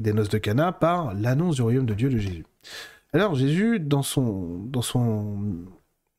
des 0.00 0.12
noces 0.12 0.28
de 0.28 0.38
Cana, 0.38 0.72
par 0.72 1.14
l'annonce 1.14 1.56
du 1.56 1.62
royaume 1.62 1.86
de 1.86 1.94
Dieu 1.94 2.08
de 2.08 2.18
Jésus. 2.18 2.44
Alors 3.12 3.34
Jésus, 3.34 3.80
dans 3.80 4.02
son, 4.02 4.58
dans 4.66 4.82
son 4.82 5.38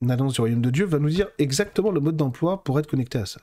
annonce 0.07 0.33
du 0.33 0.41
royaume 0.41 0.61
de 0.61 0.69
Dieu, 0.69 0.85
va 0.85 0.99
nous 0.99 1.09
dire 1.09 1.27
exactement 1.37 1.91
le 1.91 1.99
mode 1.99 2.15
d'emploi 2.15 2.63
pour 2.63 2.79
être 2.79 2.87
connecté 2.87 3.17
à 3.17 3.25
ça. 3.25 3.41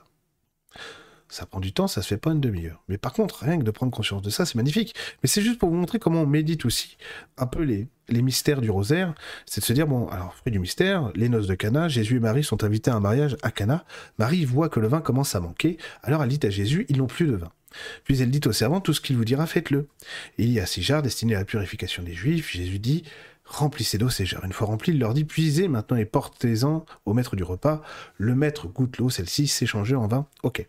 Ça 1.27 1.45
prend 1.45 1.59
du 1.59 1.73
temps, 1.73 1.87
ça 1.87 2.01
se 2.01 2.07
fait 2.07 2.17
pas 2.17 2.31
une 2.31 2.39
demi-heure. 2.39 2.83
Mais 2.87 2.97
par 2.97 3.11
contre, 3.11 3.43
rien 3.43 3.57
que 3.57 3.63
de 3.63 3.71
prendre 3.71 3.91
conscience 3.91 4.21
de 4.21 4.29
ça, 4.29 4.45
c'est 4.45 4.55
magnifique. 4.55 4.93
Mais 5.23 5.27
c'est 5.27 5.41
juste 5.41 5.57
pour 5.57 5.69
vous 5.69 5.75
montrer 5.75 5.97
comment 5.97 6.21
on 6.21 6.27
médite 6.27 6.65
aussi 6.65 6.97
un 7.37 7.47
peu 7.47 7.63
les, 7.63 7.87
les 8.09 8.21
mystères 8.21 8.61
du 8.61 8.69
rosaire. 8.69 9.15
C'est 9.45 9.61
de 9.61 9.65
se 9.65 9.73
dire, 9.73 9.87
bon, 9.87 10.07
alors, 10.09 10.35
fruit 10.35 10.51
du 10.51 10.59
mystère, 10.59 11.11
les 11.15 11.27
noces 11.27 11.47
de 11.47 11.55
Cana, 11.55 11.87
Jésus 11.87 12.17
et 12.17 12.19
Marie 12.19 12.43
sont 12.43 12.63
invités 12.63 12.91
à 12.91 12.95
un 12.95 12.99
mariage 12.99 13.37
à 13.41 13.49
Cana. 13.51 13.85
Marie 14.19 14.45
voit 14.45 14.69
que 14.69 14.79
le 14.79 14.87
vin 14.87 15.01
commence 15.01 15.35
à 15.35 15.39
manquer, 15.39 15.77
alors 16.03 16.23
elle 16.23 16.29
dit 16.29 16.45
à 16.45 16.49
Jésus, 16.51 16.85
ils 16.89 16.97
n'ont 16.97 17.07
plus 17.07 17.27
de 17.27 17.35
vin. 17.35 17.51
Puis 18.03 18.21
elle 18.21 18.31
dit 18.31 18.41
au 18.45 18.51
servant, 18.51 18.81
tout 18.81 18.93
ce 18.93 19.01
qu'il 19.01 19.17
vous 19.17 19.25
dira, 19.25 19.45
faites-le. 19.45 19.87
Il 20.37 20.51
y 20.51 20.59
a 20.59 20.65
six 20.65 20.81
jarres 20.83 21.01
destinés 21.01 21.35
à 21.35 21.39
la 21.39 21.45
purification 21.45 22.03
des 22.03 22.13
Juifs. 22.13 22.51
Jésus 22.51 22.79
dit, 22.79 23.03
remplissez 23.45 23.97
d'eau 23.97 24.09
ces 24.09 24.25
jarres. 24.25 24.45
Une 24.45 24.53
fois 24.53 24.67
remplis, 24.67 24.91
il 24.91 24.99
leur 24.99 25.13
dit, 25.13 25.25
puisez 25.25 25.67
maintenant 25.67 25.97
et 25.97 26.05
portez-en 26.05 26.85
au 27.05 27.13
maître 27.13 27.35
du 27.35 27.43
repas. 27.43 27.81
Le 28.17 28.35
maître 28.35 28.67
goûte 28.67 28.97
l'eau, 28.97 29.09
celle-ci 29.09 29.47
s'est 29.47 29.65
changée 29.65 29.95
en 29.95 30.07
vin. 30.07 30.27
Ok. 30.43 30.65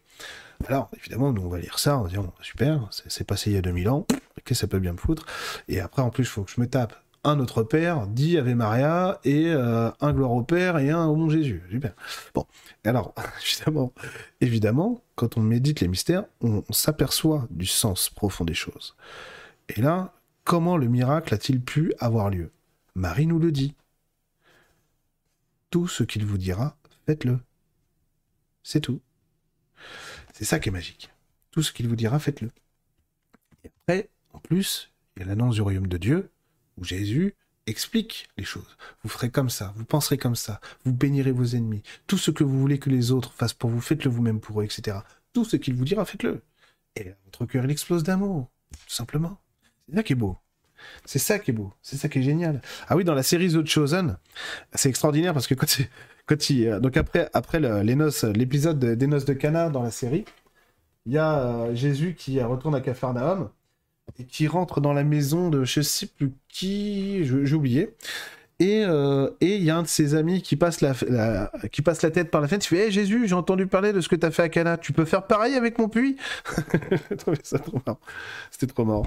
Alors, 0.69 0.91
évidemment, 0.99 1.33
nous, 1.33 1.43
on 1.43 1.49
va 1.49 1.59
lire 1.59 1.79
ça 1.79 1.99
en 1.99 2.07
disant, 2.07 2.33
super, 2.41 2.89
c'est 2.91 3.27
passé 3.27 3.51
il 3.51 3.55
y 3.55 3.59
a 3.59 3.63
2000 3.63 3.89
ans, 3.91 4.07
qu'est-ce 4.09 4.45
que 4.45 4.55
ça 4.55 4.67
peut 4.67 4.79
bien 4.79 4.93
me 4.93 4.99
foutre? 4.99 5.27
Et 5.69 5.81
après, 5.81 6.03
en 6.03 6.11
plus, 6.11 6.25
il 6.25 6.29
faut 6.29 6.45
que 6.45 6.51
je 6.51 6.61
me 6.61 6.67
tape 6.67 6.95
un 7.27 7.37
Notre 7.37 7.64
Père 7.64 8.07
dit 8.07 8.39
Ave 8.39 8.55
Maria 8.55 9.20
et 9.24 9.49
euh, 9.49 9.91
un 10.01 10.12
Gloire 10.12 10.31
au 10.31 10.45
Père 10.45 10.79
et 10.79 10.91
un 10.91 11.07
Au 11.07 11.16
mon 11.16 11.29
Jésus. 11.29 11.61
Super. 11.70 11.93
Bon, 12.35 12.47
alors, 12.85 13.14
évidemment, 13.43 13.93
évidemment, 14.41 15.05
quand 15.16 15.37
on 15.37 15.41
médite 15.41 15.81
les 15.81 15.89
mystères, 15.89 16.24
on, 16.41 16.62
on 16.68 16.72
s'aperçoit 16.72 17.49
du 17.51 17.66
sens 17.66 18.11
profond 18.11 18.45
des 18.45 18.55
choses. 18.55 18.95
Et 19.68 19.83
là, 19.83 20.14
comment 20.45 20.77
le 20.77 20.87
miracle 20.87 21.35
a-t-il 21.35 21.61
pu 21.61 21.93
avoir 21.99 22.31
lieu? 22.31 22.53
Marie 22.95 23.27
nous 23.27 23.41
le 23.41 23.51
dit. 23.51 23.74
Tout 25.70 25.89
ce 25.89 26.05
qu'il 26.05 26.24
vous 26.24 26.39
dira, 26.39 26.77
faites-le. 27.07 27.41
C'est 28.62 28.81
tout. 28.81 29.01
C'est 30.33 30.45
ça 30.45 30.61
qui 30.61 30.68
est 30.68 30.72
magique. 30.72 31.11
Tout 31.51 31.62
ce 31.62 31.72
qu'il 31.72 31.89
vous 31.89 31.97
dira, 31.97 32.20
faites-le. 32.20 32.51
Et 33.64 33.70
après, 33.83 34.11
en 34.33 34.39
plus, 34.39 34.93
il 35.16 35.20
y 35.20 35.22
a 35.24 35.29
l'annonce 35.29 35.57
du 35.57 35.62
royaume 35.62 35.89
de 35.89 35.97
Dieu, 35.97 36.31
où 36.79 36.85
Jésus 36.85 37.35
explique 37.66 38.29
les 38.37 38.45
choses. 38.45 38.77
Vous 39.03 39.09
ferez 39.09 39.31
comme 39.31 39.51
ça, 39.51 39.72
vous 39.77 39.85
penserez 39.85 40.18
comme 40.18 40.37
ça, 40.37 40.61
vous 40.85 40.93
bénirez 40.93 41.33
vos 41.33 41.45
ennemis. 41.45 41.83
Tout 42.07 42.18
ce 42.18 42.31
que 42.31 42.45
vous 42.45 42.59
voulez 42.59 42.79
que 42.79 42.91
les 42.91 43.11
autres 43.11 43.33
fassent 43.33 43.55
pour 43.55 43.70
vous, 43.70 43.81
faites-le 43.81 44.11
vous-même 44.11 44.41
pour 44.41 44.61
eux, 44.61 44.64
etc. 44.64 44.99
Tout 45.33 45.45
ce 45.45 45.57
qu'il 45.57 45.74
vous 45.74 45.85
dira, 45.85 46.05
faites-le. 46.05 46.43
Et 46.95 47.12
votre 47.24 47.45
cœur, 47.47 47.64
il 47.64 47.70
explose 47.70 48.03
d'amour, 48.03 48.49
tout 48.70 48.95
simplement. 48.95 49.39
C'est 49.89 49.97
ça 49.97 50.03
qui 50.03 50.12
est 50.12 50.16
beau. 50.16 50.37
C'est 51.05 51.18
ça 51.18 51.39
qui 51.39 51.51
est 51.51 51.55
beau, 51.55 51.72
c'est 51.83 51.97
ça 51.97 52.09
qui 52.09 52.18
est 52.18 52.22
génial. 52.22 52.61
Ah 52.89 52.97
oui, 52.97 53.05
dans 53.05 53.14
la 53.14 53.22
série 53.22 53.51
The 53.51 53.66
Chosen, 53.66 54.18
c'est 54.74 54.89
extraordinaire 54.89 55.33
parce 55.33 55.47
que 55.47 55.55
quand, 55.55 56.51
il, 56.51 56.68
euh, 56.68 56.81
donc 56.81 56.97
après, 56.97 57.31
après 57.33 57.61
le, 57.61 57.83
les 57.83 57.95
noces, 57.95 58.24
l'épisode 58.24 58.79
des 58.79 59.07
noces 59.07 59.24
de 59.24 59.33
Cana 59.33 59.70
dans 59.70 59.83
la 59.83 59.91
série, 59.91 60.27
il 61.07 61.12
y 61.12 61.18
a 61.18 61.39
euh, 61.39 61.74
Jésus 61.74 62.14
qui 62.14 62.41
retourne 62.43 62.74
à 62.74 62.81
Capharnaüm 62.81 63.49
et 64.19 64.25
qui 64.25 64.47
rentre 64.47 64.81
dans 64.81 64.93
la 64.93 65.05
maison 65.05 65.51
de 65.51 65.65
je 65.65 65.81
sais 65.81 66.07
plus 66.07 66.33
qui, 66.49 67.25
j'ai 67.25 67.55
oublié. 67.55 67.95
Et 68.59 68.85
euh, 68.87 69.31
et 69.43 69.57
il 69.57 69.65
y 69.65 69.71
a 69.71 69.77
un 69.77 69.83
de 69.83 69.89
ses 69.89 70.15
amis 70.15 70.43
qui 70.43 70.57
passe 70.57 70.81
la, 70.81 70.95
qui 71.73 71.83
passe 71.83 72.03
la 72.03 72.11
tête 72.11 72.31
par 72.31 72.41
la 72.41 72.49
fenêtre. 72.49 72.67
Il 72.67 72.77
fait 72.77 72.87
hey, 72.87 72.93
Jésus, 72.93 73.29
j'ai 73.29 73.35
entendu 73.35 73.67
parler 73.67 73.93
de 73.93 74.01
ce 74.01 74.09
que 74.09 74.17
tu 74.17 74.27
as 74.27 74.31
fait 74.31 74.45
à 74.45 74.49
Cana. 74.49 74.79
Tu 74.79 74.93
peux 74.95 75.05
faire 75.05 75.27
pareil 75.27 75.55
avec 75.55 75.79
mon 75.79 75.89
puits? 75.89 76.17
Ça 77.43 77.59
trop 77.59 77.81
marrant. 77.87 78.01
C'était 78.51 78.67
trop 78.69 78.85
marrant. 78.85 79.07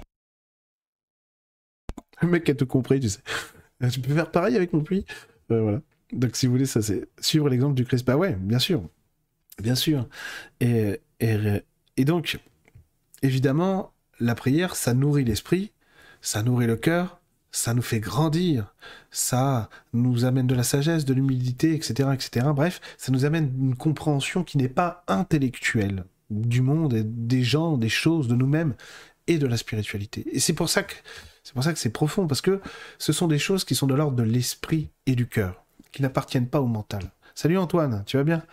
Le 2.21 2.27
mec 2.27 2.49
a 2.49 2.55
tout 2.55 2.65
compris, 2.65 2.99
tu 2.99 3.09
sais. 3.09 3.19
Tu 3.91 4.01
peux 4.01 4.13
faire 4.13 4.29
pareil 4.29 4.57
avec 4.57 4.73
mon 4.73 4.81
puits? 4.81 5.05
Euh, 5.51 5.61
Voilà. 5.61 5.81
Donc 6.11 6.35
si 6.35 6.47
vous 6.47 6.53
voulez, 6.53 6.65
ça 6.65 6.81
c'est 6.81 7.07
suivre 7.21 7.49
l'exemple 7.49 7.75
du 7.75 7.85
Christ. 7.85 8.05
Bah 8.05 8.17
ouais, 8.17 8.33
bien 8.33 8.59
sûr. 8.59 8.83
Bien 9.61 9.75
sûr. 9.75 10.07
Et, 10.61 10.99
et, 11.19 11.37
et 11.97 12.05
donc, 12.05 12.39
évidemment, 13.23 13.93
la 14.19 14.35
prière, 14.35 14.75
ça 14.75 14.93
nourrit 14.93 15.25
l'esprit, 15.25 15.71
ça 16.21 16.43
nourrit 16.43 16.67
le 16.67 16.75
cœur, 16.75 17.19
ça 17.51 17.73
nous 17.73 17.81
fait 17.81 17.99
grandir, 17.99 18.73
ça 19.11 19.69
nous 19.93 20.25
amène 20.25 20.47
de 20.47 20.55
la 20.55 20.63
sagesse, 20.63 21.05
de 21.05 21.13
l'humilité, 21.13 21.73
etc., 21.73 22.09
etc. 22.13 22.47
Bref, 22.53 22.79
ça 22.97 23.11
nous 23.11 23.25
amène 23.25 23.51
une 23.59 23.75
compréhension 23.75 24.43
qui 24.43 24.57
n'est 24.57 24.69
pas 24.69 25.03
intellectuelle 25.07 26.05
du 26.29 26.61
monde, 26.61 26.93
des 26.93 27.43
gens, 27.43 27.77
des 27.77 27.89
choses, 27.89 28.27
de 28.27 28.35
nous-mêmes 28.35 28.75
et 29.27 29.39
de 29.39 29.47
la 29.47 29.57
spiritualité. 29.57 30.25
Et 30.31 30.39
c'est 30.39 30.53
pour 30.53 30.69
ça 30.69 30.83
que 30.83 30.93
c'est 31.43 31.53
pour 31.53 31.63
ça 31.63 31.73
que 31.73 31.79
c'est 31.79 31.89
profond 31.89 32.27
parce 32.27 32.41
que 32.41 32.61
ce 32.99 33.11
sont 33.11 33.27
des 33.27 33.39
choses 33.39 33.63
qui 33.63 33.73
sont 33.73 33.87
de 33.87 33.95
l'ordre 33.95 34.15
de 34.15 34.23
l'esprit 34.23 34.89
et 35.07 35.15
du 35.15 35.27
cœur, 35.27 35.63
qui 35.91 36.03
n'appartiennent 36.03 36.47
pas 36.47 36.61
au 36.61 36.67
mental. 36.67 37.01
Salut 37.33 37.57
Antoine, 37.57 38.03
tu 38.05 38.17
vas 38.17 38.23
bien? 38.23 38.43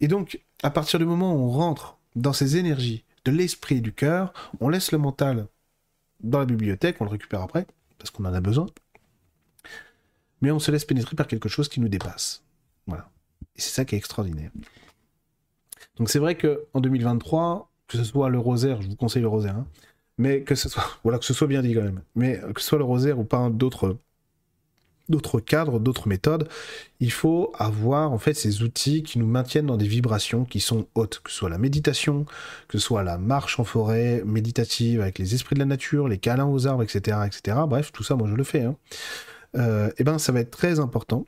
Et 0.00 0.08
donc, 0.08 0.40
à 0.64 0.70
partir 0.70 0.98
du 0.98 1.04
moment 1.04 1.34
où 1.34 1.38
on 1.38 1.50
rentre 1.50 1.98
dans 2.16 2.32
ces 2.32 2.56
énergies 2.56 3.04
de 3.24 3.30
l'esprit 3.30 3.76
et 3.76 3.80
du 3.80 3.92
cœur, 3.92 4.32
on 4.60 4.68
laisse 4.68 4.92
le 4.92 4.98
mental 4.98 5.46
dans 6.20 6.38
la 6.38 6.46
bibliothèque, 6.46 6.96
on 7.00 7.04
le 7.04 7.10
récupère 7.10 7.42
après, 7.42 7.66
parce 7.98 8.10
qu'on 8.10 8.24
en 8.24 8.34
a 8.34 8.40
besoin, 8.40 8.66
mais 10.40 10.50
on 10.50 10.58
se 10.58 10.70
laisse 10.70 10.84
pénétrer 10.84 11.16
par 11.16 11.26
quelque 11.26 11.48
chose 11.48 11.68
qui 11.68 11.80
nous 11.80 11.88
dépasse. 11.88 12.42
Voilà. 12.86 13.10
Et 13.56 13.60
c'est 13.60 13.70
ça 13.70 13.84
qui 13.84 13.94
est 13.94 13.98
extraordinaire. 13.98 14.50
Donc 15.96 16.10
c'est 16.10 16.18
vrai 16.18 16.34
que 16.36 16.66
en 16.74 16.80
2023, 16.80 17.70
que 17.86 17.96
ce 17.96 18.04
soit 18.04 18.28
le 18.28 18.38
rosaire, 18.38 18.82
je 18.82 18.88
vous 18.88 18.96
conseille 18.96 19.22
le 19.22 19.28
rosaire, 19.28 19.56
hein, 19.56 19.66
mais 20.18 20.42
que 20.42 20.54
ce 20.54 20.68
soit, 20.68 20.84
voilà, 21.02 21.18
que 21.18 21.24
ce 21.24 21.34
soit 21.34 21.46
bien 21.46 21.62
dit 21.62 21.74
quand 21.74 21.82
même, 21.82 22.02
mais 22.14 22.40
que 22.54 22.60
ce 22.60 22.68
soit 22.68 22.78
le 22.78 22.84
rosaire 22.84 23.18
ou 23.18 23.24
pas 23.24 23.48
d'autres 23.50 23.98
d'autres 25.08 25.40
cadres, 25.40 25.78
d'autres 25.78 26.08
méthodes, 26.08 26.48
il 27.00 27.12
faut 27.12 27.52
avoir 27.58 28.12
en 28.12 28.18
fait 28.18 28.34
ces 28.34 28.62
outils 28.62 29.02
qui 29.02 29.18
nous 29.18 29.26
maintiennent 29.26 29.66
dans 29.66 29.76
des 29.76 29.86
vibrations 29.86 30.44
qui 30.44 30.60
sont 30.60 30.86
hautes, 30.94 31.20
que 31.22 31.30
ce 31.30 31.36
soit 31.36 31.50
la 31.50 31.58
méditation, 31.58 32.24
que 32.68 32.78
ce 32.78 32.84
soit 32.84 33.02
la 33.02 33.18
marche 33.18 33.60
en 33.60 33.64
forêt 33.64 34.22
méditative 34.24 35.00
avec 35.00 35.18
les 35.18 35.34
esprits 35.34 35.54
de 35.54 35.60
la 35.60 35.66
nature, 35.66 36.08
les 36.08 36.18
câlins 36.18 36.46
aux 36.46 36.66
arbres, 36.66 36.82
etc., 36.82 37.18
etc. 37.26 37.58
Bref, 37.68 37.92
tout 37.92 38.02
ça, 38.02 38.16
moi 38.16 38.28
je 38.28 38.34
le 38.34 38.44
fais. 38.44 38.62
Hein. 38.62 38.76
Euh, 39.56 39.90
et 39.98 40.04
ben, 40.04 40.18
ça 40.18 40.32
va 40.32 40.40
être 40.40 40.50
très 40.50 40.80
important. 40.80 41.26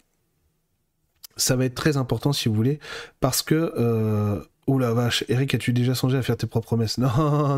Ça 1.37 1.55
va 1.55 1.67
être 1.67 1.75
très 1.75 1.99
important 1.99 2.33
si 2.33 2.49
vous 2.49 2.55
voulez, 2.55 2.81
parce 3.21 3.43
que 3.43 3.75
euh, 3.77 4.41
Oh 4.67 4.79
la 4.81 4.93
vache, 4.93 5.25
Eric, 5.29 5.55
as-tu 5.55 5.73
déjà 5.73 5.95
songé 5.95 6.19
à 6.19 6.23
faire 6.23 6.37
tes 6.37 6.49
propres 6.49 6.77
messes 6.77 6.99
Non, 6.99 7.09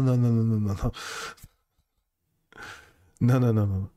non, 0.01 0.17
non, 0.17 0.17
non, 0.17 0.45
non, 0.45 0.61
non, 0.61 0.75
non. 0.75 0.93
Non, 3.21 3.41
non, 3.41 3.53
non, 3.53 3.89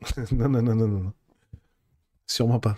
non. 0.32 0.48
non, 0.48 0.62
non, 0.62 0.74
non, 0.74 0.88
non. 0.88 1.12
Sûrement 2.26 2.60
pas. 2.60 2.76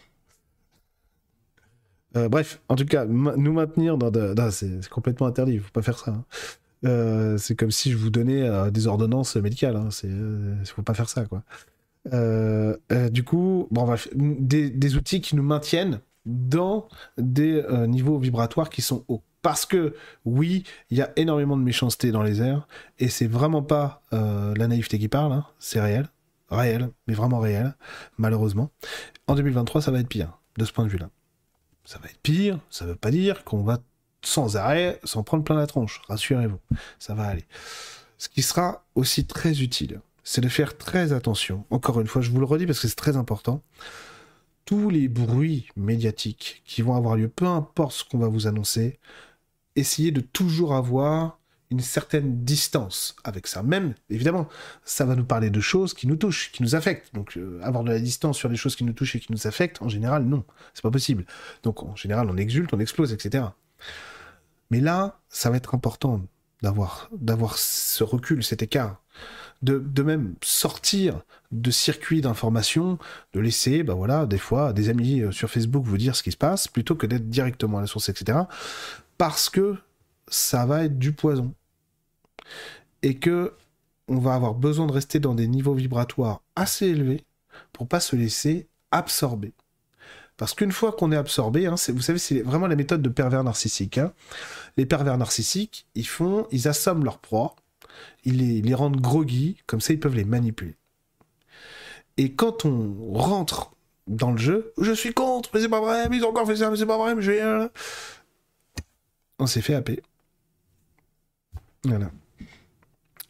Euh, 2.16 2.28
bref, 2.28 2.60
en 2.68 2.76
tout 2.76 2.86
cas, 2.86 3.04
nous 3.04 3.52
maintenir 3.52 3.98
dans 3.98 4.10
de... 4.10 4.34
c'est 4.50 4.88
complètement 4.88 5.26
interdit, 5.26 5.54
il 5.54 5.60
faut 5.60 5.70
pas 5.72 5.82
faire 5.82 5.98
ça. 5.98 6.12
Hein. 6.12 6.24
Euh, 6.84 7.38
c'est 7.38 7.56
comme 7.56 7.70
si 7.70 7.90
je 7.90 7.96
vous 7.96 8.10
donnais 8.10 8.42
euh, 8.42 8.70
des 8.70 8.86
ordonnances 8.86 9.36
médicales, 9.36 9.76
hein. 9.76 9.88
c'est, 9.90 10.10
faut 10.64 10.82
pas 10.82 10.94
faire 10.94 11.08
ça, 11.08 11.26
quoi. 11.26 11.42
du 13.10 13.24
coup, 13.24 13.68
bon, 13.70 13.84
bref, 13.84 14.08
des, 14.14 14.70
des, 14.70 14.96
outils 14.96 15.20
qui 15.20 15.36
nous 15.36 15.42
maintiennent 15.42 16.00
dans 16.24 16.88
des 17.18 17.62
niveaux 17.86 18.18
vibratoires 18.18 18.70
qui 18.70 18.82
sont 18.82 19.04
hauts. 19.08 19.22
Parce 19.40 19.66
que 19.66 19.94
oui, 20.24 20.64
il 20.90 20.98
y 20.98 21.02
a 21.02 21.12
énormément 21.16 21.56
de 21.56 21.62
méchanceté 21.62 22.10
dans 22.10 22.22
les 22.22 22.42
airs, 22.42 22.66
et 22.98 23.08
c'est 23.08 23.28
vraiment 23.28 23.62
pas 23.62 24.02
la 24.12 24.66
naïveté 24.66 24.98
qui 24.98 25.08
parle, 25.08 25.32
hein. 25.32 25.46
c'est 25.58 25.80
réel 25.80 26.08
réel, 26.50 26.90
mais 27.06 27.14
vraiment 27.14 27.38
réel, 27.40 27.74
malheureusement. 28.16 28.70
En 29.26 29.34
2023, 29.34 29.82
ça 29.82 29.90
va 29.90 30.00
être 30.00 30.08
pire, 30.08 30.38
de 30.56 30.64
ce 30.64 30.72
point 30.72 30.84
de 30.84 30.90
vue-là. 30.90 31.10
Ça 31.84 31.98
va 31.98 32.08
être 32.08 32.20
pire, 32.22 32.58
ça 32.70 32.84
veut 32.84 32.96
pas 32.96 33.10
dire 33.10 33.44
qu'on 33.44 33.62
va 33.62 33.78
sans 34.22 34.56
arrêt 34.56 35.00
s'en 35.04 35.22
prendre 35.22 35.44
plein 35.44 35.56
la 35.56 35.66
tronche, 35.66 36.02
rassurez-vous, 36.08 36.58
ça 36.98 37.14
va 37.14 37.24
aller. 37.24 37.44
Ce 38.18 38.28
qui 38.28 38.42
sera 38.42 38.84
aussi 38.94 39.26
très 39.26 39.62
utile, 39.62 40.00
c'est 40.24 40.40
de 40.40 40.48
faire 40.48 40.76
très 40.76 41.12
attention, 41.12 41.64
encore 41.70 42.00
une 42.00 42.06
fois, 42.06 42.20
je 42.20 42.30
vous 42.30 42.40
le 42.40 42.46
redis 42.46 42.66
parce 42.66 42.80
que 42.80 42.88
c'est 42.88 42.96
très 42.96 43.16
important, 43.16 43.62
tous 44.64 44.90
les 44.90 45.08
bruits 45.08 45.68
médiatiques 45.76 46.62
qui 46.66 46.82
vont 46.82 46.94
avoir 46.94 47.16
lieu, 47.16 47.28
peu 47.28 47.46
importe 47.46 47.92
ce 47.92 48.04
qu'on 48.04 48.18
va 48.18 48.28
vous 48.28 48.46
annoncer, 48.46 48.98
essayez 49.76 50.10
de 50.10 50.20
toujours 50.20 50.74
avoir 50.74 51.37
une 51.70 51.80
certaine 51.80 52.44
distance 52.44 53.16
avec 53.24 53.46
ça. 53.46 53.62
Même, 53.62 53.94
évidemment, 54.10 54.48
ça 54.84 55.04
va 55.04 55.14
nous 55.14 55.24
parler 55.24 55.50
de 55.50 55.60
choses 55.60 55.92
qui 55.94 56.06
nous 56.06 56.16
touchent, 56.16 56.50
qui 56.52 56.62
nous 56.62 56.74
affectent. 56.74 57.14
Donc, 57.14 57.36
euh, 57.36 57.60
avoir 57.62 57.84
de 57.84 57.90
la 57.90 58.00
distance 58.00 58.38
sur 58.38 58.48
des 58.48 58.56
choses 58.56 58.74
qui 58.74 58.84
nous 58.84 58.92
touchent 58.92 59.16
et 59.16 59.20
qui 59.20 59.32
nous 59.32 59.46
affectent, 59.46 59.82
en 59.82 59.88
général, 59.88 60.24
non, 60.24 60.44
c'est 60.72 60.82
pas 60.82 60.90
possible. 60.90 61.26
Donc, 61.62 61.82
en 61.82 61.94
général, 61.94 62.28
on 62.30 62.36
exulte, 62.36 62.72
on 62.72 62.80
explose, 62.80 63.12
etc. 63.12 63.44
Mais 64.70 64.80
là, 64.80 65.20
ça 65.28 65.50
va 65.50 65.56
être 65.56 65.74
important 65.74 66.22
d'avoir 66.62 67.08
d'avoir 67.12 67.58
ce 67.58 68.02
recul, 68.02 68.42
cet 68.42 68.62
écart, 68.62 69.00
de, 69.62 69.78
de 69.78 70.02
même 70.02 70.34
sortir 70.42 71.20
de 71.52 71.70
circuits 71.70 72.20
d'information, 72.20 72.98
de 73.32 73.40
laisser, 73.40 73.82
bah 73.82 73.94
voilà, 73.94 74.26
des 74.26 74.38
fois, 74.38 74.72
des 74.72 74.88
amis 74.88 75.20
euh, 75.20 75.32
sur 75.32 75.50
Facebook 75.50 75.84
vous 75.84 75.98
dire 75.98 76.14
ce 76.14 76.22
qui 76.22 76.32
se 76.32 76.36
passe, 76.36 76.68
plutôt 76.68 76.94
que 76.94 77.06
d'être 77.06 77.28
directement 77.28 77.78
à 77.78 77.80
la 77.80 77.86
source, 77.86 78.08
etc. 78.08 78.38
Parce 79.16 79.48
que 79.48 79.76
ça 80.30 80.66
va 80.66 80.84
être 80.84 80.98
du 80.98 81.12
poison. 81.12 81.54
Et 83.02 83.18
que 83.18 83.54
on 84.08 84.18
va 84.18 84.34
avoir 84.34 84.54
besoin 84.54 84.86
de 84.86 84.92
rester 84.92 85.20
dans 85.20 85.34
des 85.34 85.46
niveaux 85.46 85.74
vibratoires 85.74 86.40
assez 86.56 86.86
élevés 86.86 87.24
pour 87.72 87.86
pas 87.86 88.00
se 88.00 88.16
laisser 88.16 88.66
absorber. 88.90 89.52
Parce 90.38 90.54
qu'une 90.54 90.72
fois 90.72 90.92
qu'on 90.92 91.12
est 91.12 91.16
absorbé, 91.16 91.66
hein, 91.66 91.74
vous 91.88 92.00
savez, 92.00 92.18
c'est 92.18 92.40
vraiment 92.42 92.68
la 92.68 92.76
méthode 92.76 93.02
de 93.02 93.08
pervers 93.08 93.42
narcissique. 93.42 93.98
Hein. 93.98 94.12
Les 94.76 94.86
pervers 94.86 95.18
narcissiques, 95.18 95.86
ils 95.94 96.06
font, 96.06 96.46
ils 96.52 96.68
assomment 96.68 97.04
leur 97.04 97.18
proie, 97.18 97.56
ils 98.24 98.62
les, 98.62 98.74
rendent 98.74 99.00
groggy, 99.00 99.56
comme 99.66 99.80
ça 99.80 99.92
ils 99.92 100.00
peuvent 100.00 100.14
les 100.14 100.24
manipuler. 100.24 100.76
Et 102.16 102.32
quand 102.32 102.64
on 102.64 103.12
rentre 103.12 103.72
dans 104.06 104.30
le 104.30 104.38
jeu, 104.38 104.72
je 104.80 104.92
suis 104.92 105.12
contre, 105.12 105.50
mais 105.52 105.60
c'est 105.60 105.68
pas 105.68 105.80
vrai, 105.80 106.08
ils 106.12 106.24
ont 106.24 106.30
encore 106.30 106.46
fait 106.46 106.56
ça, 106.56 106.70
mais 106.70 106.76
c'est 106.76 106.86
pas 106.86 106.98
vrai, 106.98 107.14
mais 107.16 107.22
je 107.22 107.32
vais... 107.32 107.68
On 109.40 109.46
s'est 109.46 109.60
fait 109.60 109.74
happer. 109.74 110.02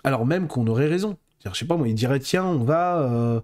Alors 0.05 0.27
même 0.27 0.49
qu'on 0.49 0.67
aurait 0.67 0.87
raison. 0.87 1.17
Je 1.45 1.59
sais 1.59 1.67
pas 1.67 1.77
moi, 1.77 1.89
il 1.89 1.95
dirait 1.95 2.21
tiens, 2.21 2.45
on 2.45 2.65
va 2.65 2.99
euh, 3.01 3.41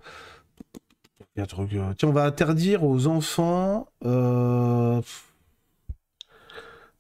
euh, 1.39 1.95
on 2.03 2.11
va 2.13 2.25
interdire 2.25 2.85
aux 2.85 3.07
enfants 3.07 3.89
euh, 4.05 5.01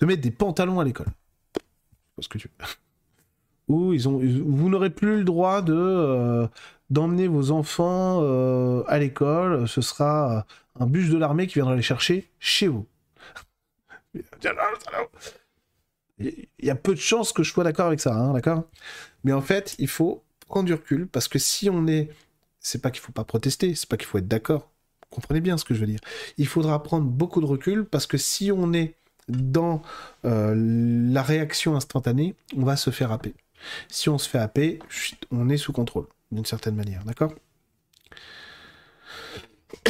de 0.01 0.07
mettre 0.07 0.23
des 0.23 0.31
pantalons 0.31 0.81
à 0.81 0.85
l'école. 0.85 1.09
ce 2.19 2.29
que. 2.29 2.39
Ou 3.69 3.95
ils 3.95 4.09
ont 4.09 4.19
vous 4.19 4.69
n'aurez 4.69 4.91
plus 4.91 5.19
le 5.19 5.25
droit 5.25 5.63
de 5.63 6.47
d'emmener 6.91 7.29
vos 7.29 7.51
enfants 7.51 8.21
à 8.87 8.99
l'école. 8.99 9.67
Ce 9.67 9.81
sera 9.81 10.45
un 10.79 10.87
bus 10.87 11.09
de 11.11 11.17
l'armée 11.17 11.47
qui 11.47 11.55
viendra 11.55 11.75
les 11.75 11.83
chercher 11.83 12.31
chez 12.39 12.69
vous. 12.69 12.87
Il 16.19 16.47
y 16.63 16.71
a 16.71 16.77
peu 16.77 16.95
de 16.95 17.01
chances 17.01 17.33
que 17.33 17.43
je 17.43 17.51
sois 17.51 17.65
d'accord 17.65 17.87
avec 17.87 18.01
ça, 18.01 18.15
hein, 18.15 18.33
d'accord? 18.33 18.65
Mais 19.25 19.33
en 19.33 19.41
fait, 19.41 19.75
il 19.79 19.89
faut 19.89 20.23
prendre 20.47 20.67
du 20.67 20.75
recul 20.75 21.09
parce 21.09 21.29
que 21.29 21.39
si 21.39 21.69
on 21.71 21.87
est, 21.87 22.11
c'est 22.61 22.81
pas 22.81 22.91
qu'il 22.91 23.01
faut 23.01 23.13
pas 23.13 23.25
protester, 23.25 23.75
c'est 23.75 23.89
pas 23.89 23.97
qu'il 23.97 24.07
faut 24.07 24.19
être 24.19 24.29
d'accord. 24.29 24.71
Comprenez 25.11 25.41
bien 25.41 25.59
ce 25.59 25.65
que 25.65 25.75
je 25.75 25.81
veux 25.81 25.87
dire. 25.87 26.01
Il 26.39 26.47
faudra 26.47 26.83
prendre 26.83 27.07
beaucoup 27.07 27.41
de 27.41 27.47
recul 27.47 27.85
parce 27.85 28.07
que 28.07 28.19
si 28.19 28.53
on 28.53 28.73
est 28.73 28.95
dans 29.29 29.83
euh, 30.25 30.55
la 30.57 31.23
réaction 31.23 31.77
instantanée, 31.77 32.35
on 32.57 32.65
va 32.65 32.77
se 32.77 32.91
faire 32.91 33.11
happer. 33.13 33.35
Si 33.89 34.09
on 34.09 34.19
se 34.19 34.29
fait 34.29 34.39
happer, 34.39 34.79
on 35.31 35.49
est 35.49 35.57
sous 35.57 35.73
contrôle, 35.73 36.07
d'une 36.31 36.45
certaine 36.45 36.75
manière, 36.75 37.05
d'accord? 37.05 37.33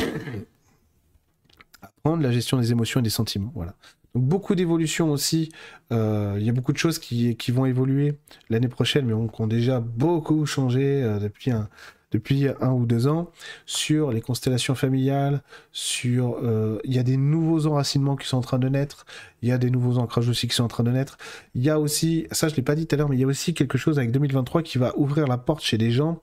Apprendre 1.83 2.23
la 2.23 2.31
gestion 2.31 2.59
des 2.59 2.71
émotions 2.71 3.01
et 3.01 3.03
des 3.03 3.11
sentiments, 3.11 3.53
voilà. 3.55 3.75
Beaucoup 4.15 4.55
d'évolutions 4.55 5.11
aussi. 5.11 5.51
Euh, 5.93 6.37
il 6.39 6.47
y 6.47 6.49
a 6.49 6.53
beaucoup 6.53 6.73
de 6.73 6.79
choses 6.79 6.99
qui, 6.99 7.37
vont 7.49 7.67
évoluer 7.67 8.19
l'année 8.49 8.69
prochaine, 8.69 9.07
mais 9.07 9.29
qui 9.29 9.41
ont 9.41 9.47
déjà 9.47 9.81
beaucoup 9.81 10.47
changé 10.47 11.03
euh, 11.03 11.19
depuis 11.19 11.51
un, 11.51 11.69
depuis 12.15 12.47
un 12.61 12.71
ou 12.71 12.87
deux 12.87 13.09
ans 13.09 13.31
sur 13.67 14.13
les 14.13 14.21
constellations 14.21 14.77
familiales, 14.77 15.43
sur 15.73 16.39
euh, 16.43 16.79
il 16.85 16.95
y 16.95 17.01
a 17.01 17.03
des 17.03 17.17
nouveaux 17.17 17.67
enracinements 17.67 18.15
qui 18.15 18.29
sont 18.29 18.37
en 18.37 18.41
train 18.41 18.61
de 18.61 18.69
naître, 18.69 19.05
il 19.43 19.49
y 19.49 19.53
a 19.53 19.59
des 19.59 19.69
nouveaux 19.69 19.99
ancrages 19.99 20.29
aussi 20.29 20.47
qui 20.47 20.55
sont 20.55 20.63
en 20.63 20.69
train 20.69 20.85
de 20.85 20.93
naître. 20.93 21.19
Il 21.57 21.63
y 21.63 21.71
a 21.71 21.81
aussi, 21.81 22.27
ça 22.31 22.47
je 22.49 22.55
l'ai 22.55 22.63
pas 22.63 22.77
dit 22.77 22.87
tout 22.87 22.95
à 22.95 22.99
l'heure, 22.99 23.09
mais 23.09 23.17
il 23.17 23.21
y 23.21 23.25
a 23.25 23.27
aussi 23.27 23.53
quelque 23.53 23.77
chose 23.77 23.99
avec 23.99 24.13
2023 24.13 24.63
qui 24.63 24.79
va 24.79 24.97
ouvrir 24.97 25.27
la 25.27 25.37
porte 25.37 25.65
chez 25.65 25.77
les 25.77 25.91
gens 25.91 26.23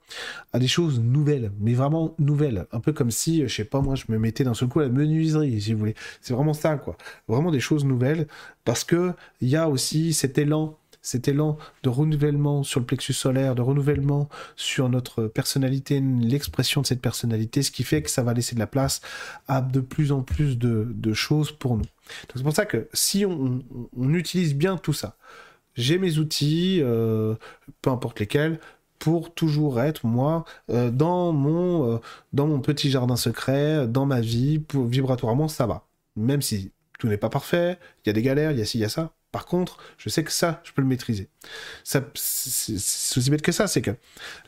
à 0.53 0.59
des 0.59 0.69
choses 0.69 1.01
nouvelles, 1.01 1.51
mais 1.59 1.73
vraiment 1.73 2.15
nouvelles, 2.19 2.67
un 2.71 2.79
peu 2.79 2.93
comme 2.93 3.11
si, 3.11 3.41
je 3.45 3.53
sais 3.53 3.65
pas 3.65 3.81
moi, 3.81 3.95
je 3.95 4.05
me 4.07 4.17
mettais 4.17 4.45
d'un 4.45 4.53
seul 4.53 4.69
coup 4.69 4.79
à 4.79 4.83
la 4.83 4.89
menuiserie, 4.89 5.59
si 5.59 5.73
vous 5.73 5.79
voulez. 5.79 5.95
C'est 6.21 6.33
vraiment 6.33 6.53
ça 6.53 6.77
quoi, 6.77 6.95
vraiment 7.27 7.51
des 7.51 7.59
choses 7.59 7.83
nouvelles 7.83 8.27
parce 8.63 8.85
que 8.85 9.13
il 9.41 9.49
y 9.49 9.57
a 9.57 9.67
aussi 9.67 10.13
cet 10.13 10.37
élan 10.37 10.77
cet 11.01 11.27
élan 11.27 11.57
de 11.83 11.89
renouvellement 11.89 12.63
sur 12.63 12.79
le 12.79 12.85
plexus 12.85 13.13
solaire, 13.13 13.55
de 13.55 13.61
renouvellement 13.61 14.29
sur 14.55 14.89
notre 14.89 15.27
personnalité, 15.27 15.99
l'expression 15.99 16.81
de 16.81 16.85
cette 16.85 17.01
personnalité, 17.01 17.63
ce 17.63 17.71
qui 17.71 17.83
fait 17.83 18.01
que 18.01 18.09
ça 18.09 18.23
va 18.23 18.33
laisser 18.33 18.55
de 18.55 18.59
la 18.59 18.67
place 18.67 19.01
à 19.47 19.61
de 19.61 19.79
plus 19.79 20.11
en 20.11 20.21
plus 20.21 20.57
de, 20.57 21.13
choses 21.13 21.51
pour 21.51 21.77
nous. 21.77 21.85
C'est 22.33 22.43
pour 22.43 22.53
ça 22.53 22.65
que 22.65 22.87
si 22.93 23.25
on, 23.25 23.61
utilise 23.97 24.55
bien 24.55 24.77
tout 24.77 24.93
ça, 24.93 25.17
j'ai 25.75 25.97
mes 25.97 26.17
outils, 26.19 26.79
euh, 26.81 27.35
peu 27.81 27.89
importe 27.89 28.19
lesquels, 28.19 28.59
pour 28.99 29.33
toujours 29.33 29.81
être 29.81 30.05
moi 30.05 30.45
euh, 30.69 30.91
dans 30.91 31.33
mon 31.33 31.95
euh, 31.95 31.97
dans 32.33 32.47
mon 32.47 32.59
petit 32.59 32.91
jardin 32.91 33.15
secret, 33.15 33.87
dans 33.87 34.05
ma 34.05 34.21
vie, 34.21 34.59
pour, 34.59 34.85
vibratoirement 34.85 35.47
ça 35.47 35.65
va. 35.65 35.87
Même 36.15 36.41
si 36.41 36.71
tout 36.99 37.07
n'est 37.07 37.17
pas 37.17 37.29
parfait, 37.29 37.79
il 38.05 38.09
y 38.09 38.11
a 38.11 38.13
des 38.13 38.21
galères, 38.21 38.51
il 38.51 38.59
y 38.59 38.61
a 38.61 38.65
ci, 38.65 38.77
il 38.77 38.81
y 38.81 38.85
a 38.85 38.89
ça. 38.89 39.13
Par 39.31 39.45
contre, 39.45 39.77
je 39.97 40.09
sais 40.09 40.23
que 40.23 40.31
ça, 40.31 40.61
je 40.63 40.73
peux 40.73 40.81
le 40.81 40.87
maîtriser. 40.87 41.29
C'est 41.83 42.03
aussi 42.15 43.29
bête 43.29 43.41
que 43.41 43.51
ça, 43.51 43.67
c'est 43.67 43.81
que 43.81 43.91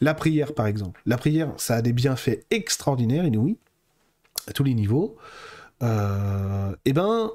la 0.01 0.13
prière, 0.13 0.53
par 0.53 0.67
exemple, 0.67 1.01
la 1.05 1.17
prière, 1.17 1.53
ça 1.57 1.75
a 1.75 1.81
des 1.81 1.93
bienfaits 1.93 2.45
extraordinaires, 2.51 3.25
inouïs, 3.25 3.57
à 4.47 4.51
tous 4.51 4.63
les 4.63 4.73
niveaux. 4.73 5.17
Euh, 5.81 6.75
eh 6.85 6.93
ben, 6.93 7.31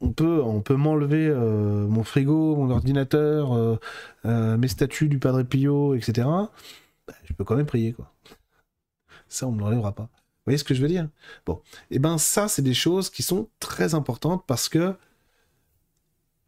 on 0.00 0.12
peut, 0.12 0.42
on 0.42 0.62
peut 0.62 0.76
m'enlever 0.76 1.26
euh, 1.28 1.86
mon 1.86 2.04
frigo, 2.04 2.56
mon 2.56 2.70
ordinateur, 2.70 3.52
euh, 3.52 4.56
mes 4.56 4.68
statues 4.68 5.08
du 5.08 5.18
Padre 5.18 5.42
Pio, 5.42 5.94
etc. 5.94 6.28
Bah, 7.06 7.14
je 7.24 7.32
peux 7.32 7.44
quand 7.44 7.56
même 7.56 7.66
prier, 7.66 7.92
quoi. 7.92 8.12
Ça, 9.28 9.46
on 9.48 9.52
ne 9.52 9.60
l'enlèvera 9.60 9.92
pas. 9.92 10.04
Vous 10.04 10.46
voyez 10.46 10.58
ce 10.58 10.64
que 10.64 10.74
je 10.74 10.82
veux 10.82 10.88
dire? 10.88 11.08
Bon, 11.46 11.60
eh 11.90 11.98
ben 11.98 12.18
ça, 12.18 12.48
c'est 12.48 12.62
des 12.62 12.74
choses 12.74 13.10
qui 13.10 13.22
sont 13.22 13.48
très 13.60 13.94
importantes 13.94 14.44
parce 14.46 14.68
que 14.68 14.94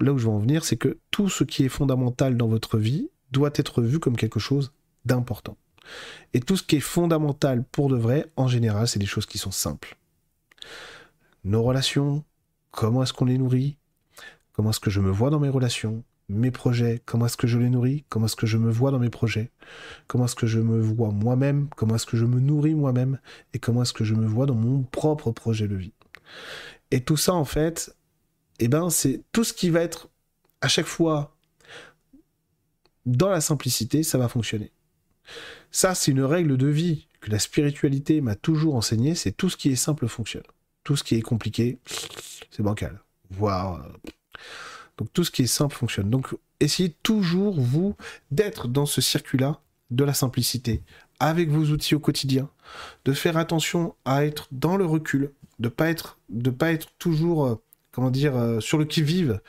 là 0.00 0.12
où 0.12 0.18
je 0.18 0.24
veux 0.24 0.32
en 0.32 0.38
venir, 0.38 0.64
c'est 0.64 0.76
que 0.76 0.98
tout 1.10 1.28
ce 1.28 1.44
qui 1.44 1.64
est 1.64 1.68
fondamental 1.68 2.36
dans 2.36 2.48
votre 2.48 2.78
vie 2.78 3.10
doit 3.30 3.50
être 3.54 3.82
vu 3.82 3.98
comme 3.98 4.16
quelque 4.16 4.40
chose 4.40 4.72
d'important. 5.04 5.56
Et 6.32 6.40
tout 6.40 6.56
ce 6.56 6.62
qui 6.62 6.76
est 6.76 6.80
fondamental 6.80 7.64
pour 7.64 7.88
de 7.88 7.96
vrai, 7.96 8.26
en 8.36 8.48
général, 8.48 8.88
c'est 8.88 8.98
des 8.98 9.06
choses 9.06 9.26
qui 9.26 9.38
sont 9.38 9.50
simples. 9.50 9.96
Nos 11.44 11.62
relations, 11.62 12.24
comment 12.70 13.02
est-ce 13.02 13.12
qu'on 13.12 13.26
les 13.26 13.38
nourrit, 13.38 13.76
comment 14.52 14.70
est-ce 14.70 14.80
que 14.80 14.90
je 14.90 15.00
me 15.00 15.10
vois 15.10 15.30
dans 15.30 15.40
mes 15.40 15.50
relations, 15.50 16.02
mes 16.28 16.50
projets, 16.50 17.02
comment 17.04 17.26
est-ce 17.26 17.36
que 17.36 17.46
je 17.46 17.58
les 17.58 17.68
nourris, 17.68 18.04
comment 18.08 18.26
est-ce 18.26 18.36
que 18.36 18.46
je 18.46 18.56
me 18.56 18.70
vois 18.70 18.90
dans 18.90 18.98
mes 18.98 19.10
projets, 19.10 19.50
comment 20.06 20.24
est-ce 20.24 20.34
que 20.34 20.46
je 20.46 20.60
me 20.60 20.80
vois 20.80 21.10
moi-même, 21.10 21.68
comment 21.76 21.96
est-ce 21.96 22.06
que 22.06 22.16
je 22.16 22.24
me 22.24 22.40
nourris 22.40 22.74
moi-même, 22.74 23.18
et 23.52 23.58
comment 23.58 23.82
est-ce 23.82 23.92
que 23.92 24.04
je 24.04 24.14
me 24.14 24.26
vois 24.26 24.46
dans 24.46 24.54
mon 24.54 24.82
propre 24.82 25.32
projet 25.32 25.68
de 25.68 25.76
vie. 25.76 25.92
Et 26.90 27.02
tout 27.02 27.18
ça, 27.18 27.34
en 27.34 27.44
fait, 27.44 27.94
eh 28.58 28.68
ben, 28.68 28.90
c'est 28.90 29.22
tout 29.32 29.44
ce 29.44 29.52
qui 29.52 29.70
va 29.70 29.80
être 29.80 30.08
à 30.60 30.68
chaque 30.68 30.86
fois 30.86 31.36
dans 33.06 33.28
la 33.28 33.40
simplicité, 33.40 34.02
ça 34.02 34.18
va 34.18 34.28
fonctionner. 34.28 34.72
Ça, 35.70 35.94
c'est 35.94 36.10
une 36.10 36.22
règle 36.22 36.56
de 36.56 36.66
vie 36.66 37.08
que 37.20 37.30
la 37.30 37.38
spiritualité 37.38 38.20
m'a 38.20 38.34
toujours 38.34 38.76
enseigné, 38.76 39.14
c'est 39.14 39.32
tout 39.32 39.50
ce 39.50 39.56
qui 39.56 39.70
est 39.70 39.76
simple 39.76 40.08
fonctionne. 40.08 40.44
Tout 40.84 40.96
ce 40.96 41.04
qui 41.04 41.14
est 41.16 41.22
compliqué, 41.22 41.78
c'est 42.50 42.62
bancal. 42.62 43.00
Voire... 43.30 43.82
Euh, 43.82 44.10
donc 44.96 45.12
tout 45.12 45.24
ce 45.24 45.30
qui 45.30 45.42
est 45.42 45.46
simple 45.46 45.74
fonctionne. 45.74 46.10
Donc 46.10 46.28
essayez 46.60 46.94
toujours, 47.02 47.60
vous, 47.60 47.96
d'être 48.30 48.68
dans 48.68 48.86
ce 48.86 49.00
circuit-là 49.00 49.60
de 49.90 50.04
la 50.04 50.14
simplicité, 50.14 50.82
avec 51.20 51.50
vos 51.50 51.64
outils 51.64 51.94
au 51.94 52.00
quotidien, 52.00 52.48
de 53.04 53.12
faire 53.12 53.36
attention 53.36 53.94
à 54.04 54.24
être 54.24 54.48
dans 54.52 54.76
le 54.76 54.86
recul, 54.86 55.32
de 55.58 55.68
pas 55.68 55.92
pas 56.58 56.72
être 56.72 56.88
toujours 56.98 57.46
euh, 57.46 57.54
comment 57.94 58.10
dire, 58.10 58.36
euh, 58.36 58.60
sur 58.60 58.76
le 58.78 58.84
qui-vive, 58.84 59.40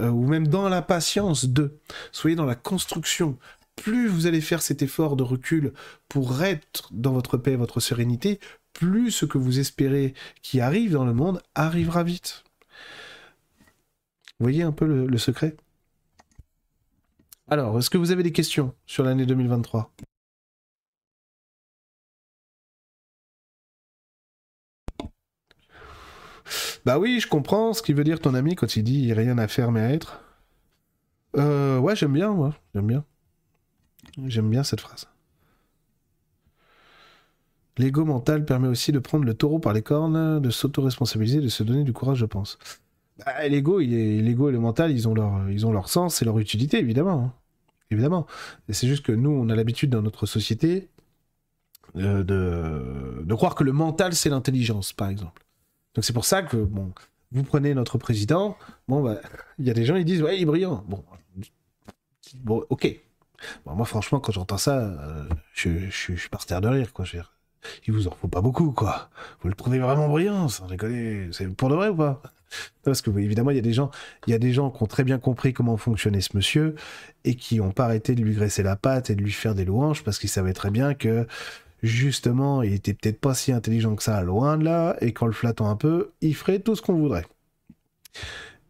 euh, 0.00 0.10
ou 0.10 0.26
même 0.26 0.46
dans 0.46 0.68
la 0.68 0.82
patience 0.82 1.46
de. 1.46 1.78
Soyez 2.12 2.36
dans 2.36 2.44
la 2.44 2.54
construction. 2.54 3.38
Plus 3.76 4.06
vous 4.06 4.26
allez 4.26 4.40
faire 4.40 4.62
cet 4.62 4.82
effort 4.82 5.16
de 5.16 5.22
recul 5.22 5.72
pour 6.08 6.42
être 6.42 6.90
dans 6.92 7.12
votre 7.12 7.36
paix, 7.36 7.56
votre 7.56 7.80
sérénité, 7.80 8.38
plus 8.72 9.10
ce 9.10 9.24
que 9.24 9.38
vous 9.38 9.58
espérez 9.58 10.14
qui 10.42 10.60
arrive 10.60 10.92
dans 10.92 11.04
le 11.04 11.14
monde 11.14 11.42
arrivera 11.54 12.04
vite. 12.04 12.44
Voyez 14.38 14.62
un 14.62 14.72
peu 14.72 14.86
le, 14.86 15.06
le 15.06 15.18
secret? 15.18 15.56
Alors, 17.48 17.78
est-ce 17.78 17.90
que 17.90 17.98
vous 17.98 18.10
avez 18.10 18.22
des 18.22 18.32
questions 18.32 18.74
sur 18.86 19.04
l'année 19.04 19.26
2023 19.26 19.92
Bah 26.84 26.98
oui, 26.98 27.18
je 27.20 27.28
comprends 27.28 27.72
ce 27.72 27.82
qu'il 27.82 27.94
veut 27.94 28.04
dire 28.04 28.20
ton 28.20 28.34
ami 28.34 28.56
quand 28.56 28.76
il 28.76 28.82
dit 28.82 29.12
rien 29.12 29.38
à 29.38 29.48
faire 29.48 29.72
mais 29.72 29.80
à 29.80 29.90
être. 29.90 30.20
Euh, 31.36 31.78
ouais, 31.78 31.96
j'aime 31.96 32.12
bien, 32.12 32.32
moi. 32.32 32.54
J'aime 32.74 32.86
bien. 32.86 33.04
J'aime 34.26 34.50
bien 34.50 34.62
cette 34.64 34.80
phrase. 34.80 35.08
L'ego 37.76 38.04
mental 38.04 38.44
permet 38.44 38.68
aussi 38.68 38.92
de 38.92 39.00
prendre 39.00 39.24
le 39.24 39.34
taureau 39.34 39.58
par 39.58 39.72
les 39.72 39.82
cornes, 39.82 40.40
de 40.40 40.50
s'auto-responsabiliser, 40.50 41.40
de 41.40 41.48
se 41.48 41.62
donner 41.64 41.82
du 41.82 41.92
courage, 41.92 42.18
je 42.18 42.26
pense. 42.26 42.58
Bah, 43.18 43.48
l'ego, 43.48 43.80
l'ego 43.80 44.48
et 44.48 44.52
le 44.52 44.60
mental, 44.60 44.92
ils 44.92 45.08
ont 45.08 45.14
leur, 45.14 45.88
sens 45.88 46.22
et 46.22 46.24
leur 46.24 46.38
utilité, 46.38 46.78
évidemment. 46.78 47.24
Hein. 47.24 47.32
Évidemment. 47.90 48.26
c'est 48.68 48.86
juste 48.86 49.04
que 49.04 49.12
nous, 49.12 49.30
on 49.30 49.48
a 49.48 49.56
l'habitude 49.56 49.90
dans 49.90 50.02
notre 50.02 50.26
société 50.26 50.88
euh, 51.96 52.22
de, 52.22 53.24
de 53.24 53.34
croire 53.34 53.54
que 53.54 53.64
le 53.64 53.72
mental, 53.72 54.14
c'est 54.14 54.30
l'intelligence, 54.30 54.92
par 54.92 55.08
exemple. 55.08 55.43
Donc 55.94 56.04
c'est 56.04 56.12
pour 56.12 56.24
ça 56.24 56.42
que, 56.42 56.56
vous 56.56 57.42
prenez 57.42 57.74
notre 57.74 57.98
président, 57.98 58.56
bon, 58.88 59.02
bah, 59.02 59.20
il 59.58 59.66
y 59.66 59.70
a 59.70 59.74
des 59.74 59.84
gens, 59.84 59.96
ils 59.96 60.04
disent, 60.04 60.22
ouais, 60.22 60.36
il 60.36 60.42
est 60.42 60.46
brillant. 60.46 60.84
Bon, 60.86 61.04
bon 62.36 62.64
ok. 62.68 63.00
Moi, 63.66 63.84
franchement, 63.84 64.20
quand 64.20 64.32
j'entends 64.32 64.58
ça, 64.58 64.78
euh, 64.78 65.28
je, 65.52 65.90
je, 65.90 66.14
suis 66.14 66.28
par 66.30 66.46
terre 66.46 66.60
de 66.60 66.68
rire, 66.68 66.92
quoi. 66.92 67.04
Je 67.04 67.18
il 67.86 67.92
vous 67.92 68.08
en 68.08 68.10
faut 68.10 68.28
pas 68.28 68.40
beaucoup, 68.40 68.72
quoi. 68.72 69.10
Vous 69.40 69.48
le 69.48 69.54
trouvez 69.54 69.78
vraiment 69.78 70.08
brillant, 70.08 70.48
sans 70.48 70.66
déconner. 70.66 71.28
C'est 71.32 71.46
pour 71.48 71.68
de 71.68 71.74
vrai 71.74 71.88
ou 71.88 71.96
pas? 71.96 72.22
Parce 72.84 73.02
que, 73.02 73.10
évidemment, 73.18 73.50
il 73.50 73.56
y 73.56 73.58
a 73.58 73.62
des 73.62 73.72
gens, 73.72 73.90
il 74.26 74.30
y 74.30 74.34
a 74.34 74.38
des 74.38 74.52
gens 74.52 74.70
qui 74.70 74.82
ont 74.82 74.86
très 74.86 75.02
bien 75.04 75.18
compris 75.18 75.52
comment 75.52 75.76
fonctionnait 75.76 76.20
ce 76.20 76.36
monsieur 76.36 76.74
et 77.24 77.34
qui 77.34 77.60
ont 77.60 77.72
pas 77.72 77.86
arrêté 77.86 78.14
de 78.14 78.22
lui 78.22 78.34
graisser 78.34 78.62
la 78.62 78.76
patte 78.76 79.10
et 79.10 79.16
de 79.16 79.22
lui 79.22 79.32
faire 79.32 79.54
des 79.54 79.64
louanges 79.64 80.04
parce 80.04 80.18
qu'ils 80.18 80.30
savaient 80.30 80.52
très 80.52 80.70
bien 80.70 80.94
que 80.94 81.26
justement, 81.84 82.62
il 82.62 82.72
était 82.72 82.94
peut-être 82.94 83.20
pas 83.20 83.34
si 83.34 83.52
intelligent 83.52 83.94
que 83.94 84.02
ça, 84.02 84.22
loin 84.22 84.56
de 84.56 84.64
là, 84.64 84.96
et 85.00 85.12
qu'en 85.12 85.26
le 85.26 85.32
flattant 85.32 85.68
un 85.68 85.76
peu, 85.76 86.12
il 86.20 86.34
ferait 86.34 86.58
tout 86.58 86.74
ce 86.74 86.82
qu'on 86.82 86.94
voudrait. 86.94 87.26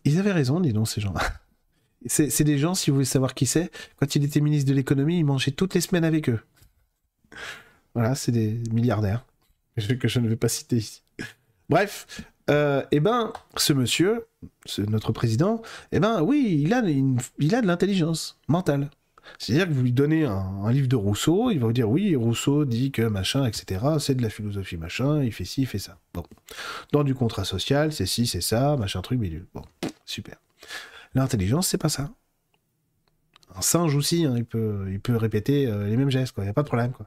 Ils 0.05 0.19
avaient 0.19 0.32
raison, 0.32 0.61
dis 0.61 0.73
donc, 0.73 0.89
ces 0.89 1.01
gens-là. 1.01 1.23
C'est 2.07 2.45
des 2.45 2.59
gens, 2.59 2.74
si 2.74 2.91
vous 2.91 2.97
voulez 2.97 3.07
savoir 3.07 3.32
qui 3.32 3.47
c'est, 3.47 3.70
quand 3.97 4.15
il 4.15 4.24
était 4.24 4.41
ministre 4.41 4.69
de 4.69 4.74
l'économie, 4.74 5.19
il 5.19 5.24
mangeait 5.24 5.53
toutes 5.53 5.74
les 5.74 5.81
semaines 5.81 6.05
avec 6.05 6.28
eux. 6.28 6.41
Voilà, 7.95 8.15
c'est 8.15 8.32
des 8.32 8.61
milliardaires 8.70 9.24
que 9.77 10.09
je 10.09 10.20
ne 10.20 10.28
vais 10.28 10.36
pas 10.36 10.49
citer 10.49 10.77
ici. 10.77 11.03
Bref, 11.70 12.07
euh, 12.51 12.85
eh 12.91 13.01
ben, 13.01 13.32
ce 13.57 13.73
monsieur, 13.73 14.27
notre 14.78 15.12
président, 15.12 15.62
eh 15.93 16.01
ben, 16.01 16.23
oui, 16.23 16.61
il 16.62 16.74
a, 16.74 16.82
il 17.39 17.55
a 17.55 17.62
de 17.62 17.66
l'intelligence 17.66 18.39
mentale. 18.49 18.91
C'est-à-dire 19.39 19.69
que 19.69 19.73
vous 19.73 19.83
lui 19.83 19.93
donnez 19.93 20.25
un, 20.25 20.71
livre 20.71 20.89
de 20.89 20.97
Rousseau, 20.97 21.51
il 21.51 21.59
va 21.59 21.67
vous 21.67 21.73
dire 21.73 21.89
oui, 21.89 22.15
Rousseau 22.17 22.65
dit 22.65 22.93
que 22.93 23.03
machin, 23.03 23.47
etc. 23.47 23.85
C'est 23.99 24.15
de 24.15 24.23
la 24.23 24.31
philosophie 24.31 24.77
machin, 24.77 25.23
il 25.23 25.33
fait 25.33 25.45
ci, 25.45 25.63
il 25.63 25.67
fait 25.67 25.79
ça. 25.79 25.99
Bon. 26.13 26.25
Dans 26.93 27.05
du 27.05 27.15
contrat 27.15 27.45
social, 27.45 27.93
c'est 27.93 28.07
ci, 28.07 28.27
c'est 28.27 28.41
ça, 28.41 28.77
machin 28.77 29.03
truc, 29.03 29.19
milieu. 29.19 29.47
Bon, 29.55 29.63
super. 30.05 30.37
L'intelligence, 31.15 31.69
c'est 31.69 31.79
pas 31.79 31.89
ça. 31.89 32.11
Un 33.55 33.63
singe 33.63 33.95
aussi, 33.95 34.25
hein, 34.25 34.35
il, 34.37 34.45
peut, 34.45 34.87
il 34.91 35.01
peut 35.01 35.17
répéter 35.17 35.67
euh, 35.67 35.87
les 35.87 35.97
mêmes 35.97 36.11
gestes, 36.11 36.33
quoi. 36.33 36.43
Il 36.43 36.47
n'y 36.47 36.51
a 36.51 36.55
pas 36.55 36.63
de 36.63 36.69
problème, 36.69 36.93
quoi. 36.93 37.07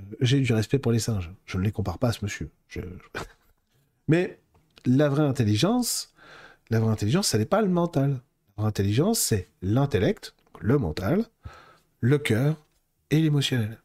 Euh, 0.00 0.16
j'ai 0.20 0.40
du 0.40 0.52
respect 0.52 0.78
pour 0.78 0.92
les 0.92 0.98
singes. 0.98 1.30
Je 1.46 1.56
ne 1.56 1.62
les 1.62 1.72
compare 1.72 1.98
pas 1.98 2.08
à 2.08 2.12
ce 2.12 2.22
monsieur. 2.22 2.50
Mais 4.08 4.40
la 4.84 5.08
vraie 5.08 5.26
intelligence, 5.26 6.12
la 6.70 6.80
vraie 6.80 6.90
intelligence, 6.90 7.28
ça 7.28 7.38
n'est 7.38 7.46
pas 7.46 7.62
le 7.62 7.68
mental. 7.68 8.10
La 8.56 8.62
vraie 8.62 8.68
intelligence, 8.68 9.18
c'est 9.18 9.48
l'intellect, 9.62 10.34
le 10.60 10.78
mental, 10.78 11.24
le 12.00 12.18
cœur 12.18 12.56
et 13.10 13.20
l'émotionnel. 13.20 13.78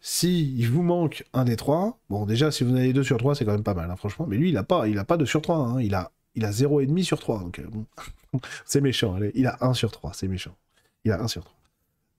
Si 0.00 0.54
il 0.56 0.68
vous 0.68 0.82
manque 0.82 1.24
un 1.34 1.44
des 1.44 1.56
trois, 1.56 1.98
bon 2.08 2.24
déjà 2.24 2.50
si 2.50 2.64
vous 2.64 2.72
en 2.72 2.76
avez 2.76 2.92
deux 2.92 3.02
sur 3.02 3.18
trois, 3.18 3.34
c'est 3.34 3.44
quand 3.44 3.52
même 3.52 3.62
pas 3.62 3.74
mal, 3.74 3.90
hein, 3.90 3.96
franchement. 3.96 4.26
Mais 4.26 4.36
lui, 4.36 4.48
il 4.50 4.56
a 4.56 4.62
pas, 4.62 4.88
il 4.88 4.98
a 4.98 5.04
pas 5.04 5.16
deux 5.16 5.26
sur 5.26 5.42
trois, 5.42 5.58
hein. 5.58 5.80
il 5.80 5.94
a, 5.94 6.12
il 6.34 6.44
a 6.44 6.52
zéro 6.52 6.80
et 6.80 6.86
demi 6.86 7.04
sur 7.04 7.18
trois. 7.18 7.40
Donc 7.40 7.58
euh, 7.58 8.38
c'est 8.64 8.80
méchant. 8.80 9.18
il 9.34 9.46
a 9.46 9.58
un 9.60 9.74
sur 9.74 9.90
trois, 9.90 10.12
c'est 10.14 10.28
méchant. 10.28 10.56
Il 11.04 11.12
a 11.12 11.20
un 11.20 11.28
sur 11.28 11.44
trois. 11.44 11.58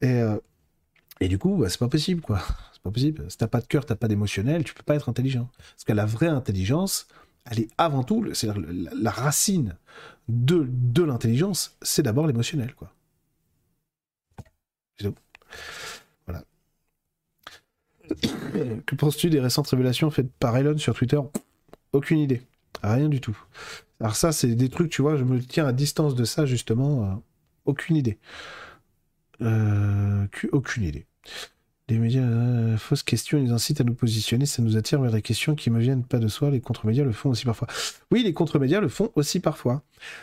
Et 0.02 0.22
euh, 0.22 0.38
et 1.22 1.27
du 1.27 1.38
coup, 1.38 1.56
bah, 1.56 1.69
c'est 1.69 1.80
pas 1.80 1.88
possible, 1.88 2.22
quoi. 2.22 2.41
C'est 2.73 2.81
pas 2.81 2.91
possible. 2.91 3.26
Si 3.30 3.38
t'as 3.38 3.48
pas 3.48 3.61
de 3.61 3.68
cœur, 3.68 3.85
t'as 3.85 3.95
pas 3.95 4.07
d'émotionnel, 4.07 4.64
tu 4.64 4.73
peux 4.73 4.84
pas 4.84 4.95
être 4.95 5.07
intelligent. 5.07 5.48
Parce 5.76 5.84
que 5.85 5.93
la 5.93 6.07
vraie 6.07 6.27
intelligence, 6.27 7.07
elle 7.45 7.60
est 7.60 7.69
avant 7.77 8.03
tout, 8.03 8.34
c'est 8.34 8.48
la, 8.48 8.56
la, 8.99 9.11
racine 9.11 9.76
de, 10.27 10.68
de 10.68 11.03
l'intelligence, 11.03 11.77
c'est 11.84 12.02
d'abord 12.02 12.26
l'émotionnel, 12.26 12.73
quoi. 12.73 12.91
Voilà. 16.26 16.43
Que 18.85 18.95
penses-tu 18.95 19.30
des 19.30 19.39
récentes 19.39 19.68
révélations 19.68 20.11
faites 20.11 20.31
par 20.34 20.55
Elon 20.57 20.77
sur 20.77 20.93
Twitter? 20.95 21.19
Aucune 21.93 22.19
idée. 22.19 22.41
Rien 22.84 23.09
du 23.09 23.22
tout. 23.22 23.38
Alors 23.99 24.15
ça, 24.15 24.31
c'est 24.31 24.55
des 24.55 24.69
trucs, 24.69 24.91
tu 24.91 25.01
vois, 25.01 25.15
je 25.18 25.23
me 25.23 25.39
tiens 25.39 25.68
à 25.68 25.73
distance 25.73 26.15
de 26.15 26.23
ça, 26.23 26.45
justement. 26.45 27.05
Euh, 27.05 27.15
aucune 27.65 27.95
idée. 27.95 28.18
Euh, 29.41 30.27
aucune 30.51 30.84
idée. 30.84 31.05
Les 31.91 31.97
médias, 31.97 32.22
euh, 32.22 32.77
fausses 32.77 33.03
questions, 33.03 33.38
ils 33.38 33.51
incitent 33.51 33.81
à 33.81 33.84
nous 33.84 33.93
positionner, 33.93 34.45
ça 34.45 34.61
nous 34.61 34.77
attire 34.77 35.01
vers 35.01 35.11
des 35.11 35.22
questions 35.22 35.55
qui 35.55 35.69
me 35.69 35.77
viennent 35.77 36.05
pas 36.05 36.19
de 36.19 36.30
soi. 36.30 36.49
Les 36.49 36.61
contre-médias 36.61 37.03
le 37.03 37.11
font 37.11 37.31
aussi 37.31 37.43
parfois. 37.43 37.68
Oui, 38.11 38.23
les 38.23 38.31
contre-médias 38.31 38.80
le 38.80 38.88
font 38.88 39.11
aussi 39.15 39.41
parfois. 39.41 39.81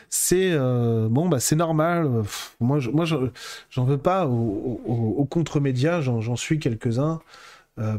C'est 0.09 0.53
euh, 0.53 1.09
bon, 1.11 1.29
bah 1.29 1.41
c'est 1.41 1.57
normal. 1.57 2.11
moi, 2.59 2.79
je, 2.79 2.89
j'en 3.69 3.85
veux 3.85 3.99
pas 3.99 4.27
aux, 4.27 5.27
contre-médias. 5.31 6.01
J'en 6.01 6.37
suis 6.37 6.59
quelques-uns. 6.59 7.21
Euh, 7.79 7.99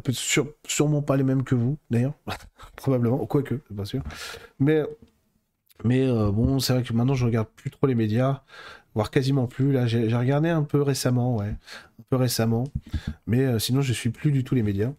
sûrement 0.64 1.04
pas 1.04 1.16
les 1.16 1.24
mêmes 1.24 1.44
que 1.44 1.54
vous, 1.54 1.78
d'ailleurs, 1.92 2.14
probablement, 2.76 3.24
quoique, 3.28 3.54
pas 3.78 3.86
sûr. 3.86 4.02
Mais, 4.60 4.84
mais 5.84 6.08
euh, 6.08 6.32
bon, 6.32 6.58
c'est 6.60 6.74
vrai 6.74 6.82
que 6.82 6.92
maintenant 6.92 7.14
je 7.14 7.24
regarde 7.24 7.48
plus 7.56 7.70
trop 7.70 7.86
les 7.86 7.96
médias 7.96 8.42
voire 8.96 9.12
quasiment 9.12 9.48
plus. 9.48 9.72
Là, 9.72 9.88
j'ai 9.88 10.14
regardé 10.16 10.50
un 10.50 10.64
peu 10.64 10.82
récemment, 10.82 11.38
ouais, 11.38 11.56
peu 12.10 12.16
récemment, 12.18 12.66
mais 13.28 13.42
euh, 13.46 13.60
sinon 13.60 13.82
je 13.82 13.94
suis 13.94 14.10
plus 14.10 14.32
du 14.32 14.44
tout 14.44 14.56
les 14.56 14.64
médias. 14.64 14.94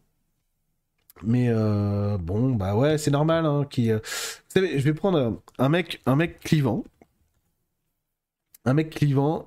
Mais 1.23 1.49
euh, 1.51 2.17
bon, 2.19 2.55
bah 2.55 2.75
ouais, 2.77 2.97
c'est 2.99 3.11
normal. 3.11 3.45
Hein, 3.47 3.67
qui, 3.71 3.91
euh, 3.91 3.99
Vous 3.99 4.51
savez, 4.55 4.79
je 4.79 4.85
vais 4.85 4.95
prendre 4.95 5.43
un 5.59 5.69
mec, 5.69 6.01
un 6.07 6.17
mec 6.17 6.41
clivant. 6.41 6.85
Un 8.65 8.75
mec 8.75 8.91
clivant. 8.91 9.47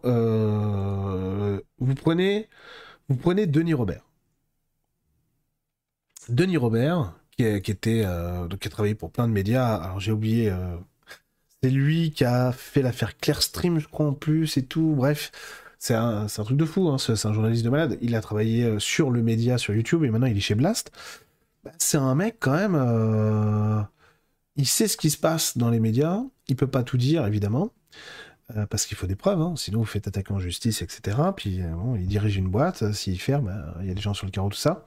vous 1.79 1.95
prenez, 1.95 2.49
vous 3.09 3.15
prenez 3.15 3.47
Denis 3.47 3.73
Robert. 3.73 4.03
Denis 6.29 6.57
Robert, 6.57 7.13
qui, 7.31 7.61
qui 7.61 7.71
était, 7.71 8.05
qui 8.59 8.67
a 8.67 8.71
travaillé 8.71 8.95
pour 8.95 9.11
plein 9.11 9.27
de 9.27 9.33
médias. 9.33 9.75
Alors 9.75 9.99
j'ai 9.99 10.11
oublié 10.11 10.51
c'est 11.63 11.69
lui 11.69 12.11
qui 12.11 12.25
a 12.25 12.51
fait 12.51 12.81
l'affaire 12.81 13.17
Clearstream, 13.17 13.79
je 13.79 13.87
crois, 13.87 14.07
en 14.07 14.13
plus, 14.13 14.57
et 14.57 14.65
tout. 14.65 14.95
Bref, 14.97 15.31
c'est 15.83 15.95
un, 15.95 16.27
truc 16.27 16.55
de 16.55 16.63
fou, 16.63 16.87
hein. 16.87 16.97
c'est 16.97 17.25
un 17.25 17.33
journaliste 17.33 17.65
de 17.65 17.69
malade. 17.69 17.97
Il 17.99 18.15
a 18.15 18.21
travaillé 18.21 18.63
euh, 18.63 18.79
sur 18.79 19.11
le 19.11 19.21
média, 19.21 19.57
sur 19.57 19.73
YouTube, 19.73 20.05
et 20.05 20.09
maintenant 20.09 20.27
il 20.27 20.37
est 20.37 20.39
chez 20.39 20.55
Blast. 20.55 20.93
Bah, 21.65 21.71
c'est 21.77 21.97
un 21.97 22.15
mec, 22.15 22.37
quand 22.39 22.53
même, 22.53 22.75
euh, 22.75 23.81
il 24.55 24.65
sait 24.65 24.87
ce 24.87 24.95
qui 24.95 25.09
se 25.09 25.17
passe 25.17 25.57
dans 25.57 25.69
les 25.69 25.81
médias. 25.81 26.21
Il 26.47 26.55
peut 26.55 26.67
pas 26.67 26.83
tout 26.83 26.95
dire, 26.95 27.27
évidemment, 27.27 27.73
euh, 28.55 28.65
parce 28.65 28.85
qu'il 28.85 28.95
faut 28.95 29.07
des 29.07 29.17
preuves, 29.17 29.41
hein. 29.41 29.55
sinon 29.57 29.79
vous 29.79 29.85
faites 29.85 30.07
attaquer 30.07 30.31
en 30.31 30.39
justice, 30.39 30.81
etc. 30.81 31.17
Puis 31.35 31.59
il 31.97 32.07
dirige 32.07 32.37
une 32.37 32.47
boîte, 32.47 32.93
s'il 32.93 33.19
ferme, 33.19 33.53
il 33.81 33.87
y 33.87 33.91
a 33.91 33.93
des 33.93 34.01
gens 34.01 34.13
sur 34.13 34.25
le 34.25 34.31
carreau, 34.31 34.47
tout 34.47 34.55
ça. 34.55 34.85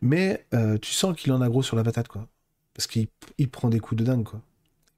Mais 0.00 0.46
tu 0.80 0.92
sens 0.92 1.16
qu'il 1.16 1.32
en 1.32 1.40
a 1.40 1.48
gros 1.48 1.64
sur 1.64 1.74
la 1.76 1.82
patate, 1.82 2.06
quoi. 2.06 2.28
Parce 2.72 2.86
qu'il 2.86 3.08
prend 3.50 3.68
des 3.68 3.80
coups 3.80 3.98
de 3.98 4.04
dingue, 4.04 4.22
quoi 4.22 4.40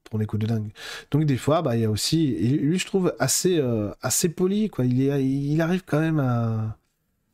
pour 0.08 0.18
des 0.18 0.26
coups 0.26 0.42
de 0.42 0.46
dingue. 0.46 0.70
Donc 1.10 1.24
des 1.24 1.36
fois, 1.36 1.62
bah 1.62 1.76
il 1.76 1.82
y 1.82 1.84
a 1.84 1.90
aussi, 1.90 2.32
lui 2.58 2.78
je 2.78 2.86
trouve 2.86 3.14
assez 3.18 3.58
euh, 3.58 3.92
assez 4.02 4.28
poli 4.28 4.68
quoi. 4.68 4.84
Il 4.84 5.00
il 5.00 5.60
arrive 5.60 5.82
quand 5.84 6.00
même 6.00 6.20
à, 6.20 6.78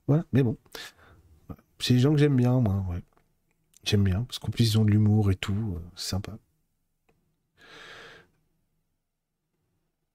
voilà. 0.07 0.25
Mais 0.33 0.43
bon, 0.43 0.57
c'est 1.79 1.95
des 1.95 2.01
gens 2.01 2.13
que 2.13 2.19
j'aime 2.19 2.37
bien 2.37 2.61
moi. 2.61 2.85
J'aime 3.85 4.05
bien 4.05 4.23
parce 4.23 4.39
qu'en 4.39 4.51
plus 4.51 4.75
ils 4.75 4.79
ont 4.79 4.85
de 4.85 4.91
l'humour 4.91 5.31
et 5.31 5.37
tout, 5.37 5.75
euh, 5.77 5.81
c'est 5.97 6.11
sympa. 6.11 6.33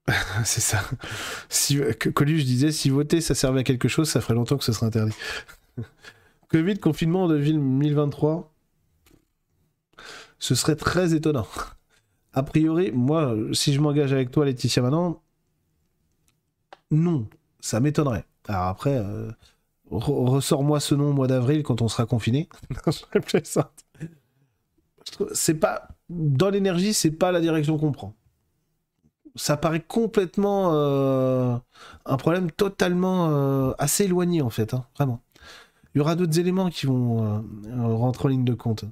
c'est 0.45 0.61
ça. 0.61 0.83
Si, 1.49 1.79
Coluche 2.13 2.45
disait 2.45 2.71
si 2.71 2.89
voter 2.89 3.21
ça 3.21 3.35
servait 3.35 3.61
à 3.61 3.63
quelque 3.63 3.87
chose, 3.87 4.09
ça 4.09 4.21
ferait 4.21 4.35
longtemps 4.35 4.57
que 4.57 4.63
ce 4.63 4.71
serait 4.71 4.85
interdit. 4.85 5.15
Covid, 6.49 6.79
confinement 6.79 7.23
en 7.25 7.27
2023, 7.27 8.53
ce 10.39 10.55
serait 10.55 10.75
très 10.75 11.13
étonnant 11.13 11.47
a 12.37 12.43
priori, 12.43 12.91
moi, 12.91 13.35
si 13.53 13.73
je 13.73 13.81
m'engage 13.81 14.13
avec 14.13 14.29
toi, 14.29 14.45
Laetitia, 14.45 14.83
maintenant, 14.83 15.23
non, 16.91 17.27
ça 17.59 17.79
m'étonnerait. 17.79 18.25
Alors 18.47 18.65
après, 18.65 18.95
euh, 18.95 19.31
ressors-moi 19.89 20.79
ce 20.79 20.93
nom 20.93 21.09
au 21.09 21.13
mois 21.13 21.25
d'avril 21.25 21.63
quand 21.63 21.81
on 21.81 21.87
sera 21.87 22.05
confiné. 22.05 22.47
c'est 25.33 25.55
pas 25.55 25.87
dans 26.09 26.51
l'énergie, 26.51 26.93
c'est 26.93 27.11
pas 27.11 27.31
la 27.31 27.41
direction 27.41 27.79
qu'on 27.79 27.91
prend. 27.91 28.13
Ça 29.35 29.57
paraît 29.57 29.81
complètement 29.81 30.73
euh, 30.73 31.57
un 32.05 32.17
problème 32.17 32.51
totalement 32.51 33.29
euh, 33.31 33.71
assez 33.79 34.03
éloigné 34.03 34.43
en 34.43 34.51
fait, 34.51 34.75
hein, 34.75 34.85
vraiment. 34.95 35.23
Il 35.95 35.97
y 35.97 36.01
aura 36.01 36.15
d'autres 36.15 36.37
éléments 36.39 36.69
qui 36.69 36.85
vont 36.85 37.43
rentrer 37.75 38.25
en 38.25 38.29
ligne 38.29 38.45
de 38.45 38.53
compte. 38.53 38.85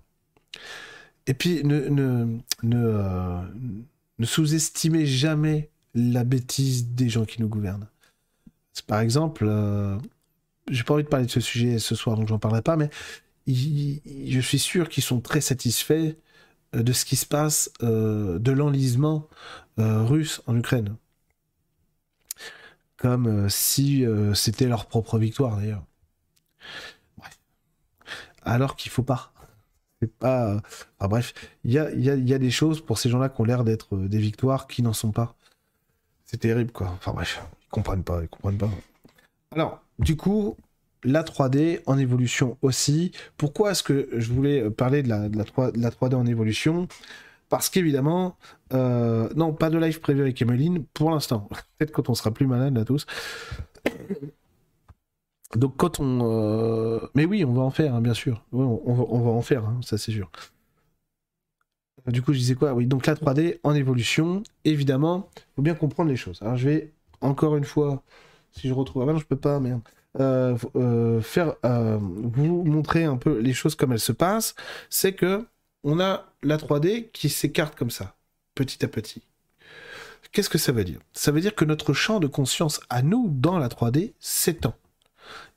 Et 1.28 1.34
puis, 1.34 1.62
euh, 1.66 2.28
ne 2.64 4.26
sous-estimez 4.26 5.06
jamais 5.06 5.70
la 5.94 6.24
bêtise 6.24 6.90
des 6.90 7.10
gens 7.10 7.26
qui 7.26 7.42
nous 7.42 7.48
gouvernent. 7.48 7.88
Par 8.88 9.00
exemple, 9.00 9.46
euh, 9.48 9.98
j'ai 10.70 10.84
pas 10.84 10.94
envie 10.94 11.04
de 11.04 11.10
parler 11.10 11.26
de 11.26 11.32
ce 11.32 11.40
sujet 11.40 11.80
ce 11.80 11.96
soir, 11.96 12.18
donc 12.18 12.28
j'en 12.28 12.40
parlerai 12.40 12.62
pas, 12.62 12.76
mais 12.76 12.90
je 13.48 14.40
suis 14.42 14.60
sûr 14.60 14.90
qu'ils 14.90 15.04
sont 15.04 15.22
très 15.22 15.42
satisfaits 15.42 16.16
euh, 16.76 16.84
de 16.84 16.94
ce 16.94 17.06
qui 17.06 17.16
se 17.16 17.26
passe, 17.26 17.72
de 17.82 18.52
l'enlisement 18.52 19.28
russe 19.78 20.42
en 20.46 20.56
Ukraine. 20.58 20.96
Comme 22.98 23.50
si 23.50 24.06
c'était 24.34 24.68
leur 24.68 24.86
propre 24.86 25.20
victoire 25.20 25.58
d'ailleurs. 25.58 25.84
Alors 28.44 28.76
qu'il 28.76 28.92
faut 28.92 29.04
pas 29.04 29.34
pas. 30.20 30.62
Enfin, 31.00 31.10
bref, 31.10 31.34
il 31.64 31.72
y 31.72 31.80
a, 31.80 32.40
des 32.40 32.52
choses 32.52 32.82
pour 32.82 32.98
ces 32.98 33.10
gens-là 33.10 33.30
qui 33.30 33.42
ont 33.42 33.46
l'air 33.46 33.64
d'être 33.64 33.96
euh, 33.96 34.08
des 34.08 34.20
victoires 34.20 34.68
qui 34.68 34.82
n'en 34.82 34.94
sont 34.94 35.12
pas. 35.12 35.36
C'est 36.26 36.38
terrible, 36.38 36.72
quoi. 36.72 36.90
Enfin 36.96 37.14
bref, 37.14 37.42
ils 37.62 37.70
comprennent 37.70 38.04
pas, 38.04 38.22
ils 38.22 38.30
comprennent 38.30 38.58
pas. 38.58 38.70
Alors, 39.52 39.82
du 40.00 40.18
coup, 40.18 40.58
la 41.04 41.24
3D 41.24 41.82
en 41.86 41.98
évolution 41.98 42.58
aussi. 42.62 43.12
Pourquoi 43.38 43.72
est-ce 43.72 43.84
que 43.84 44.10
je 44.14 44.34
voulais 44.34 44.70
parler 44.70 45.04
de 45.04 45.10
la, 45.10 45.30
de 45.30 45.38
la, 45.38 45.44
3, 45.44 45.72
de 45.72 45.80
la 45.80 45.92
3D 45.92 46.16
en 46.16 46.26
évolution? 46.26 46.88
Parce 47.50 47.70
qu'évidemment, 47.70 48.38
euh, 48.74 49.30
non, 49.36 49.54
pas 49.54 49.70
de 49.70 49.78
live 49.78 50.00
prévu 50.02 50.22
avec 50.22 50.42
Emeline 50.42 50.84
pour 50.94 51.12
l'instant. 51.12 51.48
Peut-être 51.78 51.92
quand 51.92 52.10
on 52.10 52.16
sera 52.16 52.32
plus 52.32 52.48
malade 52.48 52.76
là 52.76 52.86
tous. 52.86 53.06
Donc 55.56 55.78
quand 55.78 56.00
on... 56.00 56.20
Euh, 56.24 57.00
mais 57.14 57.26
oui, 57.26 57.46
on 57.46 57.54
va 57.54 57.62
en 57.62 57.72
faire, 57.72 57.96
hein, 57.96 58.02
bien 58.02 58.14
sûr. 58.14 58.44
on, 58.52 58.94
va, 58.94 59.32
en 59.32 59.42
faire, 59.42 59.66
hein, 59.66 59.80
ça 59.82 59.98
c'est 59.98 60.12
sûr. 60.12 60.32
Du 62.08 62.22
coup, 62.22 62.34
je 62.34 62.40
disais 62.40 62.56
quoi? 62.56 62.74
Oui, 62.74 62.86
donc 62.86 63.08
la 63.08 63.16
3D 63.16 63.60
en 63.64 63.74
évolution, 63.74 64.44
évidemment, 64.64 65.30
il 65.36 65.56
faut 65.56 65.62
bien 65.62 65.74
comprendre 65.76 66.10
les 66.10 66.16
choses. 66.16 66.40
Alors 66.42 66.56
je 66.58 66.70
vais, 66.70 66.94
encore 67.22 67.58
une 67.58 67.64
fois, 67.64 68.04
si 68.52 68.68
je 68.68 68.74
retrouve... 68.74 69.04
Ah 69.04 69.12
non, 69.12 69.18
je 69.18 69.26
peux 69.26 69.36
pas, 69.36 69.60
merde. 69.60 69.82
Euh, 70.20 70.56
euh, 70.78 71.20
faire 71.20 71.56
vous 71.64 72.64
montrer 72.64 73.04
un 73.04 73.18
peu 73.18 73.40
les 73.40 73.54
choses 73.54 73.76
comme 73.76 73.92
elles 73.92 74.00
se 74.00 74.14
passent, 74.14 74.56
c'est 74.90 75.14
que 75.14 75.46
on 75.84 76.00
a 76.00 76.26
la 76.42 76.58
3D 76.58 77.12
qui 77.12 77.30
s'écarte 77.30 77.76
comme 77.76 77.92
ça, 77.92 78.16
petit 78.56 78.84
à 78.86 78.88
petit. 78.88 79.24
Qu'est-ce 80.32 80.50
que 80.50 80.58
ça 80.58 80.72
veut 80.72 80.84
dire? 80.84 81.00
Ça 81.14 81.32
veut 81.32 81.42
dire 81.42 81.56
que 81.56 81.64
notre 81.64 81.94
champ 81.94 82.20
de 82.20 82.28
conscience 82.28 82.82
à 82.90 83.02
nous, 83.02 83.30
dans 83.30 83.58
la 83.58 83.70
3D, 83.70 84.14
s'étend. 84.20 84.74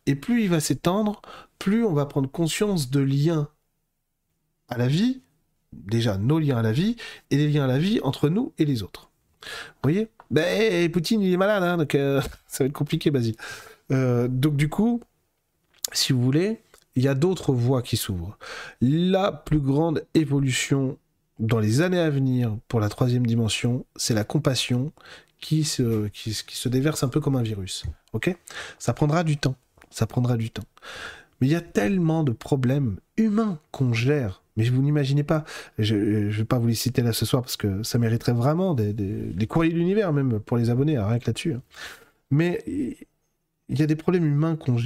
Et 0.09 0.14
plus 0.14 0.43
il 0.43 0.48
va 0.48 0.59
s'étendre, 0.59 1.20
plus 1.59 1.85
on 1.85 1.93
va 1.93 2.06
prendre 2.06 2.30
conscience 2.30 2.89
de 2.89 3.01
liens 3.01 3.51
à 4.68 4.78
la 4.78 4.89
vie, 4.89 5.20
déjà 5.72 6.16
nos 6.16 6.39
liens 6.39 6.56
à 6.56 6.62
la 6.62 6.72
vie, 6.72 6.97
et 7.30 7.36
des 7.36 7.47
liens 7.47 7.64
à 7.64 7.66
la 7.66 7.78
vie 7.78 8.01
entre 8.02 8.30
nous 8.30 8.55
et 8.56 8.64
les 8.64 8.82
autres. 8.82 9.10
Vous 9.43 9.48
voyez? 9.90 10.09
Ben, 10.30 10.90
Poutine, 10.90 11.20
il 11.20 11.30
est 11.30 11.36
malade, 11.36 11.62
hein, 11.62 11.76
donc 11.76 11.94
euh, 11.94 12.22
ça 12.47 12.64
va 12.64 12.68
être 12.68 12.72
compliqué, 12.72 13.10
Basile. 13.10 13.36
Euh, 13.93 14.28
donc 14.28 14.56
du 14.56 14.70
coup, 14.70 15.02
si 15.93 16.14
vous 16.14 16.22
voulez, 16.22 16.62
il 16.97 17.02
y 17.02 17.09
a 17.09 17.14
d'autres 17.14 17.52
voies 17.52 17.82
qui 17.82 17.98
s'ouvrent. 17.98 18.39
La 18.80 19.30
plus 19.30 19.60
grande 19.60 20.06
évolution 20.14 20.97
dans 21.39 21.59
les 21.59 21.82
années 21.82 22.01
à 22.01 22.09
venir 22.09 22.56
pour 22.66 22.80
la 22.80 22.89
troisième 22.89 23.26
dimension, 23.26 23.85
c'est 23.94 24.14
la 24.14 24.24
compassion 24.24 24.90
qui 25.39 25.64
se, 25.64 26.09
qui, 26.09 26.32
se 26.32 26.68
déverse 26.70 27.02
un 27.02 27.09
peu 27.09 27.20
comme 27.20 27.36
un 27.36 27.43
virus. 27.43 27.85
Ok? 28.14 28.35
Ça 28.78 28.94
prendra 28.94 29.22
du 29.22 29.36
temps. 29.36 29.55
Ça 29.90 30.06
prendra 30.06 30.36
du 30.36 30.51
temps. 30.51 30.65
Mais 31.40 31.47
il 31.47 31.51
y 31.51 31.56
a 31.56 31.60
tellement 31.60 32.24
de 32.24 32.32
problèmes 32.32 32.97
humains 33.16 33.59
qu'on 33.70 33.93
gère. 33.93 34.43
Mais 34.56 34.69
vous 34.69 34.82
n'imaginez 34.82 35.23
pas. 35.23 35.44
Je 35.78 35.94
ne 35.94 36.31
vais 36.31 36.44
pas 36.44 36.59
vous 36.59 36.66
les 36.66 36.74
citer 36.74 37.02
là 37.02 37.12
ce 37.12 37.24
soir 37.24 37.43
parce 37.43 37.56
que 37.56 37.82
ça 37.85 37.98
mériterait 37.98 38.32
vraiment 38.32 38.74
des, 38.74 38.93
des, 38.93 39.47
courriers 39.47 39.73
de 39.73 39.78
l'univers, 39.78 40.12
même 40.12 40.40
pour 40.40 40.56
les 40.56 40.69
abonnés, 40.69 40.98
rien 40.98 41.19
que 41.20 41.27
là-dessus. 41.27 41.55
Hein. 41.55 41.62
Mais 42.31 42.65
il 43.69 43.78
y 43.78 43.82
a 43.82 43.86
des 43.86 43.97
problèmes 43.97 44.24
humains 44.24 44.56
qu'on 44.56 44.77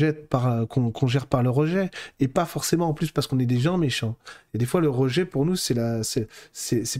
qu'on 0.90 1.06
gère 1.06 1.26
par 1.26 1.42
le 1.42 1.50
rejet 1.50 1.90
et 2.20 2.28
pas 2.28 2.44
forcément 2.44 2.88
en 2.88 2.94
plus 2.94 3.12
parce 3.12 3.26
qu'on 3.26 3.38
est 3.38 3.46
des 3.46 3.58
gens 3.58 3.78
méchants 3.78 4.16
et 4.54 4.58
des 4.58 4.66
fois 4.66 4.80
le 4.80 4.88
rejet 4.88 5.24
pour 5.24 5.46
nous 5.46 5.56
c'est 5.56 5.74
la 5.74 6.02
c'est 6.02 6.28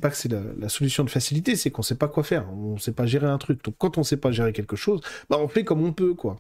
pas 0.01 0.11
que 0.11 0.17
c'est 0.17 0.31
la, 0.31 0.69
solution 0.69 1.05
de 1.05 1.11
facilité 1.11 1.57
c'est 1.57 1.71
qu'on 1.71 1.83
sait 1.83 1.97
pas 1.97 2.09
quoi 2.09 2.23
faire 2.23 2.49
on 2.53 2.79
sait 2.79 2.93
pas 2.93 3.07
gérer 3.07 3.27
un 3.27 3.39
truc 3.39 3.65
donc 3.65 3.75
quand 3.79 3.99
on 3.99 4.05
sait 4.05 4.17
pas 4.17 4.31
gérer 4.31 4.53
quelque 4.53 4.77
chose 4.77 5.01
bah 5.29 5.39
on 5.41 5.49
fait 5.49 5.65
comme 5.65 5.83
on 5.85 5.93
peut 5.93 6.15
quoi 6.15 6.37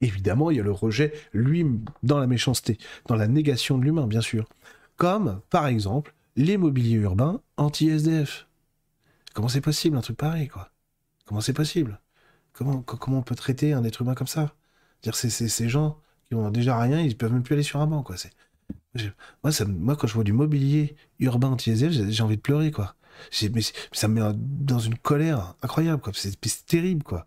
évidemment 0.00 0.50
il 0.50 0.56
y 0.56 0.60
a 0.60 0.64
le 0.64 0.72
rejet 0.72 1.12
lui 1.32 1.66
dans 2.02 2.18
la 2.18 2.26
méchanceté 2.26 2.78
dans 3.06 3.16
la 3.16 3.28
négation 3.28 3.78
de 3.78 3.84
l'humain 3.84 4.06
bien 4.06 4.20
sûr 4.20 4.48
comme 4.96 5.40
par 5.50 5.66
exemple 5.66 6.14
les 6.36 6.56
mobiliers 6.56 6.96
urbains 6.96 7.40
anti 7.56 7.88
SDF 7.88 8.46
comment 9.34 9.48
c'est 9.48 9.60
possible 9.60 9.96
un 9.96 10.00
truc 10.00 10.16
pareil 10.16 10.48
quoi? 10.48 10.70
Comment 11.28 11.42
c'est 11.42 11.52
possible? 11.52 12.00
Comment, 12.54 12.80
comment 12.80 13.18
on 13.18 13.22
peut 13.22 13.34
traiter 13.34 13.74
un 13.74 13.84
être 13.84 14.00
humain 14.00 14.14
comme 14.14 14.26
ça? 14.26 14.54
Dire 15.02 15.14
c'est 15.14 15.28
ces 15.30 15.68
gens 15.68 16.00
qui 16.26 16.34
ont 16.34 16.50
déjà 16.50 16.78
rien, 16.80 17.00
ils 17.00 17.16
peuvent 17.16 17.32
même 17.32 17.42
plus 17.42 17.52
aller 17.54 17.62
sur 17.62 17.80
un 17.80 17.86
banc, 17.86 18.02
quoi. 18.02 18.16
C'est 18.16 18.32
moi, 19.44 19.52
ça, 19.52 19.66
moi, 19.66 19.94
quand 19.94 20.06
je 20.06 20.14
vois 20.14 20.24
du 20.24 20.32
mobilier 20.32 20.96
urbain 21.20 21.48
anti-SDF, 21.48 21.92
j'ai 22.10 22.22
envie 22.22 22.36
de 22.36 22.42
pleurer, 22.42 22.70
quoi. 22.70 22.94
Mais 23.54 23.60
ça 23.92 24.08
me 24.08 24.14
met 24.20 24.32
dans 24.34 24.78
une 24.78 24.96
colère 24.96 25.54
incroyable, 25.62 26.00
quoi. 26.00 26.12
C'est 26.14 26.66
terrible, 26.66 27.02
quoi. 27.02 27.26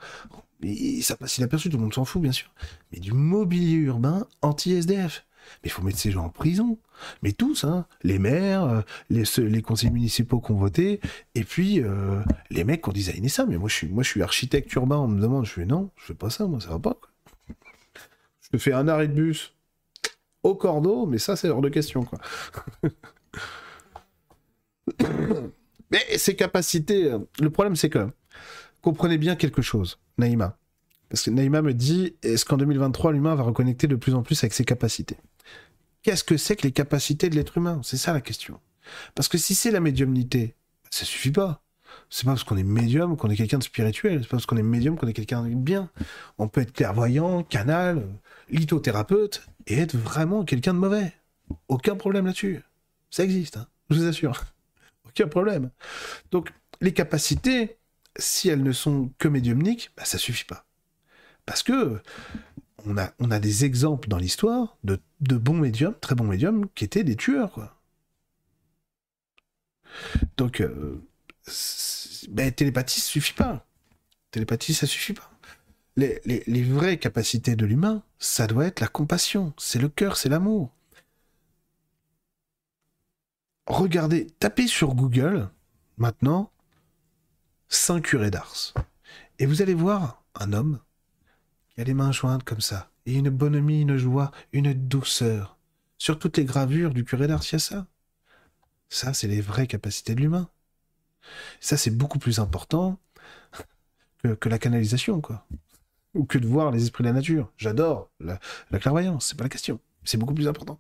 Ça 1.02 1.16
passe 1.16 1.38
inaperçu, 1.38 1.70
tout 1.70 1.78
le 1.78 1.84
monde 1.84 1.94
s'en 1.94 2.06
fout, 2.06 2.22
bien 2.22 2.32
sûr. 2.32 2.52
Mais 2.92 3.00
du 3.00 3.14
mobilier 3.14 3.78
urbain 3.78 4.28
anti-SDF. 4.42 5.26
Mais 5.64 5.70
il 5.70 5.72
faut 5.72 5.82
mettre 5.82 5.98
ces 5.98 6.12
gens 6.12 6.26
en 6.26 6.30
prison. 6.30 6.78
Mais 7.24 7.32
tous, 7.32 7.64
hein. 7.64 7.88
les 8.04 8.20
maires, 8.20 8.64
euh, 8.64 8.82
les, 9.10 9.24
les 9.38 9.62
conseils 9.62 9.90
municipaux 9.90 10.40
qui 10.40 10.52
ont 10.52 10.58
voté, 10.58 11.00
et 11.36 11.44
puis 11.44 11.82
euh, 11.82 12.22
les 12.50 12.64
mecs 12.64 12.84
qui 12.84 12.90
ont 12.90 12.94
designé 12.94 13.28
ça. 13.28 13.46
Mais 13.46 13.58
moi 13.58 13.70
je, 13.70 13.76
suis, 13.76 13.88
moi, 13.88 14.04
je 14.04 14.10
suis 14.10 14.22
architecte 14.22 14.72
urbain, 14.74 14.98
on 14.98 15.08
me 15.08 15.22
demande, 15.22 15.46
je 15.46 15.52
fais 15.52 15.66
non, 15.66 15.90
je 15.98 16.06
fais 16.06 16.14
pas 16.14 16.30
ça, 16.30 16.46
moi, 16.46 16.60
ça 16.62 16.70
va 16.70 16.80
pas. 16.80 16.98
Je 18.42 18.50
te 18.50 18.58
fais 18.58 18.74
un 18.74 18.88
arrêt 18.88 19.08
de 19.08 19.14
bus 19.14 19.56
au 20.44 20.56
cordeau, 20.56 21.06
mais 21.06 21.18
ça, 21.18 21.36
c'est 21.36 21.50
hors 21.50 21.62
de 21.62 21.70
question, 21.70 22.04
quoi. 22.04 22.20
mais 25.92 26.18
ces 26.18 26.36
capacités, 26.36 27.12
le 27.40 27.50
problème, 27.50 27.76
c'est 27.76 27.90
que 27.90 28.08
comprenez 28.82 29.18
bien 29.18 29.36
quelque 29.36 29.62
chose, 29.62 29.99
Naïma. 30.18 30.58
Parce 31.10 31.24
que 31.24 31.30
Naïma 31.30 31.62
me 31.62 31.74
dit, 31.74 32.16
est-ce 32.24 32.45
qu'en 32.45 32.58
2023, 32.58 33.12
l'humain 33.12 33.36
va 33.36 33.44
reconnecter 33.44 33.88
de 33.88 33.95
plus 33.95 34.14
en 34.14 34.24
plus 34.24 34.41
avec 34.44 34.53
ses 34.53 34.64
capacités? 34.64 35.18
Qu'est-ce 36.03 36.24
que 36.24 36.38
c'est 36.38 36.56
que 36.56 36.64
les 36.64 36.72
capacités 36.72 37.30
de 37.30 37.36
l'être 37.36 37.58
humain? 37.58 37.82
C'est 37.84 37.98
ça 37.98 38.14
la 38.14 38.22
question. 38.22 38.60
Parce 39.14 39.28
que 39.28 39.38
si 39.38 39.53
c'est 39.53 39.72
la 39.72 39.80
médiumnité, 39.80 40.56
ça 40.90 41.06
suffit 41.06 41.32
pas. 41.32 41.62
C'est 42.10 42.26
pas 42.26 42.32
parce 42.32 42.44
qu'on 42.44 42.58
est 42.58 42.64
médium 42.64 43.18
qu'on 43.18 43.30
est 43.30 43.36
quelqu'un 43.36 43.58
de 43.58 43.64
spirituel. 43.64 44.20
C'est 44.22 44.30
pas 44.30 44.38
parce 44.38 44.45
qu'on 44.45 44.58
est 44.58 44.64
médium 44.64 44.98
qu'on 44.98 45.08
est 45.08 45.14
quelqu'un 45.14 45.44
de 45.44 45.53
bien. 45.53 45.90
On 46.38 46.48
peut 46.48 46.62
être 46.62 46.74
clairvoyant, 46.74 47.44
canal, 47.44 48.08
lithothérapeute 48.49 49.45
et 49.68 49.78
être 49.78 49.95
vraiment 49.95 50.44
quelqu'un 50.44 50.74
de 50.74 50.80
mauvais. 50.80 51.14
Aucun 51.68 51.95
problème 51.95 52.26
là-dessus. 52.26 52.62
Ça 53.10 53.24
existe, 53.24 53.58
hein, 53.58 53.68
je 53.90 53.98
vous 53.98 54.06
assure. 54.06 54.41
Aucun 55.08 55.28
problème. 55.28 55.72
Donc, 56.32 56.52
les 56.80 56.94
capacités, 56.94 57.78
si 58.18 58.50
elles 58.50 58.64
ne 58.64 58.72
sont 58.72 59.12
que 59.18 59.28
médiumniques, 59.28 59.92
bah, 59.98 60.06
ça 60.06 60.18
suffit 60.18 60.46
pas. 60.46 60.66
Parce 61.46 61.64
que 61.64 62.02
on 62.86 62.98
a, 62.98 63.40
des 63.40 63.66
exemples 63.66 64.10
dans 64.10 64.18
l'histoire 64.18 64.78
de, 64.84 65.00
bons 65.20 65.58
médiums, 65.58 65.96
très 66.02 66.16
bons 66.16 66.26
médiums, 66.26 66.68
qui 66.74 66.84
étaient 66.84 67.04
des 67.04 67.16
tueurs. 67.16 67.76
Donc, 70.38 70.62
euh, 70.62 71.02
télépathie, 72.56 73.02
ça 73.02 73.08
suffit 73.08 73.34
pas. 73.34 73.68
Télépathie, 74.32 74.74
ça 74.74 74.88
suffit 74.88 75.14
pas. 75.14 75.30
Les, 75.98 76.22
les 76.26 76.64
vraies 76.64 76.98
capacités 76.98 77.56
de 77.56 77.66
l'humain, 77.66 78.02
ça 78.18 78.48
doit 78.48 78.66
être 78.66 78.80
la 78.80 78.88
compassion, 78.88 79.54
c'est 79.58 79.80
le 79.80 79.90
cœur, 79.90 80.18
c'est 80.18 80.30
l'amour. 80.30 80.74
Regardez, 83.68 84.28
tapez 84.40 84.68
sur 84.68 84.96
Google, 84.96 85.50
maintenant, 85.98 86.52
Saint 87.72 88.02
Curé 88.02 88.30
d'Ars. 88.30 88.73
Et 89.39 89.48
vous 89.48 89.61
allez 89.64 89.73
voir 89.73 90.23
un 90.35 90.53
homme 90.53 90.80
il 91.76 91.81
a 91.81 91.84
les 91.85 91.93
mains 91.93 92.11
jointes 92.11 92.43
comme 92.43 92.61
ça, 92.61 92.91
et 93.06 93.15
une 93.15 93.30
bonhomie, 93.30 93.81
une 93.81 93.95
joie, 93.95 94.31
une 94.52 94.73
douceur. 94.73 95.57
Sur 95.98 96.19
toutes 96.19 96.38
les 96.38 96.45
gravures 96.45 96.93
du 96.93 97.06
curé 97.06 97.27
d'Ars, 97.27 97.43
il 97.43 97.53
y 97.53 97.56
a 97.56 97.60
ça. 97.60 97.88
Ça, 98.89 99.14
c'est 99.14 99.27
les 99.27 99.39
vraies 99.39 99.68
capacités 99.68 100.14
de 100.14 100.19
l'humain. 100.19 100.49
Ça, 101.61 101.77
c'est 101.77 101.91
beaucoup 101.91 102.19
plus 102.19 102.39
important 102.39 102.99
que, 104.22 104.49
la 104.49 104.60
canalisation, 104.60 105.22
quoi. 105.22 105.48
Ou 106.14 106.26
que 106.26 106.38
de 106.38 106.45
voir 106.45 106.72
les 106.72 106.84
esprits 106.84 107.03
de 107.03 107.07
la 107.07 107.14
nature. 107.14 107.53
J'adore 107.56 108.11
la, 108.19 108.38
clairvoyance, 108.80 109.27
c'est 109.27 109.38
pas 109.38 109.45
la 109.45 109.49
question. 109.49 109.80
C'est 110.03 110.18
beaucoup 110.18 110.34
plus 110.34 110.49
important. 110.49 110.77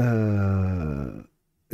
Euh, 0.00 1.22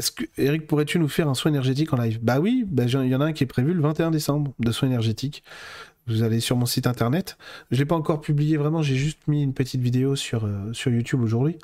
est-ce 0.01 0.13
que, 0.13 0.25
Eric, 0.39 0.67
pourrais-tu 0.67 0.99
nous 0.99 1.09
faire 1.09 1.29
un 1.29 1.35
soin 1.35 1.51
énergétique 1.51 1.93
en 1.93 1.99
live? 1.99 2.19
Bah 2.23 2.41
oui, 2.41 2.65
bah, 2.67 2.85
il 2.85 3.09
y 3.09 3.15
en 3.15 3.21
a 3.21 3.27
un 3.27 3.33
qui 3.35 3.45
est 3.45 3.47
prévu 3.47 3.75
le 3.75 3.83
21 3.83 4.11
décembre 4.11 4.55
de 4.59 4.73
soin 4.73 4.89
énergétique. 4.89 5.45
Vous 6.07 6.23
allez 6.23 6.41
sur 6.41 6.57
mon 6.57 6.65
site 6.65 6.87
internet. 6.87 7.37
Je 7.71 7.77
l'ai 7.77 7.85
pas 7.85 7.97
encore 7.97 8.23
publié 8.23 8.57
vraiment, 8.57 8.81
j'ai 8.81 8.97
juste 8.97 9.29
mis 9.29 9.43
une 9.43 9.53
petite 9.53 9.83
vidéo 9.83 10.17
sur, 10.17 10.47
euh, 10.47 10.73
YouTube 10.87 11.21
aujourd'hui. 11.21 11.59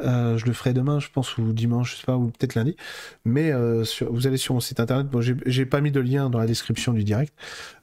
Euh, 0.00 0.38
je 0.38 0.46
le 0.46 0.52
ferai 0.52 0.74
demain, 0.74 1.00
je 1.00 1.08
pense, 1.12 1.36
ou 1.38 1.52
dimanche, 1.52 1.94
je 1.94 1.96
sais 1.96 2.06
pas, 2.06 2.16
ou 2.16 2.28
peut-être 2.28 2.54
lundi. 2.54 2.76
Mais 3.24 3.50
euh, 3.50 3.82
vous 4.08 4.28
allez 4.28 4.36
sur 4.36 4.54
mon 4.54 4.60
site 4.60 4.78
internet. 4.78 5.08
Bon, 5.08 5.20
j'ai 5.20 5.66
pas 5.66 5.80
mis 5.80 5.90
de 5.90 5.98
lien 5.98 6.30
dans 6.30 6.38
la 6.38 6.46
description 6.46 6.92
du 6.92 7.02
direct. 7.02 7.34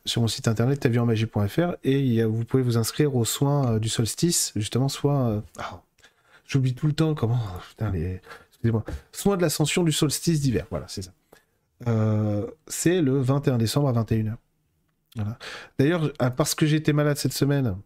Sur 0.05 0.21
mon 0.21 0.29
site 0.29 0.47
internet, 0.47 0.79
tavuenmagie.fr, 0.79 1.75
et 1.83 2.23
vous 2.23 2.45
pouvez 2.45 2.63
vous 2.63 2.77
inscrire 2.77 3.17
aux 3.17 3.25
soins 3.25 3.79
du 3.79 3.89
solstice, 3.89 4.53
justement, 4.55 4.87
soit. 4.87 5.43
Ah, 5.57 5.81
j'oublie 6.47 6.73
tout 6.73 6.87
le 6.87 6.93
temps 6.93 7.15
comment. 7.15 7.41
Soins 9.11 9.37
de 9.37 9.41
l'ascension 9.41 9.83
du 9.83 9.91
solstice 9.91 10.41
d'hiver. 10.41 10.65
Voilà, 10.69 10.87
c'est 10.87 11.01
ça. 11.01 11.11
c'est 12.67 13.01
le 13.01 13.19
21 13.19 13.57
décembre 13.57 13.89
à 13.89 14.03
21h. 14.03 14.35
D'ailleurs, 15.77 16.11
ah, 16.19 16.31
parce 16.31 16.55
que 16.55 16.65
j'étais 16.65 16.93
malade 16.93 17.17
cette 17.17 17.33
semaine, 17.33 17.77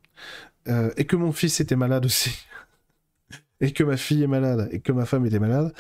euh, 0.68 0.92
et 0.98 1.06
que 1.06 1.16
mon 1.16 1.32
fils 1.32 1.60
était 1.60 1.76
malade 1.76 2.06
aussi, 2.06 2.32
et 3.62 3.72
que 3.72 3.84
ma 3.84 3.98
fille 3.98 4.24
est 4.24 4.28
malade, 4.28 4.70
et 4.72 4.80
que 4.80 4.92
ma 4.92 5.06
femme 5.06 5.26
était 5.26 5.40
malade, 5.40 5.74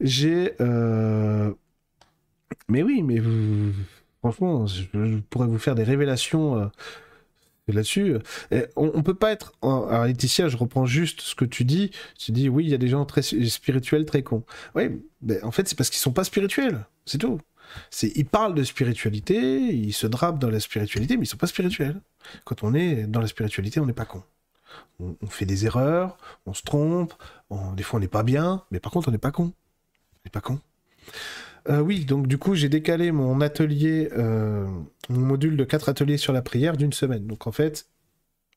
j'ai... 0.00 0.54
Euh, 0.60 1.52
mais 2.68 2.82
oui, 2.82 3.02
mais 3.02 3.20
franchement, 4.20 4.66
je, 4.66 5.18
pourrais 5.30 5.48
vous 5.48 5.58
faire 5.58 5.74
des 5.74 5.84
révélations 5.84 6.58
euh, 6.58 6.66
là-dessus. 7.72 8.16
On, 8.76 8.90
on, 8.94 9.02
peut 9.02 9.14
pas 9.14 9.32
être... 9.32 9.52
Alors 9.62 10.04
Laetitia, 10.04 10.48
je 10.48 10.56
reprends 10.56 10.86
juste 10.86 11.20
ce 11.20 11.34
que 11.34 11.44
tu 11.44 11.64
dis. 11.64 11.90
Tu 12.18 12.32
dis, 12.32 12.48
oui, 12.48 12.64
il 12.64 12.70
y 12.70 12.74
a 12.74 12.78
des 12.78 12.88
gens 12.88 13.04
très 13.04 13.22
spirituels, 13.22 14.04
très 14.04 14.22
cons. 14.22 14.44
Oui, 14.74 15.02
mais 15.22 15.42
en 15.42 15.50
fait, 15.50 15.68
c'est 15.68 15.76
parce 15.76 15.90
qu'ils 15.90 16.00
sont 16.00 16.12
pas 16.12 16.24
spirituels, 16.24 16.86
c'est 17.06 17.18
tout. 17.18 17.40
C'est, 17.90 18.12
ils 18.14 18.26
parlent 18.26 18.54
de 18.54 18.64
spiritualité, 18.64 19.74
ils 19.74 19.92
se 19.92 20.06
drapent 20.06 20.38
dans 20.38 20.50
la 20.50 20.60
spiritualité, 20.60 21.16
mais 21.16 21.24
ils 21.24 21.28
sont 21.28 21.36
pas 21.36 21.46
spirituels. 21.46 22.00
Quand 22.44 22.62
on 22.62 22.74
est 22.74 23.06
dans 23.06 23.20
la 23.20 23.26
spiritualité, 23.26 23.80
on 23.80 23.86
n'est 23.86 23.92
pas 23.92 24.04
con. 24.04 24.22
On, 25.00 25.26
fait 25.28 25.46
des 25.46 25.66
erreurs, 25.66 26.16
on 26.46 26.54
se 26.54 26.62
trompe, 26.62 27.14
des 27.76 27.82
fois 27.82 27.98
on 27.98 28.00
n'est 28.00 28.08
pas 28.08 28.22
bien, 28.22 28.64
mais 28.70 28.80
par 28.80 28.92
contre 28.92 29.08
on 29.08 29.12
n'est 29.12 29.18
pas 29.18 29.32
con. 29.32 29.44
On 29.44 30.20
n'est 30.24 30.30
pas 30.30 30.40
con. 30.40 30.60
Euh, 31.68 31.80
oui, 31.80 32.04
donc 32.04 32.26
du 32.26 32.36
coup 32.36 32.54
j'ai 32.54 32.68
décalé 32.68 33.10
mon 33.10 33.40
atelier, 33.40 34.10
euh, 34.16 34.66
mon 35.08 35.20
module 35.20 35.56
de 35.56 35.64
4 35.64 35.88
ateliers 35.88 36.18
sur 36.18 36.32
la 36.32 36.42
prière 36.42 36.76
d'une 36.76 36.92
semaine. 36.92 37.26
Donc 37.26 37.46
en 37.46 37.52
fait, 37.52 37.88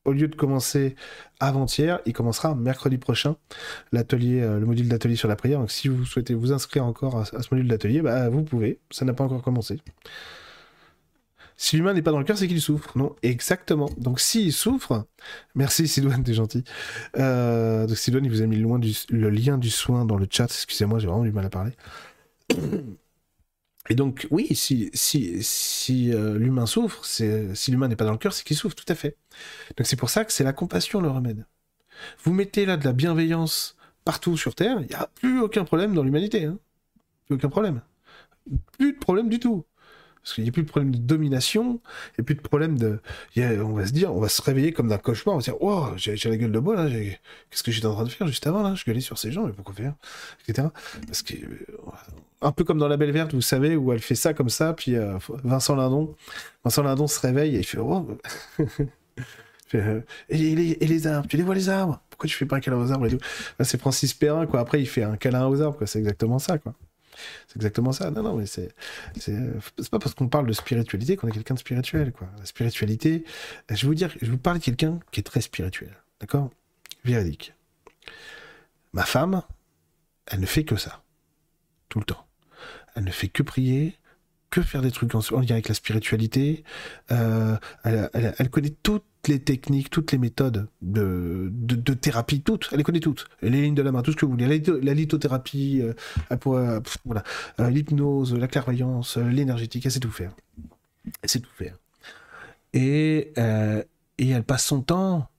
au 0.04 0.12
lieu 0.12 0.28
de 0.28 0.36
commencer 0.36 0.94
avant-hier, 1.40 2.00
il 2.06 2.12
commencera 2.12 2.54
mercredi 2.54 2.98
prochain, 2.98 3.36
euh, 3.94 4.58
le 4.60 4.66
module 4.66 4.88
d'atelier 4.88 5.16
sur 5.16 5.28
la 5.28 5.36
prière. 5.36 5.60
Donc 5.60 5.70
si 5.70 5.88
vous 5.88 6.04
souhaitez 6.04 6.34
vous 6.34 6.52
inscrire 6.52 6.84
encore 6.84 7.18
à, 7.18 7.24
ce 7.24 7.48
module 7.50 7.68
d'atelier, 7.68 8.02
bah, 8.02 8.28
vous 8.28 8.42
pouvez, 8.42 8.78
ça 8.90 9.04
n'a 9.04 9.14
pas 9.14 9.24
encore 9.24 9.42
commencé. 9.42 9.80
Si 11.60 11.76
l'humain 11.76 11.92
n'est 11.92 12.02
pas 12.02 12.12
dans 12.12 12.20
le 12.20 12.24
cœur, 12.24 12.38
c'est 12.38 12.46
qu'il 12.46 12.60
souffre. 12.60 12.96
Non, 12.96 13.16
exactement. 13.22 13.90
Donc 13.96 14.20
s'il 14.20 14.52
souffre, 14.52 15.08
merci 15.56 15.88
Sidoine, 15.88 16.22
t'es 16.22 16.34
gentil. 16.34 16.62
Donc 17.16 17.96
Sidoine, 17.96 18.24
il 18.24 18.30
vous 18.30 18.42
a 18.42 18.46
mis 18.46 18.56
le 18.56 19.30
lien 19.30 19.58
du 19.58 19.70
soin 19.70 20.04
dans 20.04 20.16
le 20.16 20.28
chat. 20.30 20.44
Excusez-moi, 20.44 21.00
j'ai 21.00 21.08
vraiment 21.08 21.24
du 21.24 21.32
mal 21.32 21.46
à 21.46 21.50
parler. 21.50 21.72
Et 23.90 23.94
donc, 23.94 24.26
oui, 24.30 24.54
si, 24.54 24.90
si, 24.92 25.42
si 25.42 26.12
euh, 26.12 26.38
l'humain 26.38 26.66
souffre, 26.66 27.04
si 27.04 27.70
l'humain 27.70 27.88
n'est 27.88 27.96
pas 27.96 28.04
dans 28.04 28.12
le 28.12 28.18
cœur, 28.18 28.32
c'est 28.34 28.44
qu'il 28.44 28.56
souffre, 28.56 28.74
tout 28.74 28.84
à 28.88 28.94
fait. 28.94 29.16
Donc 29.76 29.86
c'est 29.86 29.96
pour 29.96 30.10
ça 30.10 30.24
que 30.24 30.32
c'est 30.32 30.44
la 30.44 30.52
compassion 30.52 31.00
le 31.00 31.08
remède. 31.08 31.46
Vous 32.22 32.32
mettez 32.32 32.66
là 32.66 32.76
de 32.76 32.84
la 32.84 32.92
bienveillance 32.92 33.76
partout 34.04 34.36
sur 34.36 34.54
Terre, 34.54 34.78
il 34.80 34.86
n'y 34.88 34.94
a 34.94 35.10
plus 35.14 35.40
aucun 35.40 35.64
problème 35.64 35.94
dans 35.94 36.02
l'humanité. 36.02 36.44
Hein. 36.44 36.58
Plus 37.26 37.36
aucun 37.36 37.48
problème. 37.48 37.82
Plus 38.72 38.92
de 38.92 38.98
problème 38.98 39.28
du 39.28 39.38
tout. 39.38 39.64
Parce 40.22 40.34
qu'il 40.34 40.44
n'y 40.44 40.50
a 40.50 40.52
plus 40.52 40.62
de 40.62 40.68
problème 40.68 40.94
de 40.94 40.98
domination, 40.98 41.80
il 42.10 42.20
n'y 42.20 42.22
a 42.22 42.24
plus 42.24 42.34
de 42.34 42.40
problème 42.40 42.78
de. 42.78 43.00
on 43.36 43.72
va 43.72 43.86
se 43.86 43.92
dire, 43.92 44.14
on 44.14 44.20
va 44.20 44.28
se 44.28 44.42
réveiller 44.42 44.72
comme 44.72 44.88
d'un 44.88 44.98
cauchemar, 44.98 45.34
on 45.34 45.38
va 45.38 45.44
se 45.44 45.50
dire, 45.50 45.60
oh, 45.60 45.88
j'ai 45.96 46.16
la 46.28 46.36
gueule 46.36 46.52
de 46.52 46.58
bois 46.58 46.76
là, 46.76 46.90
qu'est-ce 46.90 47.62
que 47.62 47.70
j'étais 47.70 47.86
en 47.86 47.94
train 47.94 48.04
de 48.04 48.10
faire 48.10 48.26
juste 48.26 48.46
avant 48.46 48.62
là? 48.62 48.74
Je 48.74 48.84
gueulais 48.84 49.00
sur 49.00 49.18
ces 49.18 49.32
gens, 49.32 49.46
mais 49.46 49.52
pourquoi 49.52 49.74
faire? 49.74 49.94
Etc. 50.46 50.68
Parce 51.06 51.22
que. 51.22 51.34
Euh, 51.34 51.66
un 52.40 52.52
peu 52.52 52.62
comme 52.62 52.78
dans 52.78 52.86
La 52.86 52.96
Belle 52.96 53.10
Verte, 53.10 53.34
vous 53.34 53.40
savez, 53.40 53.74
où 53.74 53.92
elle 53.92 53.98
fait 53.98 54.14
ça 54.14 54.32
comme 54.32 54.48
ça, 54.48 54.72
puis 54.72 54.94
euh, 54.94 55.18
Vincent 55.42 55.74
Lindon, 55.74 56.14
Vincent 56.64 57.06
se 57.08 57.20
réveille 57.20 57.56
et 57.56 57.60
il 57.60 57.66
fait, 57.66 57.78
oh. 57.78 58.16
Euh, 59.74 60.00
et, 60.28 60.54
les, 60.56 61.06
arbres, 61.06 61.28
tu 61.28 61.36
les 61.36 61.42
vois 61.42 61.54
les 61.54 61.68
arbres? 61.68 62.00
Pourquoi 62.10 62.28
tu 62.28 62.36
fais 62.36 62.46
pas 62.46 62.56
un 62.56 62.60
câlin 62.60 62.78
aux 62.78 62.90
arbres 62.90 63.06
et 63.06 63.10
tout? 63.10 63.18
C'est 63.60 63.78
Francis 63.78 64.14
Perrin, 64.14 64.46
quoi. 64.46 64.60
Après, 64.60 64.80
il 64.80 64.86
fait 64.86 65.02
un 65.02 65.16
câlin 65.16 65.46
aux 65.46 65.60
arbres, 65.60 65.76
quoi. 65.76 65.86
C'est 65.86 65.98
exactement 65.98 66.38
ça, 66.38 66.58
quoi. 66.58 66.74
C'est 67.46 67.56
exactement 67.56 67.92
ça. 67.92 68.10
Non, 68.10 68.22
non, 68.22 68.36
mais 68.36 68.46
c'est, 68.46 68.74
c'est, 69.18 69.36
pas 69.90 69.98
parce 69.98 70.14
qu'on 70.14 70.28
parle 70.28 70.46
de 70.46 70.52
spiritualité 70.52 71.16
qu'on 71.16 71.28
est 71.28 71.32
quelqu'un 71.32 71.54
de 71.54 71.58
spirituel, 71.58 72.12
quoi. 72.12 72.28
La 72.38 72.46
spiritualité, 72.46 73.24
je 73.70 73.74
vais 73.74 73.86
vous 73.86 73.94
dire, 73.94 74.10
je 74.20 74.30
vous 74.30 74.38
parler 74.38 74.60
de 74.60 74.64
quelqu'un 74.64 75.00
qui 75.10 75.20
est 75.20 75.24
très 75.24 75.40
spirituel, 75.40 75.96
d'accord? 76.20 76.50
Véridique. 77.04 77.54
Ma 78.92 79.04
femme, 79.04 79.42
elle 80.26 80.40
ne 80.40 80.46
fait 80.46 80.64
que 80.64 80.76
ça, 80.76 81.02
tout 81.88 81.98
le 81.98 82.04
temps. 82.04 82.26
Elle 82.94 83.04
ne 83.04 83.10
fait 83.10 83.28
que 83.28 83.42
prier, 83.42 83.97
que 84.50 84.62
faire 84.62 84.82
des 84.82 84.90
trucs 84.90 85.14
en, 85.14 85.20
lien 85.40 85.50
avec 85.50 85.68
la 85.68 85.74
spiritualité. 85.74 86.64
Euh, 87.10 87.56
elle, 87.84 88.50
connaît 88.50 88.74
toutes 88.82 89.04
les 89.26 89.40
techniques, 89.40 89.90
toutes 89.90 90.12
les 90.12 90.18
méthodes 90.18 90.68
de, 90.80 91.50
de, 91.52 91.94
thérapie, 91.94 92.40
toutes. 92.40 92.68
Elle 92.72 92.78
les 92.78 92.84
connaît 92.84 93.00
toutes. 93.00 93.26
Les 93.42 93.62
lignes 93.62 93.74
de 93.74 93.82
la 93.82 93.92
main, 93.92 94.02
tout 94.02 94.12
ce 94.12 94.16
que 94.16 94.24
vous 94.24 94.32
voulez. 94.32 94.62
La, 94.82 94.94
lithothérapie, 94.94 95.80
euh, 95.82 95.92
euh, 96.46 96.80
voilà, 97.04 97.22
l'hypnose, 97.58 98.34
la 98.34 98.48
clairvoyance, 98.48 99.16
l'énergétique, 99.16 99.84
elle 99.86 99.92
sait 99.92 100.00
tout 100.00 100.10
faire. 100.10 100.32
Elle 101.22 101.30
sait 101.30 101.40
tout 101.40 101.50
faire. 101.56 101.76
Et, 102.72 103.32
et 104.18 104.28
elle 104.28 104.44
passe 104.44 104.66
son 104.66 104.82
temps 104.82 105.30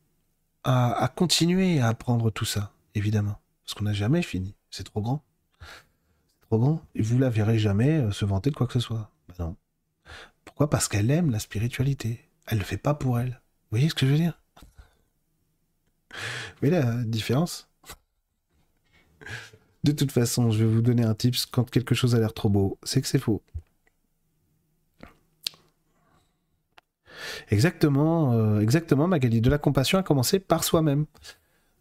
à, 0.63 1.03
à 1.03 1.07
continuer 1.07 1.79
à 1.79 1.87
apprendre 1.87 2.31
tout 2.31 2.45
ça, 2.45 2.73
évidemment. 2.95 3.39
Parce 3.65 3.75
qu'on 3.75 3.85
n'a 3.85 3.93
jamais 3.93 4.21
fini. 4.21 4.55
C'est 4.71 4.83
trop 4.83 5.01
grand 5.01 5.23
et 6.95 7.01
vous 7.01 7.19
la 7.19 7.29
verrez 7.29 7.59
jamais 7.59 7.99
euh, 7.99 8.11
se 8.11 8.25
vanter 8.25 8.49
de 8.49 8.55
quoi 8.55 8.67
que 8.67 8.73
ce 8.73 8.79
soit. 8.79 9.11
Ben 9.27 9.45
non. 9.45 9.55
Pourquoi? 10.45 10.69
Parce 10.69 10.87
qu'elle 10.87 11.11
aime 11.11 11.31
la 11.31 11.39
spiritualité. 11.39 12.27
Elle 12.47 12.59
le 12.59 12.63
fait 12.63 12.77
pas 12.77 12.93
pour 12.95 13.19
elle. 13.19 13.29
Vous 13.29 13.77
voyez 13.77 13.89
ce 13.89 13.95
que 13.95 14.05
je 14.05 14.11
veux 14.11 14.17
dire? 14.17 14.41
Vous 16.11 16.67
voyez 16.67 16.75
la 16.75 17.03
différence? 17.03 17.69
De 19.83 19.91
toute 19.91 20.11
façon, 20.11 20.51
je 20.51 20.63
vais 20.63 20.73
vous 20.73 20.81
donner 20.81 21.03
un 21.03 21.13
tips 21.15 21.45
quand 21.45 21.69
quelque 21.69 21.95
chose 21.95 22.15
a 22.15 22.19
l'air 22.19 22.33
trop 22.33 22.49
beau, 22.49 22.77
c'est 22.83 23.01
que 23.01 23.07
c'est 23.07 23.19
faux. 23.19 23.41
Exactement, 27.49 28.33
euh, 28.33 28.59
exactement, 28.61 29.07
Magali. 29.07 29.41
De 29.41 29.49
la 29.49 29.57
compassion 29.57 29.97
a 29.99 30.03
commencé 30.03 30.39
par 30.39 30.63
soi-même. 30.63 31.05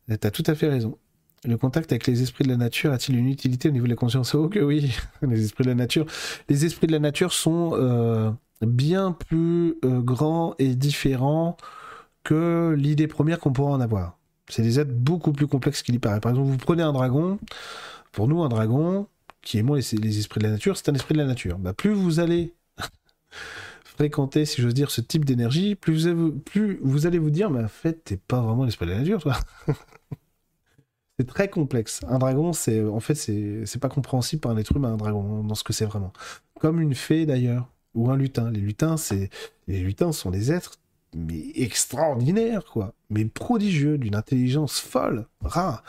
Tu 0.08 0.14
as 0.26 0.30
tout 0.30 0.44
à 0.46 0.54
fait 0.54 0.68
raison. 0.68 0.98
Le 1.44 1.56
contact 1.56 1.92
avec 1.92 2.06
les 2.06 2.22
esprits 2.22 2.44
de 2.44 2.48
la 2.48 2.56
nature 2.56 2.92
a-t-il 2.92 3.16
une 3.16 3.28
utilité 3.28 3.68
au 3.68 3.72
niveau 3.72 3.86
de 3.86 3.90
la 3.90 3.96
conscience? 3.96 4.34
Oh 4.34 4.50
oui, 4.54 4.92
les 5.22 5.44
esprits 5.44 5.64
de 5.64 5.68
la 5.68 5.74
nature. 5.74 6.06
Les 6.48 6.64
esprits 6.64 6.86
de 6.86 6.92
la 6.92 6.98
nature 6.98 7.32
sont 7.32 7.72
euh, 7.74 8.30
bien 8.60 9.12
plus 9.12 9.76
euh, 9.84 10.00
grands 10.00 10.54
et 10.58 10.74
différents 10.74 11.56
que 12.24 12.74
l'idée 12.76 13.06
première 13.06 13.38
qu'on 13.38 13.52
pourrait 13.52 13.72
en 13.72 13.80
avoir. 13.80 14.18
C'est 14.48 14.62
des 14.62 14.80
êtres 14.80 14.92
beaucoup 14.92 15.32
plus 15.32 15.46
complexes 15.46 15.82
qu'il 15.82 15.94
y 15.94 15.98
paraît. 15.98 16.20
Par 16.20 16.30
exemple, 16.32 16.48
vous 16.48 16.56
prenez 16.56 16.82
un 16.82 16.92
dragon. 16.92 17.38
Pour 18.12 18.26
nous, 18.26 18.42
un 18.42 18.48
dragon, 18.48 19.06
qui 19.42 19.58
est 19.58 19.62
moins 19.62 19.78
les, 19.78 20.18
esprits 20.18 20.40
de 20.40 20.44
la 20.44 20.52
nature, 20.52 20.76
c'est 20.76 20.88
un 20.88 20.94
esprit 20.94 21.14
de 21.14 21.20
la 21.20 21.26
nature. 21.26 21.58
Bah, 21.58 21.72
plus 21.72 21.92
vous 21.92 22.18
allez 22.20 22.54
fréquenter, 23.84 24.44
si 24.44 24.60
j'ose 24.60 24.74
dire, 24.74 24.90
ce 24.90 25.00
type 25.00 25.24
d'énergie, 25.24 25.74
plus, 25.74 26.08
plus 26.44 26.80
vous, 26.82 27.06
allez 27.06 27.18
vous 27.18 27.30
dire, 27.30 27.50
mais 27.50 27.62
en 27.62 27.68
fait, 27.68 28.04
t'es 28.04 28.16
pas 28.16 28.40
vraiment 28.40 28.64
l'esprit 28.64 28.86
de 28.86 28.92
la 28.92 28.98
nature, 28.98 29.22
toi. 29.22 29.36
C'est 31.18 31.26
très 31.26 31.48
complexe. 31.48 32.00
Un 32.06 32.18
dragon, 32.18 32.52
c'est 32.52 32.82
en 32.82 33.00
fait, 33.00 33.14
c'est 33.14 33.80
pas 33.80 33.88
compréhensible 33.88 34.40
par 34.40 34.52
un 34.52 34.56
être 34.56 34.76
humain, 34.76 34.92
un 34.92 34.96
dragon, 34.96 35.42
dans 35.42 35.54
ce 35.54 35.64
que 35.64 35.72
c'est 35.72 35.84
vraiment. 35.84 36.12
Comme 36.60 36.80
une 36.80 36.94
fée 36.94 37.26
d'ailleurs, 37.26 37.68
ou 37.94 38.10
un 38.10 38.16
lutin. 38.16 38.50
Les 38.50 38.60
lutins, 38.60 38.96
c'est 38.96 39.30
les 39.66 39.80
lutins 39.80 40.12
sont 40.12 40.30
des 40.30 40.52
êtres 40.52 40.76
mais 41.16 41.52
extraordinaires, 41.54 42.64
quoi, 42.66 42.94
mais 43.10 43.24
prodigieux, 43.24 43.96
d'une 43.98 44.14
intelligence 44.14 44.78
folle, 44.78 45.26
rare. 45.40 45.82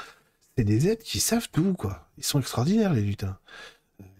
C'est 0.57 0.63
des 0.63 0.87
êtres 0.87 1.03
qui 1.03 1.19
savent 1.19 1.49
tout, 1.51 1.73
quoi. 1.73 2.07
Ils 2.17 2.23
sont 2.23 2.39
extraordinaires, 2.39 2.93
les 2.93 3.01
lutins 3.01 3.37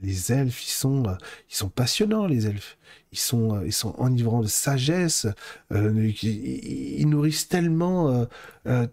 les 0.02 0.32
elfes, 0.32 0.64
ils 0.64 0.72
sont, 0.72 1.06
euh, 1.08 1.16
ils 1.50 1.56
sont 1.56 1.70
passionnants, 1.70 2.26
les 2.26 2.48
elfes. 2.48 2.78
Ils 3.12 3.20
sont, 3.20 3.56
euh, 3.56 3.92
enivrants 3.98 4.42
de 4.42 4.48
sagesse. 4.48 5.28
Euh, 5.74 6.12
ils, 6.24 7.08
nourrissent 7.08 7.48
tellement, 7.50 8.28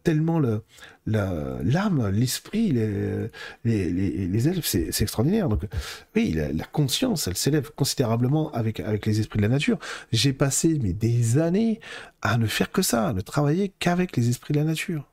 tellement 0.03 0.39
le, 0.39 0.63
l'âme, 1.07 2.09
l'esprit, 2.09 2.73
les, 2.73 4.49
elfes, 4.49 4.67
c'est, 4.67 5.03
extraordinaire. 5.03 5.49
Donc, 5.49 5.67
oui, 6.15 6.33
la, 6.33 6.65
conscience, 6.65 7.29
elle 7.29 7.37
s'élève 7.37 7.71
considérablement 7.75 8.51
avec, 8.53 8.79
les 9.07 9.21
esprits 9.21 9.39
de 9.39 9.43
la 9.43 9.49
nature. 9.49 9.79
J'ai 10.13 10.33
passé 10.33 10.75
des 10.79 11.39
années 11.39 11.81
à 12.23 12.39
ne 12.39 12.47
faire 12.47 12.73
que 12.73 12.83
ça, 12.83 13.09
à 13.09 13.13
ne 13.13 13.21
travailler 13.21 13.73
qu'avec 13.79 14.17
les 14.17 14.29
esprits 14.29 14.55
de 14.55 14.59
la 14.59 14.65
nature. 14.65 15.13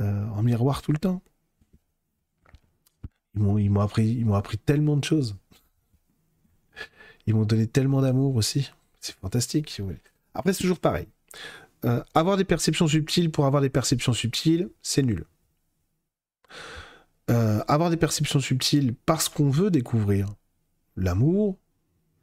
en 0.00 0.42
miroir 0.42 0.82
tout 0.82 0.92
le 0.92 0.98
temps. 0.98 1.22
Ils 3.34 3.70
m'ont, 3.70 3.80
appris, 3.80 4.08
ils 4.08 4.26
m'ont 4.26 4.34
appris 4.34 4.58
tellement 4.58 4.96
de 4.96 5.04
choses. 5.04 5.36
Ils 7.26 7.34
m'ont 7.34 7.44
donné 7.44 7.66
tellement 7.66 8.00
d'amour 8.00 8.34
aussi. 8.34 8.70
C'est 9.00 9.14
fantastique, 9.16 9.80
Après, 10.34 10.52
c'est 10.52 10.62
toujours 10.62 10.80
pareil. 10.80 11.06
Euh, 11.84 12.02
avoir 12.14 12.36
des 12.36 12.44
perceptions 12.44 12.88
subtiles 12.88 13.30
pour 13.30 13.46
avoir 13.46 13.62
des 13.62 13.70
perceptions 13.70 14.12
subtiles, 14.12 14.70
c'est 14.82 15.02
nul. 15.02 15.24
Euh, 17.30 17.62
avoir 17.68 17.90
des 17.90 17.96
perceptions 17.96 18.40
subtiles 18.40 18.94
parce 19.06 19.28
qu'on 19.28 19.48
veut 19.48 19.70
découvrir 19.70 20.28
l'amour, 20.96 21.58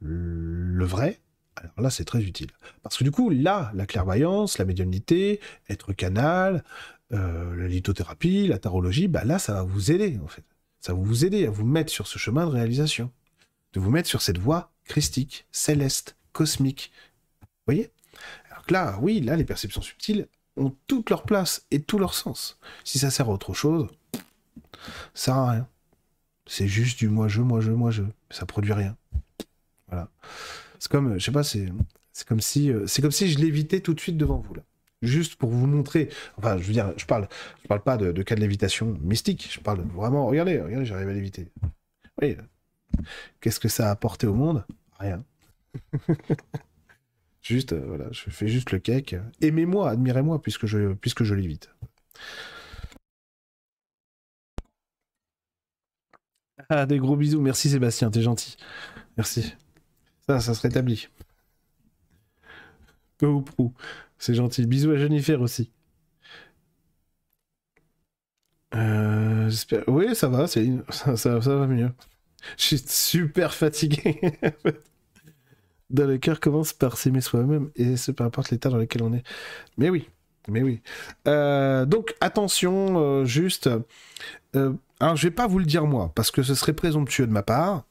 le 0.01 0.85
vrai, 0.85 1.19
alors 1.61 1.81
là, 1.81 1.89
c'est 1.89 2.05
très 2.05 2.21
utile. 2.21 2.49
Parce 2.83 2.97
que 2.97 3.03
du 3.03 3.11
coup, 3.11 3.29
là, 3.29 3.71
la 3.73 3.85
clairvoyance, 3.85 4.57
la 4.57 4.65
médiumnité, 4.65 5.39
être 5.69 5.93
canal, 5.93 6.63
euh, 7.13 7.55
la 7.55 7.67
lithothérapie, 7.67 8.47
la 8.47 8.59
tarologie, 8.59 9.07
bah 9.07 9.23
là, 9.23 9.39
ça 9.39 9.53
va 9.53 9.63
vous 9.63 9.91
aider, 9.91 10.19
en 10.23 10.27
fait. 10.27 10.43
Ça 10.87 10.93
va 10.93 11.01
vous 11.01 11.25
aider 11.25 11.45
à 11.45 11.49
vous 11.49 11.65
mettre 11.65 11.91
sur 11.91 12.07
ce 12.07 12.17
chemin 12.17 12.45
de 12.45 12.51
réalisation, 12.51 13.11
de 13.73 13.81
vous 13.81 13.89
mettre 13.89 14.07
sur 14.07 14.21
cette 14.21 14.37
voie 14.37 14.71
christique, 14.85 15.45
céleste, 15.51 16.15
cosmique. 16.31 16.93
Vous 17.41 17.47
voyez? 17.65 17.91
Alors 18.49 18.65
que 18.65 18.71
là, 18.71 18.97
oui, 19.01 19.19
là, 19.19 19.35
les 19.35 19.43
perceptions 19.43 19.81
subtiles 19.81 20.29
ont 20.55 20.73
toute 20.87 21.09
leur 21.09 21.23
place 21.23 21.65
et 21.71 21.81
tout 21.81 21.99
leur 21.99 22.13
sens. 22.13 22.57
Si 22.85 22.99
ça 22.99 23.11
sert 23.11 23.27
à 23.27 23.33
autre 23.33 23.53
chose, 23.53 23.89
ça 25.13 25.25
sert 25.25 25.35
à 25.35 25.51
rien. 25.51 25.67
C'est 26.45 26.69
juste 26.69 26.99
du 26.99 27.09
moi-je, 27.09 27.41
moi-je, 27.41 27.71
moi-je. 27.71 28.03
Ça 28.29 28.45
produit 28.45 28.71
rien. 28.71 28.95
Voilà. 29.89 30.09
C'est 30.79 30.89
comme, 30.89 31.19
je 31.19 31.25
sais 31.25 31.33
pas, 31.33 31.43
c'est, 31.43 31.67
comme 32.25 32.39
si, 32.39 32.71
euh, 32.71 32.87
c'est 32.87 33.01
comme 33.01 33.11
si 33.11 33.29
je 33.29 33.39
l'évitais 33.39 33.81
tout 33.81 33.93
de 33.93 33.99
suite 33.99 34.15
devant 34.15 34.37
vous 34.37 34.53
là 34.53 34.63
juste 35.07 35.35
pour 35.35 35.49
vous 35.49 35.67
montrer. 35.67 36.09
Enfin, 36.37 36.57
je 36.57 36.63
veux 36.63 36.73
dire, 36.73 36.93
je 36.97 37.05
parle, 37.05 37.27
je 37.63 37.67
parle 37.67 37.81
pas 37.81 37.97
de, 37.97 38.21
cas 38.23 38.35
de 38.35 38.41
lévitation 38.41 38.97
mystique. 39.01 39.49
Je 39.51 39.59
parle 39.59 39.81
vraiment. 39.81 40.27
Regardez, 40.27 40.61
regardez, 40.61 40.85
j'arrive 40.85 41.09
à 41.09 41.13
léviter. 41.13 41.47
Oui. 42.21 42.37
Qu'est-ce 43.41 43.59
que 43.59 43.67
ça 43.69 43.87
a 43.89 43.91
apporté 43.91 44.27
au 44.27 44.33
monde? 44.33 44.65
Rien. 44.99 45.23
juste, 47.41 47.73
euh, 47.73 47.83
voilà, 47.85 48.05
je 48.11 48.29
fais 48.29 48.47
juste 48.47 48.71
le 48.71 48.79
cake. 48.79 49.15
Aimez-moi, 49.41 49.89
admirez-moi, 49.89 50.41
puisque 50.41 50.65
je, 50.65 50.93
puisque 50.93 51.23
je 51.23 51.35
l'évite. 51.35 51.69
Ah, 56.69 56.85
des 56.85 56.97
gros 56.97 57.15
bisous. 57.15 57.41
Merci 57.41 57.69
Sébastien, 57.69 58.11
t'es 58.11 58.21
gentil. 58.21 58.57
Merci. 59.15 59.53
Ça, 60.27 60.39
ça 60.39 60.53
se 60.53 60.61
rétablit. 60.61 61.07
Peu 63.17 63.27
ou 63.27 63.41
prou. 63.41 63.73
C'est 64.19 64.33
gentil. 64.33 64.65
Bisous 64.65 64.91
à 64.91 64.97
Jennifer 64.97 65.41
aussi. 65.41 65.71
Euh, 68.75 69.49
oui, 69.87 70.15
ça 70.15 70.27
va, 70.27 70.47
ça, 70.89 71.17
ça, 71.17 71.39
va 71.39 71.67
mieux. 71.67 71.91
Je 72.57 72.63
suis 72.63 72.83
super 72.85 73.53
fatigué. 73.53 74.19
dans 75.89 76.05
le 76.05 76.17
cœur 76.17 76.39
commence 76.39 76.73
par 76.73 76.97
s'aimer 76.97 77.21
soi-même 77.21 77.69
et 77.75 77.97
ce 77.97 78.11
peu 78.11 78.23
importe 78.23 78.51
l'état 78.51 78.69
dans 78.69 78.77
lequel 78.77 79.03
on 79.03 79.13
est. 79.13 79.23
Mais 79.77 79.89
oui, 79.89 80.09
mais 80.47 80.61
oui. 80.61 80.81
Euh, 81.27 81.85
donc 81.85 82.15
attention, 82.21 82.99
euh, 82.99 83.25
juste. 83.25 83.69
Euh, 84.55 84.73
alors 84.99 85.15
je 85.15 85.27
vais 85.27 85.33
pas 85.33 85.47
vous 85.47 85.59
le 85.59 85.65
dire 85.65 85.85
moi 85.85 86.11
parce 86.15 86.31
que 86.31 86.43
ce 86.43 86.55
serait 86.55 86.73
présomptueux 86.73 87.27
de 87.27 87.31
ma 87.31 87.43
part. 87.43 87.85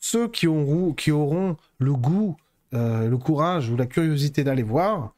Ceux 0.00 0.28
qui 0.28 0.46
auront, 0.46 0.92
qui 0.92 1.10
auront 1.10 1.56
le 1.78 1.94
goût, 1.94 2.36
le 2.72 3.16
courage 3.16 3.70
ou 3.70 3.76
la 3.76 3.86
curiosité 3.86 4.44
d'aller 4.44 4.62
voir, 4.62 5.14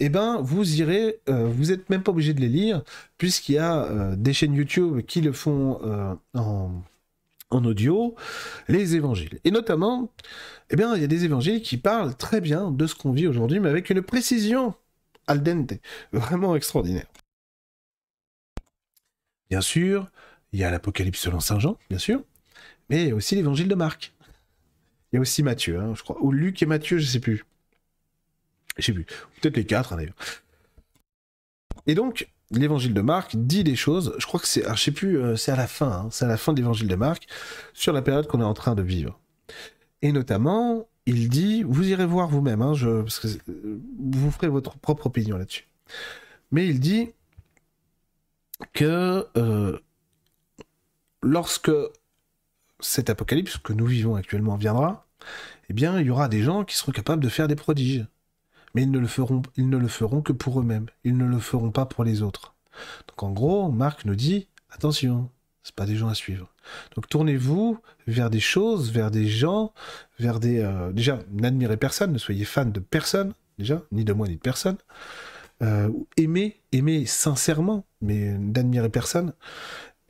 eh 0.00 0.08
ben 0.08 0.40
vous 0.40 0.80
irez, 0.80 1.20
vous 1.28 1.72
êtes 1.72 1.88
même 1.90 2.02
pas 2.02 2.12
obligé 2.12 2.34
de 2.34 2.40
les 2.40 2.48
lire 2.48 2.82
puisqu'il 3.18 3.54
y 3.54 3.58
a 3.58 4.16
des 4.16 4.32
chaînes 4.32 4.54
YouTube 4.54 5.02
qui 5.02 5.20
le 5.20 5.32
font 5.32 6.18
en 6.34 6.82
en 7.50 7.64
audio 7.64 8.14
les 8.68 8.96
évangiles. 8.96 9.38
Et 9.44 9.50
notamment, 9.50 10.12
eh 10.70 10.76
bien, 10.76 10.94
il 10.94 11.00
y 11.00 11.04
a 11.04 11.08
des 11.08 11.24
évangiles 11.24 11.62
qui 11.62 11.76
parlent 11.76 12.14
très 12.14 12.40
bien 12.40 12.70
de 12.70 12.86
ce 12.86 12.94
qu'on 12.94 13.12
vit 13.12 13.26
aujourd'hui, 13.26 13.60
mais 13.60 13.68
avec 13.68 13.90
une 13.90 14.02
précision 14.02 14.74
al 15.26 15.42
dente, 15.42 15.74
vraiment 16.12 16.56
extraordinaire. 16.56 17.06
Bien 19.50 19.60
sûr, 19.60 20.08
il 20.52 20.60
y 20.60 20.64
a 20.64 20.70
l'Apocalypse 20.70 21.20
selon 21.20 21.40
Saint 21.40 21.58
Jean, 21.58 21.76
bien 21.88 21.98
sûr, 21.98 22.22
mais 22.90 23.12
aussi 23.12 23.34
l'évangile 23.36 23.68
de 23.68 23.74
Marc. 23.74 24.12
Il 25.16 25.18
y 25.18 25.20
a 25.20 25.22
aussi 25.22 25.42
Matthieu, 25.42 25.80
hein, 25.80 25.94
je 25.94 26.02
crois, 26.02 26.18
ou 26.20 26.30
Luc 26.30 26.62
et 26.62 26.66
Matthieu, 26.66 26.98
je 26.98 27.06
sais 27.06 27.20
plus. 27.20 27.46
Je 28.76 28.84
sais 28.84 28.92
plus. 28.92 29.06
Peut-être 29.40 29.56
les 29.56 29.64
quatre, 29.64 29.94
hein, 29.94 29.96
d'ailleurs. 29.96 30.14
Et 31.86 31.94
donc, 31.94 32.28
l'évangile 32.50 32.92
de 32.92 33.00
Marc 33.00 33.34
dit 33.34 33.64
des 33.64 33.76
choses, 33.76 34.14
je 34.18 34.26
crois 34.26 34.38
que 34.38 34.46
c'est, 34.46 34.62
je 34.68 34.78
sais 34.78 34.90
plus, 34.90 35.18
euh, 35.18 35.34
c'est 35.34 35.52
à 35.52 35.56
la 35.56 35.66
fin, 35.66 35.90
hein, 35.90 36.08
c'est 36.10 36.26
à 36.26 36.28
la 36.28 36.36
fin 36.36 36.52
de 36.52 36.58
l'évangile 36.58 36.86
de 36.86 36.96
Marc, 36.96 37.28
sur 37.72 37.94
la 37.94 38.02
période 38.02 38.26
qu'on 38.26 38.42
est 38.42 38.44
en 38.44 38.52
train 38.52 38.74
de 38.74 38.82
vivre. 38.82 39.18
Et 40.02 40.12
notamment, 40.12 40.86
il 41.06 41.30
dit, 41.30 41.62
vous 41.62 41.88
irez 41.88 42.04
voir 42.04 42.28
vous-même, 42.28 42.60
hein, 42.60 42.74
je, 42.74 42.86
euh, 42.86 43.80
vous 43.98 44.30
ferez 44.30 44.48
votre 44.48 44.76
propre 44.76 45.06
opinion 45.06 45.38
là-dessus. 45.38 45.66
Mais 46.50 46.68
il 46.68 46.78
dit 46.78 47.08
que 48.74 49.26
euh, 49.38 49.78
lorsque 51.22 51.72
cet 52.80 53.08
apocalypse 53.08 53.56
que 53.56 53.72
nous 53.72 53.86
vivons 53.86 54.14
actuellement 54.14 54.56
viendra, 54.56 55.05
eh 55.68 55.72
bien, 55.72 56.00
il 56.00 56.06
y 56.06 56.10
aura 56.10 56.28
des 56.28 56.42
gens 56.42 56.64
qui 56.64 56.76
seront 56.76 56.92
capables 56.92 57.22
de 57.22 57.28
faire 57.28 57.48
des 57.48 57.56
prodiges 57.56 58.06
mais 58.76 58.82
ils 58.82 58.90
ne 58.90 58.98
le 58.98 59.06
feront, 59.06 59.40
ils 59.56 59.70
ne 59.70 59.78
le 59.78 59.88
feront 59.88 60.20
que 60.20 60.34
pour 60.34 60.60
eux-mêmes. 60.60 60.84
Ils 61.02 61.16
ne 61.16 61.24
le 61.24 61.38
feront 61.38 61.70
pas 61.70 61.86
pour 61.86 62.04
les 62.04 62.20
autres. 62.20 62.54
Donc 63.08 63.22
en 63.22 63.30
gros, 63.30 63.70
Marc 63.70 64.04
nous 64.04 64.14
dit 64.14 64.48
attention, 64.68 65.30
c'est 65.62 65.74
pas 65.74 65.86
des 65.86 65.96
gens 65.96 66.08
à 66.08 66.14
suivre. 66.14 66.52
Donc 66.94 67.08
tournez-vous 67.08 67.78
vers 68.06 68.28
des 68.28 68.38
choses, 68.38 68.92
vers 68.92 69.10
des 69.10 69.26
gens, 69.26 69.72
vers 70.18 70.40
des 70.40 70.60
euh, 70.60 70.92
déjà 70.92 71.20
n'admirez 71.32 71.78
personne, 71.78 72.12
ne 72.12 72.18
soyez 72.18 72.44
fan 72.44 72.70
de 72.70 72.78
personne 72.78 73.32
déjà, 73.58 73.80
ni 73.92 74.04
de 74.04 74.12
moi 74.12 74.28
ni 74.28 74.34
de 74.34 74.40
personne. 74.40 74.76
Euh, 75.62 75.88
aimez, 76.18 76.60
aimez 76.72 77.06
sincèrement, 77.06 77.86
mais 78.02 78.36
n'admirez 78.36 78.90
personne. 78.90 79.32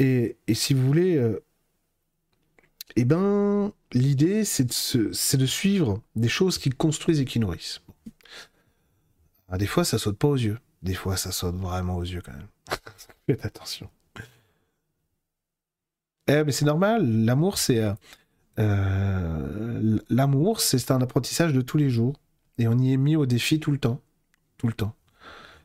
Et, 0.01 0.39
si 0.53 0.75
vous 0.75 0.85
voulez, 0.85 1.17
euh, 1.17 1.41
eh 2.95 3.05
ben 3.05 3.73
l'idée 3.93 4.45
c'est 4.45 4.65
de, 4.65 5.47
suivre 5.47 6.01
des 6.15 6.29
choses 6.29 6.59
qui 6.59 6.71
construisent 6.71 7.21
et 7.21 7.25
qui 7.25 7.41
nourrissent. 7.41 7.81
Ah, 9.49 9.59
des 9.59 9.67
fois, 9.67 9.85
ça 9.85 9.99
saute 9.99 10.19
pas 10.19 10.29
aux 10.29 10.37
yeux. 10.37 10.59
Des 10.83 10.95
fois, 10.95 11.17
ça 11.17 11.31
saute 11.31 11.57
vraiment 11.57 11.97
aux 11.97 12.03
yeux 12.03 12.21
quand 12.21 12.33
même. 12.33 12.49
Faites 13.27 13.45
attention. 13.45 13.89
Eh, 16.29 16.43
mais 16.43 16.53
c'est 16.53 16.65
normal. 16.65 17.25
L'amour, 17.25 17.59
c'est 17.59 17.81
euh, 17.81 17.93
euh, 18.59 19.99
l'amour, 20.09 20.61
c'est 20.61 20.91
un 20.91 21.01
apprentissage 21.01 21.53
de 21.53 21.61
tous 21.61 21.77
les 21.77 21.91
jours, 21.91 22.19
et 22.59 22.67
on 22.69 22.79
y 22.79 22.93
est 22.93 22.97
mis 22.97 23.17
au 23.17 23.27
défi 23.27 23.61
tout 23.61 23.71
le 23.71 23.79
temps, 23.79 24.01
tout 24.59 24.67
le 24.67 24.73
temps. 24.73 24.95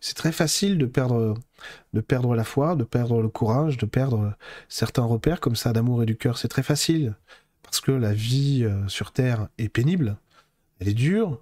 C'est 0.02 0.16
très 0.16 0.34
facile 0.34 0.78
de 0.78 0.86
perdre, 0.86 1.36
la 1.94 2.44
foi, 2.44 2.76
de 2.76 2.84
perdre 2.84 3.22
le 3.22 3.30
courage, 3.30 3.78
de 3.78 3.86
perdre 3.86 4.34
certains 4.68 5.04
repères 5.04 5.40
comme 5.40 5.56
ça 5.56 5.72
d'amour 5.72 6.04
et 6.04 6.06
du 6.06 6.18
cœur. 6.18 6.38
C'est 6.38 6.50
très 6.50 6.64
facile 6.64 7.16
parce 7.64 7.80
que 7.80 7.92
la 7.92 8.14
vie 8.14 8.66
euh, 8.66 8.86
sur 8.90 9.14
Terre 9.14 9.48
est 9.58 9.70
pénible, 9.70 10.18
elle 10.80 10.90
est 10.90 10.94
dure, 10.94 11.42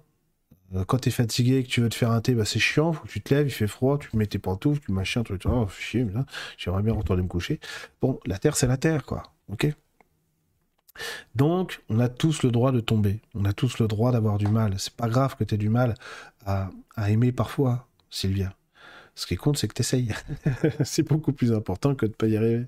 euh, 0.74 0.84
quand 0.84 0.98
t'es 0.98 1.10
fatigué 1.10 1.56
et 1.56 1.64
que 1.64 1.68
tu 1.68 1.80
veux 1.80 1.88
te 1.88 1.94
faire 1.94 2.12
un 2.12 2.20
thé, 2.20 2.34
bah 2.34 2.44
c'est 2.44 2.60
chiant, 2.60 2.92
faut 2.92 3.04
que 3.04 3.10
tu 3.10 3.20
te 3.20 3.34
lèves, 3.34 3.48
il 3.48 3.50
fait 3.50 3.66
froid, 3.66 3.98
tu 3.98 4.16
mets 4.16 4.26
tes 4.26 4.38
pantoufles, 4.38 4.80
tu 4.80 4.92
machin, 4.92 5.24
tu 5.24 5.34
oh, 5.46 5.66
chier, 5.68 6.04
mais 6.04 6.12
j'aimerais 6.56 6.82
bien 6.82 6.94
retourner 6.94 7.22
me 7.22 7.28
coucher. 7.28 7.58
Bon, 8.00 8.20
la 8.26 8.38
Terre, 8.38 8.56
c'est 8.56 8.68
la 8.68 8.76
Terre, 8.76 9.04
quoi. 9.04 9.24
Ok? 9.48 9.66
Donc, 11.34 11.82
on 11.88 11.98
a 12.00 12.08
tous 12.08 12.42
le 12.42 12.50
droit 12.50 12.72
de 12.72 12.80
tomber. 12.80 13.20
On 13.34 13.44
a 13.44 13.52
tous 13.52 13.78
le 13.78 13.88
droit 13.88 14.12
d'avoir 14.12 14.38
du 14.38 14.48
mal. 14.48 14.78
C'est 14.78 14.94
pas 14.94 15.08
grave 15.08 15.36
que 15.36 15.44
t'aies 15.44 15.56
du 15.56 15.68
mal 15.68 15.94
à, 16.44 16.70
aimer 17.08 17.32
parfois, 17.32 17.88
Sylvia. 18.10 18.54
Ce 19.14 19.26
qui 19.26 19.36
compte, 19.36 19.58
c'est 19.58 19.68
que 19.68 19.74
t'essayes. 19.74 20.12
c'est 20.84 21.02
beaucoup 21.02 21.32
plus 21.32 21.52
important 21.52 21.94
que 21.94 22.06
de 22.06 22.12
pas 22.12 22.26
y 22.26 22.36
arriver. 22.36 22.66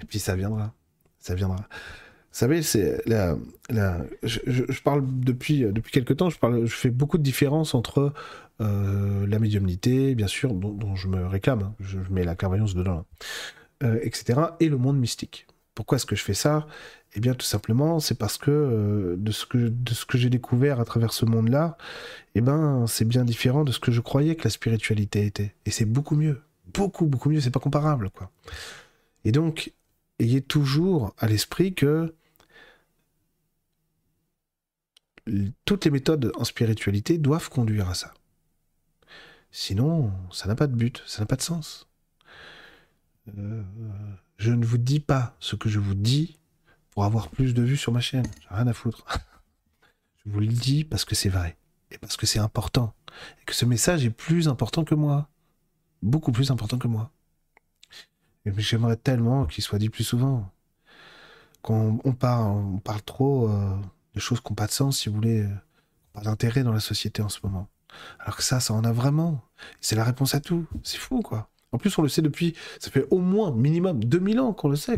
Et 0.00 0.04
puis 0.04 0.18
ça 0.18 0.36
viendra. 0.36 0.74
Ça 1.18 1.34
viendra. 1.34 1.56
Vous 1.56 2.38
savez, 2.38 2.62
c'est 2.62 3.02
la, 3.06 3.36
je, 4.22 4.82
parle 4.82 5.04
depuis 5.04 5.62
depuis 5.62 5.90
quelque 5.90 6.12
temps. 6.12 6.30
Je 6.30 6.38
parle, 6.38 6.64
je 6.64 6.74
fais 6.74 6.90
beaucoup 6.90 7.18
de 7.18 7.22
différences 7.22 7.74
entre 7.74 8.12
euh, 8.60 9.26
la 9.26 9.38
médiumnité, 9.40 10.14
bien 10.14 10.28
sûr, 10.28 10.54
dont, 10.54 10.94
je 10.94 11.08
me 11.08 11.26
réclame. 11.26 11.62
Hein. 11.62 11.74
je, 11.80 11.98
mets 12.10 12.24
la 12.24 12.36
clairvoyance 12.36 12.74
dedans, 12.74 13.04
euh, 13.82 13.98
etc. 14.02 14.40
Et 14.60 14.68
le 14.68 14.76
monde 14.76 14.98
mystique. 14.98 15.48
Pourquoi 15.74 15.96
est-ce 15.96 16.06
que 16.06 16.14
je 16.14 16.22
fais 16.22 16.34
ça? 16.34 16.66
Eh 17.14 17.20
bien, 17.20 17.34
tout 17.34 17.46
simplement, 17.46 17.98
c'est 17.98 18.14
parce 18.14 18.38
que 18.38 18.50
euh, 18.50 19.16
de 19.16 19.32
ce 19.32 19.44
que 19.46 19.72
que 20.06 20.18
j'ai 20.18 20.30
découvert 20.30 20.78
à 20.80 20.84
travers 20.84 21.12
ce 21.12 21.24
monde-là, 21.24 21.76
eh 22.34 22.40
ben, 22.40 22.86
c'est 22.86 23.04
bien 23.04 23.24
différent 23.24 23.64
de 23.64 23.72
ce 23.72 23.80
que 23.80 23.90
je 23.90 24.00
croyais 24.00 24.36
que 24.36 24.44
la 24.44 24.50
spiritualité 24.50 25.26
était. 25.26 25.54
Et 25.66 25.70
c'est 25.72 25.84
beaucoup 25.86 26.14
mieux, 26.16 26.40
beaucoup 26.72 27.06
beaucoup 27.06 27.30
mieux. 27.30 27.40
C'est 27.40 27.50
pas 27.50 27.60
comparable, 27.60 28.10
quoi. 28.10 28.30
Et 29.24 29.32
donc, 29.32 29.72
ayez 30.20 30.40
toujours 30.40 31.14
à 31.18 31.26
l'esprit 31.26 31.74
que 31.74 32.14
toutes 35.64 35.84
les 35.84 35.90
méthodes 35.90 36.32
en 36.36 36.44
spiritualité 36.44 37.18
doivent 37.18 37.50
conduire 37.50 37.88
à 37.88 37.94
ça. 37.94 38.14
Sinon, 39.52 40.12
ça 40.32 40.48
n'a 40.48 40.54
pas 40.54 40.66
de 40.66 40.74
but, 40.74 41.02
ça 41.06 41.20
n'a 41.20 41.26
pas 41.26 41.36
de 41.36 41.42
sens. 41.42 41.88
Euh, 43.38 43.62
je 44.38 44.52
ne 44.52 44.64
vous 44.64 44.78
dis 44.78 45.00
pas 45.00 45.36
ce 45.40 45.56
que 45.56 45.68
je 45.68 45.78
vous 45.78 45.94
dis 45.94 46.39
pour 46.90 47.04
avoir 47.04 47.28
plus 47.28 47.54
de 47.54 47.62
vues 47.62 47.76
sur 47.76 47.92
ma 47.92 48.00
chaîne. 48.00 48.26
J'ai 48.40 48.54
rien 48.54 48.66
à 48.66 48.72
foutre. 48.72 49.04
je 50.24 50.30
vous 50.30 50.40
le 50.40 50.46
dis 50.46 50.84
parce 50.84 51.04
que 51.04 51.14
c'est 51.14 51.28
vrai 51.28 51.56
et 51.90 51.98
parce 51.98 52.16
que 52.16 52.26
c'est 52.26 52.38
important 52.38 52.94
et 53.40 53.44
que 53.44 53.54
ce 53.54 53.64
message 53.64 54.04
est 54.04 54.10
plus 54.10 54.48
important 54.48 54.84
que 54.84 54.94
moi, 54.94 55.28
beaucoup 56.02 56.32
plus 56.32 56.50
important 56.50 56.78
que 56.78 56.88
moi. 56.88 57.10
Et 58.46 58.52
j'aimerais 58.58 58.96
tellement 58.96 59.46
qu'il 59.46 59.62
soit 59.62 59.78
dit 59.78 59.90
plus 59.90 60.04
souvent. 60.04 60.50
Quand 61.62 61.98
on 62.04 62.12
parle, 62.12 62.52
on 62.52 62.78
parle 62.78 63.02
trop. 63.02 63.48
Euh, 63.50 63.76
de 64.14 64.20
choses 64.20 64.40
qui 64.40 64.50
n'ont 64.50 64.56
pas 64.56 64.66
de 64.66 64.72
sens, 64.72 64.98
si 64.98 65.08
vous 65.08 65.14
voulez, 65.14 65.42
euh, 65.42 65.54
pas 66.12 66.22
d'intérêt 66.22 66.62
dans 66.62 66.72
la 66.72 66.80
société 66.80 67.22
en 67.22 67.28
ce 67.28 67.38
moment. 67.42 67.68
Alors 68.18 68.36
que 68.36 68.42
ça, 68.42 68.60
ça 68.60 68.74
en 68.74 68.84
a 68.84 68.92
vraiment. 68.92 69.42
C'est 69.80 69.96
la 69.96 70.04
réponse 70.04 70.34
à 70.34 70.40
tout. 70.40 70.66
C'est 70.82 70.98
fou, 70.98 71.20
quoi. 71.22 71.48
En 71.72 71.78
plus, 71.78 71.96
on 71.98 72.02
le 72.02 72.08
sait 72.08 72.22
depuis, 72.22 72.54
ça 72.80 72.90
fait 72.90 73.06
au 73.10 73.18
moins 73.18 73.52
minimum 73.52 74.02
2000 74.02 74.40
ans 74.40 74.52
qu'on 74.52 74.68
le 74.68 74.76
sait. 74.76 74.96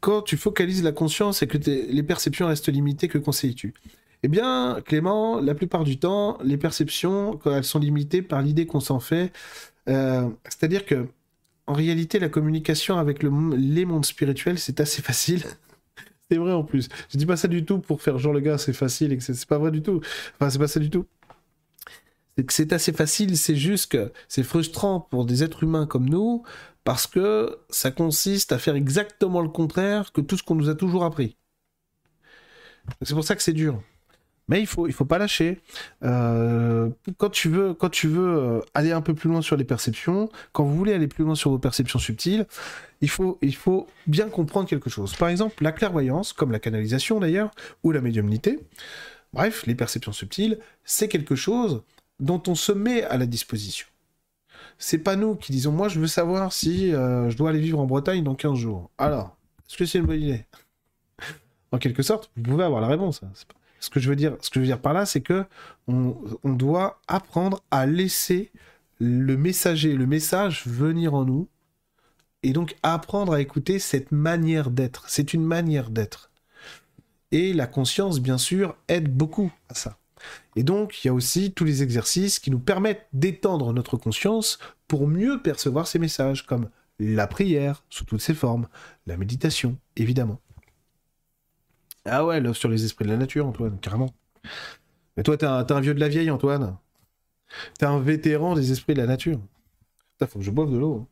Quand 0.00 0.22
tu 0.22 0.36
focalises 0.36 0.82
la 0.82 0.92
conscience 0.92 1.42
et 1.42 1.46
que 1.46 1.58
les 1.58 2.02
perceptions 2.02 2.46
restent 2.46 2.68
limitées, 2.72 3.08
que 3.08 3.18
conseilles-tu? 3.18 3.74
Eh 4.22 4.28
bien, 4.28 4.80
Clément, 4.84 5.40
la 5.40 5.54
plupart 5.54 5.84
du 5.84 5.98
temps, 5.98 6.38
les 6.42 6.56
perceptions, 6.56 7.36
quand 7.36 7.54
elles 7.54 7.64
sont 7.64 7.78
limitées 7.78 8.22
par 8.22 8.42
l'idée 8.42 8.66
qu'on 8.66 8.80
s'en 8.80 9.00
fait, 9.00 9.32
euh, 9.88 10.28
c'est-à-dire 10.44 10.86
que 10.86 11.08
en 11.66 11.74
réalité, 11.74 12.18
la 12.20 12.28
communication 12.30 12.98
avec 12.98 13.22
le, 13.22 13.30
les 13.56 13.84
mondes 13.86 14.06
spirituels, 14.06 14.58
c'est 14.58 14.80
assez 14.80 15.02
facile. 15.04 15.42
c'est 16.30 16.38
vrai 16.38 16.52
en 16.52 16.64
plus. 16.64 16.88
Je 17.12 17.18
dis 17.18 17.26
pas 17.26 17.36
ça 17.36 17.48
du 17.48 17.64
tout 17.64 17.78
pour 17.80 18.02
faire 18.02 18.18
genre 18.18 18.32
le 18.34 18.40
gars, 18.40 18.58
c'est 18.58 18.72
facile 18.74 19.12
et 19.12 19.20
c'est 19.20 19.46
pas 19.46 19.58
vrai 19.58 19.70
du 19.72 19.82
tout. 19.82 20.00
Enfin, 20.36 20.50
c'est 20.50 20.58
pas 20.60 20.68
ça 20.68 20.80
du 20.80 20.90
tout. 20.90 21.06
C'est 22.48 22.72
assez 22.72 22.92
facile, 22.92 23.36
c'est 23.36 23.56
juste 23.56 23.92
que 23.92 24.12
c'est 24.28 24.42
frustrant 24.42 25.00
pour 25.00 25.24
des 25.24 25.42
êtres 25.42 25.62
humains 25.62 25.86
comme 25.86 26.08
nous 26.08 26.42
parce 26.84 27.06
que 27.06 27.58
ça 27.68 27.90
consiste 27.90 28.52
à 28.52 28.58
faire 28.58 28.74
exactement 28.74 29.40
le 29.42 29.48
contraire 29.48 30.12
que 30.12 30.20
tout 30.20 30.36
ce 30.36 30.42
qu'on 30.42 30.54
nous 30.54 30.68
a 30.68 30.74
toujours 30.74 31.04
appris. 31.04 31.36
C'est 33.02 33.14
pour 33.14 33.24
ça 33.24 33.36
que 33.36 33.42
c'est 33.42 33.52
dur. 33.52 33.82
Mais 34.48 34.60
il 34.60 34.66
faut, 34.66 34.88
il 34.88 34.92
faut 34.92 35.04
pas 35.04 35.18
lâcher. 35.18 35.60
Euh, 36.02 36.90
quand 37.18 37.30
tu 37.30 37.48
veux, 37.48 37.72
quand 37.72 37.88
tu 37.88 38.08
veux 38.08 38.36
euh, 38.36 38.60
aller 38.74 38.90
un 38.90 39.00
peu 39.00 39.14
plus 39.14 39.28
loin 39.28 39.42
sur 39.42 39.56
les 39.56 39.62
perceptions, 39.62 40.28
quand 40.52 40.64
vous 40.64 40.74
voulez 40.74 40.92
aller 40.92 41.06
plus 41.06 41.22
loin 41.22 41.36
sur 41.36 41.50
vos 41.50 41.58
perceptions 41.60 42.00
subtiles, 42.00 42.46
il 43.00 43.08
faut, 43.08 43.38
il 43.42 43.54
faut 43.54 43.86
bien 44.08 44.28
comprendre 44.28 44.68
quelque 44.68 44.90
chose. 44.90 45.14
Par 45.14 45.28
exemple, 45.28 45.62
la 45.62 45.70
clairvoyance, 45.70 46.32
comme 46.32 46.50
la 46.50 46.58
canalisation 46.58 47.20
d'ailleurs, 47.20 47.52
ou 47.84 47.92
la 47.92 48.00
médiumnité. 48.00 48.58
Bref, 49.32 49.64
les 49.66 49.76
perceptions 49.76 50.12
subtiles, 50.12 50.58
c'est 50.82 51.06
quelque 51.06 51.36
chose 51.36 51.84
dont 52.20 52.42
on 52.46 52.54
se 52.54 52.72
met 52.72 53.02
à 53.04 53.16
la 53.16 53.26
disposition. 53.26 53.86
c'est 54.78 54.98
pas 54.98 55.16
nous 55.16 55.34
qui 55.34 55.52
disons, 55.52 55.72
moi, 55.72 55.88
je 55.88 55.98
veux 55.98 56.06
savoir 56.06 56.52
si 56.52 56.92
euh, 56.94 57.28
je 57.30 57.36
dois 57.36 57.50
aller 57.50 57.60
vivre 57.60 57.80
en 57.80 57.86
Bretagne 57.86 58.22
dans 58.22 58.34
15 58.34 58.58
jours. 58.58 58.90
Alors, 58.98 59.36
est-ce 59.68 59.76
que 59.76 59.86
c'est 59.86 59.98
une 59.98 60.06
bonne 60.06 60.22
idée? 60.22 60.46
En 61.72 61.78
quelque 61.78 62.02
sorte, 62.02 62.30
vous 62.36 62.42
pouvez 62.42 62.64
avoir 62.64 62.80
la 62.80 62.88
réponse. 62.88 63.22
Hein. 63.22 63.30
Ce 63.78 63.90
que 63.90 64.00
je 64.00 64.08
veux 64.08 64.16
dire, 64.16 64.36
ce 64.40 64.50
que 64.50 64.62
je 64.62 64.70
veux 64.70 64.76
par 64.76 64.92
là, 64.92 65.06
c'est 65.06 65.20
que 65.20 65.44
on, 65.86 66.16
on 66.44 66.52
doit 66.52 67.00
apprendre 67.08 67.62
à 67.70 67.86
laisser 67.86 68.50
le 68.98 69.36
messager, 69.36 69.94
le 69.94 70.06
message 70.06 70.66
venir 70.66 71.14
en 71.14 71.24
nous, 71.24 71.48
et 72.42 72.52
donc 72.52 72.76
apprendre 72.82 73.34
à 73.34 73.40
écouter 73.40 73.78
cette 73.78 74.12
manière 74.12 74.70
d'être. 74.70 75.08
C'est 75.08 75.34
une 75.34 75.44
manière 75.44 75.90
d'être. 75.90 76.30
Et 77.32 77.52
la 77.52 77.66
conscience, 77.66 78.20
bien 78.20 78.38
sûr, 78.38 78.76
aide 78.88 79.14
beaucoup 79.14 79.52
à 79.68 79.74
ça. 79.74 79.99
Et 80.56 80.62
donc, 80.62 81.02
il 81.02 81.08
y 81.08 81.10
a 81.10 81.14
aussi 81.14 81.52
tous 81.52 81.64
les 81.64 81.82
exercices 81.82 82.38
qui 82.38 82.50
nous 82.50 82.58
permettent 82.58 83.06
d'étendre 83.12 83.72
notre 83.72 83.96
conscience 83.96 84.58
pour 84.88 85.06
mieux 85.06 85.40
percevoir 85.42 85.86
ces 85.86 85.98
messages, 85.98 86.46
comme 86.46 86.68
la 86.98 87.26
prière 87.26 87.84
sous 87.88 88.04
toutes 88.04 88.20
ses 88.20 88.34
formes, 88.34 88.68
la 89.06 89.16
méditation, 89.16 89.78
évidemment. 89.96 90.40
Ah 92.04 92.24
ouais, 92.24 92.40
l'œuvre 92.40 92.56
sur 92.56 92.68
les 92.68 92.84
esprits 92.84 93.04
de 93.04 93.10
la 93.10 93.16
nature, 93.16 93.46
Antoine, 93.46 93.78
carrément. 93.78 94.14
Mais 95.16 95.22
toi, 95.22 95.36
t'es 95.36 95.46
un, 95.46 95.80
vieux 95.80 95.94
de 95.94 96.00
la 96.00 96.08
vieille, 96.08 96.30
Antoine. 96.30 96.76
T'es 97.78 97.86
un 97.86 97.98
vétéran 97.98 98.54
des 98.54 98.72
esprits 98.72 98.94
de 98.94 99.00
la 99.00 99.06
nature. 99.06 99.40
Putain, 100.12 100.26
faut 100.26 100.38
que 100.38 100.44
je 100.44 100.50
boive 100.50 100.70
de 100.70 100.78
l'eau. 100.78 100.94
Hein. 101.02 101.06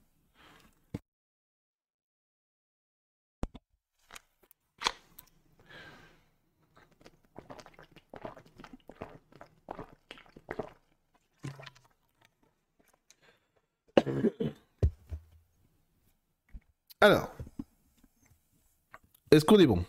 Alors, 17.01 17.32
est-ce 19.30 19.44
qu'on 19.44 19.59
est 19.59 19.66
bon? 19.66 19.85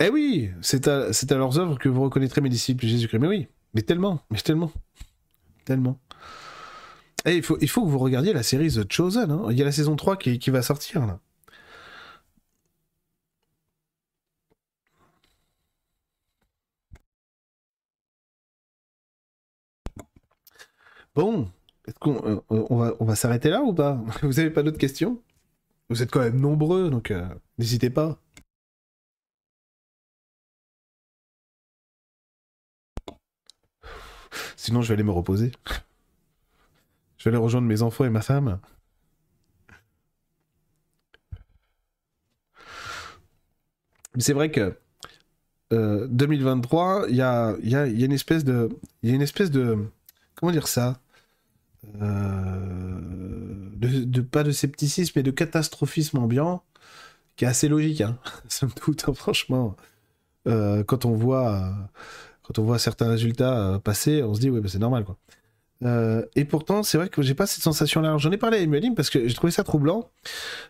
Eh 0.00 0.08
oui, 0.08 0.50
c'est 0.60 0.88
à, 0.88 1.10
leurs 1.30 1.58
œuvres 1.58 1.78
que 1.78 1.88
vous 1.88 2.02
reconnaîtrez 2.02 2.40
mes 2.40 2.48
disciples 2.48 2.84
Jésus-Christ. 2.84 3.20
Mais 3.20 3.28
oui, 3.28 3.46
mais 3.74 3.82
tellement, 3.82 4.20
mais 4.30 4.38
tellement, 4.38 4.72
tellement. 5.64 6.00
Et 7.24 7.30
eh, 7.30 7.36
il 7.36 7.42
faut, 7.42 7.56
il 7.60 7.68
faut 7.68 7.84
que 7.84 7.90
vous 7.90 7.98
regardiez 7.98 8.32
la 8.32 8.42
série 8.42 8.68
The 8.68 8.92
Chosen. 8.92 9.30
Hein. 9.30 9.46
Il 9.50 9.56
y 9.56 9.62
a 9.62 9.64
la 9.64 9.72
saison 9.72 9.96
3 9.96 10.16
qui, 10.16 10.38
qui 10.38 10.50
va 10.50 10.62
sortir 10.62 11.06
là. 11.06 11.20
Bon, 21.14 21.50
est-ce 21.86 21.98
qu'on 21.98 22.16
euh, 22.26 22.40
on 22.50 22.76
va, 22.76 22.94
on 23.00 23.04
va 23.04 23.14
s'arrêter 23.16 23.50
là 23.50 23.62
ou 23.62 23.72
pas? 23.74 23.94
Vous 24.22 24.38
avez 24.40 24.50
pas 24.50 24.62
d'autres 24.62 24.78
questions? 24.78 25.22
Vous 25.90 26.02
êtes 26.02 26.10
quand 26.10 26.20
même 26.20 26.40
nombreux, 26.40 26.90
donc 26.90 27.10
euh, 27.10 27.26
n'hésitez 27.58 27.90
pas. 27.90 28.18
Sinon, 34.56 34.82
je 34.82 34.88
vais 34.88 34.94
aller 34.94 35.02
me 35.02 35.10
reposer. 35.10 35.52
Je 37.18 37.24
vais 37.24 37.34
aller 37.34 37.42
rejoindre 37.42 37.66
mes 37.68 37.82
enfants 37.82 38.04
et 38.04 38.10
ma 38.10 38.22
femme. 38.22 38.58
Mais 44.14 44.22
c'est 44.22 44.32
vrai 44.32 44.50
que 44.50 44.76
2023, 45.70 47.02
euh, 47.02 47.06
il 47.10 47.16
y, 47.16 47.22
a, 47.22 47.56
y 47.58 47.74
a, 47.74 47.86
une 47.86 48.12
espèce 48.12 48.44
de... 48.44 48.68
Il 49.02 49.10
y 49.10 49.12
a 49.12 49.14
une 49.16 49.22
espèce 49.22 49.50
de... 49.50 49.78
Comment 50.34 50.52
dire 50.52 50.68
ça? 50.68 51.00
Euh, 52.02 52.98
de, 53.76 54.20
pas 54.20 54.42
de 54.42 54.50
scepticisme, 54.50 55.12
mais 55.16 55.22
de 55.22 55.30
catastrophisme 55.30 56.18
ambiant, 56.18 56.62
qui 57.36 57.44
est 57.44 57.48
assez 57.48 57.68
logique, 57.68 58.00
hein, 58.00 58.18
somme 58.48 58.72
toute, 58.72 59.08
hein, 59.08 59.14
franchement. 59.14 59.76
Euh, 60.46 60.84
quand 60.84 61.06
on 61.06 61.12
voit 61.12 61.72
quand 62.42 62.58
on 62.58 62.64
voit 62.64 62.78
certains 62.78 63.08
résultats 63.08 63.58
euh, 63.58 63.78
passer, 63.78 64.22
on 64.22 64.34
se 64.34 64.40
dit, 64.40 64.50
oui, 64.50 64.60
bah, 64.60 64.68
c'est 64.70 64.78
normal, 64.78 65.04
quoi. 65.04 65.16
Et 66.34 66.46
pourtant, 66.46 66.82
c'est 66.82 66.96
vrai 66.96 67.10
que 67.10 67.20
j'ai 67.20 67.34
pas 67.34 67.46
cette 67.46 67.62
sensation-là. 67.62 68.16
J'en 68.16 68.32
ai 68.32 68.38
parlé 68.38 68.56
à 68.56 68.60
Emeline 68.62 68.94
parce 68.94 69.10
que 69.10 69.28
j'ai 69.28 69.34
trouvé 69.34 69.50
ça 69.50 69.64
troublant. 69.64 70.08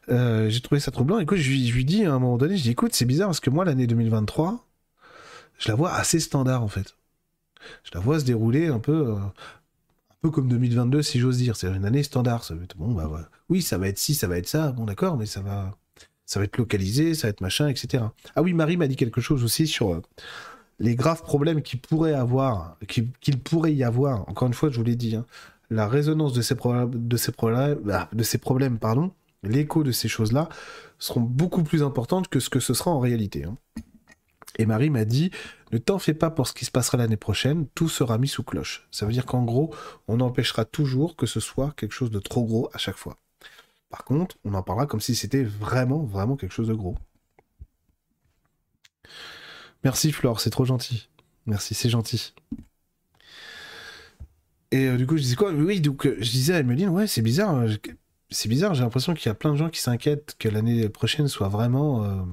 J'ai 0.08 0.60
trouvé 0.60 0.80
ça 0.80 0.90
troublant. 0.90 1.20
Écoute, 1.20 1.38
je, 1.38 1.52
je 1.52 1.72
lui 1.72 1.84
dis 1.84 2.04
à 2.04 2.12
un 2.12 2.18
moment 2.18 2.36
donné, 2.36 2.56
je 2.56 2.64
dis, 2.64 2.70
écoute, 2.70 2.94
c'est 2.94 3.04
bizarre 3.04 3.28
parce 3.28 3.38
que 3.38 3.50
moi, 3.50 3.64
l'année 3.64 3.86
2023, 3.86 4.66
je 5.58 5.68
la 5.68 5.76
vois 5.76 5.92
assez 5.92 6.18
standard, 6.18 6.64
en 6.64 6.68
fait. 6.68 6.96
Je 7.84 7.92
la 7.94 8.00
vois 8.00 8.18
se 8.18 8.24
dérouler 8.24 8.66
un 8.66 8.80
peu, 8.80 9.14
peu 10.24 10.30
comme 10.30 10.48
2022, 10.48 11.02
si 11.02 11.18
j'ose 11.18 11.36
dire. 11.36 11.54
C'est 11.54 11.66
une 11.66 11.84
année 11.84 12.02
standard. 12.02 12.44
Ça 12.44 12.54
va 12.54 12.64
être, 12.64 12.78
bon, 12.78 12.92
bah, 12.92 13.28
Oui, 13.50 13.60
ça 13.60 13.76
va 13.76 13.88
être 13.88 13.98
ci, 13.98 14.14
ça 14.14 14.26
va 14.26 14.38
être 14.38 14.48
ça. 14.48 14.72
Bon, 14.72 14.86
d'accord, 14.86 15.18
mais 15.18 15.26
ça 15.26 15.42
va, 15.42 15.76
ça 16.24 16.40
va 16.40 16.46
être 16.46 16.56
localisé, 16.56 17.12
ça 17.12 17.26
va 17.26 17.30
être 17.30 17.42
machin, 17.42 17.68
etc. 17.68 18.04
Ah 18.34 18.42
oui, 18.42 18.54
Marie 18.54 18.78
m'a 18.78 18.86
dit 18.86 18.96
quelque 18.96 19.20
chose 19.20 19.44
aussi 19.44 19.66
sur 19.66 20.00
les 20.78 20.94
graves 20.96 21.22
problèmes 21.22 21.60
qu'il 21.60 21.78
pourrait 21.78 22.14
avoir, 22.14 22.78
qu'il 22.88 23.38
pourrait 23.38 23.74
y 23.74 23.84
avoir, 23.84 24.26
encore 24.26 24.48
une 24.48 24.54
fois, 24.54 24.70
je 24.70 24.78
vous 24.78 24.84
l'ai 24.84 24.96
dit, 24.96 25.14
hein, 25.14 25.26
la 25.68 25.86
résonance 25.86 26.32
de 26.32 26.40
ces 26.40 26.54
problèmes, 26.54 26.90
de 26.90 27.16
ces 27.18 27.32
bah, 27.84 28.08
de 28.10 28.22
ces 28.22 28.38
problèmes, 28.38 28.78
pardon, 28.78 29.12
l'écho 29.42 29.82
de 29.82 29.92
ces 29.92 30.08
choses-là 30.08 30.48
seront 30.98 31.20
beaucoup 31.20 31.64
plus 31.64 31.82
importantes 31.82 32.28
que 32.28 32.40
ce 32.40 32.48
que 32.48 32.60
ce 32.60 32.72
sera 32.72 32.90
en 32.90 32.98
réalité. 32.98 33.44
Hein. 33.44 33.56
Et 34.58 34.64
Marie 34.64 34.88
m'a 34.88 35.04
dit, 35.04 35.30
ne 35.74 35.78
t'en 35.78 35.98
fais 35.98 36.14
pas 36.14 36.30
pour 36.30 36.46
ce 36.46 36.52
qui 36.52 36.64
se 36.64 36.70
passera 36.70 36.98
l'année 36.98 37.16
prochaine, 37.16 37.66
tout 37.74 37.88
sera 37.88 38.18
mis 38.18 38.28
sous 38.28 38.42
cloche. 38.42 38.86
Ça 38.90 39.06
veut 39.06 39.12
dire 39.12 39.26
qu'en 39.26 39.42
gros, 39.42 39.74
on 40.08 40.20
empêchera 40.20 40.64
toujours 40.64 41.16
que 41.16 41.26
ce 41.26 41.40
soit 41.40 41.72
quelque 41.76 41.92
chose 41.92 42.10
de 42.10 42.18
trop 42.18 42.44
gros 42.44 42.70
à 42.72 42.78
chaque 42.78 42.96
fois. 42.96 43.18
Par 43.90 44.04
contre, 44.04 44.36
on 44.44 44.54
en 44.54 44.62
parlera 44.62 44.86
comme 44.86 45.00
si 45.00 45.14
c'était 45.14 45.44
vraiment, 45.44 46.02
vraiment 46.02 46.36
quelque 46.36 46.52
chose 46.52 46.68
de 46.68 46.74
gros. 46.74 46.96
Merci 49.84 50.12
Flore, 50.12 50.40
c'est 50.40 50.50
trop 50.50 50.64
gentil. 50.64 51.08
Merci, 51.46 51.74
c'est 51.74 51.90
gentil. 51.90 52.34
Et 54.70 54.88
euh, 54.88 54.96
du 54.96 55.06
coup, 55.06 55.16
je 55.16 55.22
disais 55.22 55.36
quoi? 55.36 55.52
Oui, 55.52 55.80
donc 55.80 56.06
euh, 56.06 56.16
je 56.18 56.30
disais 56.30 56.54
à 56.54 56.58
Emeline, 56.60 56.88
ouais, 56.88 57.06
c'est 57.06 57.22
bizarre. 57.22 57.54
Euh, 57.56 57.68
c'est 58.30 58.48
bizarre, 58.48 58.74
j'ai 58.74 58.82
l'impression 58.82 59.14
qu'il 59.14 59.26
y 59.26 59.30
a 59.30 59.34
plein 59.34 59.52
de 59.52 59.56
gens 59.56 59.70
qui 59.70 59.80
s'inquiètent 59.80 60.34
que 60.38 60.48
l'année 60.48 60.88
prochaine 60.88 61.28
soit 61.28 61.48
vraiment 61.48 62.26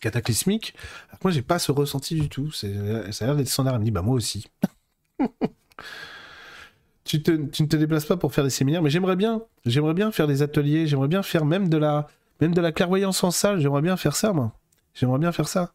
cataclysmique. 0.00 0.74
Alors 1.08 1.20
moi, 1.24 1.30
j'ai 1.30 1.42
pas 1.42 1.58
ce 1.58 1.72
ressenti 1.72 2.14
du 2.18 2.28
tout. 2.28 2.50
Ça 2.52 2.66
a 2.66 3.26
l'air 3.26 3.36
d'être 3.36 3.48
standard. 3.48 3.74
Elle 3.74 3.80
me 3.80 3.84
dit, 3.84 3.90
bah 3.90 4.02
moi 4.02 4.14
aussi. 4.14 4.46
tu, 7.04 7.22
te, 7.22 7.30
tu 7.30 7.62
ne 7.62 7.68
te 7.68 7.76
déplaces 7.76 8.04
pas 8.04 8.16
pour 8.16 8.34
faire 8.34 8.44
des 8.44 8.50
séminaires, 8.50 8.82
mais 8.82 8.90
j'aimerais 8.90 9.16
bien. 9.16 9.42
J'aimerais 9.64 9.94
bien 9.94 10.12
faire 10.12 10.26
des 10.26 10.42
ateliers. 10.42 10.86
J'aimerais 10.86 11.08
bien 11.08 11.22
faire 11.22 11.44
même 11.44 11.68
de 11.68 11.78
la, 11.78 12.08
même 12.40 12.54
de 12.54 12.60
la 12.60 12.72
clairvoyance 12.72 13.22
en 13.24 13.30
salle. 13.30 13.60
J'aimerais 13.60 13.82
bien 13.82 13.96
faire 13.96 14.16
ça, 14.16 14.32
moi. 14.32 14.52
J'aimerais 14.94 15.18
bien 15.18 15.32
faire 15.32 15.48
ça. 15.48 15.72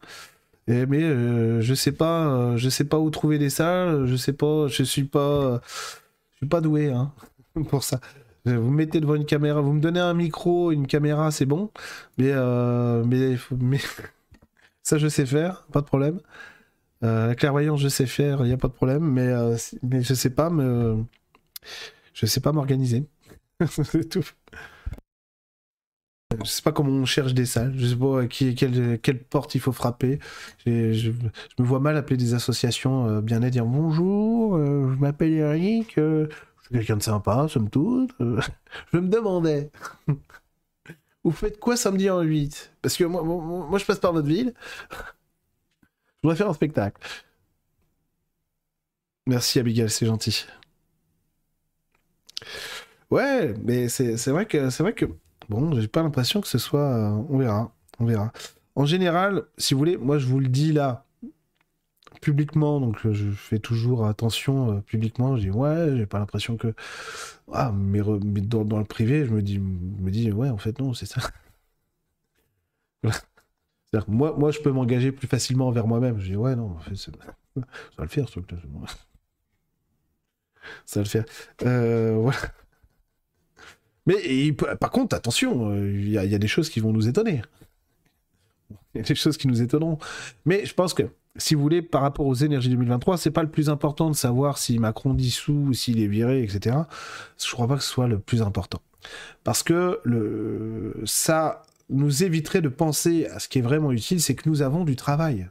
Mais 0.68 1.02
euh, 1.02 1.60
je 1.60 1.74
sais 1.74 1.92
pas, 1.92 2.26
euh, 2.28 2.56
je 2.56 2.68
sais 2.68 2.84
pas 2.84 2.98
où 2.98 3.10
trouver 3.10 3.38
des 3.38 3.50
salles, 3.50 4.06
je 4.06 4.16
sais 4.16 4.32
pas, 4.32 4.68
je 4.68 4.84
suis 4.84 5.04
pas, 5.04 5.60
je 6.30 6.36
suis 6.36 6.46
pas 6.46 6.60
doué 6.60 6.92
hein, 6.92 7.12
pour 7.68 7.82
ça. 7.82 8.00
Vous 8.44 8.70
me 8.70 8.76
mettez 8.76 9.00
devant 9.00 9.14
une 9.14 9.24
caméra, 9.24 9.60
vous 9.60 9.72
me 9.72 9.80
donnez 9.80 10.00
un 10.00 10.14
micro, 10.14 10.72
une 10.72 10.86
caméra, 10.86 11.30
c'est 11.30 11.46
bon. 11.46 11.70
Mais, 12.18 12.32
euh, 12.32 13.04
mais, 13.04 13.78
ça, 14.82 14.98
je 14.98 15.08
sais 15.08 15.26
faire, 15.26 15.64
pas 15.72 15.80
de 15.80 15.86
problème. 15.86 16.20
la 17.02 17.34
clairvoyance, 17.34 17.80
je 17.80 17.88
sais 17.88 18.06
faire, 18.06 18.40
il 18.42 18.48
n'y 18.48 18.52
a 18.52 18.56
pas 18.56 18.68
de 18.68 18.72
problème. 18.72 19.04
Mais, 19.04 19.32
mais 19.82 20.02
je 20.02 20.14
sais 20.14 20.30
pas 20.30 20.50
je 22.14 22.26
sais 22.26 22.40
pas 22.40 22.52
m'organiser. 22.52 23.06
c'est 23.66 24.08
tout. 24.08 24.24
Je 26.42 26.48
sais 26.48 26.62
pas 26.62 26.72
comment 26.72 26.90
on 26.90 27.04
cherche 27.04 27.34
des 27.34 27.44
salles, 27.44 27.74
je 27.76 27.86
sais 27.86 27.96
pas 27.96 28.26
qui, 28.26 28.54
quelle, 28.54 28.98
quelle 29.00 29.22
porte 29.22 29.54
il 29.54 29.60
faut 29.60 29.72
frapper. 29.72 30.18
Je, 30.64 31.10
me 31.10 31.64
vois 31.64 31.78
mal 31.78 31.96
appeler 31.96 32.16
des 32.16 32.32
associations 32.32 33.06
euh, 33.06 33.20
bien 33.20 33.42
et 33.42 33.50
dire 33.50 33.66
bonjour, 33.66 34.56
euh, 34.56 34.90
je 34.94 34.98
m'appelle 34.98 35.32
Eric, 35.32 35.98
euh, 36.72 36.78
quelqu'un 36.78 36.96
de 36.96 37.02
sympa, 37.02 37.46
somme 37.48 37.70
toute. 37.70 38.14
je 38.20 38.98
me 38.98 39.08
demandais, 39.08 39.70
vous 41.24 41.30
faites 41.30 41.58
quoi 41.58 41.76
samedi 41.76 42.10
en 42.10 42.20
8 42.20 42.74
Parce 42.82 42.96
que 42.96 43.04
moi, 43.04 43.22
moi, 43.22 43.78
je 43.78 43.84
passe 43.84 44.00
par 44.00 44.12
votre 44.12 44.28
ville, 44.28 44.54
je 44.90 45.86
voudrais 46.22 46.36
faire 46.36 46.48
un 46.48 46.54
spectacle. 46.54 47.00
Merci 49.26 49.60
Abigail, 49.60 49.88
c'est 49.90 50.06
gentil. 50.06 50.46
Ouais, 53.10 53.54
mais 53.62 53.88
c'est 53.88 54.16
vrai 54.28 54.46
que 54.46 54.70
c'est 54.70 54.82
vrai 54.82 54.94
que 54.94 55.06
Bon, 55.48 55.78
j'ai 55.78 55.88
pas 55.88 56.02
l'impression 56.02 56.40
que 56.40 56.48
ce 56.48 56.58
soit. 56.58 56.80
Euh, 56.80 57.24
on 57.28 57.38
verra. 57.38 57.74
On 57.98 58.06
verra. 58.06 58.32
En 58.74 58.86
général, 58.86 59.44
si 59.58 59.74
vous 59.74 59.78
voulez, 59.78 59.96
moi 59.96 60.18
je 60.18 60.26
vous 60.26 60.40
le 60.40 60.48
dis 60.48 60.72
là, 60.72 61.04
publiquement, 62.22 62.80
donc 62.80 63.04
euh, 63.04 63.12
je 63.12 63.30
fais 63.32 63.58
toujours 63.58 64.06
attention 64.06 64.76
euh, 64.76 64.80
publiquement. 64.80 65.36
Je 65.36 65.42
dis 65.42 65.50
ouais, 65.50 65.96
j'ai 65.96 66.06
pas 66.06 66.18
l'impression 66.18 66.56
que. 66.56 66.72
Ah, 67.52 67.72
mais, 67.72 68.00
dans, 68.00 68.78
le 68.78 68.84
privé, 68.84 69.26
je 69.26 69.32
me 69.32 69.42
dis, 69.42 69.58
me 69.58 70.10
dis 70.10 70.32
ouais, 70.32 70.48
en 70.48 70.56
fait 70.56 70.78
non, 70.78 70.94
c'est 70.94 71.06
ça. 71.06 71.20
moi, 74.08 74.34
moi, 74.38 74.50
je 74.52 74.60
peux 74.60 74.70
m'engager 74.70 75.12
plus 75.12 75.28
facilement 75.28 75.66
envers 75.68 75.86
moi-même. 75.86 76.18
Je 76.20 76.28
dis, 76.30 76.36
ouais, 76.36 76.56
non, 76.56 76.70
en 76.70 76.78
fait, 76.78 76.94
ça 76.96 77.10
va 77.98 78.04
le 78.04 78.08
faire, 78.08 78.26
ce 78.28 78.32
truc-là. 78.40 78.58
Ça 80.86 81.00
va 81.00 81.04
le 81.04 81.08
faire. 81.08 81.24
Euh, 81.64 82.14
voilà. 82.20 82.38
Mais 84.06 84.52
par 84.52 84.92
contre, 84.92 85.16
attention, 85.16 85.74
il 85.74 86.08
y, 86.08 86.12
y, 86.12 86.34
a 86.34 86.38
des 86.38 86.48
choses 86.48 86.70
qui 86.70 86.78
vont 86.78 86.92
nous 86.92 87.08
étonner. 87.08 87.42
Il 88.94 88.98
y 88.98 89.00
a 89.00 89.02
des 89.02 89.14
choses 89.16 89.36
qui 89.36 89.48
nous 89.48 89.60
étonneront. 89.60 89.98
Mais 90.44 90.64
je 90.64 90.72
pense 90.72 90.94
que 90.94 91.10
si 91.36 91.54
vous 91.54 91.62
voulez, 91.62 91.80
par 91.80 92.02
rapport 92.02 92.26
aux 92.26 92.34
énergies 92.34 92.68
2023, 92.68 93.16
c'est 93.16 93.30
pas 93.30 93.42
le 93.42 93.50
plus 93.50 93.70
important 93.70 94.10
de 94.10 94.16
savoir 94.16 94.58
si 94.58 94.78
Macron 94.78 95.14
dissout 95.14 95.66
ou 95.68 95.72
s'il 95.72 96.00
est 96.00 96.06
viré, 96.06 96.42
etc. 96.42 96.76
Je 97.42 97.50
crois 97.52 97.66
pas 97.66 97.76
que 97.76 97.82
ce 97.82 97.88
soit 97.88 98.08
le 98.08 98.18
plus 98.18 98.42
important. 98.42 98.82
Parce 99.42 99.62
que 99.62 100.00
ça 101.04 101.62
nous 101.88 102.22
éviterait 102.22 102.60
de 102.60 102.68
penser 102.68 103.26
à 103.26 103.38
ce 103.38 103.48
qui 103.48 103.58
est 103.58 103.62
vraiment 103.62 103.92
utile, 103.92 104.20
c'est 104.20 104.34
que 104.34 104.48
nous 104.48 104.62
avons 104.62 104.84
du 104.84 104.96
travail. 104.96 105.48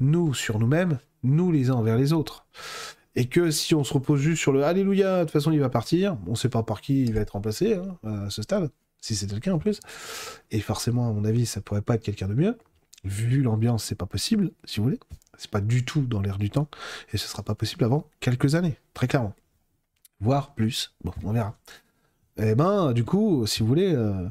Nous 0.00 0.34
sur 0.34 0.58
nous-mêmes, 0.58 0.98
nous 1.22 1.52
les 1.52 1.70
uns 1.70 1.74
envers 1.74 1.96
les 1.96 2.12
autres. 2.12 2.46
Et 3.14 3.26
que 3.26 3.50
si 3.50 3.74
on 3.74 3.84
se 3.84 3.94
repose 3.94 4.20
juste 4.20 4.40
sur 4.40 4.52
le 4.52 4.64
Alléluia, 4.64 5.18
de 5.18 5.24
toute 5.24 5.32
façon 5.32 5.52
il 5.52 5.60
va 5.60 5.68
partir, 5.68 6.16
on 6.26 6.34
sait 6.34 6.48
pas 6.48 6.62
par 6.62 6.80
qui 6.80 7.02
il 7.04 7.12
va 7.12 7.20
être 7.20 7.30
remplacé 7.30 7.74
hein, 7.74 7.98
à 8.26 8.30
ce 8.30 8.42
stade, 8.42 8.70
si 9.00 9.26
le 9.26 9.38
cas 9.38 9.52
en 9.52 9.58
plus. 9.58 9.80
Et 10.50 10.60
forcément, 10.60 11.08
à 11.08 11.12
mon 11.12 11.24
avis, 11.24 11.46
ça 11.46 11.60
pourrait 11.60 11.82
pas 11.82 11.94
être 11.94 12.02
quelqu'un 12.02 12.28
de 12.28 12.34
mieux 12.34 12.56
vu 13.04 13.42
l'ambiance, 13.42 13.84
c'est 13.84 13.94
pas 13.94 14.06
possible, 14.06 14.52
si 14.64 14.78
vous 14.78 14.84
voulez. 14.84 15.00
C'est 15.38 15.50
pas 15.50 15.60
du 15.60 15.84
tout 15.84 16.02
dans 16.02 16.20
l'air 16.20 16.38
du 16.38 16.50
temps, 16.50 16.68
et 17.12 17.18
ce 17.18 17.26
sera 17.26 17.42
pas 17.42 17.54
possible 17.54 17.84
avant 17.84 18.06
quelques 18.20 18.54
années, 18.54 18.76
très 18.94 19.08
clairement. 19.08 19.34
Voire 20.20 20.54
plus. 20.54 20.94
Bon, 21.02 21.12
on 21.24 21.32
verra. 21.32 21.58
Eh 22.36 22.54
ben, 22.54 22.92
du 22.92 23.04
coup, 23.04 23.46
si 23.46 23.60
vous 23.60 23.66
voulez, 23.66 23.92
euh, 23.92 24.28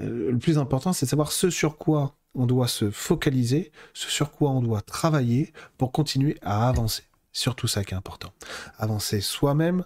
euh, 0.00 0.32
le 0.32 0.38
plus 0.38 0.58
important, 0.58 0.92
c'est 0.92 1.06
de 1.06 1.10
savoir 1.10 1.32
ce 1.32 1.50
sur 1.50 1.78
quoi 1.78 2.14
on 2.34 2.46
doit 2.46 2.68
se 2.68 2.90
focaliser, 2.90 3.72
ce 3.94 4.10
sur 4.10 4.32
quoi 4.32 4.50
on 4.50 4.60
doit 4.60 4.82
travailler 4.82 5.52
pour 5.76 5.92
continuer 5.92 6.38
à 6.42 6.68
avancer. 6.68 7.04
Surtout 7.32 7.66
ça 7.68 7.84
qui 7.84 7.94
est 7.94 7.96
important. 7.96 8.32
Avancer 8.78 9.20
soi-même, 9.20 9.84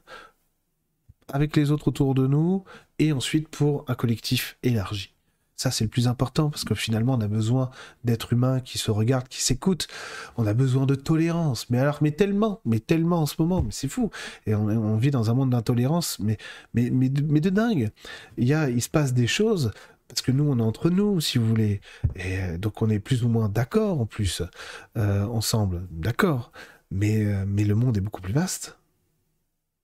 avec 1.33 1.57
les 1.57 1.71
autres 1.71 1.89
autour 1.89 2.15
de 2.15 2.27
nous, 2.27 2.65
et 2.99 3.13
ensuite 3.13 3.49
pour 3.49 3.85
un 3.89 3.95
collectif 3.95 4.59
élargi. 4.63 5.12
Ça, 5.63 5.71
c'est 5.71 5.85
le 5.85 5.91
plus 5.91 6.09
important 6.09 6.51
parce 6.51 6.65
que 6.65 6.75
finalement, 6.75 7.15
on 7.15 7.21
a 7.21 7.29
besoin 7.29 7.71
d'êtres 8.03 8.33
humains 8.33 8.59
qui 8.59 8.79
se 8.79 8.91
regardent, 8.91 9.29
qui 9.29 9.41
s'écoutent. 9.41 9.87
On 10.37 10.45
a 10.45 10.55
besoin 10.55 10.87
de 10.87 10.97
tolérance. 10.97 11.71
Mais 11.71 11.79
alors, 11.79 11.99
mais 12.01 12.11
tellement, 12.11 12.61
mais 12.65 12.81
tellement 12.81 13.21
en 13.21 13.27
ce 13.27 13.37
moment, 13.39 13.63
mais 13.63 13.71
c'est 13.71 13.87
fou. 13.87 14.11
Et 14.47 14.57
on, 14.57 14.97
vit 14.97 15.13
dans 15.13 15.31
un 15.31 15.35
monde 15.35 15.51
d'intolérance, 15.51 16.19
mais, 16.19 16.37
mais, 16.75 16.91
mais, 16.91 17.09
mais, 17.29 17.39
de 17.39 17.49
dingue. 17.49 17.93
Il, 18.39 18.49
y 18.49 18.55
a, 18.55 18.71
il 18.71 18.83
se 18.83 18.89
passe 18.89 19.15
des 19.15 19.29
choses 19.29 19.71
parce 20.09 20.21
que 20.21 20.33
nous, 20.33 20.43
on 20.51 20.59
est 20.59 20.63
entre 20.63 20.91
nous, 20.91 21.21
si 21.21 21.39
vous 21.39 21.47
voulez. 21.47 21.81
Et 22.17 22.59
donc, 22.59 22.83
on 22.83 22.91
est 22.91 22.99
plus 22.99 23.23
ou 23.23 23.29
moins 23.29 23.49
d'accord 23.49 24.01
en 24.01 24.07
plus, 24.07 24.43
euh, 24.97 25.25
ensemble. 25.27 25.87
D'accord. 25.93 26.51
Mais, 26.91 27.25
euh, 27.25 27.45
mais 27.47 27.63
le 27.63 27.77
monde 27.77 27.97
est 27.97 28.01
beaucoup 28.01 28.21
plus 28.21 28.35
vaste. 28.35 28.79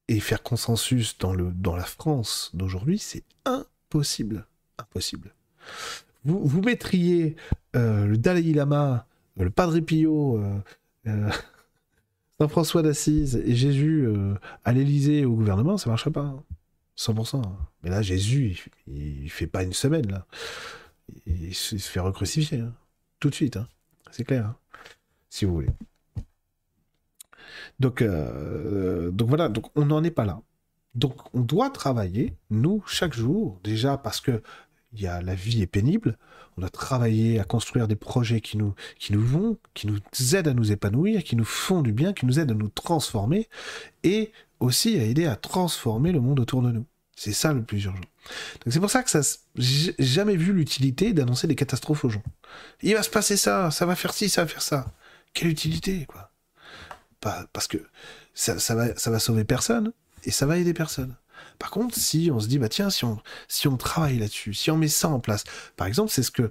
Et 0.08 0.18
faire 0.18 0.42
consensus 0.42 1.18
dans, 1.18 1.34
le, 1.34 1.52
dans 1.52 1.76
la 1.76 1.84
France 1.84 2.50
d'aujourd'hui, 2.52 2.98
c'est 2.98 3.22
impossible. 3.44 4.44
Impossible. 4.76 5.32
Vous, 6.24 6.60
mettriez 6.62 7.36
euh, 7.76 8.06
le 8.06 8.18
Dalai 8.18 8.52
Lama, 8.52 9.06
euh, 9.38 9.44
le 9.44 9.50
Padre 9.50 9.80
Pio, 9.80 10.38
euh, 11.06 11.30
Saint 12.38 12.48
François 12.48 12.82
d'Assise 12.82 13.42
et 13.44 13.54
Jésus 13.54 14.06
à 14.64 14.72
l'Élysée 14.72 15.24
au 15.24 15.34
gouvernement, 15.34 15.78
ça 15.78 15.90
marcherait 15.90 16.10
pas. 16.10 16.42
100%. 16.96 17.38
Hein. 17.38 17.56
Mais 17.82 17.90
là, 17.90 18.02
Jésus, 18.02 18.70
il, 18.86 19.30
fait 19.30 19.46
pas 19.46 19.62
une 19.62 19.72
semaine, 19.72 20.08
là. 20.10 20.26
Il, 21.26 21.54
se 21.54 21.76
fait 21.76 22.00
recrucifier. 22.00 22.60
Hein. 22.60 22.74
Tout 23.20 23.30
de 23.30 23.34
suite. 23.34 23.56
Hein. 23.56 23.66
C'est 24.10 24.24
clair. 24.24 24.54
Si 25.30 25.44
vous 25.44 25.54
voulez. 25.54 25.70
Donc, 27.80 28.02
donc 28.02 29.28
voilà, 29.28 29.48
donc 29.48 29.66
on 29.76 29.86
n'en 29.86 30.02
est 30.04 30.10
pas 30.10 30.24
là. 30.24 30.40
Donc 30.94 31.32
on 31.34 31.40
doit 31.40 31.70
travailler, 31.70 32.34
nous, 32.50 32.82
chaque 32.86 33.14
jour, 33.14 33.60
déjà 33.62 33.96
parce 33.96 34.20
que 34.20 34.42
il 34.92 35.02
y 35.02 35.06
a 35.06 35.20
la 35.20 35.34
vie 35.34 35.62
est 35.62 35.66
pénible. 35.66 36.16
On 36.56 36.62
a 36.62 36.68
travaillé 36.68 37.38
à 37.38 37.44
construire 37.44 37.88
des 37.88 37.96
projets 37.96 38.40
qui 38.40 38.56
nous, 38.56 38.74
qui 38.98 39.12
nous 39.12 39.24
vont, 39.24 39.58
qui 39.74 39.86
nous 39.86 40.00
aident 40.34 40.48
à 40.48 40.54
nous 40.54 40.72
épanouir, 40.72 41.22
qui 41.22 41.36
nous 41.36 41.44
font 41.44 41.82
du 41.82 41.92
bien, 41.92 42.12
qui 42.12 42.26
nous 42.26 42.40
aident 42.40 42.52
à 42.52 42.54
nous 42.54 42.68
transformer 42.68 43.48
et 44.02 44.32
aussi 44.60 44.98
à 44.98 45.04
aider 45.04 45.26
à 45.26 45.36
transformer 45.36 46.12
le 46.12 46.20
monde 46.20 46.40
autour 46.40 46.62
de 46.62 46.72
nous. 46.72 46.86
C'est 47.14 47.32
ça 47.32 47.52
le 47.52 47.62
plus 47.62 47.84
urgent. 47.84 48.00
Donc 48.64 48.72
c'est 48.72 48.80
pour 48.80 48.90
ça 48.90 49.02
que 49.02 49.10
ça, 49.10 49.20
j'ai 49.56 49.94
jamais 49.98 50.36
vu 50.36 50.52
l'utilité 50.52 51.12
d'annoncer 51.12 51.46
des 51.46 51.54
catastrophes 51.54 52.04
aux 52.04 52.10
gens. 52.10 52.22
Il 52.82 52.94
va 52.94 53.02
se 53.02 53.10
passer 53.10 53.36
ça, 53.36 53.70
ça 53.70 53.86
va 53.86 53.96
faire 53.96 54.14
ci, 54.14 54.28
ça 54.28 54.42
va 54.42 54.48
faire 54.48 54.62
ça. 54.62 54.92
Quelle 55.34 55.48
utilité, 55.48 56.06
quoi? 56.06 56.30
Parce 57.20 57.66
que 57.66 57.78
ça, 58.34 58.58
ça, 58.58 58.74
va, 58.74 58.96
ça 58.96 59.10
va 59.10 59.18
sauver 59.18 59.44
personne 59.44 59.92
et 60.24 60.30
ça 60.30 60.46
va 60.46 60.58
aider 60.58 60.74
personne. 60.74 61.14
Par 61.58 61.70
contre, 61.70 61.94
si 61.94 62.30
on 62.32 62.40
se 62.40 62.48
dit, 62.48 62.58
bah 62.58 62.68
tiens, 62.68 62.90
si 62.90 63.04
on, 63.04 63.18
si 63.48 63.68
on 63.68 63.76
travaille 63.76 64.18
là-dessus, 64.18 64.54
si 64.54 64.70
on 64.70 64.76
met 64.76 64.88
ça 64.88 65.08
en 65.08 65.20
place, 65.20 65.44
par 65.76 65.86
exemple, 65.86 66.10
c'est 66.10 66.22
ce 66.22 66.30
que 66.30 66.50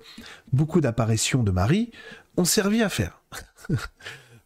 beaucoup 0.52 0.82
d'apparitions 0.82 1.44
de 1.44 1.52
Marie 1.52 1.92
ont 2.38 2.46
servi 2.46 2.82
à 2.84 2.90
faire. 2.90 3.22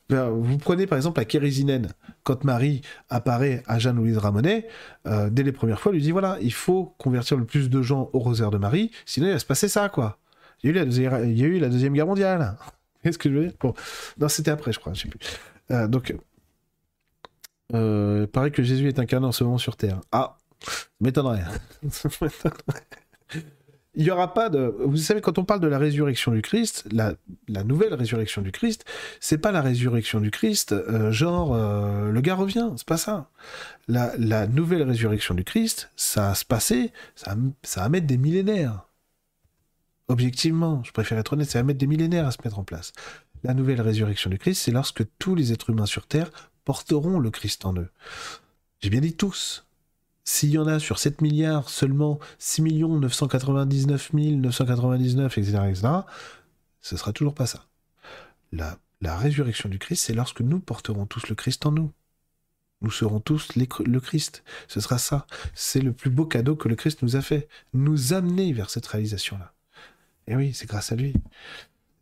Ben, 0.09 0.27
vous 0.27 0.57
prenez 0.57 0.87
par 0.87 0.97
exemple 0.97 1.21
la 1.21 1.25
Kérésinène, 1.25 1.87
quand 2.23 2.43
Marie 2.43 2.81
apparaît 3.07 3.63
à 3.65 3.79
Jeanne-Louise 3.79 4.17
Ramonet, 4.17 4.67
euh, 5.07 5.29
dès 5.29 5.41
les 5.41 5.53
premières 5.53 5.79
fois, 5.79 5.91
elle 5.91 5.99
lui 5.99 6.03
dit 6.03 6.11
voilà, 6.11 6.37
il 6.41 6.51
faut 6.51 6.93
convertir 6.97 7.37
le 7.37 7.45
plus 7.45 7.69
de 7.69 7.81
gens 7.81 8.09
au 8.11 8.19
rosaire 8.19 8.51
de 8.51 8.57
Marie, 8.57 8.91
sinon 9.05 9.27
il 9.27 9.31
va 9.31 9.39
se 9.39 9.45
passer 9.45 9.69
ça, 9.69 9.87
quoi. 9.87 10.19
Il 10.63 10.67
y 10.67 10.73
a 10.73 10.81
eu 11.45 11.59
la 11.59 11.69
deuxième, 11.69 11.93
guerre 11.93 12.07
mondiale. 12.07 12.57
Qu'est-ce 13.03 13.17
que 13.17 13.29
je 13.29 13.35
veux 13.35 13.45
dire? 13.45 13.53
Bon, 13.61 13.73
non, 14.19 14.27
c'était 14.27 14.51
après, 14.51 14.73
je 14.73 14.79
crois, 14.79 14.93
je 14.93 15.03
sais 15.03 15.07
plus. 15.07 15.19
Euh, 15.71 15.87
donc, 15.87 16.13
euh, 17.73 18.27
paraît 18.27 18.51
que 18.51 18.63
Jésus 18.63 18.87
est 18.87 18.99
incarné 18.99 19.27
en 19.27 19.31
ce 19.31 19.43
moment 19.43 19.57
sur 19.57 19.75
Terre. 19.77 20.01
Ah, 20.11 20.37
m'étonnerait. 20.99 21.43
Il 23.93 24.05
n'y 24.05 24.11
aura 24.11 24.33
pas 24.33 24.47
de. 24.47 24.73
Vous 24.79 24.95
savez, 24.95 25.19
quand 25.19 25.37
on 25.37 25.43
parle 25.43 25.59
de 25.59 25.67
la 25.67 25.77
résurrection 25.77 26.31
du 26.31 26.41
Christ, 26.41 26.87
la, 26.91 27.15
nouvelle 27.65 27.93
résurrection 27.93 28.41
du 28.41 28.53
Christ, 28.53 28.85
c'est 29.19 29.37
pas 29.37 29.51
la 29.51 29.61
résurrection 29.61 30.21
du 30.21 30.31
Christ, 30.31 30.71
euh, 30.71 31.11
genre 31.11 31.53
euh, 31.53 32.09
le 32.09 32.21
gars 32.21 32.35
revient, 32.35 32.71
c'est 32.77 32.87
pas 32.87 32.95
ça. 32.95 33.29
La, 33.89 34.13
la, 34.17 34.47
nouvelle 34.47 34.83
résurrection 34.83 35.35
du 35.35 35.43
Christ, 35.43 35.89
ça 35.97 36.29
va 36.29 36.35
se 36.35 36.45
passer, 36.45 36.93
ça, 37.15 37.35
ça 37.63 37.81
va 37.81 37.89
mettre 37.89 38.07
des 38.07 38.17
millénaires. 38.17 38.87
Objectivement, 40.07 40.81
je 40.85 40.93
préfère 40.93 41.17
être 41.17 41.33
honnête, 41.33 41.49
ça 41.49 41.59
va 41.59 41.63
mettre 41.63 41.79
des 41.79 41.87
millénaires 41.87 42.27
à 42.27 42.31
se 42.31 42.37
mettre 42.45 42.59
en 42.59 42.63
place. 42.63 42.93
La 43.43 43.53
nouvelle 43.53 43.81
résurrection 43.81 44.29
du 44.29 44.37
Christ, 44.37 44.61
c'est 44.61 44.71
lorsque 44.71 45.03
tous 45.19 45.35
les 45.35 45.51
êtres 45.51 45.69
humains 45.69 45.85
sur 45.85 46.07
Terre 46.07 46.31
porteront 46.65 47.19
le 47.19 47.31
Christ 47.31 47.65
en 47.65 47.75
eux. 47.75 47.89
J'ai 48.79 48.89
bien 48.89 49.01
dit 49.01 49.13
tous. 49.13 49.65
S'il 50.23 50.51
y 50.51 50.57
en 50.57 50.67
a 50.67 50.79
sur 50.79 50.99
7 50.99 51.21
milliards 51.21 51.69
seulement 51.69 52.19
6 52.39 52.61
999 52.61 54.13
999, 54.13 55.37
etc., 55.37 55.57
etc., 55.69 55.87
ce 56.79 56.97
sera 56.97 57.11
toujours 57.13 57.33
pas 57.33 57.47
ça. 57.47 57.65
La, 58.51 58.77
la 59.01 59.17
résurrection 59.17 59.69
du 59.69 59.79
Christ, 59.79 60.05
c'est 60.05 60.13
lorsque 60.13 60.41
nous 60.41 60.59
porterons 60.59 61.05
tous 61.05 61.27
le 61.27 61.35
Christ 61.35 61.65
en 61.65 61.71
nous. 61.71 61.91
Nous 62.81 62.91
serons 62.91 63.19
tous 63.19 63.55
le 63.55 63.99
Christ. 63.99 64.43
Ce 64.67 64.79
sera 64.79 64.97
ça. 64.97 65.27
C'est 65.53 65.81
le 65.81 65.93
plus 65.93 66.09
beau 66.09 66.25
cadeau 66.25 66.55
que 66.55 66.67
le 66.67 66.75
Christ 66.75 67.03
nous 67.03 67.15
a 67.15 67.21
fait. 67.21 67.47
Nous 67.73 68.13
amener 68.13 68.53
vers 68.53 68.69
cette 68.69 68.87
réalisation-là. 68.87 69.53
Et 70.27 70.35
oui, 70.35 70.53
c'est 70.53 70.67
grâce 70.67 70.91
à 70.91 70.95
lui. 70.95 71.13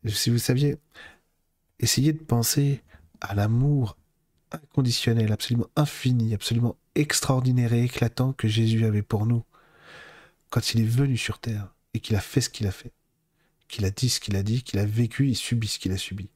Si 0.06 0.30
vous 0.30 0.38
saviez, 0.38 0.78
essayez 1.80 2.14
de 2.14 2.24
penser 2.24 2.82
à 3.20 3.36
l'amour 3.36 3.98
inconditionnel, 4.52 5.32
absolument 5.32 5.68
infini, 5.76 6.34
absolument 6.34 6.78
extraordinaire 6.96 7.74
et 7.74 7.84
éclatant 7.84 8.34
que 8.34 8.48
Jésus 8.48 8.86
avait 8.86 9.02
pour 9.02 9.26
nous 9.26 9.44
quand 10.50 10.74
il 10.74 10.82
est 10.82 10.88
venu 10.88 11.18
sur 11.18 11.40
terre 11.40 11.74
et 11.94 12.00
qu'il 12.00 12.16
a 12.16 12.22
fait 12.22 12.42
ce 12.42 12.50
qu'il 12.50 12.68
a 12.68 12.72
fait, 12.72 12.92
qu'il 13.68 13.86
a 13.86 13.92
dit 13.92 14.10
ce 14.10 14.20
qu'il 14.20 14.36
a 14.36 14.44
dit, 14.44 14.64
qu'il 14.64 14.80
a 14.80 14.86
vécu 14.86 15.30
et 15.30 15.34
subi 15.34 15.68
ce 15.68 15.80
qu'il 15.80 15.92
a 15.92 15.98
subi. 15.98 16.30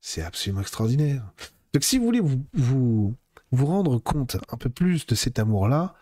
C'est 0.00 0.22
absolument 0.22 0.60
extraordinaire. 0.60 1.24
Donc 1.72 1.84
si 1.84 1.98
vous 1.98 2.04
voulez 2.04 2.20
vous, 2.20 2.44
vous, 2.52 3.14
vous 3.52 3.66
rendre 3.66 3.98
compte 3.98 4.36
un 4.50 4.56
peu 4.56 4.68
plus 4.68 5.06
de 5.06 5.14
cet 5.14 5.38
amour-là, 5.38 5.94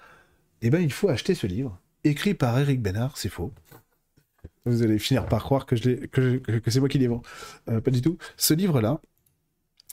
eh 0.62 0.70
ben, 0.70 0.80
il 0.80 0.92
faut 0.92 1.08
acheter 1.08 1.34
ce 1.34 1.46
livre, 1.46 1.78
écrit 2.04 2.34
par 2.34 2.58
Eric 2.58 2.82
Bénard, 2.82 3.16
c'est 3.16 3.28
faux. 3.28 3.52
Vous 4.66 4.82
allez 4.82 4.98
finir 4.98 5.26
par 5.26 5.42
croire 5.42 5.66
que, 5.66 5.76
je 5.76 6.06
que, 6.06 6.36
que, 6.36 6.70
c'est 6.70 6.80
moi 6.80 6.88
qui 6.88 6.98
l'ai 6.98 7.06
vend. 7.06 7.22
Euh, 7.68 7.80
pas 7.80 7.90
du 7.90 8.02
tout. 8.02 8.18
Ce 8.36 8.52
livre-là, 8.52 9.00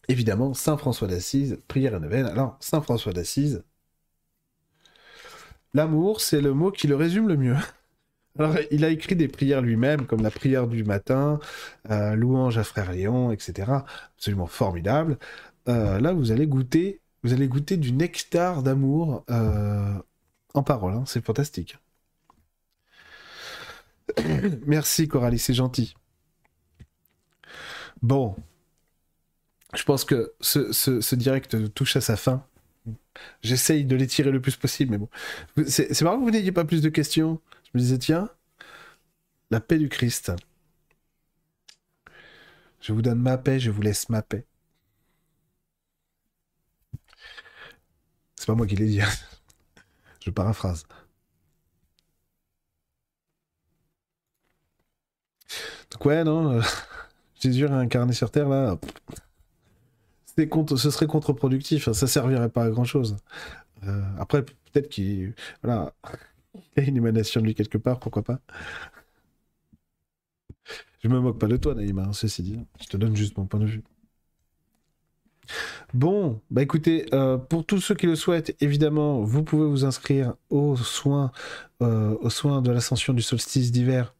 évidemment, 0.07 0.53
Saint 0.53 0.77
François 0.77 1.07
d'Assise, 1.07 1.59
prière 1.67 1.95
et 1.95 1.99
neuvaine. 1.99 2.25
Alors, 2.25 2.57
Saint 2.59 2.81
François 2.81 3.13
d'Assise, 3.13 3.63
l'amour, 5.73 6.21
c'est 6.21 6.41
le 6.41 6.53
mot 6.53 6.71
qui 6.71 6.87
le 6.87 6.95
résume 6.95 7.27
le 7.27 7.37
mieux. 7.37 7.55
Alors, 8.39 8.55
il 8.71 8.85
a 8.85 8.89
écrit 8.89 9.15
des 9.15 9.27
prières 9.27 9.61
lui-même, 9.61 10.05
comme 10.05 10.21
la 10.21 10.29
prière 10.31 10.67
du 10.67 10.83
matin, 10.83 11.39
euh, 11.89 12.15
louange 12.15 12.57
à 12.57 12.63
Frère 12.63 12.91
Léon, 12.91 13.31
etc. 13.31 13.71
Absolument 14.15 14.47
formidable. 14.47 15.17
Euh, 15.67 15.99
là, 15.99 16.13
vous 16.13 16.31
allez 16.31 16.47
goûter, 16.47 17.01
vous 17.23 17.33
allez 17.33 17.47
goûter 17.47 17.77
du 17.77 17.91
nectar 17.93 18.63
d'amour 18.63 19.23
euh, 19.29 19.93
en 20.53 20.63
parole. 20.63 20.93
Hein. 20.93 21.03
C'est 21.07 21.23
fantastique. 21.25 21.77
Merci 24.65 25.07
Coralie, 25.07 25.39
c'est 25.39 25.53
gentil. 25.53 25.95
Bon. 28.01 28.35
Je 29.73 29.83
pense 29.83 30.05
que 30.05 30.33
ce, 30.39 31.15
direct 31.15 31.73
touche 31.73 31.95
à 31.95 32.01
sa 32.01 32.15
fin. 32.15 32.45
J'essaye 33.41 33.83
de 33.85 33.95
l'étirer 33.95 34.31
le 34.31 34.41
plus 34.41 34.55
possible, 34.55 34.91
mais 34.91 34.97
bon. 34.97 35.09
C'est 35.67 36.01
marrant 36.01 36.19
que 36.19 36.23
vous 36.23 36.31
n'ayez 36.31 36.51
pas 36.51 36.65
plus 36.65 36.81
de 36.81 36.89
questions. 36.89 37.41
Je 37.65 37.71
me 37.73 37.79
disais, 37.79 37.97
tiens, 37.97 38.29
la 39.51 39.59
paix 39.59 39.77
du 39.77 39.89
Christ. 39.89 40.31
Je 42.79 42.93
vous 42.93 43.01
donne 43.01 43.19
ma 43.19 43.37
paix, 43.37 43.59
je 43.59 43.71
vous 43.71 43.81
laisse 43.81 44.07
ma 44.09 44.21
paix. 44.21 44.45
C'est 48.35 48.45
pas 48.45 48.55
moi 48.55 48.67
qui 48.67 48.75
l'ai 48.75 48.85
dit. 48.87 49.01
Hein. 49.01 49.09
Je 50.23 50.29
paraphrase. 50.29 50.85
Donc 55.91 56.05
ouais, 56.05 56.23
non, 56.23 56.51
euh, 56.51 56.61
Jésus 57.41 57.65
réincarné 57.65 58.13
sur 58.13 58.29
Terre, 58.29 58.49
là, 58.49 58.77
contre, 60.45 60.77
ce 60.77 60.91
serait 60.91 61.07
contre-productif, 61.07 61.87
hein, 61.87 61.93
ça 61.93 62.07
servirait 62.07 62.49
pas 62.49 62.65
à 62.65 62.69
grand-chose. 62.69 63.17
Euh, 63.83 64.01
après, 64.19 64.43
peut-être 64.43 64.89
qu'il 64.89 65.33
voilà, 65.63 65.93
y 66.77 66.81
a 66.81 66.83
une 66.83 66.97
émanation 66.97 67.41
de 67.41 67.47
lui 67.47 67.55
quelque 67.55 67.77
part, 67.77 67.99
pourquoi 67.99 68.23
pas. 68.23 68.39
Je 71.03 71.07
me 71.07 71.19
moque 71.19 71.39
pas 71.39 71.47
de 71.47 71.57
toi, 71.57 71.73
Naïma, 71.75 72.03
hein, 72.03 72.13
ceci 72.13 72.43
dit. 72.43 72.59
Je 72.81 72.87
te 72.87 72.97
donne 72.97 73.15
juste 73.15 73.37
mon 73.37 73.45
point 73.45 73.59
de 73.59 73.65
vue. 73.65 73.83
Bon, 75.93 76.41
bah 76.51 76.61
écoutez, 76.61 77.05
euh, 77.13 77.37
pour 77.37 77.65
tous 77.65 77.79
ceux 77.79 77.95
qui 77.95 78.05
le 78.05 78.15
souhaitent, 78.15 78.55
évidemment, 78.59 79.21
vous 79.21 79.43
pouvez 79.43 79.65
vous 79.67 79.85
inscrire 79.85 80.35
aux 80.49 80.75
soins, 80.75 81.31
euh, 81.81 82.15
aux 82.19 82.29
soins 82.29 82.61
de 82.61 82.71
l'ascension 82.71 83.13
du 83.13 83.21
solstice 83.21 83.71
d'hiver 83.71 84.13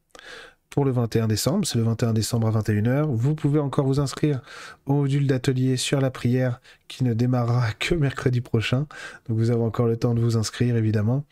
pour 0.69 0.85
le 0.85 0.91
21 0.91 1.27
décembre. 1.27 1.65
C'est 1.65 1.77
le 1.77 1.83
21 1.83 2.13
décembre 2.13 2.47
à 2.47 2.61
21h. 2.61 3.05
Vous 3.09 3.35
pouvez 3.35 3.59
encore 3.59 3.85
vous 3.85 3.99
inscrire 3.99 4.41
au 4.85 4.93
module 4.93 5.27
d'atelier 5.27 5.77
sur 5.77 6.01
la 6.01 6.11
prière 6.11 6.61
qui 6.87 7.03
ne 7.03 7.13
démarrera 7.13 7.71
que 7.79 7.95
mercredi 7.95 8.41
prochain. 8.41 8.87
Donc 9.27 9.37
vous 9.37 9.51
avez 9.51 9.63
encore 9.63 9.87
le 9.87 9.97
temps 9.97 10.13
de 10.13 10.21
vous 10.21 10.37
inscrire, 10.37 10.75
évidemment. 10.75 11.23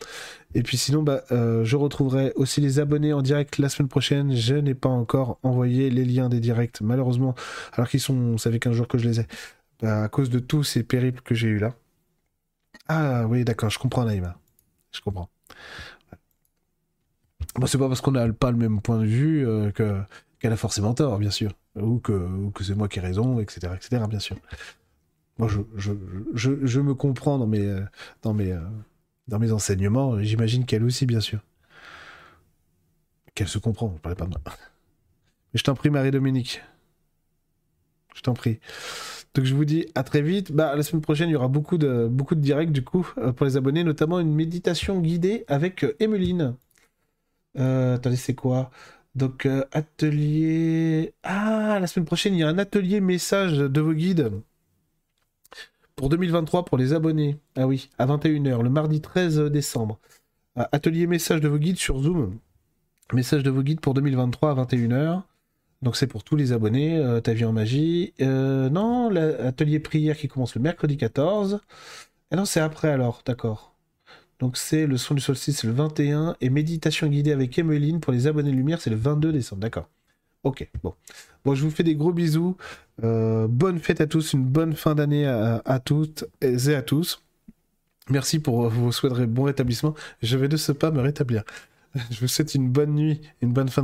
Et 0.54 0.62
puis 0.62 0.76
sinon, 0.76 1.02
bah, 1.02 1.22
euh, 1.32 1.64
je 1.64 1.76
retrouverai 1.76 2.32
aussi 2.36 2.60
les 2.60 2.78
abonnés 2.78 3.12
en 3.12 3.22
direct 3.22 3.58
la 3.58 3.68
semaine 3.68 3.88
prochaine. 3.88 4.34
Je 4.34 4.54
n'ai 4.54 4.74
pas 4.74 4.88
encore 4.88 5.38
envoyé 5.42 5.90
les 5.90 6.04
liens 6.04 6.28
des 6.28 6.40
directs, 6.40 6.80
malheureusement, 6.80 7.34
alors 7.72 7.88
qu'ils 7.88 8.00
sont, 8.00 8.38
ça 8.38 8.50
fait 8.50 8.58
15 8.58 8.72
jours 8.72 8.88
que 8.88 8.98
je 8.98 9.08
les 9.08 9.20
ai. 9.20 9.26
Bah, 9.80 10.04
à 10.04 10.08
cause 10.08 10.30
de 10.30 10.38
tous 10.38 10.64
ces 10.64 10.82
périples 10.82 11.20
que 11.22 11.34
j'ai 11.34 11.48
eu 11.48 11.58
là. 11.58 11.74
Ah 12.88 13.26
oui, 13.28 13.44
d'accord, 13.44 13.70
je 13.70 13.78
comprends 13.78 14.04
Naïma. 14.04 14.36
Je 14.92 15.00
comprends. 15.00 15.28
C'est 17.64 17.78
pas 17.78 17.88
parce 17.88 18.00
qu'on 18.00 18.12
n'a 18.12 18.30
pas 18.32 18.50
le 18.50 18.56
même 18.56 18.80
point 18.80 18.98
de 18.98 19.06
vue 19.06 19.46
euh, 19.46 19.70
que 19.70 20.00
qu'elle 20.38 20.52
a 20.52 20.56
forcément 20.56 20.92
tort, 20.92 21.18
bien 21.18 21.30
sûr. 21.30 21.52
Ou 21.76 21.98
que, 21.98 22.28
c'est 22.60 22.74
moi 22.74 22.88
qui 22.88 22.98
ai 22.98 23.02
raison, 23.02 23.40
etc., 23.40 23.72
etc., 23.74 24.02
bien 24.08 24.18
sûr. 24.18 24.36
Moi, 25.38 25.48
je, 25.48 26.80
me 26.80 26.94
comprends 26.94 27.38
dans 27.38 27.46
mes, 27.46 27.66
euh, 27.66 27.80
dans 28.22 28.34
mes, 28.34 28.52
euh, 28.52 28.60
dans 29.28 29.38
mes 29.38 29.52
enseignements. 29.52 30.22
J'imagine 30.22 30.66
qu'elle 30.66 30.84
aussi, 30.84 31.06
bien 31.06 31.20
sûr. 31.20 31.40
Qu'elle 33.34 33.48
se 33.48 33.58
comprend, 33.58 33.92
je 33.96 34.00
parlais 34.00 34.16
pas 34.16 34.24
de 34.26 34.30
moi. 34.30 34.40
Mais 34.46 35.58
je 35.58 35.64
t'en 35.64 35.74
prie, 35.74 35.88
Marie-Dominique. 35.88 36.62
Je 38.14 38.20
t'en 38.22 38.34
prie. 38.34 38.60
Donc 39.34 39.44
je 39.44 39.54
vous 39.54 39.66
dis 39.66 39.86
à 39.94 40.02
très 40.02 40.22
vite. 40.22 40.52
Bah, 40.52 40.74
la 40.74 40.82
semaine 40.82 41.02
prochaine, 41.02 41.28
il 41.28 41.32
y 41.32 41.36
aura 41.36 41.48
beaucoup 41.48 41.76
de, 41.76 42.08
beaucoup 42.10 42.34
de 42.34 42.40
directs 42.40 42.72
du 42.72 42.82
coup 42.82 43.06
pour 43.36 43.44
les 43.44 43.58
abonnés, 43.58 43.84
notamment 43.84 44.18
une 44.18 44.34
méditation 44.34 45.00
guidée 45.00 45.44
avec 45.48 45.84
Emeline. 46.00 46.56
Euh, 47.58 47.96
attendez, 47.96 48.16
c'est 48.16 48.34
quoi? 48.34 48.70
Donc 49.14 49.48
atelier. 49.72 51.14
Ah, 51.22 51.78
la 51.80 51.86
semaine 51.86 52.06
prochaine, 52.06 52.34
il 52.34 52.40
y 52.40 52.42
a 52.42 52.48
un 52.48 52.58
atelier 52.58 53.00
message 53.00 53.58
de 53.58 53.80
vos 53.80 53.94
guides 53.94 54.30
pour 55.96 56.10
2023 56.10 56.64
pour 56.66 56.78
les 56.78 56.92
abonnés. 56.92 57.38
Ah 57.56 57.66
oui, 57.66 57.90
à 57.98 58.06
21h, 58.06 58.62
le 58.62 58.70
mardi 58.70 59.00
13 59.00 59.40
décembre. 59.50 59.98
Atelier 60.56 61.06
message 61.06 61.40
de 61.40 61.48
vos 61.48 61.58
guides 61.58 61.78
sur 61.78 61.98
Zoom. 62.02 62.38
Message 63.12 63.42
de 63.42 63.50
vos 63.50 63.62
guides 63.62 63.80
pour 63.80 63.94
2023 63.94 64.50
à 64.50 64.64
21h. 64.64 65.22
Donc 65.82 65.96
c'est 65.96 66.06
pour 66.06 66.24
tous 66.24 66.36
les 66.36 66.52
abonnés, 66.52 66.98
euh, 66.98 67.20
Ta 67.20 67.34
vie 67.34 67.44
en 67.44 67.52
magie. 67.52 68.14
Euh, 68.20 68.68
non, 68.70 69.10
l'atelier 69.10 69.80
prière 69.80 70.16
qui 70.16 70.28
commence 70.28 70.54
le 70.54 70.60
mercredi 70.62 70.96
14. 70.96 71.60
Ah 72.30 72.36
non, 72.36 72.44
c'est 72.44 72.60
après 72.60 72.88
alors, 72.88 73.22
d'accord. 73.24 73.75
Donc 74.38 74.56
c'est 74.56 74.86
le 74.86 74.96
son 74.96 75.14
du 75.14 75.20
solstice, 75.20 75.64
le 75.64 75.72
21. 75.72 76.36
Et 76.40 76.50
méditation 76.50 77.06
guidée 77.06 77.32
avec 77.32 77.58
Emeline 77.58 78.00
pour 78.00 78.12
les 78.12 78.26
abonnés 78.26 78.52
lumière, 78.52 78.80
c'est 78.80 78.90
le 78.90 78.96
22 78.96 79.32
décembre, 79.32 79.62
d'accord. 79.62 79.88
Ok, 80.44 80.68
bon. 80.82 80.94
Bon, 81.44 81.54
je 81.54 81.62
vous 81.64 81.70
fais 81.70 81.82
des 81.82 81.96
gros 81.96 82.12
bisous. 82.12 82.56
Euh, 83.02 83.46
bonne 83.48 83.78
fête 83.78 84.00
à 84.00 84.06
tous, 84.06 84.32
une 84.32 84.44
bonne 84.44 84.74
fin 84.74 84.94
d'année 84.94 85.26
à, 85.26 85.80
toutes 85.84 86.24
et 86.40 86.74
à 86.74 86.82
tous. 86.82 87.22
Merci 88.10 88.38
pour 88.38 88.68
vos 88.68 88.92
souhaits 88.92 89.12
de 89.12 89.26
bon 89.26 89.44
rétablissement. 89.44 89.94
Je 90.22 90.36
vais 90.36 90.48
de 90.48 90.56
ce 90.56 90.72
pas 90.72 90.90
me 90.90 91.00
rétablir. 91.00 91.42
Je 92.10 92.20
vous 92.20 92.28
souhaite 92.28 92.54
une 92.54 92.68
bonne 92.68 92.94
nuit, 92.94 93.20
une 93.42 93.52
bonne 93.52 93.68
fin 93.68 93.68
de 93.68 93.74